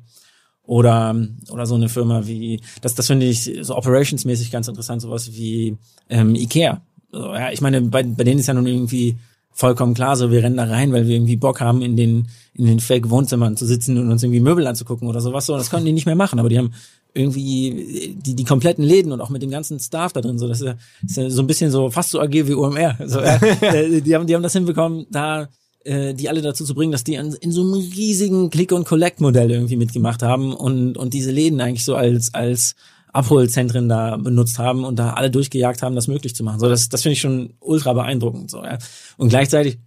oder 0.66 1.14
oder 1.50 1.66
so 1.66 1.74
eine 1.74 1.88
Firma 1.88 2.26
wie 2.26 2.60
das 2.80 2.94
das 2.94 3.06
finde 3.06 3.26
ich 3.26 3.50
so 3.62 3.76
operationsmäßig 3.76 4.50
ganz 4.50 4.68
interessant 4.68 5.02
sowas 5.02 5.32
wie 5.32 5.76
ähm, 6.08 6.34
Ikea. 6.34 6.80
So, 7.12 7.34
ja 7.34 7.50
ich 7.50 7.60
meine 7.60 7.82
bei, 7.82 8.02
bei 8.02 8.24
denen 8.24 8.40
ist 8.40 8.46
ja 8.46 8.54
nun 8.54 8.66
irgendwie 8.66 9.16
vollkommen 9.52 9.94
klar 9.94 10.16
so 10.16 10.30
wir 10.30 10.42
rennen 10.42 10.56
da 10.56 10.64
rein 10.64 10.92
weil 10.92 11.06
wir 11.06 11.16
irgendwie 11.16 11.36
Bock 11.36 11.60
haben 11.60 11.82
in 11.82 11.96
den 11.96 12.28
in 12.54 12.66
den 12.66 12.80
Fake 12.80 13.10
Wohnzimmern 13.10 13.56
zu 13.56 13.66
sitzen 13.66 13.98
und 13.98 14.10
uns 14.10 14.22
irgendwie 14.22 14.40
Möbel 14.40 14.66
anzugucken 14.66 15.08
oder 15.08 15.20
sowas. 15.20 15.46
So 15.46 15.56
das 15.56 15.70
können 15.70 15.84
die 15.84 15.92
nicht 15.92 16.06
mehr 16.06 16.16
machen 16.16 16.38
aber 16.38 16.48
die 16.48 16.58
haben 16.58 16.72
irgendwie 17.12 18.16
die 18.16 18.34
die 18.34 18.44
kompletten 18.44 18.84
Läden 18.84 19.12
und 19.12 19.20
auch 19.20 19.30
mit 19.30 19.42
dem 19.42 19.50
ganzen 19.50 19.78
Staff 19.78 20.14
da 20.14 20.22
drin 20.22 20.38
so 20.38 20.48
das 20.48 20.62
ist, 20.62 20.66
ja, 20.66 20.74
ist 21.06 21.16
ja 21.16 21.30
so 21.30 21.42
ein 21.42 21.46
bisschen 21.46 21.70
so 21.70 21.90
fast 21.90 22.10
so 22.10 22.20
agil 22.20 22.48
wie 22.48 22.54
UMR 22.54 22.96
so, 23.04 23.20
ja, 23.20 23.36
Äh, 23.60 24.00
die 24.00 24.14
haben 24.14 24.26
die 24.26 24.34
haben 24.34 24.42
das 24.42 24.54
hinbekommen 24.54 25.06
da 25.10 25.48
äh, 25.84 26.14
die 26.14 26.28
alle 26.28 26.42
dazu 26.42 26.64
zu 26.64 26.74
bringen, 26.74 26.92
dass 26.92 27.04
die 27.04 27.14
in 27.14 27.52
so 27.52 27.62
einem 27.62 27.74
riesigen 27.74 28.50
Click-and-Collect-Modell 28.50 29.50
irgendwie 29.50 29.76
mitgemacht 29.76 30.22
haben 30.22 30.54
und, 30.54 30.96
und 30.96 31.14
diese 31.14 31.30
Läden 31.30 31.60
eigentlich 31.60 31.84
so 31.84 31.94
als, 31.94 32.32
als 32.34 32.74
Abholzentren 33.12 33.88
da 33.88 34.16
benutzt 34.16 34.58
haben 34.58 34.84
und 34.84 34.98
da 34.98 35.12
alle 35.12 35.30
durchgejagt 35.30 35.82
haben, 35.82 35.94
das 35.94 36.08
möglich 36.08 36.34
zu 36.34 36.42
machen. 36.42 36.58
So, 36.58 36.68
das, 36.68 36.88
das 36.88 37.02
finde 37.02 37.12
ich 37.14 37.20
schon 37.20 37.54
ultra 37.60 37.92
beeindruckend. 37.92 38.50
So, 38.50 38.64
ja. 38.64 38.78
Und 39.16 39.28
gleichzeitig 39.28 39.78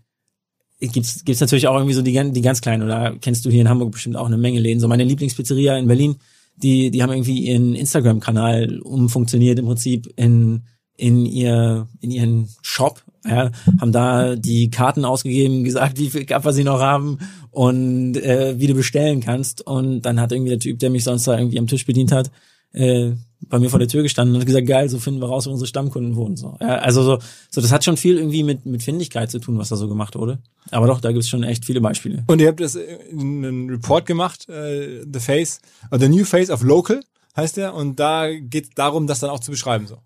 gibt's 0.80 1.26
gibt's 1.26 1.41
natürlich 1.41 1.68
auch 1.68 1.76
irgendwie 1.76 1.94
so 1.94 2.02
die, 2.02 2.32
die 2.32 2.41
ganz 2.41 2.61
kleinen, 2.61 2.84
oder 2.84 3.18
kennst 3.19 3.44
du 3.45 3.49
hier 3.49 3.61
in 3.61 3.69
Hamburg 3.69 3.91
bestimmt 3.91 4.15
auch 4.15 4.28
eine 4.28 4.38
Menge 4.38 4.60
Läden. 4.60 4.80
So 4.80 4.88
meine 4.88 5.03
Lieblingspizzeria 5.03 5.78
in 5.78 5.88
Berlin, 5.88 6.15
die, 6.56 6.90
die 6.90 7.03
haben 7.03 7.11
irgendwie 7.11 7.40
ihren 7.40 7.76
Instagram-Kanal 7.76 8.80
umfunktioniert 8.80 9.60
im 9.60 9.65
Prinzip 9.65 10.11
in, 10.15 10.64
in 10.98 11.26
ihr, 11.26 11.88
in 12.02 12.11
ihren 12.11 12.49
Shop, 12.61 13.03
ja, 13.26 13.52
haben 13.80 13.91
da 13.91 14.36
die 14.36 14.69
Karten 14.69 15.06
ausgegeben, 15.06 15.64
gesagt, 15.64 15.98
wie 15.98 16.10
viel 16.10 16.26
Kappa 16.26 16.52
sie 16.52 16.64
noch 16.64 16.82
haben 16.82 17.19
und 17.52 18.18
äh, 18.18 18.60
wie 18.60 18.68
du 18.68 18.74
bestellen 18.74 19.22
kannst. 19.22 19.65
Und 19.65 20.02
dann 20.02 20.19
hat 20.19 20.32
irgendwie 20.32 20.49
der 20.49 20.60
Typ, 20.60 20.80
der 20.80 20.90
mich 20.90 21.03
sonst 21.03 21.28
da 21.28 21.38
irgendwie 21.38 21.60
am 21.60 21.68
Tisch 21.68 21.86
bedient 21.86 22.11
hat, 22.11 22.32
äh, 22.74 23.14
bei 23.41 23.60
mir 23.60 23.69
vor 23.69 23.80
der 23.80 23.88
Tür 23.88 24.02
gestanden 24.02 24.36
und 24.36 24.41
hat 24.41 24.48
gesagt, 24.48 24.68
geil, 24.68 24.90
so 24.90 24.98
finden 24.98 25.22
wir 25.22 25.28
raus, 25.28 25.45
wo 25.45 25.52
unsere 25.52 25.68
Stammkunden 25.68 26.15
wohnen. 26.15 26.36
So, 26.36 26.57
ja, 26.60 26.80
also 26.80 27.03
so, 27.03 27.19
so, 27.49 27.61
das 27.61 27.72
hat 27.72 27.84
schon 27.84 27.98
viel 27.98 28.18
irgendwie 28.18 28.44
mit, 28.44 28.65
mit 28.65 28.82
Findigkeit 28.82 29.30
zu 29.30 29.40
tun, 29.40 29.57
was 29.57 29.69
da 29.69 29.76
so 29.76 29.88
gemacht 29.88 30.15
wurde. 30.15 30.40
Aber 30.72 30.88
doch, 30.88 30.99
da 30.99 31.11
gibt's 31.11 31.30
schon 31.30 31.44
echt 31.44 31.64
viele 31.64 31.80
Beispiele. 31.80 32.24
Und 32.28 32.41
ihr 32.41 32.48
habt 32.48 32.60
das 32.60 32.76
in 32.76 33.45
einen 33.45 33.69
Report 33.69 34.06
gemacht, 34.06 34.49
äh, 34.49 35.06
The 35.11 35.19
Face, 35.19 35.61
uh, 35.94 35.98
The 35.98 36.10
New 36.10 36.26
Face 36.26 36.49
of 36.49 36.64
Local 36.64 37.02
heißt 37.36 37.57
der, 37.57 37.76
und 37.76 37.99
da 37.99 38.32
geht 38.32 38.65
es 38.65 38.69
darum, 38.72 39.06
das 39.06 39.19
dann 39.19 39.30
auch 39.30 39.40
zu 39.40 39.52
beschreiben. 39.52 39.86
So. 39.86 39.99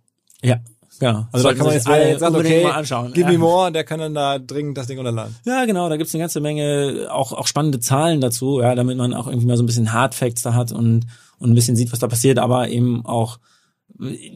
Ja, 0.43 0.59
genau. 1.01 1.27
Also 1.33 1.49
da 1.49 1.53
kann 1.53 1.65
man 1.65 1.75
jetzt, 1.75 1.87
wer 1.87 2.09
jetzt 2.09 2.19
sagt, 2.21 2.35
okay, 2.35 2.63
mal 2.63 2.71
anschauen. 2.71 3.11
give 3.11 3.25
ja. 3.25 3.31
me 3.31 3.37
more, 3.37 3.71
der 3.71 3.83
kann 3.83 3.99
dann 3.99 4.13
da 4.13 4.39
dringend 4.39 4.77
das 4.77 4.87
Ding 4.87 4.97
unterladen. 4.97 5.35
Ja, 5.45 5.65
genau, 5.65 5.89
da 5.89 5.97
gibt's 5.97 6.13
eine 6.13 6.21
ganze 6.21 6.39
Menge 6.39 7.09
auch, 7.11 7.33
auch 7.33 7.47
spannende 7.47 7.79
Zahlen 7.79 8.21
dazu, 8.21 8.61
ja, 8.61 8.75
damit 8.75 8.97
man 8.97 9.13
auch 9.13 9.27
irgendwie 9.27 9.47
mal 9.47 9.57
so 9.57 9.63
ein 9.63 9.65
bisschen 9.65 9.91
Hard 9.91 10.15
Facts 10.15 10.43
da 10.43 10.53
hat 10.53 10.71
und, 10.71 11.07
und 11.39 11.51
ein 11.51 11.55
bisschen 11.55 11.75
sieht, 11.75 11.91
was 11.91 11.99
da 11.99 12.07
passiert, 12.07 12.39
aber 12.39 12.69
eben 12.69 13.05
auch 13.05 13.39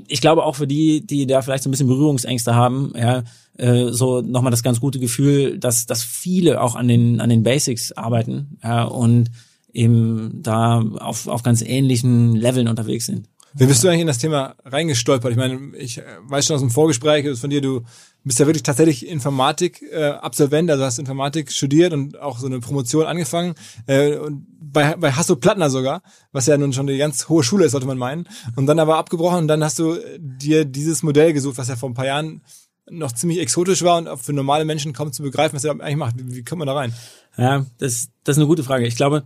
ich 0.08 0.22
glaube 0.22 0.44
auch 0.44 0.56
für 0.56 0.68
die, 0.68 1.06
die 1.06 1.26
da 1.26 1.42
vielleicht 1.42 1.64
so 1.64 1.70
ein 1.70 1.72
bisschen 1.72 1.88
Berührungsängste 1.88 2.54
haben, 2.56 2.94
ja, 2.96 3.24
äh, 3.58 3.92
so 3.92 4.22
nochmal 4.22 4.52
das 4.52 4.64
ganz 4.64 4.80
gute 4.80 5.00
Gefühl, 5.00 5.58
dass, 5.58 5.86
dass 5.86 6.04
viele 6.04 6.62
auch 6.62 6.76
an 6.76 6.88
den, 6.88 7.22
an 7.22 7.30
den 7.30 7.44
Basics 7.44 7.92
arbeiten, 7.92 8.60
ja, 8.64 8.84
und 8.84 9.32
eben 9.74 10.42
da 10.42 10.84
auf, 11.00 11.28
auf 11.28 11.44
ganz 11.44 11.62
ähnlichen 11.62 12.36
Leveln 12.36 12.68
unterwegs 12.68 13.06
sind. 13.06 13.28
Wie 13.58 13.66
bist 13.68 13.84
du 13.84 13.88
eigentlich 13.88 14.02
in 14.02 14.08
das 14.08 14.18
Thema 14.18 14.56
reingestolpert? 14.66 15.32
Ich 15.32 15.38
meine, 15.38 15.78
ich 15.78 16.02
weiß 16.24 16.46
schon 16.46 16.56
aus 16.56 16.62
dem 16.62 16.72
Vorgespräch 16.72 17.40
von 17.40 17.50
dir, 17.50 17.62
du 17.62 17.84
bist 18.26 18.38
ja 18.38 18.48
wirklich 18.48 18.64
tatsächlich 18.64 19.08
Informatik-Absolvent, 19.08 20.70
äh, 20.70 20.74
also 20.74 20.84
hast 20.84 21.00
Informatik 21.00 21.52
studiert 21.54 21.94
und 21.94 22.20
auch 22.20 22.38
so 22.38 22.48
eine 22.48 22.60
Promotion 22.60 23.06
angefangen. 23.06 23.56
Äh, 23.88 24.18
und 24.18 24.46
bei, 24.60 24.98
bei 24.98 25.14
Hasso 25.14 25.38
Plattner 25.38 25.70
sogar, 25.70 26.02
was 26.34 26.48
ja 26.48 26.58
nun 26.58 26.74
schon 26.74 26.90
eine 26.90 26.98
ganz 26.98 27.30
hohe 27.30 27.44
Schule 27.44 27.66
ist, 27.66 27.72
sollte 27.72 27.88
man 27.88 27.98
meinen. 27.98 28.28
Und 28.58 28.66
dann 28.66 28.78
aber 28.78 28.98
abgebrochen 28.98 29.40
und 29.40 29.48
dann 29.48 29.64
hast 29.64 29.80
du 29.80 29.98
dir 30.20 30.66
dieses 30.66 31.02
Modell 31.02 31.32
gesucht, 31.32 31.58
was 31.58 31.70
ja 31.70 31.78
vor 31.78 31.90
ein 31.90 31.94
paar 31.94 32.08
Jahren 32.08 32.42
noch 32.90 33.14
ziemlich 33.14 33.40
exotisch 33.40 33.84
war 33.84 33.98
und 33.98 34.20
für 34.20 34.34
normale 34.34 34.66
Menschen 34.66 34.92
kaum 34.92 35.14
zu 35.14 35.24
begreifen, 35.24 35.56
was 35.56 35.64
er 35.64 35.72
eigentlich 35.72 35.96
macht. 35.96 36.18
Wie, 36.18 36.36
wie 36.36 36.44
kommt 36.44 36.60
man 36.60 36.68
da 36.68 36.74
rein? 36.74 36.94
Ja, 37.38 37.66
das, 37.78 38.10
das 38.26 38.36
ist 38.36 38.40
eine 38.40 38.48
gute 38.48 38.64
Frage. 38.64 38.86
Ich 38.86 38.98
glaube, 38.98 39.24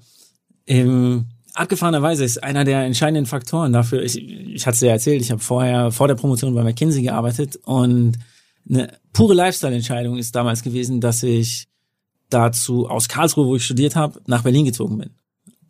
im 0.66 1.26
abgefahrenerweise 1.60 2.24
ist 2.24 2.42
einer 2.44 2.64
der 2.64 2.84
entscheidenden 2.84 3.26
Faktoren 3.26 3.74
dafür, 3.74 4.02
ich, 4.02 4.18
ich 4.18 4.66
hatte 4.66 4.76
es 4.76 4.80
dir 4.80 4.92
erzählt, 4.92 5.22
ich 5.22 5.32
habe 5.32 5.42
vorher 5.42 5.92
vor 5.92 6.08
der 6.08 6.16
Promotion 6.16 6.56
bei 6.56 6.64
McKinsey 6.64 7.04
gearbeitet 7.04 7.58
und 7.66 8.18
eine 8.68 8.94
pure 9.14 9.34
Lifestyle-Entscheidung 9.34 10.18
ist 10.18 10.36
damals 10.36 10.64
gewesen, 10.64 11.02
dass 11.02 11.22
ich 11.22 11.68
dazu 12.30 12.88
aus 12.88 13.10
Karlsruhe, 13.10 13.46
wo 13.46 13.56
ich 13.56 13.66
studiert 13.66 13.96
habe, 13.96 14.22
nach 14.26 14.44
Berlin 14.44 14.66
gezogen 14.66 14.98
bin. 14.98 15.10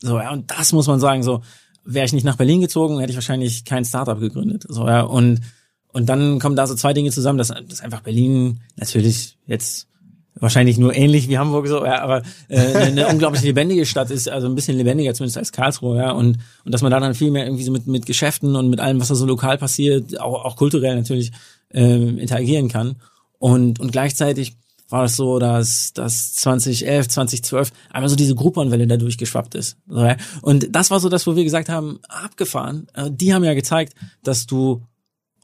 So, 0.02 0.20
ja, 0.20 0.32
und 0.32 0.52
das 0.52 0.74
muss 0.74 0.88
man 0.88 1.00
sagen, 1.00 1.24
so, 1.24 1.42
wäre 1.84 2.06
ich 2.06 2.14
nicht 2.14 2.24
nach 2.24 2.38
Berlin 2.38 2.62
gezogen, 2.62 3.00
hätte 3.00 3.12
ich 3.12 3.18
wahrscheinlich 3.18 3.66
kein 3.66 3.86
Startup 3.86 4.20
gegründet. 4.20 4.66
So, 4.68 4.88
ja, 4.88 5.02
und, 5.02 5.42
und 5.88 6.08
dann 6.08 6.40
kommen 6.40 6.56
da 6.56 6.68
so 6.68 6.76
zwei 6.76 6.94
Dinge 6.94 7.12
zusammen, 7.12 7.38
dass, 7.38 7.48
dass 7.48 7.82
einfach 7.82 8.02
Berlin 8.02 8.62
natürlich 8.76 9.38
jetzt 9.46 9.88
wahrscheinlich 10.36 10.78
nur 10.78 10.96
ähnlich 10.96 11.28
wie 11.28 11.38
Hamburg 11.38 11.68
so, 11.68 11.84
ja, 11.86 12.02
aber 12.02 12.24
äh, 12.48 12.60
eine, 12.60 13.08
unglaublich 13.10 13.44
lebendige 13.44 13.86
Stadt 13.86 14.12
ist, 14.12 14.30
also 14.30 14.48
ein 14.48 14.56
bisschen 14.56 14.78
lebendiger 14.78 15.14
zumindest 15.14 15.38
als 15.38 15.52
Karlsruhe, 15.52 15.98
ja, 15.98 16.12
und 16.12 16.38
und 16.66 16.74
dass 16.74 16.82
man 16.82 16.92
da 16.92 17.00
dann 17.00 17.16
viel 17.16 17.32
mehr 17.32 17.46
irgendwie 17.46 17.64
so 17.64 17.72
mit 17.72 17.88
mit 17.88 18.06
Geschäften 18.06 18.56
und 18.56 18.70
mit 18.70 18.80
allem, 18.80 19.00
was 19.00 19.10
da 19.10 19.16
so 19.16 19.26
lokal 19.26 19.58
passiert, 19.58 20.20
auch 20.20 20.46
auch 20.46 20.56
kulturell 20.56 20.96
natürlich 20.96 21.32
äh, 21.74 21.96
interagieren 21.96 22.70
kann 22.70 22.96
und 23.38 23.80
und 23.80 23.92
gleichzeitig 23.92 24.56
war 24.90 25.06
es 25.06 25.16
so, 25.16 25.40
dass 25.40 25.94
dass 25.94 26.34
2011, 26.36 27.08
2012 27.10 27.72
einmal 27.92 28.10
so 28.10 28.16
diese 28.16 28.36
Groupon-Welle 28.36 28.88
da 28.88 28.98
durchgeschwappt 28.98 29.56
ist. 29.56 29.78
So, 29.88 30.04
ja. 30.04 30.18
Und 30.42 30.76
das 30.76 30.90
war 30.90 31.00
so 31.00 31.10
das, 31.10 31.28
wo 31.28 31.36
wir 31.36 31.44
gesagt 31.44 31.70
haben, 31.70 32.00
abgefahren. 32.08 32.88
Äh, 32.94 33.12
die 33.12 33.34
haben 33.34 33.44
ja 33.44 33.54
gezeigt, 33.54 33.94
dass 34.24 34.48
du 34.48 34.82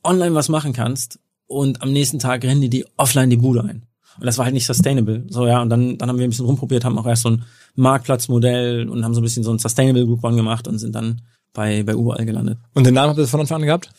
online 0.04 0.36
was 0.36 0.50
machen 0.50 0.74
kannst 0.74 1.20
und 1.48 1.82
am 1.82 1.92
nächsten 1.92 2.20
Tag 2.20 2.44
rennen 2.44 2.62
die 2.62 2.70
die 2.70 2.86
offline 2.98 3.30
die 3.30 3.38
Bude 3.38 3.64
ein. 3.64 3.84
Und 4.20 4.26
das 4.26 4.38
war 4.38 4.46
halt 4.46 4.54
nicht 4.54 4.66
sustainable. 4.66 5.24
So, 5.30 5.46
ja, 5.48 5.62
und 5.62 5.70
dann, 5.70 5.98
dann 5.98 6.10
haben 6.10 6.18
wir 6.18 6.26
ein 6.26 6.30
bisschen 6.30 6.46
rumprobiert, 6.46 6.86
haben 6.86 6.98
auch 6.98 7.06
erst 7.06 7.24
so 7.24 7.30
ein 7.30 7.44
Marktplatzmodell 7.76 8.90
und 8.90 9.04
haben 9.04 9.14
so 9.14 9.22
ein 9.22 9.24
bisschen 9.24 9.44
so 9.44 9.52
ein 9.52 9.60
Sustainable 9.60 10.06
Group 10.06 10.24
One 10.24 10.36
gemacht 10.36 10.68
und 10.68 10.80
sind 10.80 10.96
dann 10.96 11.22
bei, 11.54 11.84
bei 11.84 11.94
überall 11.94 12.26
gelandet. 12.26 12.60
Und 12.74 12.86
den 12.86 12.94
Namen 12.94 13.10
habt 13.10 13.20
ihr 13.20 13.28
von 13.28 13.40
Anfang 13.40 13.62
an 13.62 13.68
gehabt? 13.68 13.90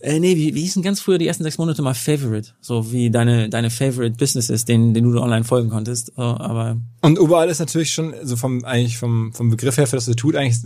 Äh, 0.00 0.20
nee, 0.20 0.36
wie, 0.36 0.54
wie 0.54 0.62
hießen 0.62 0.82
ganz 0.82 1.00
früher 1.00 1.18
die 1.18 1.26
ersten 1.26 1.44
sechs 1.44 1.58
Monate 1.58 1.82
mal 1.82 1.94
Favorite? 1.94 2.50
So 2.60 2.92
wie 2.92 3.10
deine, 3.10 3.48
deine 3.48 3.70
Favorite 3.70 4.16
Businesses, 4.16 4.64
denen, 4.64 4.94
denen 4.94 5.12
du 5.12 5.20
online 5.20 5.44
folgen 5.44 5.70
konntest. 5.70 6.12
Oh, 6.16 6.22
aber 6.22 6.76
und 7.00 7.16
überall 7.16 7.48
ist 7.48 7.60
natürlich 7.60 7.92
schon, 7.92 8.12
so 8.22 8.36
vom, 8.36 8.64
eigentlich 8.64 8.98
vom, 8.98 9.32
vom 9.32 9.50
Begriff 9.50 9.76
her, 9.76 9.86
für 9.86 9.96
das 9.96 10.06
du 10.06 10.14
tut, 10.14 10.34
eigentlich 10.34 10.58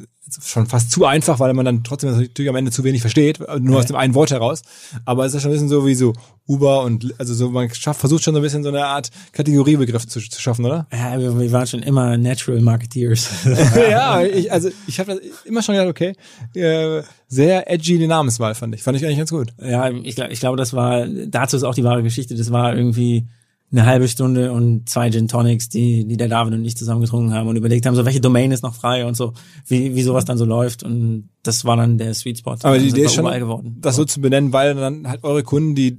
schon 0.43 0.66
fast 0.66 0.90
zu 0.90 1.05
einfach, 1.05 1.40
weil 1.40 1.53
man 1.53 1.66
dann 1.66 1.85
trotzdem 1.85 2.11
natürlich 2.11 2.49
am 2.49 2.57
Ende 2.57 2.70
zu 2.70 2.85
wenig 2.85 3.03
versteht, 3.03 3.40
nur 3.61 3.74
ja. 3.74 3.78
aus 3.81 3.86
dem 3.86 3.97
einen 3.97 4.15
Wort 4.15 4.31
heraus. 4.31 4.62
Aber 5.05 5.27
es 5.27 5.35
ist 5.35 5.43
schon 5.43 5.51
ein 5.51 5.55
bisschen 5.55 5.69
so 5.69 5.86
wie 5.86 5.94
so 5.94 6.15
Uber 6.47 6.85
und, 6.85 7.15
also 7.19 7.35
so, 7.35 7.51
man 7.51 7.73
schafft, 7.74 8.01
versucht 8.01 8.24
schon 8.24 8.32
so 8.32 8.40
ein 8.40 8.43
bisschen 8.43 8.62
so 8.62 8.70
eine 8.70 8.86
Art 8.86 9.11
Kategoriebegriff 9.32 10.07
zu, 10.07 10.20
zu 10.20 10.40
schaffen, 10.40 10.65
oder? 10.65 10.86
Ja, 10.90 11.19
wir, 11.19 11.39
wir 11.39 11.53
waren 11.53 11.66
schon 11.66 11.82
immer 11.82 12.16
Natural 12.16 12.62
Marketeers. 12.62 13.28
ja, 13.90 14.23
ich, 14.23 14.51
also 14.51 14.70
ich 14.86 14.99
habe 15.01 15.20
immer 15.44 15.62
schon 15.62 15.74
gedacht, 15.74 15.90
okay, 15.90 16.15
äh, 16.55 17.03
sehr 17.33 17.71
edgy 17.71 17.97
die 17.99 18.07
Namenswahl, 18.07 18.55
fand 18.55 18.75
ich. 18.75 18.83
Fand 18.83 18.97
ich 18.97 19.05
eigentlich 19.05 19.17
ganz 19.17 19.31
gut. 19.31 19.55
Ja, 19.59 19.91
ich, 19.91 20.19
ich 20.19 20.41
glaube, 20.41 20.59
das 20.59 20.75
war, 20.75 21.07
dazu 21.07 21.57
ist 21.57 21.65
auch 21.65 21.75
die 21.75 21.85
wahre 21.85 22.03
Geschichte, 22.03 22.35
das 22.35 22.53
war 22.53 22.77
irgendwie, 22.77 23.27
eine 23.73 23.87
halbe 23.87 24.07
Stunde 24.07 24.53
und 24.53 24.89
zwei 24.89 25.11
Gin 25.11 25.29
Tonics, 25.29 25.71
die, 25.71 26.07
die 26.07 26.19
der 26.19 26.29
David 26.29 26.53
und 26.53 26.65
ich 26.65 26.77
zusammen 26.77 27.01
getrunken 27.01 27.33
haben 27.33 27.49
und 27.49 27.57
überlegt 27.57 27.87
haben, 27.87 27.95
so 27.95 28.05
welche 28.05 28.21
Domain 28.21 28.53
ist 28.53 28.63
noch 28.63 28.75
frei 28.75 29.07
und 29.07 29.17
so, 29.17 29.33
wie, 29.67 29.95
wie 29.95 30.03
sowas 30.03 30.27
dann 30.27 30.37
so 30.37 30.45
läuft 30.45 30.83
und 30.83 31.31
das 31.43 31.64
war 31.64 31.77
dann 31.77 31.98
der 31.98 32.14
Sweet 32.14 32.39
Spot. 32.39 32.56
Aber 32.62 32.78
die 32.78 32.89
Idee 32.89 33.05
ist 33.05 33.14
schon, 33.14 33.24
geworden. 33.24 33.78
das 33.81 33.97
so 33.97 34.05
zu 34.05 34.20
benennen, 34.20 34.52
weil 34.52 34.74
dann 34.74 35.09
halt 35.09 35.24
eure 35.24 35.43
Kunden, 35.43 35.74
die 35.74 35.98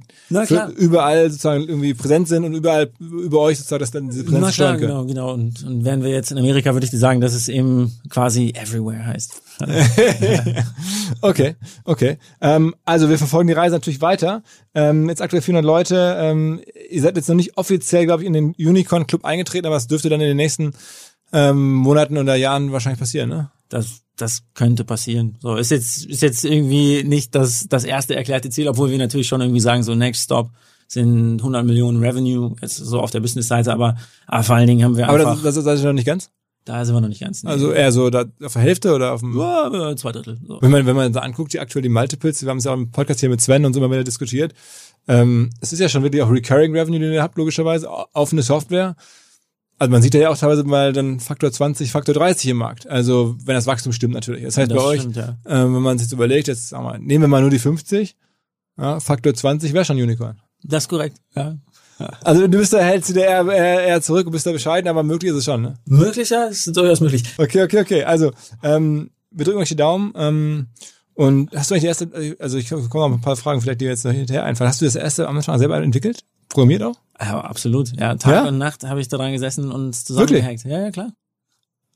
überall 0.76 1.30
sozusagen 1.30 1.68
irgendwie 1.68 1.92
präsent 1.92 2.28
sind 2.28 2.44
und 2.44 2.54
überall 2.54 2.90
über 2.98 3.40
euch 3.40 3.58
sozusagen, 3.58 3.80
dass 3.80 3.90
dann 3.90 4.08
diese 4.08 4.24
Präsenz 4.24 4.42
Na 4.42 4.50
klar, 4.52 4.76
genau, 4.78 5.04
genau. 5.04 5.34
Und, 5.34 5.62
und 5.64 5.84
wären 5.84 6.02
wir 6.02 6.10
jetzt 6.10 6.32
in 6.32 6.38
Amerika, 6.38 6.72
würde 6.72 6.86
ich 6.86 6.90
dir 6.90 6.98
sagen, 6.98 7.20
dass 7.20 7.34
es 7.34 7.48
eben 7.48 7.92
quasi 8.08 8.54
everywhere 8.54 9.06
heißt. 9.06 9.42
okay, 11.20 11.56
okay. 11.84 12.18
Ähm, 12.40 12.74
also 12.86 13.10
wir 13.10 13.18
verfolgen 13.18 13.48
die 13.48 13.52
Reise 13.52 13.74
natürlich 13.74 14.00
weiter. 14.00 14.42
Ähm, 14.74 15.10
jetzt 15.10 15.20
aktuell 15.20 15.42
400 15.42 15.64
Leute. 15.64 16.16
Ähm, 16.18 16.60
ihr 16.90 17.02
seid 17.02 17.16
jetzt 17.16 17.28
noch 17.28 17.36
nicht 17.36 17.58
offiziell, 17.58 18.06
glaube 18.06 18.22
ich, 18.22 18.26
in 18.26 18.32
den 18.32 18.54
Unicorn 18.58 19.06
Club 19.06 19.26
eingetreten, 19.26 19.66
aber 19.66 19.76
es 19.76 19.86
dürfte 19.88 20.08
dann 20.08 20.22
in 20.22 20.28
den 20.28 20.36
nächsten 20.38 20.72
ähm, 21.34 21.74
Monaten 21.74 22.16
oder 22.16 22.34
Jahren 22.34 22.72
wahrscheinlich 22.72 23.00
passieren, 23.00 23.28
ne? 23.28 23.50
Das, 23.74 24.02
das 24.16 24.44
könnte 24.54 24.84
passieren. 24.84 25.36
So 25.40 25.56
ist 25.56 25.72
jetzt 25.72 26.06
ist 26.06 26.22
jetzt 26.22 26.44
irgendwie 26.44 27.02
nicht 27.02 27.34
das 27.34 27.66
das 27.68 27.82
erste 27.82 28.14
erklärte 28.14 28.48
Ziel, 28.50 28.68
obwohl 28.68 28.90
wir 28.90 28.98
natürlich 28.98 29.26
schon 29.26 29.40
irgendwie 29.40 29.58
sagen 29.58 29.82
so 29.82 29.96
Next 29.96 30.22
Stop 30.22 30.50
sind 30.86 31.40
100 31.40 31.64
Millionen 31.64 31.98
Revenue 31.98 32.54
jetzt 32.62 32.76
so 32.76 33.00
auf 33.00 33.10
der 33.10 33.18
Business-Seite, 33.18 33.72
aber, 33.72 33.96
aber 34.26 34.44
vor 34.44 34.54
allen 34.54 34.68
Dingen 34.68 34.84
haben 34.84 34.96
wir 34.96 35.08
aber 35.08 35.14
einfach. 35.14 35.32
Aber 35.32 35.42
das, 35.42 35.56
das, 35.56 35.64
das 35.64 35.80
ist 35.80 35.84
noch 35.84 35.92
nicht 35.92 36.06
ganz. 36.06 36.30
Da 36.64 36.84
sind 36.84 36.94
wir 36.94 37.00
noch 37.00 37.08
nicht 37.08 37.20
ganz. 37.20 37.42
Nee. 37.42 37.50
Also 37.50 37.72
eher 37.72 37.90
so 37.90 38.08
da, 38.10 38.24
auf 38.42 38.52
der 38.52 38.62
Hälfte 38.62 38.94
oder 38.94 39.12
auf 39.12 39.20
dem. 39.20 39.36
Ja, 39.36 39.94
zwei 39.96 40.12
Drittel. 40.12 40.38
So. 40.46 40.62
Wenn 40.62 40.70
man 40.70 40.86
wenn 40.86 40.96
man 40.96 41.12
da 41.12 41.20
anguckt, 41.20 41.52
die 41.52 41.60
aktuell 41.60 41.82
die 41.82 41.88
Multiples, 41.88 42.42
wir 42.42 42.48
haben 42.48 42.58
es 42.58 42.64
ja 42.64 42.70
auch 42.70 42.76
im 42.76 42.90
Podcast 42.90 43.20
hier 43.20 43.28
mit 43.28 43.40
Sven 43.40 43.64
und 43.66 43.74
so 43.74 43.80
immer 43.80 43.90
wieder 43.90 44.04
diskutiert. 44.04 44.54
Ähm, 45.06 45.50
es 45.60 45.72
ist 45.72 45.80
ja 45.80 45.88
schon 45.88 46.02
wirklich 46.04 46.22
auch 46.22 46.30
Recurring 46.30 46.72
Revenue, 46.72 47.00
den 47.00 47.12
ihr 47.12 47.22
habt, 47.22 47.36
logischerweise, 47.36 47.90
auf 47.90 48.32
eine 48.32 48.42
Software. 48.42 48.96
Also 49.78 49.90
man 49.90 50.02
sieht 50.02 50.14
ja 50.14 50.30
auch 50.30 50.38
teilweise 50.38 50.64
mal 50.64 50.92
dann 50.92 51.20
Faktor 51.20 51.50
20, 51.50 51.90
Faktor 51.90 52.14
30 52.14 52.50
im 52.50 52.58
Markt. 52.58 52.88
Also 52.88 53.36
wenn 53.44 53.54
das 53.54 53.66
Wachstum 53.66 53.92
stimmt 53.92 54.14
natürlich. 54.14 54.44
Das 54.44 54.56
heißt 54.56 54.70
das 54.70 54.82
bei 54.82 54.98
stimmt, 54.98 55.16
euch, 55.16 55.24
ja. 55.24 55.36
ähm, 55.46 55.74
wenn 55.74 55.82
man 55.82 55.98
sich 55.98 56.06
jetzt 56.06 56.12
überlegt, 56.12 56.48
jetzt 56.48 56.68
sagen 56.68 56.84
wir, 56.84 56.98
nehmen 56.98 57.24
wir 57.24 57.28
mal 57.28 57.40
nur 57.40 57.50
die 57.50 57.58
50, 57.58 58.16
ja, 58.78 59.00
Faktor 59.00 59.34
20 59.34 59.72
wäre 59.72 59.84
schon 59.84 59.96
Unicorn. 59.96 60.40
Das 60.62 60.84
ist 60.84 60.88
korrekt, 60.88 61.18
ja. 61.34 61.56
Also 62.22 62.46
du 62.46 62.58
bist 62.58 62.72
da, 62.72 62.80
hältst 62.80 63.10
du 63.10 63.14
dir 63.14 63.24
eher, 63.24 63.46
eher, 63.46 63.84
eher 63.84 64.02
zurück 64.02 64.26
und 64.26 64.32
bist 64.32 64.46
da 64.46 64.52
bescheiden, 64.52 64.88
aber 64.88 65.02
möglich 65.02 65.30
ist 65.30 65.38
es 65.38 65.44
schon, 65.44 65.62
ne? 65.62 65.74
Möglicher 65.86 66.48
ist 66.48 66.76
durchaus 66.76 67.00
möglich. 67.00 67.22
Okay, 67.38 67.62
okay, 67.62 67.80
okay. 67.80 68.04
Also, 68.04 68.32
ähm, 68.62 69.10
wir 69.30 69.44
drücken 69.44 69.60
euch 69.60 69.68
die 69.68 69.76
Daumen. 69.76 70.12
Ähm, 70.16 70.66
und 71.14 71.54
hast 71.54 71.70
du 71.70 71.74
eigentlich 71.74 71.82
die 71.82 71.86
erste, 71.86 72.36
also 72.40 72.58
ich 72.58 72.68
komme 72.68 72.82
noch 73.10 73.16
ein 73.16 73.20
paar 73.20 73.36
Fragen, 73.36 73.60
vielleicht 73.60 73.80
die 73.80 73.84
jetzt 73.84 74.04
noch 74.04 74.12
hinterher 74.12 74.44
einfallen. 74.44 74.68
Hast 74.68 74.80
du 74.80 74.84
das 74.84 74.96
erste 74.96 75.28
am 75.28 75.36
Anfang 75.36 75.58
selber 75.58 75.80
entwickelt? 75.80 76.24
Programmiert 76.54 76.82
auch? 76.82 76.96
Ja, 77.20 77.40
absolut. 77.40 77.92
Ja, 77.98 78.14
Tag 78.14 78.32
ja? 78.32 78.48
und 78.48 78.58
Nacht 78.58 78.84
habe 78.84 79.00
ich 79.00 79.08
da 79.08 79.16
dran 79.16 79.32
gesessen 79.32 79.70
und 79.70 79.94
zusammengehackt. 79.94 80.64
Ja, 80.64 80.80
ja, 80.80 80.90
klar. 80.90 81.12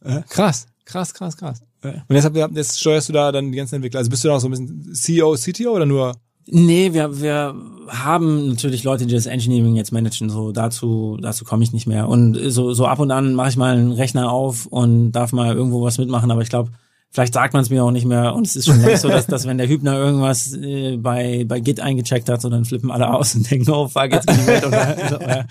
Ja, 0.05 0.23
krass, 0.23 0.67
krass, 0.85 1.15
krass, 1.15 1.37
krass. 1.37 1.63
Ja. 1.83 2.05
Und 2.09 2.15
jetzt, 2.15 2.31
jetzt 2.57 2.81
steuerst 2.81 3.09
du 3.09 3.13
da 3.13 3.33
dann 3.33 3.51
die 3.51 3.57
ganzen 3.57 3.77
Entwickler. 3.77 3.99
Also 3.99 4.11
bist 4.11 4.25
du 4.25 4.29
da 4.29 4.37
auch 4.37 4.41
so 4.41 4.49
ein 4.49 4.51
bisschen 4.51 4.95
CEO, 4.95 5.35
CTO 5.35 5.71
oder 5.71 5.87
nur 5.87 6.15
Nee, 6.51 6.95
wir, 6.95 7.21
wir 7.21 7.55
haben 7.89 8.49
natürlich 8.49 8.83
Leute, 8.83 9.07
die 9.07 9.15
das 9.15 9.27
Engineering 9.27 9.77
jetzt 9.77 9.93
managen, 9.93 10.31
so 10.31 10.51
dazu, 10.51 11.19
dazu 11.21 11.45
komme 11.45 11.63
ich 11.63 11.75
nicht 11.75 11.87
mehr. 11.87 12.09
Und 12.09 12.39
so, 12.51 12.73
so 12.73 12.87
ab 12.87 13.01
und 13.01 13.11
an 13.11 13.35
mache 13.35 13.51
ich 13.51 13.57
mal 13.59 13.75
einen 13.75 13.93
Rechner 13.93 14.33
auf 14.33 14.65
und 14.65 15.13
darf 15.13 15.33
mal 15.33 15.55
irgendwo 15.55 15.83
was 15.83 15.99
mitmachen, 15.99 16.31
aber 16.31 16.41
ich 16.41 16.49
glaube, 16.49 16.71
vielleicht 17.11 17.35
sagt 17.35 17.55
man 17.55 17.63
es 17.63 17.71
mir 17.71 17.83
auch 17.83 17.91
nicht 17.91 18.07
mehr. 18.07 18.35
Und 18.35 18.47
es 18.47 18.57
ist 18.57 18.67
schon 18.67 18.81
längst 18.81 19.03
so, 19.03 19.09
dass, 19.09 19.27
dass 19.27 19.47
wenn 19.47 19.59
der 19.59 19.69
Hübner 19.69 19.95
irgendwas 19.95 20.55
äh, 20.55 20.97
bei, 20.97 21.45
bei 21.47 21.61
Git 21.61 21.81
eingecheckt 21.81 22.29
hat, 22.29 22.41
so 22.41 22.49
dann 22.49 22.65
flippen 22.65 22.91
alle 22.91 23.13
aus 23.13 23.35
und 23.35 23.51
denken, 23.51 23.71
oh 23.71 23.89
fuck, 23.89 24.13
jetzt 24.13 24.27
bin 24.27 24.39
ich 24.39 24.47
weg. 24.47 24.67
Oder, 24.67 25.09
so, 25.09 25.21
ja. 25.21 25.45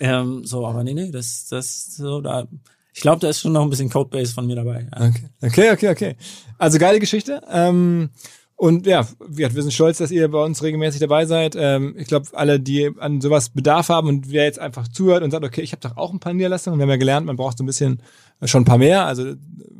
ähm, 0.00 0.44
so, 0.44 0.66
aber 0.66 0.84
nee, 0.84 0.94
nee, 0.94 1.10
das, 1.10 1.46
das 1.48 1.96
so 1.96 2.20
da. 2.20 2.46
Ich 2.92 3.02
glaube, 3.02 3.20
da 3.20 3.28
ist 3.28 3.40
schon 3.40 3.52
noch 3.52 3.62
ein 3.62 3.70
bisschen 3.70 3.88
Codebase 3.88 4.34
von 4.34 4.46
mir 4.46 4.56
dabei. 4.56 4.88
Ja. 4.92 5.06
Okay, 5.06 5.30
okay, 5.42 5.70
okay, 5.72 5.88
okay. 5.90 6.16
Also 6.58 6.78
geile 6.78 6.98
Geschichte. 6.98 7.40
Ähm, 7.50 8.10
und 8.60 8.86
ja, 8.86 9.08
wir 9.26 9.50
sind 9.50 9.72
stolz, 9.72 9.96
dass 9.96 10.10
ihr 10.10 10.28
bei 10.28 10.44
uns 10.44 10.62
regelmäßig 10.62 11.00
dabei 11.00 11.24
seid. 11.24 11.56
Ähm, 11.58 11.94
ich 11.96 12.08
glaube, 12.08 12.26
alle, 12.34 12.60
die 12.60 12.90
an 12.98 13.22
sowas 13.22 13.48
Bedarf 13.48 13.88
haben 13.88 14.06
und 14.06 14.30
wer 14.30 14.44
jetzt 14.44 14.58
einfach 14.58 14.86
zuhört 14.86 15.22
und 15.22 15.30
sagt, 15.30 15.46
okay, 15.46 15.62
ich 15.62 15.72
habe 15.72 15.80
doch 15.80 15.96
auch 15.96 16.12
ein 16.12 16.20
paar 16.20 16.34
Niederlassungen. 16.34 16.78
Wir 16.78 16.82
haben 16.82 16.90
ja 16.90 16.96
gelernt, 16.96 17.24
man 17.24 17.36
braucht 17.36 17.56
so 17.56 17.64
ein 17.64 17.66
bisschen 17.66 18.02
äh, 18.38 18.46
schon 18.46 18.60
ein 18.60 18.66
paar 18.66 18.76
mehr. 18.76 19.06
Also 19.06 19.32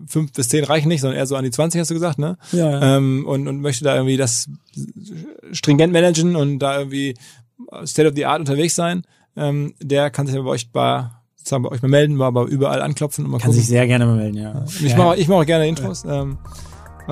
fünf 0.07 0.33
bis 0.33 0.49
zehn 0.49 0.65
reichen 0.65 0.89
nicht, 0.89 1.03
sondern 1.03 1.19
eher 1.19 1.27
so 1.27 1.37
an 1.37 1.45
die 1.45 1.51
20, 1.51 1.79
hast 1.79 1.91
du 1.91 1.95
gesagt, 1.95 2.19
ne? 2.19 2.39
Ja. 2.53 2.71
ja. 2.71 2.97
Ähm, 2.97 3.27
und, 3.27 3.49
und 3.49 3.61
möchte 3.61 3.85
da 3.85 3.97
irgendwie 3.97 4.17
das 4.17 4.49
stringent 5.53 5.93
managen 5.93 6.35
und 6.35 6.59
da 6.59 6.79
irgendwie 6.79 7.17
State 7.85 8.09
of 8.09 8.15
the 8.15 8.25
Art 8.25 8.41
unterwegs 8.41 8.77
sein. 8.77 9.03
Ähm, 9.37 9.75
der 9.83 10.09
kann 10.09 10.27
sich 10.27 10.37
ja 10.37 10.41
bei 10.41 10.49
euch 10.49 10.73
bei 10.73 11.11
sozusagen 11.37 11.65
bei 11.65 11.71
euch 11.71 11.83
mal 11.83 11.89
melden, 11.89 12.15
mal 12.15 12.29
aber 12.29 12.47
überall 12.47 12.81
anklopfen 12.81 13.27
und 13.27 13.31
mal 13.31 13.37
Kann 13.37 13.49
gucken. 13.49 13.61
sich 13.61 13.69
sehr 13.69 13.87
gerne 13.87 14.07
mal 14.07 14.17
melden, 14.17 14.39
ja. 14.39 14.65
Ich 14.67 14.93
ja. 14.93 14.97
mache 14.97 15.17
ich 15.19 15.29
mach 15.29 15.37
auch 15.37 15.47
gerne 15.47 15.69
Intros. 15.69 16.05
Ja. 16.05 16.23
Ähm, 16.23 16.39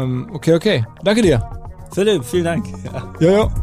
ähm, 0.02 0.28
okay, 0.32 0.54
okay. 0.54 0.84
Danke 1.02 1.22
dir. 1.22 1.42
Philipp, 1.92 2.24
vielen 2.24 2.44
Dank. 2.44 2.66
Ja, 2.84 3.12
ja. 3.20 3.30
ja. 3.30 3.54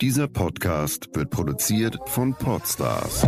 Dieser 0.00 0.28
Podcast 0.28 1.08
wird 1.14 1.30
produziert 1.30 1.96
von 2.06 2.34
Podstars 2.34 3.26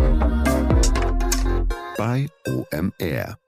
bei 1.97 2.29
OMR. 2.47 3.39